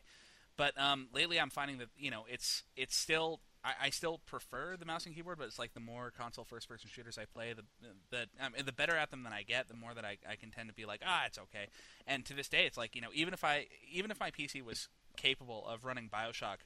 But 0.59 0.77
um, 0.77 1.07
lately, 1.13 1.39
I'm 1.39 1.49
finding 1.49 1.77
that 1.77 1.87
you 1.97 2.11
know 2.11 2.25
it's 2.29 2.63
it's 2.75 2.93
still 2.93 3.39
I, 3.63 3.71
I 3.83 3.89
still 3.91 4.19
prefer 4.25 4.75
the 4.77 4.85
mouse 4.85 5.05
and 5.05 5.15
keyboard, 5.15 5.37
but 5.37 5.47
it's 5.47 5.57
like 5.57 5.73
the 5.73 5.79
more 5.79 6.11
console 6.11 6.43
first 6.43 6.67
person 6.67 6.89
shooters 6.91 7.17
I 7.17 7.23
play, 7.23 7.53
the 7.53 7.63
the 8.11 8.23
um, 8.45 8.51
the 8.65 8.73
better 8.73 8.97
at 8.97 9.09
them 9.09 9.23
than 9.23 9.31
I 9.31 9.43
get, 9.43 9.69
the 9.69 9.73
more 9.73 9.93
that 9.93 10.03
I, 10.03 10.17
I 10.29 10.35
can 10.35 10.51
tend 10.51 10.67
to 10.67 10.75
be 10.75 10.85
like 10.85 11.01
ah 11.07 11.23
it's 11.25 11.37
okay. 11.39 11.67
And 12.05 12.25
to 12.25 12.33
this 12.33 12.49
day, 12.49 12.65
it's 12.65 12.75
like 12.75 12.93
you 12.93 13.01
know 13.01 13.07
even 13.13 13.33
if 13.33 13.45
I 13.45 13.67
even 13.89 14.11
if 14.11 14.19
my 14.19 14.31
PC 14.31 14.61
was 14.61 14.89
capable 15.15 15.65
of 15.65 15.85
running 15.85 16.09
Bioshock 16.09 16.57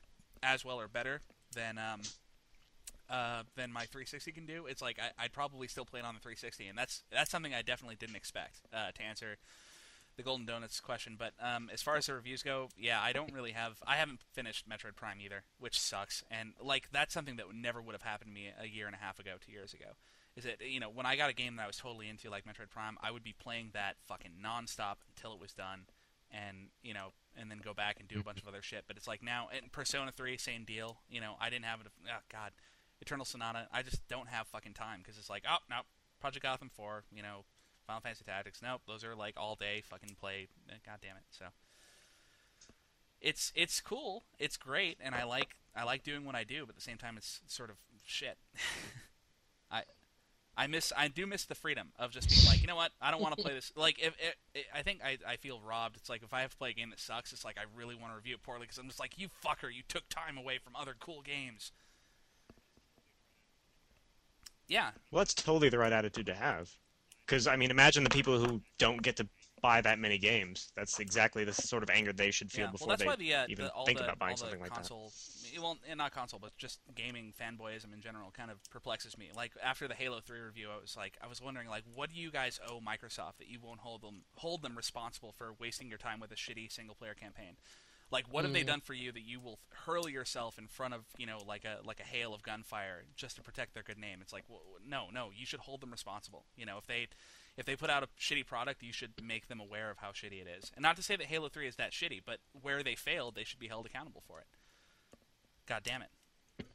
as 0.42 0.66
well 0.66 0.80
or 0.80 0.88
better 0.88 1.22
than 1.56 1.78
um, 1.78 2.02
uh, 3.12 3.44
than 3.56 3.72
my 3.72 3.82
360 3.82 4.32
can 4.32 4.48
do, 4.48 4.66
it's 4.66 4.82
like 4.82 4.98
I, 4.98 5.26
would 5.26 5.34
probably 5.34 5.68
still 5.68 5.86
play 5.86 6.00
it 6.00 6.06
on 6.06 6.16
the 6.16 6.20
360, 6.20 6.66
and 6.66 6.76
that's 6.76 7.04
that's 7.12 7.30
something 7.30 7.54
I 7.54 7.62
definitely 7.62 7.98
didn't 7.98 8.16
expect. 8.16 8.62
Uh, 8.74 8.90
to 8.92 9.04
answer 9.04 9.38
the 10.16 10.24
Golden 10.24 10.46
Donuts 10.46 10.80
question, 10.80 11.16
but 11.18 11.34
um, 11.42 11.70
as 11.74 11.82
far 11.82 11.96
as 11.96 12.06
the 12.06 12.14
reviews 12.14 12.44
go, 12.44 12.70
yeah, 12.78 13.02
I 13.02 13.14
don't 13.14 13.34
really 13.34 13.52
have. 13.52 13.78
I 13.86 13.96
haven't 13.96 14.20
finished 14.32 14.70
Metroid 14.70 14.96
Prime 14.96 15.20
either, 15.20 15.44
which 15.60 15.80
sucks. 15.80 16.24
And 16.30 16.54
like 16.62 16.90
that's 16.92 17.14
something 17.14 17.38
that 17.38 17.46
never 17.54 17.82
would 17.82 17.94
have 17.94 18.04
happened 18.04 18.30
to 18.30 18.34
me 18.34 18.52
a 18.60 18.68
year 18.68 18.86
and 18.86 18.96
a 18.96 19.00
half 19.00 19.20
ago, 19.20 19.34
two 19.44 19.52
years 19.52 19.74
ago. 19.74 19.94
Is 20.36 20.46
that 20.46 20.62
you 20.68 20.80
know 20.80 20.90
when 20.90 21.06
I 21.06 21.16
got 21.16 21.30
a 21.30 21.34
game 21.34 21.56
that 21.56 21.64
I 21.64 21.68
was 21.68 21.78
totally 21.78 22.10
into, 22.10 22.30
like 22.30 22.46
Metroid 22.46 22.70
Prime, 22.70 22.98
I 23.02 23.12
would 23.12 23.24
be 23.24 23.34
playing 23.34 23.72
that 23.74 23.96
fucking 24.08 24.34
nonstop 24.44 24.96
until 25.10 25.34
it 25.34 25.40
was 25.40 25.54
done, 25.54 25.86
and 26.32 26.70
you 26.82 26.94
know, 26.94 27.14
and 27.38 27.50
then 27.52 27.60
go 27.64 27.74
back 27.74 27.98
and 28.00 28.08
do 28.08 28.20
a 28.20 28.24
bunch 28.24 28.42
of 28.42 28.48
other 28.48 28.62
shit. 28.62 28.86
But 28.88 28.98
it's 28.98 29.08
like 29.08 29.24
now, 29.24 29.50
in 29.56 29.70
Persona 29.70 30.12
3, 30.12 30.38
same 30.38 30.64
deal. 30.64 30.98
You 31.10 31.22
know, 31.22 31.36
I 31.40 31.50
didn't 31.50 31.66
have 31.66 31.82
it. 31.82 31.88
Oh 32.08 32.22
God, 32.32 32.52
Eternal 33.02 33.26
Sonata. 33.26 33.68
I 33.72 33.84
just 33.84 34.08
don't 34.08 34.28
have 34.28 34.48
fucking 34.48 34.74
time 34.74 35.00
because 35.00 35.18
it's 35.18 35.30
like, 35.30 35.44
oh 35.50 35.58
no, 35.70 35.82
Project 36.20 36.44
Gotham 36.44 36.72
4. 36.74 37.04
You 37.12 37.22
know, 37.22 37.46
Final 37.86 38.02
Fantasy 38.02 38.24
Tactics. 38.24 38.62
Nope, 38.62 38.82
those 38.88 39.04
are 39.04 39.16
like 39.16 39.36
all 39.38 39.56
day 39.56 39.82
fucking 39.90 40.16
play. 40.20 40.48
Eh, 40.70 40.76
God 40.86 41.00
damn 41.02 41.18
it. 41.18 41.24
So 41.30 41.46
it's 43.22 43.52
it's 43.56 43.82
cool. 43.82 44.24
It's 44.40 44.58
great, 44.58 44.98
and 45.02 45.16
I 45.16 45.24
like 45.24 45.56
I 45.76 45.84
like 45.84 46.04
doing 46.04 46.26
what 46.26 46.36
I 46.36 46.44
do, 46.44 46.62
but 46.62 46.70
at 46.70 46.76
the 46.76 46.82
same 46.82 46.98
time, 46.98 47.18
it's 47.18 47.42
sort 47.48 47.70
of 47.70 47.78
shit. 48.06 48.38
I 49.72 49.84
I 50.56 50.68
miss 50.68 50.94
I 50.96 51.08
do 51.08 51.26
miss 51.26 51.46
the 51.46 51.56
freedom 51.56 51.90
of 51.98 52.12
just 52.12 52.30
being 52.30 52.46
like, 52.46 52.62
you 52.62 52.68
know 52.68 52.76
what, 52.76 52.92
I 53.02 53.12
don't 53.12 53.22
want 53.22 53.36
to 53.36 53.42
play 53.42 53.54
this. 53.54 53.72
Like, 53.78 53.98
if 54.00 54.14
it, 54.20 54.36
it, 54.54 54.66
I 54.74 54.84
think 54.84 55.00
I, 55.04 55.18
I 55.28 55.38
feel 55.38 55.60
robbed. 55.66 55.96
It's 55.98 56.10
like 56.10 56.22
if 56.22 56.34
I 56.34 56.42
have 56.42 56.52
to 56.52 56.58
play 56.58 56.70
a 56.70 56.74
game 56.74 56.92
that 56.92 57.00
sucks, 57.00 57.34
it's 57.34 57.44
like 57.44 57.58
I 57.58 57.64
really 57.76 57.96
want 57.96 58.14
to 58.14 58.16
review 58.16 58.36
it 58.36 58.44
poorly 58.44 58.62
because 58.62 58.78
I'm 58.78 58.88
just 58.88 59.00
like, 59.00 59.18
you 59.18 59.30
fucker, 59.44 59.74
you 59.74 59.82
took 59.88 60.08
time 60.10 60.38
away 60.38 60.60
from 60.64 60.76
other 60.76 60.96
cool 61.00 61.22
games. 61.22 61.72
Yeah. 64.68 64.92
Well, 65.12 65.20
that's 65.20 65.34
totally 65.34 65.70
the 65.70 65.80
right 65.80 65.92
attitude 65.92 66.28
to 66.28 66.36
have. 66.36 66.78
Because 67.26 67.48
I 67.48 67.56
mean, 67.56 67.72
imagine 67.72 68.04
the 68.04 68.10
people 68.10 68.38
who 68.38 68.62
don't 68.78 69.02
get 69.02 69.16
to 69.18 69.28
buy 69.64 69.80
that 69.82 69.98
many 69.98 70.18
games. 70.18 70.72
That's 70.76 71.00
exactly 71.00 71.46
the 71.46 71.54
sort 71.54 71.84
of 71.84 71.90
anger 71.90 72.12
they 72.12 72.32
should 72.32 72.52
feel 72.52 72.66
yeah. 72.66 72.72
before 72.72 72.90
well, 72.90 72.98
they 72.98 73.06
the, 73.16 73.34
uh, 73.34 73.46
even 73.48 73.66
the, 73.66 73.72
think 73.86 73.98
the, 73.98 74.04
about 74.04 74.20
buying 74.20 74.36
something 74.36 74.60
like 74.60 74.72
console, 74.72 75.12
that. 75.54 75.62
Well, 75.62 75.78
and 75.90 75.98
not 75.98 76.12
console, 76.12 76.40
but 76.40 76.56
just 76.58 76.80
gaming 76.94 77.34
fanboyism 77.40 77.94
in 77.94 78.02
general 78.02 78.30
kind 78.32 78.52
of 78.52 78.58
perplexes 78.70 79.18
me. 79.18 79.30
Like 79.36 79.54
after 79.64 79.88
the 79.88 79.94
Halo 79.94 80.20
3 80.20 80.40
review, 80.42 80.68
I 80.70 80.82
was 80.82 80.98
like, 80.98 81.18
I 81.24 81.28
was 81.28 81.42
wondering, 81.42 81.70
like, 81.70 81.84
what 81.96 82.12
do 82.14 82.20
you 82.20 82.30
guys 82.30 82.60
owe 82.68 82.82
Microsoft 82.82 83.38
that 83.40 83.48
you 83.48 83.60
won't 83.64 83.80
hold 83.80 84.02
them 84.02 84.24
hold 84.36 84.62
them 84.62 84.76
responsible 84.76 85.32
for 85.32 85.54
wasting 85.58 85.88
your 85.88 85.98
time 85.98 86.20
with 86.20 86.32
a 86.32 86.36
shitty 86.36 86.70
single 86.72 86.96
player 86.96 87.14
campaign? 87.14 87.56
Like, 88.14 88.28
what 88.32 88.44
have 88.46 88.54
they 88.54 88.62
Mm. 88.64 88.68
done 88.68 88.82
for 88.82 88.94
you 88.94 89.12
that 89.12 89.22
you 89.24 89.40
will 89.40 89.58
hurl 89.72 90.08
yourself 90.08 90.60
in 90.60 90.68
front 90.68 90.94
of, 90.94 91.04
you 91.18 91.26
know, 91.26 91.40
like 91.48 91.66
a 91.66 91.80
like 91.84 92.00
a 92.00 92.04
hail 92.04 92.32
of 92.36 92.44
gunfire 92.44 93.06
just 93.16 93.38
to 93.38 93.42
protect 93.42 93.74
their 93.74 93.82
good 93.82 93.98
name? 93.98 94.22
It's 94.22 94.32
like, 94.32 94.44
well, 94.48 94.62
no, 94.86 95.10
no, 95.10 95.32
you 95.36 95.48
should 95.48 95.62
hold 95.62 95.82
them 95.82 95.90
responsible. 95.90 96.46
You 96.56 96.68
know, 96.68 96.78
if 96.78 96.86
they 96.86 97.08
if 97.58 97.66
they 97.66 97.76
put 97.76 97.90
out 97.90 98.04
a 98.04 98.08
shitty 98.20 98.46
product, 98.46 98.84
you 98.84 98.94
should 98.94 99.14
make 99.22 99.48
them 99.48 99.60
aware 99.60 99.90
of 99.90 99.98
how 99.98 100.12
shitty 100.12 100.40
it 100.42 100.48
is. 100.48 100.72
And 100.76 100.84
not 100.84 100.96
to 100.98 101.02
say 101.02 101.16
that 101.16 101.26
Halo 101.26 101.50
3 101.50 101.68
is 101.68 101.76
that 101.78 101.92
shitty, 101.92 102.22
but 102.24 102.40
where 102.62 102.84
they 102.84 102.94
failed, 102.96 103.34
they 103.34 103.44
should 103.44 103.60
be 103.60 103.68
held 103.68 103.88
accountable 103.88 104.22
for 104.28 104.40
it. 104.40 104.48
God 105.66 105.82
damn 105.84 106.04
it. 106.04 106.68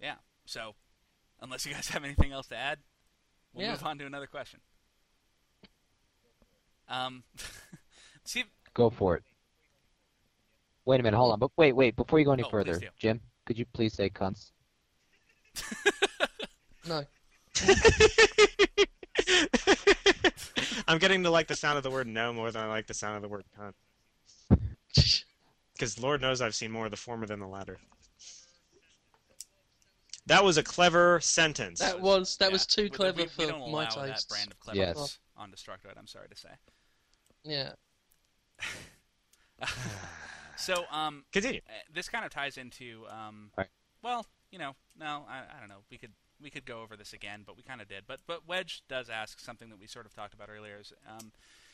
Yeah. 0.00 0.16
So, 0.46 0.74
unless 1.40 1.66
you 1.66 1.74
guys 1.74 1.88
have 1.92 2.04
anything 2.04 2.32
else 2.32 2.46
to 2.48 2.56
add, 2.56 2.78
we'll 3.52 3.66
Yeah. 3.66 3.72
move 3.72 3.84
on 3.84 3.98
to 3.98 4.06
another 4.06 4.26
question. 4.26 4.60
Um, 6.88 7.24
see, 8.24 8.44
Go 8.76 8.90
for 8.90 9.16
it. 9.16 9.22
Wait 10.84 11.00
a 11.00 11.02
minute, 11.02 11.16
hold 11.16 11.32
on. 11.32 11.38
But 11.38 11.50
wait, 11.56 11.72
wait. 11.72 11.96
Before 11.96 12.18
you 12.18 12.26
go 12.26 12.32
any 12.32 12.42
Oh, 12.42 12.50
further, 12.50 12.72
please 12.74 12.80
do. 12.80 12.88
Jim, 12.98 13.20
could 13.46 13.58
you 13.58 13.64
please 13.72 13.94
say 13.94 14.10
cunts? 14.10 14.50
No. 16.88 17.02
I'm 20.86 20.98
getting 20.98 21.24
to 21.24 21.30
like 21.30 21.48
the 21.48 21.56
sound 21.56 21.78
of 21.78 21.82
the 21.82 21.90
word 21.90 22.06
no 22.06 22.32
more 22.32 22.52
than 22.52 22.62
I 22.62 22.68
like 22.68 22.86
the 22.86 22.94
sound 22.94 23.16
of 23.16 23.22
the 23.22 23.28
word 23.28 23.42
cunt. 23.58 23.72
Because 25.72 25.98
Lord 26.00 26.20
knows 26.20 26.40
I've 26.40 26.54
seen 26.54 26.70
more 26.70 26.84
of 26.84 26.92
the 26.92 26.96
former 26.96 27.26
than 27.26 27.40
the 27.40 27.46
latter. 27.48 27.78
That 30.26 30.44
was 30.44 30.58
a 30.58 30.62
clever 30.62 31.18
sentence. 31.20 31.80
That 31.80 32.00
was 32.00 32.36
that 32.36 32.50
yeah, 32.50 32.52
was 32.52 32.66
too 32.66 32.84
we- 32.84 32.90
clever 32.90 33.16
we, 33.16 33.22
we 33.24 33.28
for 33.30 33.46
don't 33.46 33.60
my 33.72 33.84
allow 33.84 34.06
that 34.06 34.12
taste. 34.14 34.28
brand 34.28 34.52
of 34.52 34.60
cleverness 34.60 34.96
Yes. 34.96 35.18
on 35.36 35.50
Destructoid, 35.50 35.98
I'm 35.98 36.06
sorry 36.06 36.28
to 36.28 36.36
say. 36.36 36.50
Yeah. 37.42 37.72
So, 40.58 40.84
um, 40.90 41.24
Continue. 41.32 41.60
Uh, 41.68 41.72
this 41.92 42.08
kind 42.08 42.24
of 42.24 42.30
ties 42.30 42.56
into 42.56 43.04
um, 43.10 43.50
Right. 43.56 43.68
well 44.02 44.24
you 44.50 44.58
know 44.58 44.72
no 44.98 45.24
I, 45.28 45.40
I 45.56 45.60
don't 45.60 45.68
know 45.68 45.82
we 45.90 45.98
could 45.98 46.12
we 46.42 46.48
could 46.50 46.64
go 46.64 46.80
over 46.80 46.96
this 46.96 47.12
again 47.12 47.42
but 47.46 47.56
we 47.58 47.62
kind 47.62 47.80
of 47.82 47.88
did 47.88 48.04
but 48.06 48.20
but 48.26 48.48
wedge 48.48 48.82
does 48.88 49.10
ask 49.10 49.38
something 49.38 49.68
that 49.68 49.78
we 49.78 49.86
sort 49.86 50.06
of 50.06 50.14
talked 50.14 50.32
about 50.34 50.48
earlier 50.48 50.78
is 50.80 50.92
um, 51.06 51.30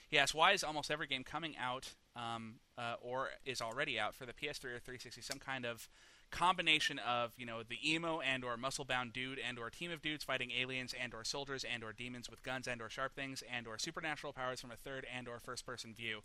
he 0.08 0.18
asks 0.18 0.34
why 0.34 0.50
is 0.52 0.64
almost 0.64 0.90
every 0.90 1.06
game 1.06 1.22
coming 1.22 1.54
out 1.56 1.90
um, 2.16 2.54
uh, 2.76 2.94
or 3.00 3.28
is 3.46 3.62
already 3.62 4.00
out 4.00 4.14
for 4.16 4.26
the 4.26 4.32
ps3 4.32 4.64
or 4.64 4.80
360 4.80 5.20
some 5.20 5.38
kind 5.38 5.64
of 5.64 5.88
combination 6.32 6.98
of 6.98 7.32
you 7.36 7.46
know 7.46 7.62
the 7.62 7.78
emo 7.88 8.20
and 8.20 8.42
or 8.44 8.56
muscle 8.56 8.84
bound 8.84 9.12
dude 9.12 9.38
and 9.38 9.58
or 9.60 9.70
team 9.70 9.92
of 9.92 10.02
dudes 10.02 10.24
fighting 10.24 10.50
aliens 10.50 10.92
and 11.00 11.14
or 11.14 11.22
soldiers 11.22 11.64
and 11.72 11.84
or 11.84 11.92
demons 11.92 12.28
with 12.28 12.42
guns 12.42 12.66
and 12.66 12.80
or 12.82 12.88
sharp 12.88 13.14
things 13.14 13.44
and 13.54 13.68
or 13.68 13.78
supernatural 13.78 14.32
powers 14.32 14.60
from 14.60 14.72
a 14.72 14.76
third 14.76 15.06
and 15.16 15.28
or 15.28 15.38
first 15.38 15.64
person 15.64 15.94
view 15.94 16.20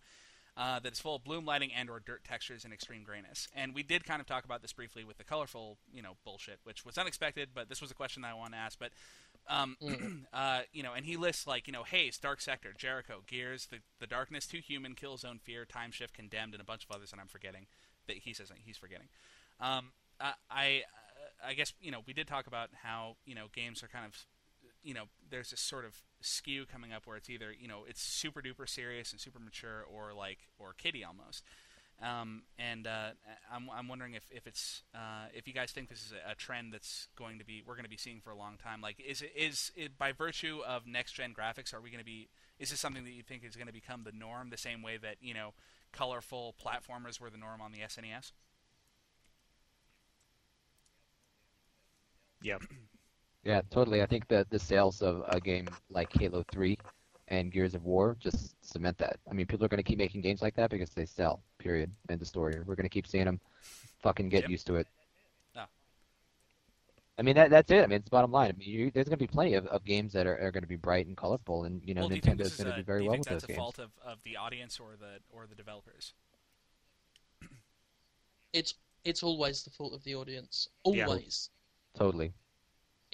uh, 0.57 0.79
that 0.79 0.91
is 0.91 0.99
full 0.99 1.15
of 1.15 1.23
bloom 1.23 1.45
lighting 1.45 1.71
and 1.71 1.87
or 1.87 1.99
dirt 1.99 2.23
textures 2.23 2.65
and 2.65 2.73
extreme 2.73 3.03
grayness. 3.03 3.47
And 3.55 3.75
we 3.75 3.83
did 3.83 4.03
kind 4.03 4.19
of 4.19 4.25
talk 4.25 4.43
about 4.43 4.63
this 4.63 4.73
briefly 4.73 5.03
with 5.03 5.19
the 5.19 5.23
colorful, 5.23 5.77
you 5.93 6.01
know, 6.01 6.17
bullshit, 6.25 6.59
which 6.63 6.83
was 6.83 6.97
unexpected, 6.97 7.49
but 7.53 7.69
this 7.69 7.79
was 7.79 7.91
a 7.91 7.93
question 7.93 8.23
that 8.23 8.31
I 8.31 8.33
want 8.33 8.53
to 8.53 8.57
ask. 8.57 8.79
But, 8.79 8.91
um, 9.47 9.77
uh, 10.33 10.61
you 10.73 10.81
know, 10.81 10.93
and 10.93 11.05
he 11.05 11.15
lists 11.15 11.45
like, 11.45 11.67
you 11.67 11.73
know, 11.73 11.83
Haze, 11.83 12.17
Dark 12.17 12.41
Sector, 12.41 12.73
Jericho, 12.75 13.21
Gears, 13.27 13.67
the, 13.67 13.77
the 13.99 14.07
Darkness, 14.07 14.47
Too 14.47 14.59
Human, 14.59 14.95
Killzone, 14.95 15.39
Fear, 15.39 15.65
Time 15.65 15.91
Shift, 15.91 16.15
Condemned, 16.15 16.53
and 16.53 16.61
a 16.61 16.65
bunch 16.65 16.85
of 16.89 16.95
others 16.95 17.11
that 17.11 17.19
I'm 17.19 17.27
forgetting. 17.27 17.67
That 18.07 18.17
he 18.17 18.33
says 18.33 18.51
he's 18.65 18.77
forgetting. 18.77 19.09
Um, 19.59 19.91
uh, 20.19 20.31
I, 20.49 20.83
I 21.45 21.53
guess 21.53 21.73
you 21.81 21.91
know 21.91 21.99
we 22.07 22.13
did 22.13 22.25
talk 22.25 22.47
about 22.47 22.69
how 22.83 23.17
you 23.25 23.35
know 23.35 23.47
games 23.53 23.83
are 23.83 23.89
kind 23.89 24.05
of 24.05 24.15
you 24.87 24.93
know, 24.93 25.03
there's 25.29 25.49
this 25.49 25.59
sort 25.59 25.83
of 25.83 26.01
skew 26.27 26.65
coming 26.65 26.93
up 26.93 27.05
where 27.07 27.17
it's 27.17 27.29
either, 27.29 27.53
you 27.57 27.67
know, 27.67 27.85
it's 27.87 28.01
super 28.01 28.41
duper 28.41 28.67
serious 28.67 29.11
and 29.11 29.19
super 29.21 29.39
mature 29.39 29.83
or 29.91 30.13
like, 30.13 30.39
or 30.59 30.73
kiddie 30.77 31.03
almost. 31.03 31.43
Um, 32.01 32.43
and 32.59 32.85
uh, 32.85 33.09
I'm, 33.51 33.69
I'm 33.75 33.87
wondering 33.87 34.13
if, 34.13 34.23
if 34.31 34.45
it's 34.45 34.83
uh, 34.93 35.27
if 35.33 35.47
you 35.47 35.53
guys 35.53 35.71
think 35.71 35.89
this 35.89 36.05
is 36.05 36.13
a, 36.13 36.31
a 36.31 36.35
trend 36.35 36.71
that's 36.71 37.07
going 37.15 37.39
to 37.39 37.45
be 37.45 37.63
we're 37.65 37.73
going 37.73 37.85
to 37.85 37.89
be 37.89 37.97
seeing 37.97 38.21
for 38.21 38.29
a 38.29 38.35
long 38.37 38.57
time. 38.57 38.81
Like, 38.81 38.99
is 38.99 39.23
it 39.23 39.31
is 39.35 39.71
it 39.75 39.97
by 39.97 40.11
virtue 40.11 40.59
of 40.67 40.85
next 40.85 41.13
gen 41.13 41.33
graphics? 41.33 41.73
Are 41.73 41.81
we 41.81 41.89
going 41.89 41.97
to 41.99 42.05
be? 42.05 42.29
Is 42.59 42.69
this 42.69 42.79
something 42.79 43.03
that 43.03 43.13
you 43.13 43.23
think 43.23 43.43
is 43.43 43.55
going 43.55 43.65
to 43.67 43.73
become 43.73 44.03
the 44.03 44.11
norm, 44.11 44.51
the 44.51 44.57
same 44.57 44.83
way 44.83 44.97
that 44.97 45.15
you 45.21 45.33
know 45.33 45.55
colorful 45.91 46.53
platformers 46.63 47.19
were 47.19 47.31
the 47.31 47.37
norm 47.37 47.61
on 47.61 47.71
the 47.71 47.79
E 47.79 47.81
SNES? 47.87 48.31
Yep. 52.41 52.63
Yeah, 53.47 53.61
totally. 53.71 54.01
I 54.01 54.05
think 54.05 54.27
that 54.27 54.49
the 54.49 54.59
sales 54.59 55.01
of 55.01 55.23
a 55.29 55.39
game 55.39 55.69
like 55.89 56.11
Halo 56.11 56.43
3 56.51 56.77
and 57.29 57.49
Gears 57.49 57.75
of 57.75 57.85
War 57.85 58.17
just 58.19 58.57
cement 58.61 58.97
that. 58.97 59.19
I 59.31 59.33
mean, 59.33 59.45
people 59.45 59.63
are 59.63 59.69
going 59.69 59.77
to 59.77 59.89
keep 59.89 59.97
making 59.97 60.19
games 60.19 60.41
like 60.41 60.53
that 60.57 60.69
because 60.69 60.89
they 60.89 61.05
sell. 61.05 61.41
Period. 61.57 61.89
End 62.09 62.21
of 62.21 62.27
story. 62.27 62.59
We're 62.65 62.75
going 62.75 62.83
to 62.83 62.89
keep 62.89 63.07
seeing 63.07 63.23
them. 63.23 63.39
Fucking 63.99 64.27
get 64.27 64.41
Yep. 64.41 64.49
used 64.49 64.67
to 64.67 64.75
it. 64.75 64.87
Ah. 65.55 65.67
I 67.17 67.21
mean, 67.21 67.35
that, 67.35 67.49
that's 67.49 67.71
it. 67.71 67.85
I 67.85 67.87
mean, 67.87 67.99
it's 67.99 68.03
the 68.03 68.11
bottom 68.11 68.33
line. 68.33 68.49
I 68.49 68.57
mean, 68.57 68.67
you, 68.67 68.91
there's 68.91 69.07
going 69.07 69.17
to 69.17 69.23
be 69.23 69.31
plenty 69.31 69.53
of, 69.53 69.65
of 69.67 69.85
games 69.85 70.11
that 70.11 70.27
are, 70.27 70.37
are 70.45 70.51
going 70.51 70.63
to 70.63 70.67
be 70.67 70.75
bright 70.75 71.07
and 71.07 71.15
colorful, 71.15 71.63
and 71.63 71.81
you 71.85 71.93
know, 71.93 72.01
well, 72.01 72.09
do 72.09 72.15
you 72.15 72.21
Nintendo's 72.21 72.47
is 72.47 72.57
going 72.57 72.69
to 72.69 72.75
do 72.75 72.83
very 72.83 72.99
do 72.99 73.03
you 73.05 73.09
well 73.11 73.13
think 73.15 73.29
with 73.29 73.29
that's 73.29 73.43
those 73.43 73.45
a 73.45 73.47
games. 73.47 73.57
fault 73.59 73.79
of, 73.79 73.91
of 74.05 74.17
the 74.25 74.35
audience 74.35 74.77
or 74.77 74.97
the 74.99 75.19
or 75.29 75.47
the 75.47 75.55
developers? 75.55 76.13
It's 78.51 78.73
it's 79.05 79.23
always 79.23 79.63
the 79.63 79.69
fault 79.69 79.93
of 79.93 80.03
the 80.03 80.15
audience. 80.15 80.67
Yeah. 80.85 81.05
Always. 81.05 81.49
Totally. 81.97 82.33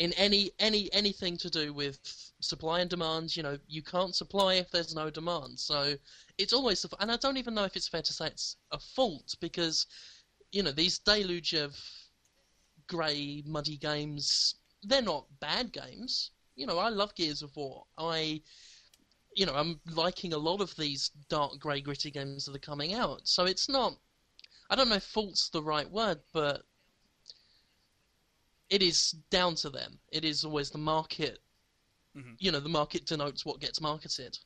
In 0.04 0.12
any 0.14 0.52
any 0.60 0.92
anything 0.92 1.38
to 1.38 1.50
do 1.50 1.74
with 1.74 1.98
supply 2.42 2.82
and 2.82 2.90
demand, 2.90 3.38
you 3.38 3.42
know, 3.42 3.58
you 3.68 3.82
can't 3.82 4.14
supply 4.14 4.56
if 4.56 4.70
there's 4.70 4.94
no 4.94 5.10
demand. 5.10 5.58
So 5.58 5.96
it's 6.38 6.52
always 6.52 6.86
and 7.00 7.10
I 7.10 7.16
don't 7.16 7.38
even 7.38 7.54
know 7.54 7.64
if 7.64 7.78
it's 7.78 7.88
fair 7.88 8.02
to 8.02 8.14
say 8.14 8.28
it's 8.28 8.58
a 8.72 8.80
fault 8.80 9.36
because 9.40 9.88
you 10.52 10.62
know 10.62 10.74
these 10.74 11.00
deluge 11.00 11.54
of 11.54 11.72
grey 12.88 13.44
muddy 13.46 13.78
games 13.78 14.56
they're 14.84 15.02
not 15.14 15.26
bad 15.40 15.72
games. 15.72 16.32
You 16.58 16.68
know, 16.68 16.80
I 16.80 16.90
love 16.90 17.16
Gears 17.16 17.42
of 17.42 17.56
War. 17.56 17.86
I 17.98 18.42
you 19.38 19.46
know, 19.46 19.56
I'm 19.56 19.80
liking 19.90 20.34
a 20.34 20.38
lot 20.50 20.60
of 20.60 20.76
these 20.76 21.12
dark 21.30 21.58
grey 21.60 21.80
gritty 21.80 22.12
games 22.12 22.46
that 22.46 22.56
are 22.56 22.60
coming 22.72 22.94
out. 22.94 23.26
So 23.28 23.46
it's 23.46 23.70
not 23.70 23.98
I 24.70 24.76
don't 24.76 24.90
know 24.90 24.96
if 24.96 25.04
fault's 25.04 25.48
the 25.48 25.64
right 25.64 25.90
word, 25.90 26.20
but 26.34 26.66
it 28.74 28.82
is 28.82 29.12
down 29.30 29.54
to 29.54 29.70
them. 29.70 30.00
It 30.12 30.26
is 30.26 30.44
always 30.44 30.72
the 30.72 30.80
market. 30.80 31.40
Mhm. 32.18 32.36
You 32.40 32.52
know, 32.52 32.60
the 32.60 32.70
market 32.70 33.06
denotes 33.06 33.46
what 33.46 33.60
gets 33.60 33.80
marketed. 33.80 34.40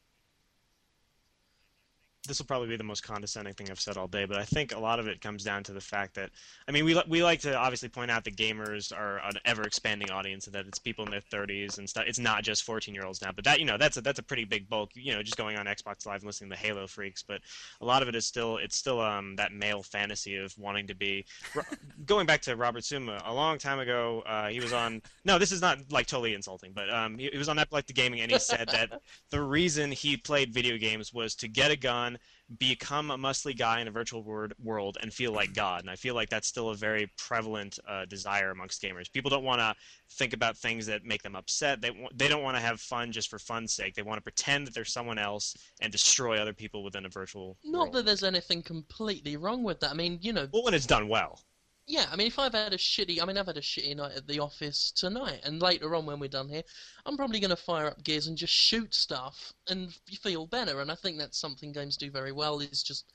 This 2.27 2.39
will 2.39 2.45
probably 2.45 2.67
be 2.67 2.77
the 2.77 2.83
most 2.83 3.03
condescending 3.03 3.53
thing 3.53 3.69
I've 3.69 3.79
said 3.79 3.97
all 3.97 4.07
day, 4.07 4.25
but 4.25 4.37
I 4.37 4.43
think 4.43 4.75
a 4.75 4.79
lot 4.79 4.99
of 4.99 5.07
it 5.07 5.21
comes 5.21 5.43
down 5.43 5.63
to 5.63 5.73
the 5.73 5.81
fact 5.81 6.15
that, 6.15 6.29
I 6.67 6.71
mean, 6.71 6.85
we 6.85 7.01
we 7.07 7.23
like 7.23 7.39
to 7.41 7.55
obviously 7.55 7.89
point 7.89 8.11
out 8.11 8.23
that 8.25 8.35
gamers 8.35 8.91
are 8.95 9.19
an 9.19 9.37
ever 9.45 9.63
expanding 9.63 10.11
audience, 10.11 10.45
and 10.45 10.55
that 10.55 10.65
it's 10.67 10.79
people 10.79 11.05
in 11.05 11.11
their 11.11 11.21
30s 11.21 11.77
and 11.77 11.89
stuff. 11.89 12.05
It's 12.07 12.19
not 12.19 12.43
just 12.43 12.63
14 12.63 12.93
year 12.93 13.05
olds 13.05 13.21
now, 13.21 13.31
but 13.31 13.45
that 13.45 13.59
you 13.59 13.65
know 13.65 13.77
that's 13.77 13.97
a 13.97 14.01
that's 14.01 14.19
a 14.19 14.23
pretty 14.23 14.45
big 14.45 14.69
bulk. 14.69 14.91
You 14.93 15.13
know, 15.13 15.23
just 15.23 15.37
going 15.37 15.57
on 15.57 15.65
Xbox 15.65 16.05
Live 16.05 16.21
and 16.21 16.25
listening 16.25 16.49
to 16.51 16.57
Halo 16.57 16.87
freaks, 16.87 17.23
but 17.23 17.41
a 17.81 17.85
lot 17.85 18.01
of 18.01 18.07
it 18.07 18.15
is 18.15 18.25
still 18.25 18.57
it's 18.57 18.75
still 18.75 19.01
um 19.01 19.35
that 19.37 19.53
male 19.53 19.83
fantasy 19.83 20.35
of 20.35 20.57
wanting 20.57 20.87
to 20.87 20.95
be. 20.95 21.25
going 22.05 22.25
back 22.25 22.41
to 22.41 22.55
Robert 22.55 22.83
Summa, 22.83 23.21
a 23.25 23.33
long 23.33 23.57
time 23.57 23.79
ago, 23.79 24.23
uh, 24.25 24.47
he 24.47 24.59
was 24.59 24.73
on. 24.73 25.01
No, 25.25 25.37
this 25.37 25.51
is 25.51 25.61
not 25.61 25.79
like 25.91 26.07
totally 26.07 26.33
insulting, 26.33 26.71
but 26.73 26.91
um, 26.93 27.17
he, 27.17 27.29
he 27.31 27.37
was 27.37 27.49
on 27.49 27.57
like 27.71 27.87
the 27.87 27.93
Gaming, 27.93 28.21
and 28.21 28.31
he 28.31 28.39
said 28.39 28.67
that 28.69 29.01
the 29.29 29.41
reason 29.41 29.91
he 29.91 30.17
played 30.17 30.53
video 30.53 30.77
games 30.77 31.13
was 31.13 31.35
to 31.35 31.47
get 31.47 31.71
a 31.71 31.75
gun 31.75 32.16
become 32.57 33.11
a 33.11 33.17
muscly 33.17 33.57
guy 33.57 33.81
in 33.81 33.87
a 33.87 33.91
virtual 33.91 34.23
world 34.63 34.97
and 35.01 35.13
feel 35.13 35.33
like 35.33 35.53
God. 35.53 35.81
And 35.81 35.89
I 35.89 35.95
feel 35.95 36.15
like 36.15 36.29
that's 36.29 36.47
still 36.47 36.69
a 36.69 36.75
very 36.75 37.11
prevalent 37.17 37.77
uh, 37.87 38.05
desire 38.05 38.51
amongst 38.51 38.81
gamers. 38.81 39.11
People 39.11 39.29
don't 39.29 39.43
want 39.43 39.59
to 39.59 39.75
think 40.11 40.33
about 40.33 40.57
things 40.57 40.85
that 40.85 41.03
make 41.03 41.21
them 41.23 41.35
upset. 41.35 41.81
They 41.81 41.89
w- 41.89 42.07
they 42.15 42.27
don't 42.29 42.43
want 42.43 42.55
to 42.55 42.61
have 42.61 42.79
fun 42.79 43.11
just 43.11 43.29
for 43.29 43.37
fun's 43.39 43.73
sake. 43.73 43.95
They 43.95 44.01
want 44.01 44.17
to 44.17 44.23
pretend 44.23 44.65
that 44.67 44.73
they're 44.73 44.85
someone 44.85 45.17
else 45.17 45.55
and 45.81 45.91
destroy 45.91 46.39
other 46.39 46.53
people 46.53 46.83
within 46.83 47.05
a 47.05 47.09
virtual. 47.09 47.57
Not 47.65 47.79
world. 47.79 47.93
that 47.95 48.05
there's 48.05 48.23
anything 48.23 48.61
completely 48.63 49.35
wrong 49.35 49.63
with 49.63 49.81
that. 49.81 49.91
I 49.91 49.93
mean, 49.93 50.19
you 50.21 50.31
know, 50.31 50.47
Well, 50.53 50.63
when 50.63 50.73
it's 50.73 50.85
done 50.85 51.09
well. 51.09 51.41
Yeah, 51.89 52.05
I 52.11 52.17
mean, 52.17 52.27
if 52.27 52.37
I've 52.37 52.53
had 52.53 52.73
a 52.73 52.77
shitty, 52.77 53.21
I 53.21 53.25
mean, 53.25 53.37
I've 53.37 53.45
had 53.47 53.55
a 53.55 53.61
shitty 53.61 53.95
night 53.95 54.11
at 54.17 54.27
the 54.27 54.39
office 54.39 54.91
tonight, 54.91 55.39
and 55.45 55.61
later 55.61 55.95
on 55.95 56.05
when 56.05 56.19
we're 56.19 56.27
done 56.27 56.49
here, 56.49 56.63
I'm 57.05 57.15
probably 57.15 57.39
going 57.39 57.49
to 57.49 57.55
fire 57.55 57.87
up 57.87 58.03
gears 58.03 58.27
and 58.27 58.37
just 58.37 58.51
shoot 58.53 58.93
stuff 58.93 59.53
and 59.69 59.93
feel 60.21 60.45
better. 60.47 60.81
And 60.81 60.91
I 60.91 60.95
think 60.95 61.17
that's 61.17 61.37
something 61.39 61.71
games 61.71 61.95
do 61.95 62.11
very 62.11 62.33
well 62.33 62.59
is 62.59 62.83
just 62.83 63.13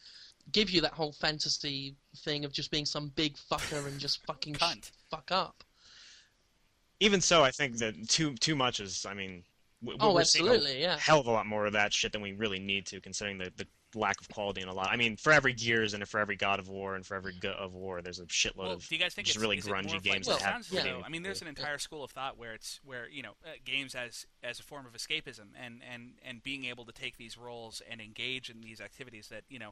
give 0.53 0.71
you 0.71 0.81
that 0.81 0.95
whole 0.95 1.13
fantasy 1.13 1.97
thing 2.25 2.47
of 2.47 2.53
just 2.53 2.71
being 2.71 2.87
some 2.87 3.11
big 3.15 3.37
fucker 3.37 3.87
and 3.87 4.01
just 4.01 4.25
fucking 4.27 4.55
sh- 4.55 4.91
fuck 5.11 5.31
up. 5.31 5.63
Even 7.01 7.21
so, 7.21 7.45
I 7.45 7.51
think 7.51 7.77
that 7.79 8.09
too 8.09 8.35
too 8.37 8.57
much 8.57 8.81
is. 8.81 9.05
I 9.05 9.13
mean, 9.13 9.45
w- 9.83 9.99
Oh, 10.01 10.15
we're 10.15 10.25
seeing 10.25 10.49
a 10.49 10.53
absolutely, 10.53 10.81
yeah. 10.81 10.97
hell 10.99 11.21
of 11.21 11.27
a 11.27 11.31
lot 11.31 11.47
more 11.47 11.67
of 11.67 11.75
that 11.75 11.93
shit 11.93 12.13
than 12.13 12.23
we 12.23 12.33
really 12.33 12.59
need 12.59 12.87
to, 12.87 13.01
considering 13.01 13.39
the, 13.39 13.53
the 13.57 13.67
lack 13.95 14.21
of 14.21 14.29
quality 14.29 14.61
in 14.63 14.69
a 14.69 14.73
lot. 14.73 14.89
I 14.91 14.97
mean, 14.97 15.17
for 15.17 15.33
every 15.33 15.53
Gears 15.53 15.95
and 15.95 16.07
for 16.09 16.21
every 16.21 16.37
God 16.37 16.59
of 16.59 16.69
War 16.69 16.95
and 16.95 17.05
for 17.05 17.15
every 17.15 17.33
God 17.39 17.57
of 17.57 17.75
War, 17.75 18.03
there's 18.03 18.19
a 18.21 18.25
shitload 18.27 18.57
Well, 18.57 18.73
of 18.73 18.89
do 18.89 18.95
you 18.95 19.01
guys 19.01 19.15
think 19.15 19.27
just 19.27 19.37
it's 19.37 19.43
really 19.43 19.59
is 19.59 19.67
it 19.67 19.71
more 19.71 19.81
grungy 19.81 19.93
like, 19.93 20.03
games 20.03 20.27
well, 20.27 20.39
that 20.39 20.53
have 20.53 20.67
yeah. 20.71 20.83
though- 20.83 21.03
I 21.05 21.09
mean, 21.09 21.23
there's 21.23 21.43
an 21.43 21.49
entire 21.49 21.79
school 21.79 22.05
of 22.05 22.11
thought 22.11 22.39
where 22.39 22.55
it's 22.55 22.81
where 22.85 23.09
you 23.09 23.23
know 23.23 23.33
uh, 23.45 23.51
games 23.65 23.95
as 23.95 24.27
as 24.43 24.59
a 24.61 24.63
form 24.63 24.87
of 24.87 24.93
escapism 24.93 25.49
and 25.63 25.81
and 25.93 26.13
and 26.25 26.43
being 26.43 26.65
able 26.65 26.85
to 26.85 26.93
take 26.93 27.17
these 27.17 27.37
roles 27.39 27.83
and 27.91 28.01
engage 28.01 28.51
in 28.51 28.61
these 28.61 28.81
activities 28.81 29.29
that 29.29 29.45
you 29.49 29.59
know. 29.59 29.71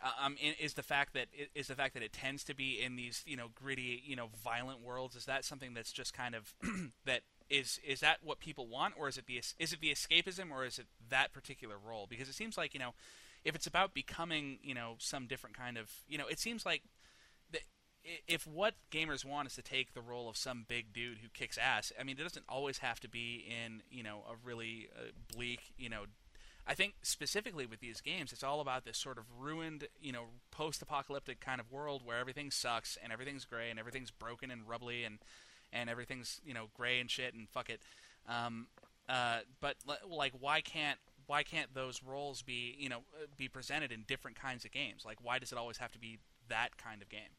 Uh, 0.00 0.26
um, 0.26 0.36
is 0.60 0.74
the 0.74 0.82
fact 0.84 1.12
that 1.14 1.26
is 1.56 1.66
the 1.66 1.74
fact 1.74 1.92
that 1.92 2.04
it 2.04 2.12
tends 2.12 2.44
to 2.44 2.54
be 2.54 2.80
in 2.80 2.94
these 2.94 3.24
you 3.26 3.36
know 3.36 3.48
gritty 3.52 4.00
you 4.06 4.14
know 4.14 4.28
violent 4.44 4.80
worlds 4.80 5.16
is 5.16 5.24
that 5.24 5.44
something 5.44 5.74
that's 5.74 5.90
just 5.90 6.14
kind 6.14 6.36
of 6.36 6.54
that 7.04 7.22
is 7.50 7.80
is 7.84 7.98
that 7.98 8.18
what 8.22 8.38
people 8.38 8.68
want 8.68 8.94
or 8.96 9.08
is 9.08 9.18
it 9.18 9.26
the 9.26 9.38
is 9.58 9.72
it 9.72 9.80
the 9.80 9.90
escapism 9.90 10.52
or 10.52 10.64
is 10.64 10.78
it 10.78 10.86
that 11.08 11.32
particular 11.32 11.74
role 11.84 12.06
because 12.08 12.28
it 12.28 12.34
seems 12.36 12.56
like 12.56 12.74
you 12.74 12.78
know 12.78 12.94
if 13.44 13.54
it's 13.54 13.66
about 13.66 13.94
becoming 13.94 14.58
you 14.62 14.74
know 14.74 14.94
some 14.98 15.26
different 15.26 15.56
kind 15.56 15.76
of 15.76 15.90
you 16.08 16.18
know 16.18 16.26
it 16.26 16.38
seems 16.38 16.66
like 16.66 16.82
that 17.52 17.62
if 18.26 18.46
what 18.46 18.74
gamers 18.90 19.24
want 19.24 19.48
is 19.48 19.54
to 19.54 19.62
take 19.62 19.92
the 19.92 20.00
role 20.00 20.28
of 20.28 20.36
some 20.36 20.64
big 20.68 20.92
dude 20.92 21.18
who 21.18 21.28
kicks 21.28 21.58
ass, 21.58 21.92
I 21.98 22.04
mean, 22.04 22.16
it 22.18 22.22
doesn't 22.22 22.44
always 22.48 22.78
have 22.78 23.00
to 23.00 23.08
be 23.08 23.44
in 23.48 23.82
you 23.90 24.02
know 24.02 24.22
a 24.30 24.34
really 24.44 24.88
uh, 24.96 25.10
bleak 25.34 25.60
you 25.76 25.88
know. 25.88 26.04
I 26.66 26.74
think 26.74 26.94
specifically 27.00 27.64
with 27.64 27.80
these 27.80 28.02
games, 28.02 28.30
it's 28.30 28.44
all 28.44 28.60
about 28.60 28.84
this 28.84 28.98
sort 28.98 29.16
of 29.16 29.24
ruined, 29.38 29.88
you 30.02 30.12
know, 30.12 30.24
post-apocalyptic 30.50 31.40
kind 31.40 31.62
of 31.62 31.72
world 31.72 32.02
where 32.04 32.18
everything 32.18 32.50
sucks 32.50 32.98
and 33.02 33.10
everything's 33.10 33.46
gray 33.46 33.70
and 33.70 33.78
everything's 33.78 34.10
broken 34.10 34.50
and 34.50 34.68
rubbly 34.68 35.02
and 35.04 35.18
and 35.72 35.88
everything's 35.88 36.40
you 36.44 36.52
know 36.54 36.66
gray 36.74 37.00
and 37.00 37.10
shit 37.10 37.34
and 37.34 37.48
fuck 37.48 37.70
it. 37.70 37.80
Um, 38.28 38.66
uh, 39.08 39.38
but 39.60 39.76
li- 39.86 39.94
like, 40.06 40.34
why 40.38 40.60
can't 40.60 40.98
why 41.28 41.42
can't 41.44 41.72
those 41.74 42.02
roles 42.02 42.42
be 42.42 42.74
you 42.78 42.88
know 42.88 42.98
uh, 43.14 43.26
be 43.36 43.48
presented 43.48 43.92
in 43.92 44.02
different 44.08 44.40
kinds 44.40 44.64
of 44.64 44.72
games? 44.72 45.04
Like, 45.04 45.18
why 45.22 45.38
does 45.38 45.52
it 45.52 45.58
always 45.58 45.76
have 45.76 45.92
to 45.92 45.98
be 45.98 46.18
that 46.48 46.76
kind 46.76 47.02
of 47.02 47.08
game? 47.08 47.36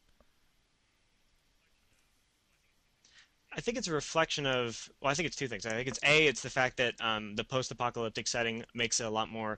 I 3.51 3.61
think 3.61 3.77
it's 3.77 3.87
a 3.87 3.93
reflection 3.93 4.45
of. 4.45 4.87
Well, 5.01 5.11
I 5.11 5.15
think 5.15 5.25
it's 5.25 5.35
two 5.35 5.47
things. 5.47 5.65
I 5.65 5.71
think 5.71 5.87
it's 5.87 5.99
a. 6.03 6.27
It's 6.27 6.41
the 6.41 6.51
fact 6.51 6.77
that 6.77 6.93
um, 7.01 7.35
the 7.35 7.43
post-apocalyptic 7.43 8.27
setting 8.27 8.63
makes 8.75 8.99
it 8.99 9.05
a 9.07 9.09
lot 9.09 9.27
more, 9.29 9.57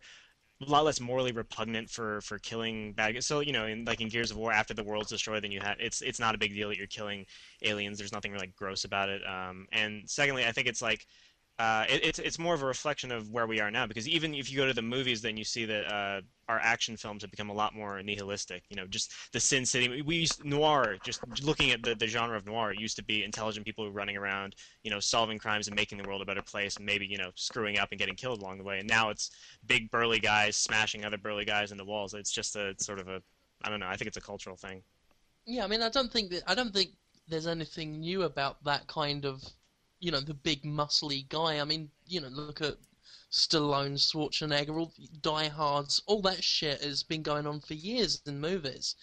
a 0.65 0.69
lot 0.69 0.85
less 0.85 1.01
morally 1.01 1.33
repugnant 1.33 1.89
for 1.89 2.21
for 2.21 2.39
killing 2.39 2.93
bad 2.93 3.15
guys. 3.15 3.25
So 3.25 3.41
you 3.41 3.51
know, 3.51 3.65
in 3.65 3.83
like 3.83 3.99
in 3.99 4.07
Gears 4.07 4.31
of 4.31 4.37
War, 4.37 4.53
after 4.53 4.73
the 4.73 4.83
world's 4.83 5.09
destroyed, 5.09 5.43
then 5.43 5.51
you 5.51 5.59
have 5.59 5.75
it's 5.79 6.01
it's 6.01 6.21
not 6.21 6.35
a 6.35 6.37
big 6.37 6.53
deal 6.53 6.69
that 6.69 6.77
you're 6.77 6.87
killing 6.87 7.25
aliens. 7.63 7.97
There's 7.97 8.13
nothing 8.13 8.31
really 8.31 8.53
gross 8.55 8.85
about 8.85 9.09
it. 9.09 9.21
Um, 9.27 9.67
and 9.73 10.09
secondly, 10.09 10.45
I 10.45 10.53
think 10.53 10.67
it's 10.67 10.81
like. 10.81 11.05
Uh, 11.61 11.85
it, 11.87 12.03
it's 12.03 12.17
it's 12.17 12.39
more 12.39 12.55
of 12.55 12.63
a 12.63 12.65
reflection 12.65 13.11
of 13.11 13.29
where 13.29 13.45
we 13.45 13.59
are 13.59 13.69
now 13.69 13.85
because 13.85 14.09
even 14.09 14.33
if 14.33 14.51
you 14.51 14.57
go 14.57 14.65
to 14.65 14.73
the 14.73 14.81
movies, 14.81 15.21
then 15.21 15.37
you 15.37 15.43
see 15.43 15.63
that 15.63 15.85
uh, 15.93 16.19
our 16.49 16.59
action 16.59 16.97
films 16.97 17.21
have 17.21 17.29
become 17.29 17.51
a 17.51 17.53
lot 17.53 17.75
more 17.75 18.01
nihilistic. 18.01 18.63
You 18.69 18.77
know, 18.77 18.87
just 18.87 19.13
the 19.31 19.39
Sin 19.39 19.63
City. 19.63 20.01
We, 20.01 20.15
used 20.15 20.43
noir. 20.43 20.97
Just 21.03 21.21
looking 21.43 21.69
at 21.69 21.83
the, 21.83 21.93
the 21.93 22.07
genre 22.07 22.35
of 22.35 22.47
noir, 22.47 22.73
used 22.73 22.95
to 22.95 23.03
be 23.03 23.23
intelligent 23.23 23.63
people 23.63 23.91
running 23.91 24.17
around, 24.17 24.55
you 24.83 24.89
know, 24.89 24.99
solving 24.99 25.37
crimes 25.37 25.67
and 25.67 25.75
making 25.75 25.99
the 25.99 26.07
world 26.07 26.23
a 26.23 26.25
better 26.25 26.41
place, 26.41 26.77
and 26.77 26.85
maybe 26.85 27.05
you 27.05 27.17
know 27.19 27.29
screwing 27.35 27.77
up 27.77 27.89
and 27.91 27.99
getting 27.99 28.15
killed 28.15 28.41
along 28.41 28.57
the 28.57 28.63
way. 28.63 28.79
And 28.79 28.89
now 28.89 29.11
it's 29.11 29.29
big 29.67 29.91
burly 29.91 30.19
guys 30.19 30.57
smashing 30.57 31.05
other 31.05 31.19
burly 31.19 31.45
guys 31.45 31.71
into 31.71 31.85
walls. 31.85 32.15
It's 32.15 32.31
just 32.31 32.55
a 32.55 32.73
sort 32.79 32.97
of 32.97 33.07
a 33.07 33.21
I 33.63 33.69
don't 33.69 33.79
know. 33.79 33.87
I 33.87 33.97
think 33.97 34.07
it's 34.07 34.17
a 34.17 34.21
cultural 34.21 34.55
thing. 34.55 34.81
Yeah, 35.45 35.63
I 35.63 35.67
mean, 35.67 35.83
I 35.83 35.89
don't 35.89 36.11
think 36.11 36.31
that 36.31 36.41
I 36.47 36.55
don't 36.55 36.73
think 36.73 36.89
there's 37.27 37.45
anything 37.45 37.99
new 37.99 38.23
about 38.23 38.63
that 38.63 38.87
kind 38.87 39.25
of, 39.25 39.43
you 40.01 40.11
know, 40.11 40.19
the 40.19 40.33
big 40.33 40.63
muscly 40.63 41.29
guy. 41.29 41.59
I 41.59 41.63
mean, 41.63 41.89
you 42.07 42.19
know, 42.19 42.27
look 42.27 42.59
at 42.59 42.75
Stallone, 43.31 43.97
Schwarzenegger, 43.97 44.77
all 44.77 44.91
Die 45.21 45.47
Hards, 45.47 46.01
all 46.07 46.21
that 46.23 46.43
shit 46.43 46.81
has 46.83 47.03
been 47.03 47.21
going 47.21 47.47
on 47.47 47.61
for 47.61 47.75
years 47.75 48.21
in 48.25 48.41
movies. 48.41 48.95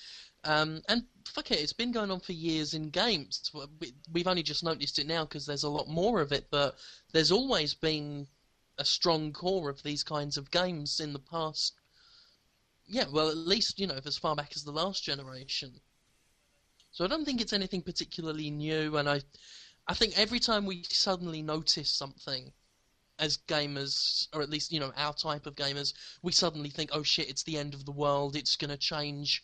Um, 0.44 0.82
and 0.88 1.04
fuck 1.24 1.50
it, 1.50 1.60
it's 1.60 1.72
been 1.72 1.92
going 1.92 2.10
on 2.10 2.20
for 2.20 2.32
years 2.32 2.74
in 2.74 2.90
games. 2.90 3.50
We- 3.80 3.94
We've 4.12 4.26
only 4.28 4.42
just 4.42 4.64
noticed 4.64 4.98
it 4.98 5.06
now 5.06 5.24
because 5.24 5.46
there's 5.46 5.62
a 5.64 5.70
lot 5.70 5.88
more 5.88 6.20
of 6.20 6.32
it, 6.32 6.48
but 6.50 6.76
there's 7.12 7.32
always 7.32 7.74
been 7.74 8.26
a 8.76 8.84
strong 8.84 9.32
core 9.32 9.70
of 9.70 9.82
these 9.82 10.02
kinds 10.04 10.36
of 10.36 10.50
games 10.50 11.00
in 11.00 11.12
the 11.12 11.18
past. 11.18 11.74
Yeah, 12.86 13.06
well, 13.10 13.28
at 13.28 13.36
least, 13.36 13.78
you 13.78 13.86
know, 13.86 14.00
as 14.04 14.18
far 14.18 14.34
back 14.34 14.52
as 14.56 14.64
the 14.64 14.72
last 14.72 15.04
generation. 15.04 15.80
So 16.90 17.04
I 17.04 17.08
don't 17.08 17.24
think 17.24 17.40
it's 17.40 17.52
anything 17.52 17.82
particularly 17.82 18.50
new, 18.50 18.96
and 18.96 19.08
I, 19.08 19.20
I 19.88 19.94
think 19.94 20.18
every 20.18 20.38
time 20.38 20.66
we 20.66 20.82
suddenly 20.88 21.42
notice 21.42 21.90
something, 21.90 22.52
as 23.18 23.38
gamers, 23.48 24.28
or 24.32 24.42
at 24.42 24.50
least 24.50 24.70
you 24.70 24.80
know 24.80 24.92
our 24.96 25.14
type 25.14 25.46
of 25.46 25.54
gamers, 25.56 25.94
we 26.22 26.30
suddenly 26.32 26.70
think, 26.70 26.90
oh 26.92 27.02
shit, 27.02 27.28
it's 27.28 27.42
the 27.42 27.58
end 27.58 27.74
of 27.74 27.84
the 27.84 27.92
world. 27.92 28.36
It's 28.36 28.56
going 28.56 28.70
to 28.70 28.76
change 28.76 29.42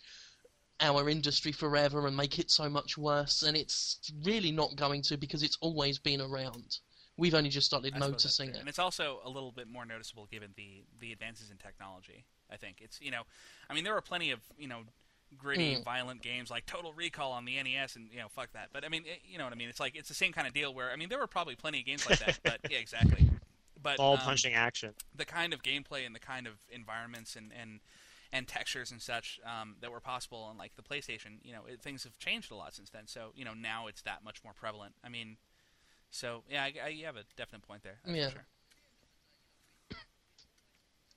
our 0.80 1.08
industry 1.08 1.52
forever 1.52 2.06
and 2.06 2.16
make 2.16 2.38
it 2.38 2.50
so 2.50 2.68
much 2.68 2.98
worse, 2.98 3.42
and 3.42 3.56
it's 3.56 4.12
really 4.22 4.52
not 4.52 4.76
going 4.76 5.02
to 5.02 5.16
because 5.16 5.42
it's 5.42 5.58
always 5.60 5.98
been 5.98 6.20
around. 6.20 6.78
We've 7.16 7.34
only 7.34 7.50
just 7.50 7.66
started 7.66 7.94
I 7.94 7.98
noticing 8.00 8.50
it. 8.50 8.56
and 8.56 8.68
it's 8.68 8.78
also 8.78 9.20
a 9.24 9.30
little 9.30 9.52
bit 9.52 9.68
more 9.68 9.86
noticeable 9.86 10.26
given 10.26 10.50
the 10.56 10.82
the 11.00 11.12
advances 11.12 11.50
in 11.50 11.56
technology. 11.56 12.26
I 12.50 12.56
think 12.56 12.80
it's 12.82 13.00
you 13.00 13.10
know, 13.10 13.22
I 13.70 13.74
mean 13.74 13.84
there 13.84 13.96
are 13.96 14.02
plenty 14.02 14.30
of 14.30 14.40
you 14.58 14.68
know 14.68 14.82
gritty, 15.38 15.76
Mm. 15.76 15.84
violent 15.84 16.22
games 16.22 16.50
like 16.50 16.66
Total 16.66 16.92
Recall 16.92 17.32
on 17.32 17.44
the 17.44 17.56
NES, 17.62 17.96
and 17.96 18.10
you 18.12 18.18
know 18.18 18.28
fuck 18.28 18.52
that. 18.52 18.68
But 18.72 18.84
I 18.84 18.88
mean 18.88 19.04
it, 19.06 19.20
you 19.26 19.38
know 19.38 19.44
what 19.44 19.52
I 19.52 19.56
mean? 19.56 19.68
It's 19.68 19.80
like 19.80 19.94
it's 19.96 20.08
the 20.08 20.14
same 20.14 20.32
kind 20.32 20.46
of 20.46 20.54
deal 20.54 20.72
where 20.74 20.90
I 20.90 20.96
mean 20.96 21.08
there 21.08 21.18
were 21.18 21.26
probably 21.26 21.56
plenty 21.56 21.80
of 21.80 21.86
games 21.86 22.08
like 22.08 22.18
that, 22.20 22.38
but 22.42 22.60
yeah 22.70 22.78
exactly. 22.78 23.28
But 23.82 23.98
Ball 23.98 24.14
um, 24.14 24.18
punching 24.20 24.54
action. 24.54 24.94
the 25.14 25.24
kind 25.26 25.52
of 25.52 25.62
gameplay 25.62 26.06
and 26.06 26.14
the 26.14 26.20
kind 26.20 26.46
of 26.46 26.54
environments 26.70 27.36
and 27.36 27.52
and 27.58 27.80
and 28.32 28.48
textures 28.48 28.90
and 28.90 29.00
such 29.00 29.38
um, 29.44 29.76
that 29.80 29.92
were 29.92 30.00
possible 30.00 30.38
on 30.38 30.58
like 30.58 30.74
the 30.74 30.82
PlayStation, 30.82 31.38
you 31.44 31.52
know, 31.52 31.60
it, 31.68 31.80
things 31.80 32.02
have 32.02 32.18
changed 32.18 32.50
a 32.50 32.56
lot 32.56 32.74
since 32.74 32.90
then. 32.90 33.06
So 33.06 33.30
you 33.36 33.44
know 33.44 33.54
now 33.54 33.86
it's 33.86 34.02
that 34.02 34.24
much 34.24 34.42
more 34.42 34.52
prevalent. 34.54 34.94
I 35.04 35.08
mean, 35.08 35.36
so 36.10 36.42
yeah, 36.50 36.64
I, 36.64 36.72
I, 36.84 36.88
you 36.88 37.06
have 37.06 37.16
a 37.16 37.24
definite 37.36 37.62
point 37.62 37.82
there. 37.82 37.98
Yeah. 38.06 38.30
sure. 38.30 38.46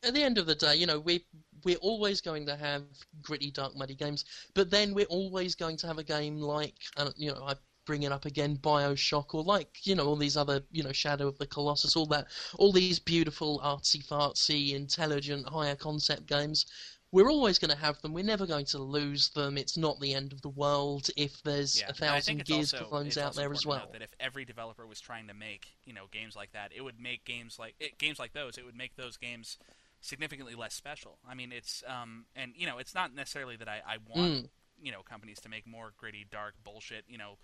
At 0.03 0.13
the 0.13 0.23
end 0.23 0.37
of 0.37 0.45
the 0.45 0.55
day, 0.55 0.75
you 0.75 0.85
know, 0.85 0.99
we 0.99 1.25
we're 1.63 1.77
always 1.77 2.21
going 2.21 2.45
to 2.45 2.55
have 2.55 2.83
gritty, 3.21 3.51
dark, 3.51 3.75
muddy 3.75 3.95
games, 3.95 4.25
but 4.53 4.69
then 4.69 4.93
we're 4.93 5.05
always 5.05 5.55
going 5.55 5.75
to 5.77 5.87
have 5.87 5.97
a 5.97 6.03
game 6.03 6.37
like, 6.37 6.75
uh, 6.97 7.11
you 7.17 7.31
know, 7.31 7.43
I 7.43 7.55
bring 7.85 8.03
it 8.03 8.11
up 8.11 8.25
again, 8.25 8.57
Bioshock, 8.57 9.33
or 9.33 9.43
like, 9.43 9.85
you 9.85 9.95
know, 9.95 10.05
all 10.05 10.15
these 10.15 10.37
other, 10.37 10.61
you 10.71 10.83
know, 10.83 10.91
Shadow 10.91 11.27
of 11.27 11.37
the 11.39 11.47
Colossus, 11.47 11.95
all 11.95 12.05
that, 12.07 12.27
all 12.57 12.71
these 12.71 12.99
beautiful, 12.99 13.59
artsy 13.63 14.05
fartsy, 14.05 14.73
intelligent, 14.75 15.47
higher 15.49 15.75
concept 15.75 16.27
games. 16.27 16.65
We're 17.11 17.29
always 17.31 17.57
going 17.57 17.71
to 17.71 17.77
have 17.77 18.01
them. 18.01 18.13
We're 18.13 18.23
never 18.25 18.45
going 18.45 18.65
to 18.67 18.79
lose 18.79 19.29
them. 19.29 19.57
It's 19.57 19.77
not 19.77 19.99
the 19.99 20.13
end 20.13 20.31
of 20.33 20.41
the 20.41 20.49
world 20.49 21.09
if 21.17 21.41
there's 21.43 21.83
Yeah, 21.83 21.89
a 21.89 21.93
and 22.01 22.09
I 22.11 22.21
think 22.21 22.41
thousand 22.41 22.45
Gears 22.45 22.73
also, 22.73 22.77
clones 22.83 23.17
out 23.17 23.35
there 23.35 23.51
as 23.51 23.65
well. 23.65 23.89
That 23.91 24.01
if 24.01 24.09
every 24.19 24.45
developer 24.45 24.85
was 24.85 24.99
trying 24.99 25.27
to 25.27 25.33
make 25.33 25.77
you 25.83 25.93
know 25.93 26.07
games 26.11 26.35
like 26.35 26.51
that, 26.53 26.71
it 26.75 26.81
would 26.81 26.99
make 26.99 27.25
games 27.25 27.59
like 27.59 27.75
it, 27.79 27.97
games 27.97 28.19
like 28.19 28.33
those. 28.33 28.57
It 28.57 28.65
would 28.65 28.75
make 28.75 28.95
those 28.95 29.17
games 29.17 29.57
significantly 30.01 30.55
less 30.55 30.73
special. 30.73 31.17
I 31.27 31.33
mean, 31.33 31.51
it's 31.51 31.83
um, 31.87 32.25
and 32.35 32.53
you 32.55 32.65
know, 32.67 32.77
it's 32.77 32.93
not 32.95 33.13
necessarily 33.13 33.55
that 33.57 33.67
I, 33.67 33.81
I 33.85 33.97
want 34.07 34.45
Mm. 34.45 34.49
you 34.81 34.91
know 34.91 35.01
companies 35.01 35.39
to 35.41 35.49
make 35.49 35.65
more 35.67 35.91
gritty, 35.97 36.25
dark 36.29 36.55
bullshit. 36.63 37.05
You 37.07 37.17
know, 37.17 37.37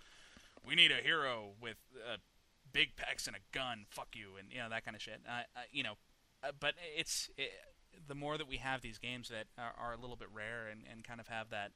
we 0.66 0.74
need 0.74 0.90
a 0.92 1.02
hero 1.02 1.52
with 1.60 1.76
uh, 1.96 2.16
big 2.72 2.96
pecs 2.96 3.26
and 3.26 3.36
a 3.36 3.40
gun. 3.52 3.86
Fuck 3.90 4.08
you, 4.14 4.36
and 4.38 4.48
you 4.52 4.58
know 4.58 4.68
that 4.68 4.84
kind 4.84 4.94
of 4.96 5.02
shit. 5.02 5.20
Uh, 5.28 5.42
uh, 5.56 5.60
you 5.70 5.82
know, 5.82 5.94
uh, 6.42 6.52
but 6.58 6.74
it's 6.96 7.30
it, 7.36 7.50
the 8.06 8.14
more 8.14 8.36
that 8.38 8.48
we 8.48 8.56
have 8.58 8.82
these 8.82 8.98
games 8.98 9.28
that 9.28 9.46
are, 9.58 9.72
are 9.78 9.92
a 9.92 9.96
little 10.00 10.16
bit 10.16 10.28
rare 10.34 10.68
and, 10.70 10.82
and 10.90 11.04
kind 11.04 11.20
of 11.20 11.28
have 11.28 11.50
that 11.50 11.70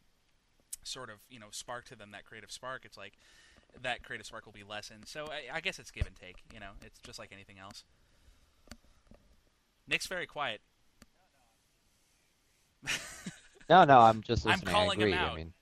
sort 0.84 1.10
of 1.10 1.16
you 1.28 1.38
know 1.40 1.48
spark 1.50 1.84
to 1.86 1.96
them, 1.96 2.10
that 2.12 2.24
creative 2.24 2.50
spark. 2.50 2.84
It's 2.84 2.96
like 2.96 3.14
that 3.82 4.02
creative 4.02 4.26
spark 4.26 4.46
will 4.46 4.52
be 4.52 4.64
lessened. 4.64 5.06
So 5.06 5.26
I, 5.26 5.56
I 5.56 5.60
guess 5.60 5.78
it's 5.78 5.90
give 5.90 6.06
and 6.06 6.16
take. 6.16 6.36
You 6.52 6.60
know, 6.60 6.70
it's 6.84 6.98
just 7.00 7.18
like 7.18 7.30
anything 7.32 7.58
else. 7.58 7.84
Nick's 9.88 10.06
very 10.06 10.26
quiet. 10.26 10.60
No, 13.70 13.84
no, 13.84 13.98
I'm 14.00 14.22
just 14.22 14.46
listening. 14.46 14.52
I'm 14.52 14.58
listening. 14.60 14.74
calling 14.74 15.02
I 15.02 15.06
him 15.06 15.12
out. 15.14 15.32
I 15.32 15.36
mean, 15.36 15.52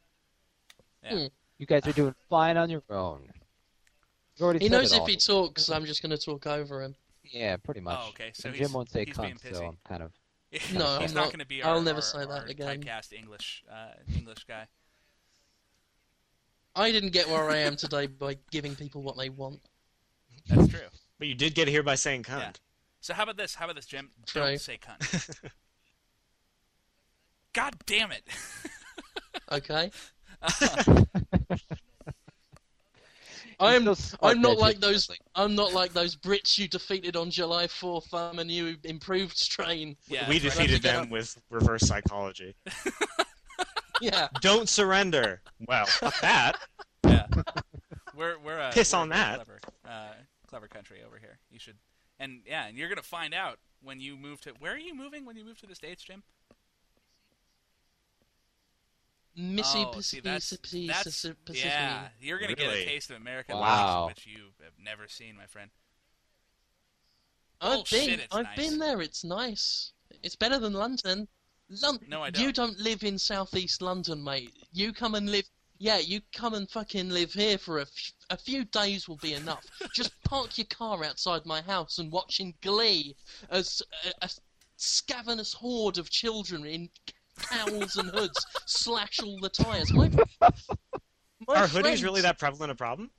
Yeah. 1.04 1.28
You 1.58 1.66
guys 1.66 1.86
are 1.86 1.92
doing 1.92 2.14
fine 2.28 2.56
on 2.56 2.68
your 2.70 2.82
own. 2.90 3.22
He 4.60 4.68
knows 4.68 4.92
if 4.92 5.00
all. 5.00 5.06
he 5.06 5.16
talks, 5.16 5.70
I'm 5.70 5.86
just 5.86 6.02
going 6.02 6.10
to 6.10 6.18
talk 6.18 6.46
over 6.46 6.82
him. 6.82 6.94
Yeah, 7.24 7.56
pretty 7.56 7.80
much. 7.80 7.98
Oh, 8.00 8.08
okay, 8.10 8.30
so 8.34 8.50
Jim 8.50 8.72
won't 8.72 8.90
say 8.90 9.04
he's 9.06 9.16
being 9.16 9.34
cunt, 9.34 9.54
so. 9.54 9.64
I'm 9.66 9.78
kind 9.88 10.02
of. 10.02 10.12
No, 10.72 10.98
he's 11.00 11.10
I'm 11.10 11.14
not, 11.14 11.14
not. 11.14 11.24
going 11.26 11.38
to 11.40 11.46
be 11.46 11.62
our, 11.62 11.74
I'll 11.74 11.82
never 11.82 11.96
our- 11.96 12.02
say 12.02 12.18
that 12.20 12.30
our 12.30 12.44
again. 12.46 12.80
typecast 12.82 13.12
English 13.12 13.64
uh, 13.70 13.94
English 14.16 14.44
guy. 14.46 14.66
I 16.76 16.92
didn't 16.92 17.10
get 17.12 17.28
where 17.28 17.50
I 17.50 17.56
am 17.58 17.74
today 17.76 18.06
by 18.06 18.36
giving 18.52 18.76
people 18.76 19.02
what 19.02 19.16
they 19.16 19.28
want. 19.30 19.60
That's 20.48 20.68
true. 20.68 20.80
But 21.18 21.26
you 21.28 21.34
did 21.34 21.54
get 21.54 21.66
here 21.68 21.82
by 21.82 21.94
saying 21.96 22.22
cunt. 22.22 22.56
Yeah. 23.08 23.14
So 23.14 23.14
how 23.14 23.22
about 23.24 23.36
this? 23.36 23.54
How 23.54 23.64
about 23.66 23.76
this, 23.76 23.86
Jim? 23.86 24.10
True. 24.26 24.42
Don't 24.42 24.60
say 24.60 24.78
cunt. 24.78 25.38
God 27.52 27.74
damn 27.86 28.12
it! 28.12 28.22
Okay. 29.50 29.90
He's 33.58 33.58
I'm 33.58 33.88
I'm 34.20 34.42
not 34.42 34.58
like 34.58 34.80
those 34.80 35.08
I'm 35.34 35.54
not 35.54 35.72
like 35.72 35.94
those 35.94 36.14
Brits 36.14 36.58
you 36.58 36.68
defeated 36.68 37.16
on 37.16 37.30
July 37.30 37.66
4th. 37.66 38.12
I'm 38.12 38.38
a 38.38 38.44
new 38.44 38.76
improved 38.84 39.38
strain. 39.38 39.96
Yeah, 40.08 40.28
we 40.28 40.38
that's 40.38 40.58
right. 40.58 40.66
defeated 40.66 40.82
them 40.82 41.08
with 41.08 41.40
reverse 41.50 41.86
psychology. 41.86 42.54
Yeah. 44.00 44.28
Don't 44.40 44.68
surrender. 44.68 45.40
Well, 45.66 45.86
fuck 45.86 46.20
that. 46.20 46.58
Yeah. 47.04 47.26
We're 48.14 48.38
we're 48.38 48.58
a 48.58 48.70
Piss 48.72 48.92
we're 48.92 48.98
on 49.00 49.08
very 49.08 49.20
that. 49.20 49.34
Clever, 49.36 49.60
uh, 49.88 50.12
clever 50.46 50.68
country 50.68 50.98
over 51.06 51.18
here. 51.18 51.38
You 51.50 51.58
should, 51.58 51.76
and 52.18 52.40
yeah, 52.46 52.66
and 52.66 52.76
you're 52.76 52.88
gonna 52.88 53.02
find 53.02 53.34
out 53.34 53.58
when 53.82 54.00
you 54.00 54.16
move 54.16 54.40
to. 54.42 54.50
Where 54.58 54.72
are 54.74 54.78
you 54.78 54.94
moving 54.94 55.24
when 55.24 55.36
you 55.36 55.44
move 55.44 55.58
to 55.60 55.66
the 55.66 55.74
states, 55.74 56.02
Jim? 56.02 56.22
Missy 59.38 59.84
oh, 59.86 60.00
see, 60.00 60.20
Pissy 60.20 60.22
that's, 60.22 60.52
Pissy 60.56 60.86
that's 60.86 61.06
Pissy 61.08 61.34
Pissy. 61.44 61.64
yeah. 61.64 62.08
You're 62.20 62.38
gonna 62.38 62.54
get 62.54 62.72
a 62.72 62.84
taste 62.84 63.10
of 63.10 63.16
American 63.16 63.58
Wow. 63.58 64.06
life, 64.06 64.14
which 64.16 64.26
you 64.26 64.44
have 64.62 64.72
never 64.82 65.08
seen, 65.08 65.36
my 65.36 65.46
friend. 65.46 65.70
I've 67.60 67.76
Bullshit, 67.78 68.06
been 68.06 68.20
it's 68.20 68.34
I've 68.34 68.44
nice. 68.44 68.56
been 68.56 68.78
there. 68.78 69.00
It's 69.02 69.24
nice. 69.24 69.92
It's 70.22 70.36
better 70.36 70.58
than 70.58 70.72
London. 70.72 71.28
Lon- 71.68 71.98
No, 72.08 72.22
I 72.22 72.26
You 72.28 72.32
don't. 72.32 72.42
You 72.44 72.52
don't 72.52 72.78
live 72.78 73.02
in 73.02 73.18
southeast 73.18 73.82
London, 73.82 74.22
mate. 74.24 74.52
You 74.72 74.92
come 74.92 75.14
and 75.14 75.30
live. 75.30 75.44
Yeah, 75.78 75.98
you 75.98 76.20
come 76.34 76.54
and 76.54 76.68
fucking 76.70 77.10
live 77.10 77.32
here 77.32 77.58
for 77.58 77.78
a, 77.78 77.82
f- 77.82 78.12
a 78.30 78.36
few 78.36 78.64
days 78.64 79.08
will 79.08 79.16
be 79.18 79.34
enough. 79.34 79.64
Just 79.94 80.12
park 80.24 80.56
your 80.56 80.66
car 80.66 81.04
outside 81.04 81.44
my 81.44 81.60
house 81.60 81.98
and 81.98 82.10
watch 82.10 82.40
in 82.40 82.54
Glee 82.62 83.14
as 83.50 83.82
a, 84.22 84.24
a 84.24 84.30
scavenous 84.76 85.52
horde 85.52 85.98
of 85.98 86.08
children 86.10 86.64
in 86.64 86.88
cowls 87.40 87.96
and 87.96 88.08
hoods 88.10 88.46
slash 88.66 89.20
all 89.22 89.38
the 89.40 89.50
tyres. 89.50 89.92
My, 89.92 90.08
my 91.46 91.54
Are 91.54 91.66
hoodies 91.66 91.80
friends- 91.80 92.04
really 92.04 92.22
that 92.22 92.38
prevalent 92.38 92.72
a 92.72 92.74
problem? 92.74 93.10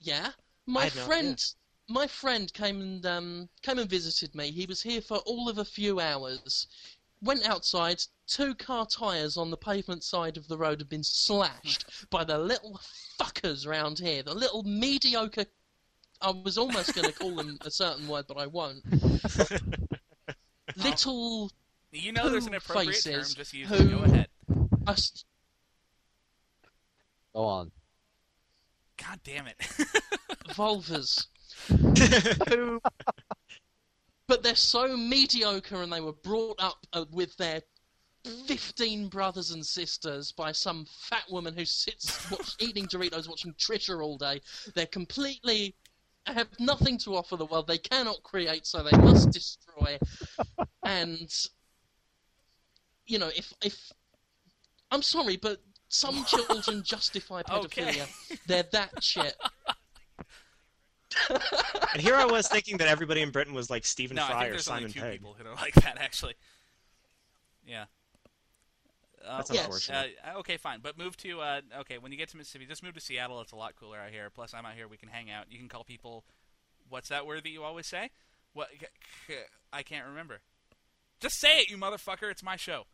yeah, 0.00 0.30
my 0.66 0.88
friend, 0.90 1.42
my 1.88 2.06
friend 2.06 2.52
came 2.52 2.80
and 2.80 3.06
um, 3.06 3.48
came 3.62 3.78
and 3.78 3.88
visited 3.88 4.34
me. 4.34 4.50
He 4.50 4.66
was 4.66 4.82
here 4.82 5.00
for 5.00 5.18
all 5.18 5.48
of 5.48 5.58
a 5.58 5.64
few 5.64 6.00
hours. 6.00 6.66
Went 7.24 7.48
outside. 7.48 8.02
Two 8.26 8.54
car 8.54 8.86
tyres 8.86 9.36
on 9.36 9.50
the 9.50 9.56
pavement 9.56 10.04
side 10.04 10.36
of 10.36 10.46
the 10.48 10.56
road 10.56 10.80
had 10.80 10.88
been 10.88 11.02
slashed 11.02 11.84
by 12.10 12.22
the 12.24 12.38
little 12.38 12.80
fuckers 13.20 13.66
round 13.66 13.98
here. 13.98 14.22
The 14.22 14.34
little 14.34 14.62
mediocre. 14.62 15.46
I 16.22 16.30
was 16.30 16.56
almost 16.56 16.94
going 16.94 17.06
to 17.10 17.12
call 17.18 17.34
them 17.34 17.58
a 17.62 17.70
certain 17.70 18.06
word, 18.08 18.26
but 18.28 18.38
I 18.38 18.46
won't. 18.46 18.82
little. 20.76 21.50
You 21.92 22.12
know, 22.12 22.28
there's 22.28 22.46
an 22.46 22.52
Poo 22.52 22.56
appropriate 22.58 23.02
term. 23.02 23.14
faces 23.14 23.34
Just 23.34 23.52
use 23.54 23.68
who- 23.68 23.74
it. 23.76 23.90
Go 23.90 23.98
ahead. 24.04 24.28
us- 24.86 25.24
Go 27.34 27.44
on. 27.44 27.70
God 28.96 29.20
damn 29.24 29.46
it. 29.48 29.56
vulvas. 30.50 31.26
But 34.26 34.42
they're 34.42 34.54
so 34.54 34.96
mediocre 34.96 35.82
and 35.82 35.92
they 35.92 36.00
were 36.00 36.12
brought 36.12 36.56
up 36.58 36.86
uh, 36.92 37.04
with 37.12 37.36
their 37.36 37.60
15 38.46 39.08
brothers 39.08 39.50
and 39.50 39.64
sisters 39.64 40.32
by 40.32 40.50
some 40.50 40.86
fat 40.88 41.24
woman 41.30 41.54
who 41.54 41.64
sits 41.64 42.30
watch, 42.30 42.54
eating 42.58 42.86
Doritos 42.86 43.28
watching 43.28 43.52
Trisha 43.54 44.02
all 44.02 44.16
day. 44.16 44.40
They're 44.74 44.86
completely 44.86 45.74
have 46.26 46.48
nothing 46.58 46.96
to 46.98 47.16
offer 47.16 47.36
the 47.36 47.44
world. 47.44 47.66
They 47.66 47.78
cannot 47.78 48.22
create, 48.22 48.66
so 48.66 48.82
they 48.82 48.96
must 48.96 49.30
destroy. 49.30 49.98
And 50.86 51.32
you 53.06 53.18
know, 53.18 53.30
if 53.34 53.54
if 53.62 53.90
I'm 54.90 55.00
sorry, 55.00 55.38
but 55.38 55.62
some 55.88 56.24
children 56.26 56.82
justify 56.82 57.42
pedophilia. 57.42 57.88
Okay. 58.02 58.38
They're 58.46 58.68
that 58.72 59.02
shit. 59.02 59.34
And 61.92 62.02
here 62.02 62.14
I 62.14 62.24
was 62.24 62.48
thinking 62.48 62.76
that 62.78 62.88
everybody 62.88 63.22
in 63.22 63.30
Britain 63.30 63.54
was 63.54 63.70
like 63.70 63.84
Stephen 63.84 64.16
no, 64.16 64.24
I 64.24 64.28
Fry 64.28 64.38
think 64.40 64.48
or 64.48 64.52
there's 64.52 64.64
Simon 64.64 64.92
Pegg. 64.92 65.12
people 65.20 65.36
who 65.38 65.46
are 65.48 65.54
like 65.56 65.74
that, 65.74 65.98
actually. 65.98 66.34
Yeah. 67.66 67.84
Uh, 69.26 69.38
That's 69.38 69.50
Yes. 69.52 69.64
unfortunate. 69.64 70.16
Uh, 70.34 70.38
okay, 70.40 70.56
fine, 70.58 70.80
but 70.82 70.98
move 70.98 71.16
to 71.18 71.40
uh, 71.40 71.60
okay. 71.80 71.96
When 71.98 72.12
you 72.12 72.18
get 72.18 72.28
to 72.30 72.36
Mississippi, 72.36 72.66
just 72.66 72.82
move 72.82 72.94
to 72.94 73.00
Seattle. 73.00 73.40
It's 73.40 73.52
a 73.52 73.56
lot 73.56 73.74
cooler 73.74 73.98
out 73.98 74.10
here. 74.10 74.28
Plus, 74.28 74.52
I'm 74.52 74.66
out 74.66 74.74
here. 74.74 74.86
We 74.86 74.96
can 74.98 75.08
hang 75.08 75.30
out. 75.30 75.46
You 75.50 75.58
can 75.58 75.68
call 75.68 75.82
people. 75.84 76.24
What's 76.90 77.08
that 77.08 77.26
word 77.26 77.42
that 77.44 77.48
you 77.48 77.62
always 77.62 77.86
say? 77.86 78.10
What? 78.52 78.68
I 79.72 79.82
can't 79.82 80.06
remember. 80.06 80.40
Just 81.20 81.40
say 81.40 81.58
it, 81.60 81.70
you 81.70 81.78
motherfucker. 81.78 82.30
It's 82.30 82.42
my 82.42 82.56
show. 82.56 82.84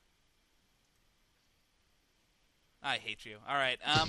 I 2.83 2.97
hate 2.97 3.25
you. 3.27 3.37
All 3.49 3.57
right. 3.57 3.79
Um, 3.85 4.09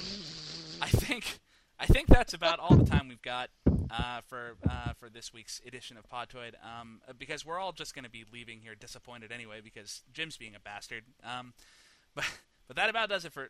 I 0.82 0.88
think 0.88 1.40
I 1.82 1.88
think 1.88 2.08
that's 2.08 2.36
about 2.36 2.60
all 2.60 2.76
the 2.76 2.86
time 2.86 3.08
we've 3.08 3.22
got 3.24 3.50
uh, 3.90 4.22
for 4.28 4.56
uh, 4.70 4.94
for 5.00 5.10
this 5.10 5.34
week's 5.34 5.60
edition 5.66 5.98
of 5.98 6.08
Podtoid. 6.08 6.54
Um, 6.64 7.02
because 7.18 7.44
we're 7.44 7.60
all 7.60 7.72
just 7.72 7.96
going 7.96 8.06
to 8.06 8.10
be 8.10 8.24
leaving 8.32 8.60
here 8.60 8.76
disappointed 8.76 9.32
anyway 9.32 9.62
because 9.64 10.04
Jim's 10.14 10.38
being 10.38 10.54
a 10.54 10.60
bastard. 10.60 11.06
Um, 11.24 11.54
but 12.16 12.26
but 12.68 12.76
that 12.76 12.90
about 12.90 13.10
does 13.10 13.26
it 13.26 13.34
for. 13.34 13.50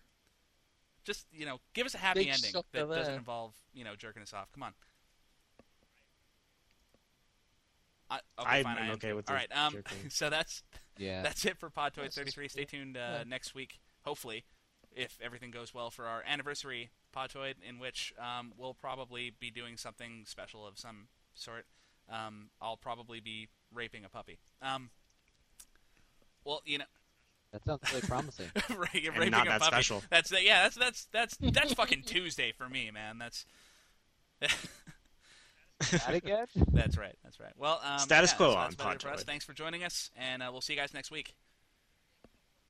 Just 1.04 1.26
you 1.34 1.46
know, 1.46 1.60
give 1.74 1.86
us 1.86 1.94
a 1.96 1.98
happy 1.98 2.22
Big 2.22 2.30
ending 2.30 2.52
that 2.54 2.88
doesn't 2.88 3.06
there. 3.06 3.16
involve 3.16 3.54
you 3.74 3.84
know 3.84 3.96
jerking 3.98 4.22
us 4.22 4.34
off. 4.34 4.52
Come 4.54 4.64
on. 4.64 4.74
I, 8.10 8.16
okay, 8.40 8.50
I'm 8.58 8.64
fine, 8.64 8.78
I 8.78 8.86
am 8.88 8.92
okay 8.94 9.14
with 9.14 9.30
All 9.30 9.36
the 9.36 9.40
right, 9.40 9.58
um, 9.58 9.76
so 10.10 10.30
that's 10.30 10.64
Yeah. 10.98 11.22
that's 11.24 11.46
it 11.46 11.58
for 11.58 11.70
Podtoid 11.70 12.04
This 12.14 12.18
is 12.18 12.36
33. 12.36 12.48
Stay 12.50 12.66
tuned 12.66 12.98
uh, 12.98 13.00
Yeah. 13.00 13.24
next 13.26 13.56
week, 13.56 13.80
hopefully, 14.04 14.44
if 14.94 15.18
everything 15.24 15.50
goes 15.50 15.74
well 15.74 15.90
for 15.90 16.06
our 16.08 16.22
anniversary 16.28 16.90
Podtoid, 17.12 17.56
in 17.68 17.80
which 17.80 18.14
um, 18.20 18.54
we'll 18.58 18.74
probably 18.74 19.34
be 19.40 19.52
doing 19.52 19.78
something 19.78 20.24
special 20.26 20.66
of 20.68 20.78
some 20.78 21.08
sort. 21.34 21.66
Um, 22.10 22.50
I'll 22.62 22.78
probably 22.78 23.20
be 23.20 23.48
raping 23.74 24.04
a 24.06 24.10
puppy. 24.10 24.40
Um, 24.62 24.90
well, 26.44 26.62
you 26.66 26.80
know, 26.80 26.86
That 27.54 27.64
sounds 27.66 27.82
really 27.92 28.02
promising. 28.02 28.48
ra- 28.70 28.86
And 28.94 29.08
raping 29.18 29.32
not 29.32 29.46
a 29.48 29.50
that 29.52 29.60
puppy. 29.62 29.72
special. 29.76 30.04
That's 30.10 30.30
the, 30.30 30.44
yeah. 30.44 30.64
That's 30.64 30.76
that's 30.76 31.06
that's 31.12 31.38
that's 31.42 31.74
fucking 31.74 32.04
Tuesday 32.04 32.52
for 32.58 32.68
me, 32.68 32.90
man. 32.92 33.18
That's 33.20 33.46
that 34.40 36.14
again? 36.14 36.46
that's 36.74 36.98
right. 36.98 37.16
That's 37.24 37.40
right. 37.40 37.54
Well, 37.58 37.80
um, 37.84 38.00
Status 38.00 38.32
yeah, 38.32 38.38
quo 38.38 38.52
so 38.52 38.58
on 38.58 38.64
that's 38.66 38.76
about 38.76 38.96
it 38.96 39.02
for 39.02 39.10
us. 39.10 39.24
Podtoid. 39.24 39.26
Thanks 39.26 39.46
for 39.46 39.54
joining 39.54 39.84
us, 39.84 40.12
and 40.16 40.44
uh, 40.44 40.50
we'll 40.52 40.62
see 40.62 40.74
you 40.74 40.80
guys 40.80 40.94
next 40.94 41.12
week. 41.12 41.36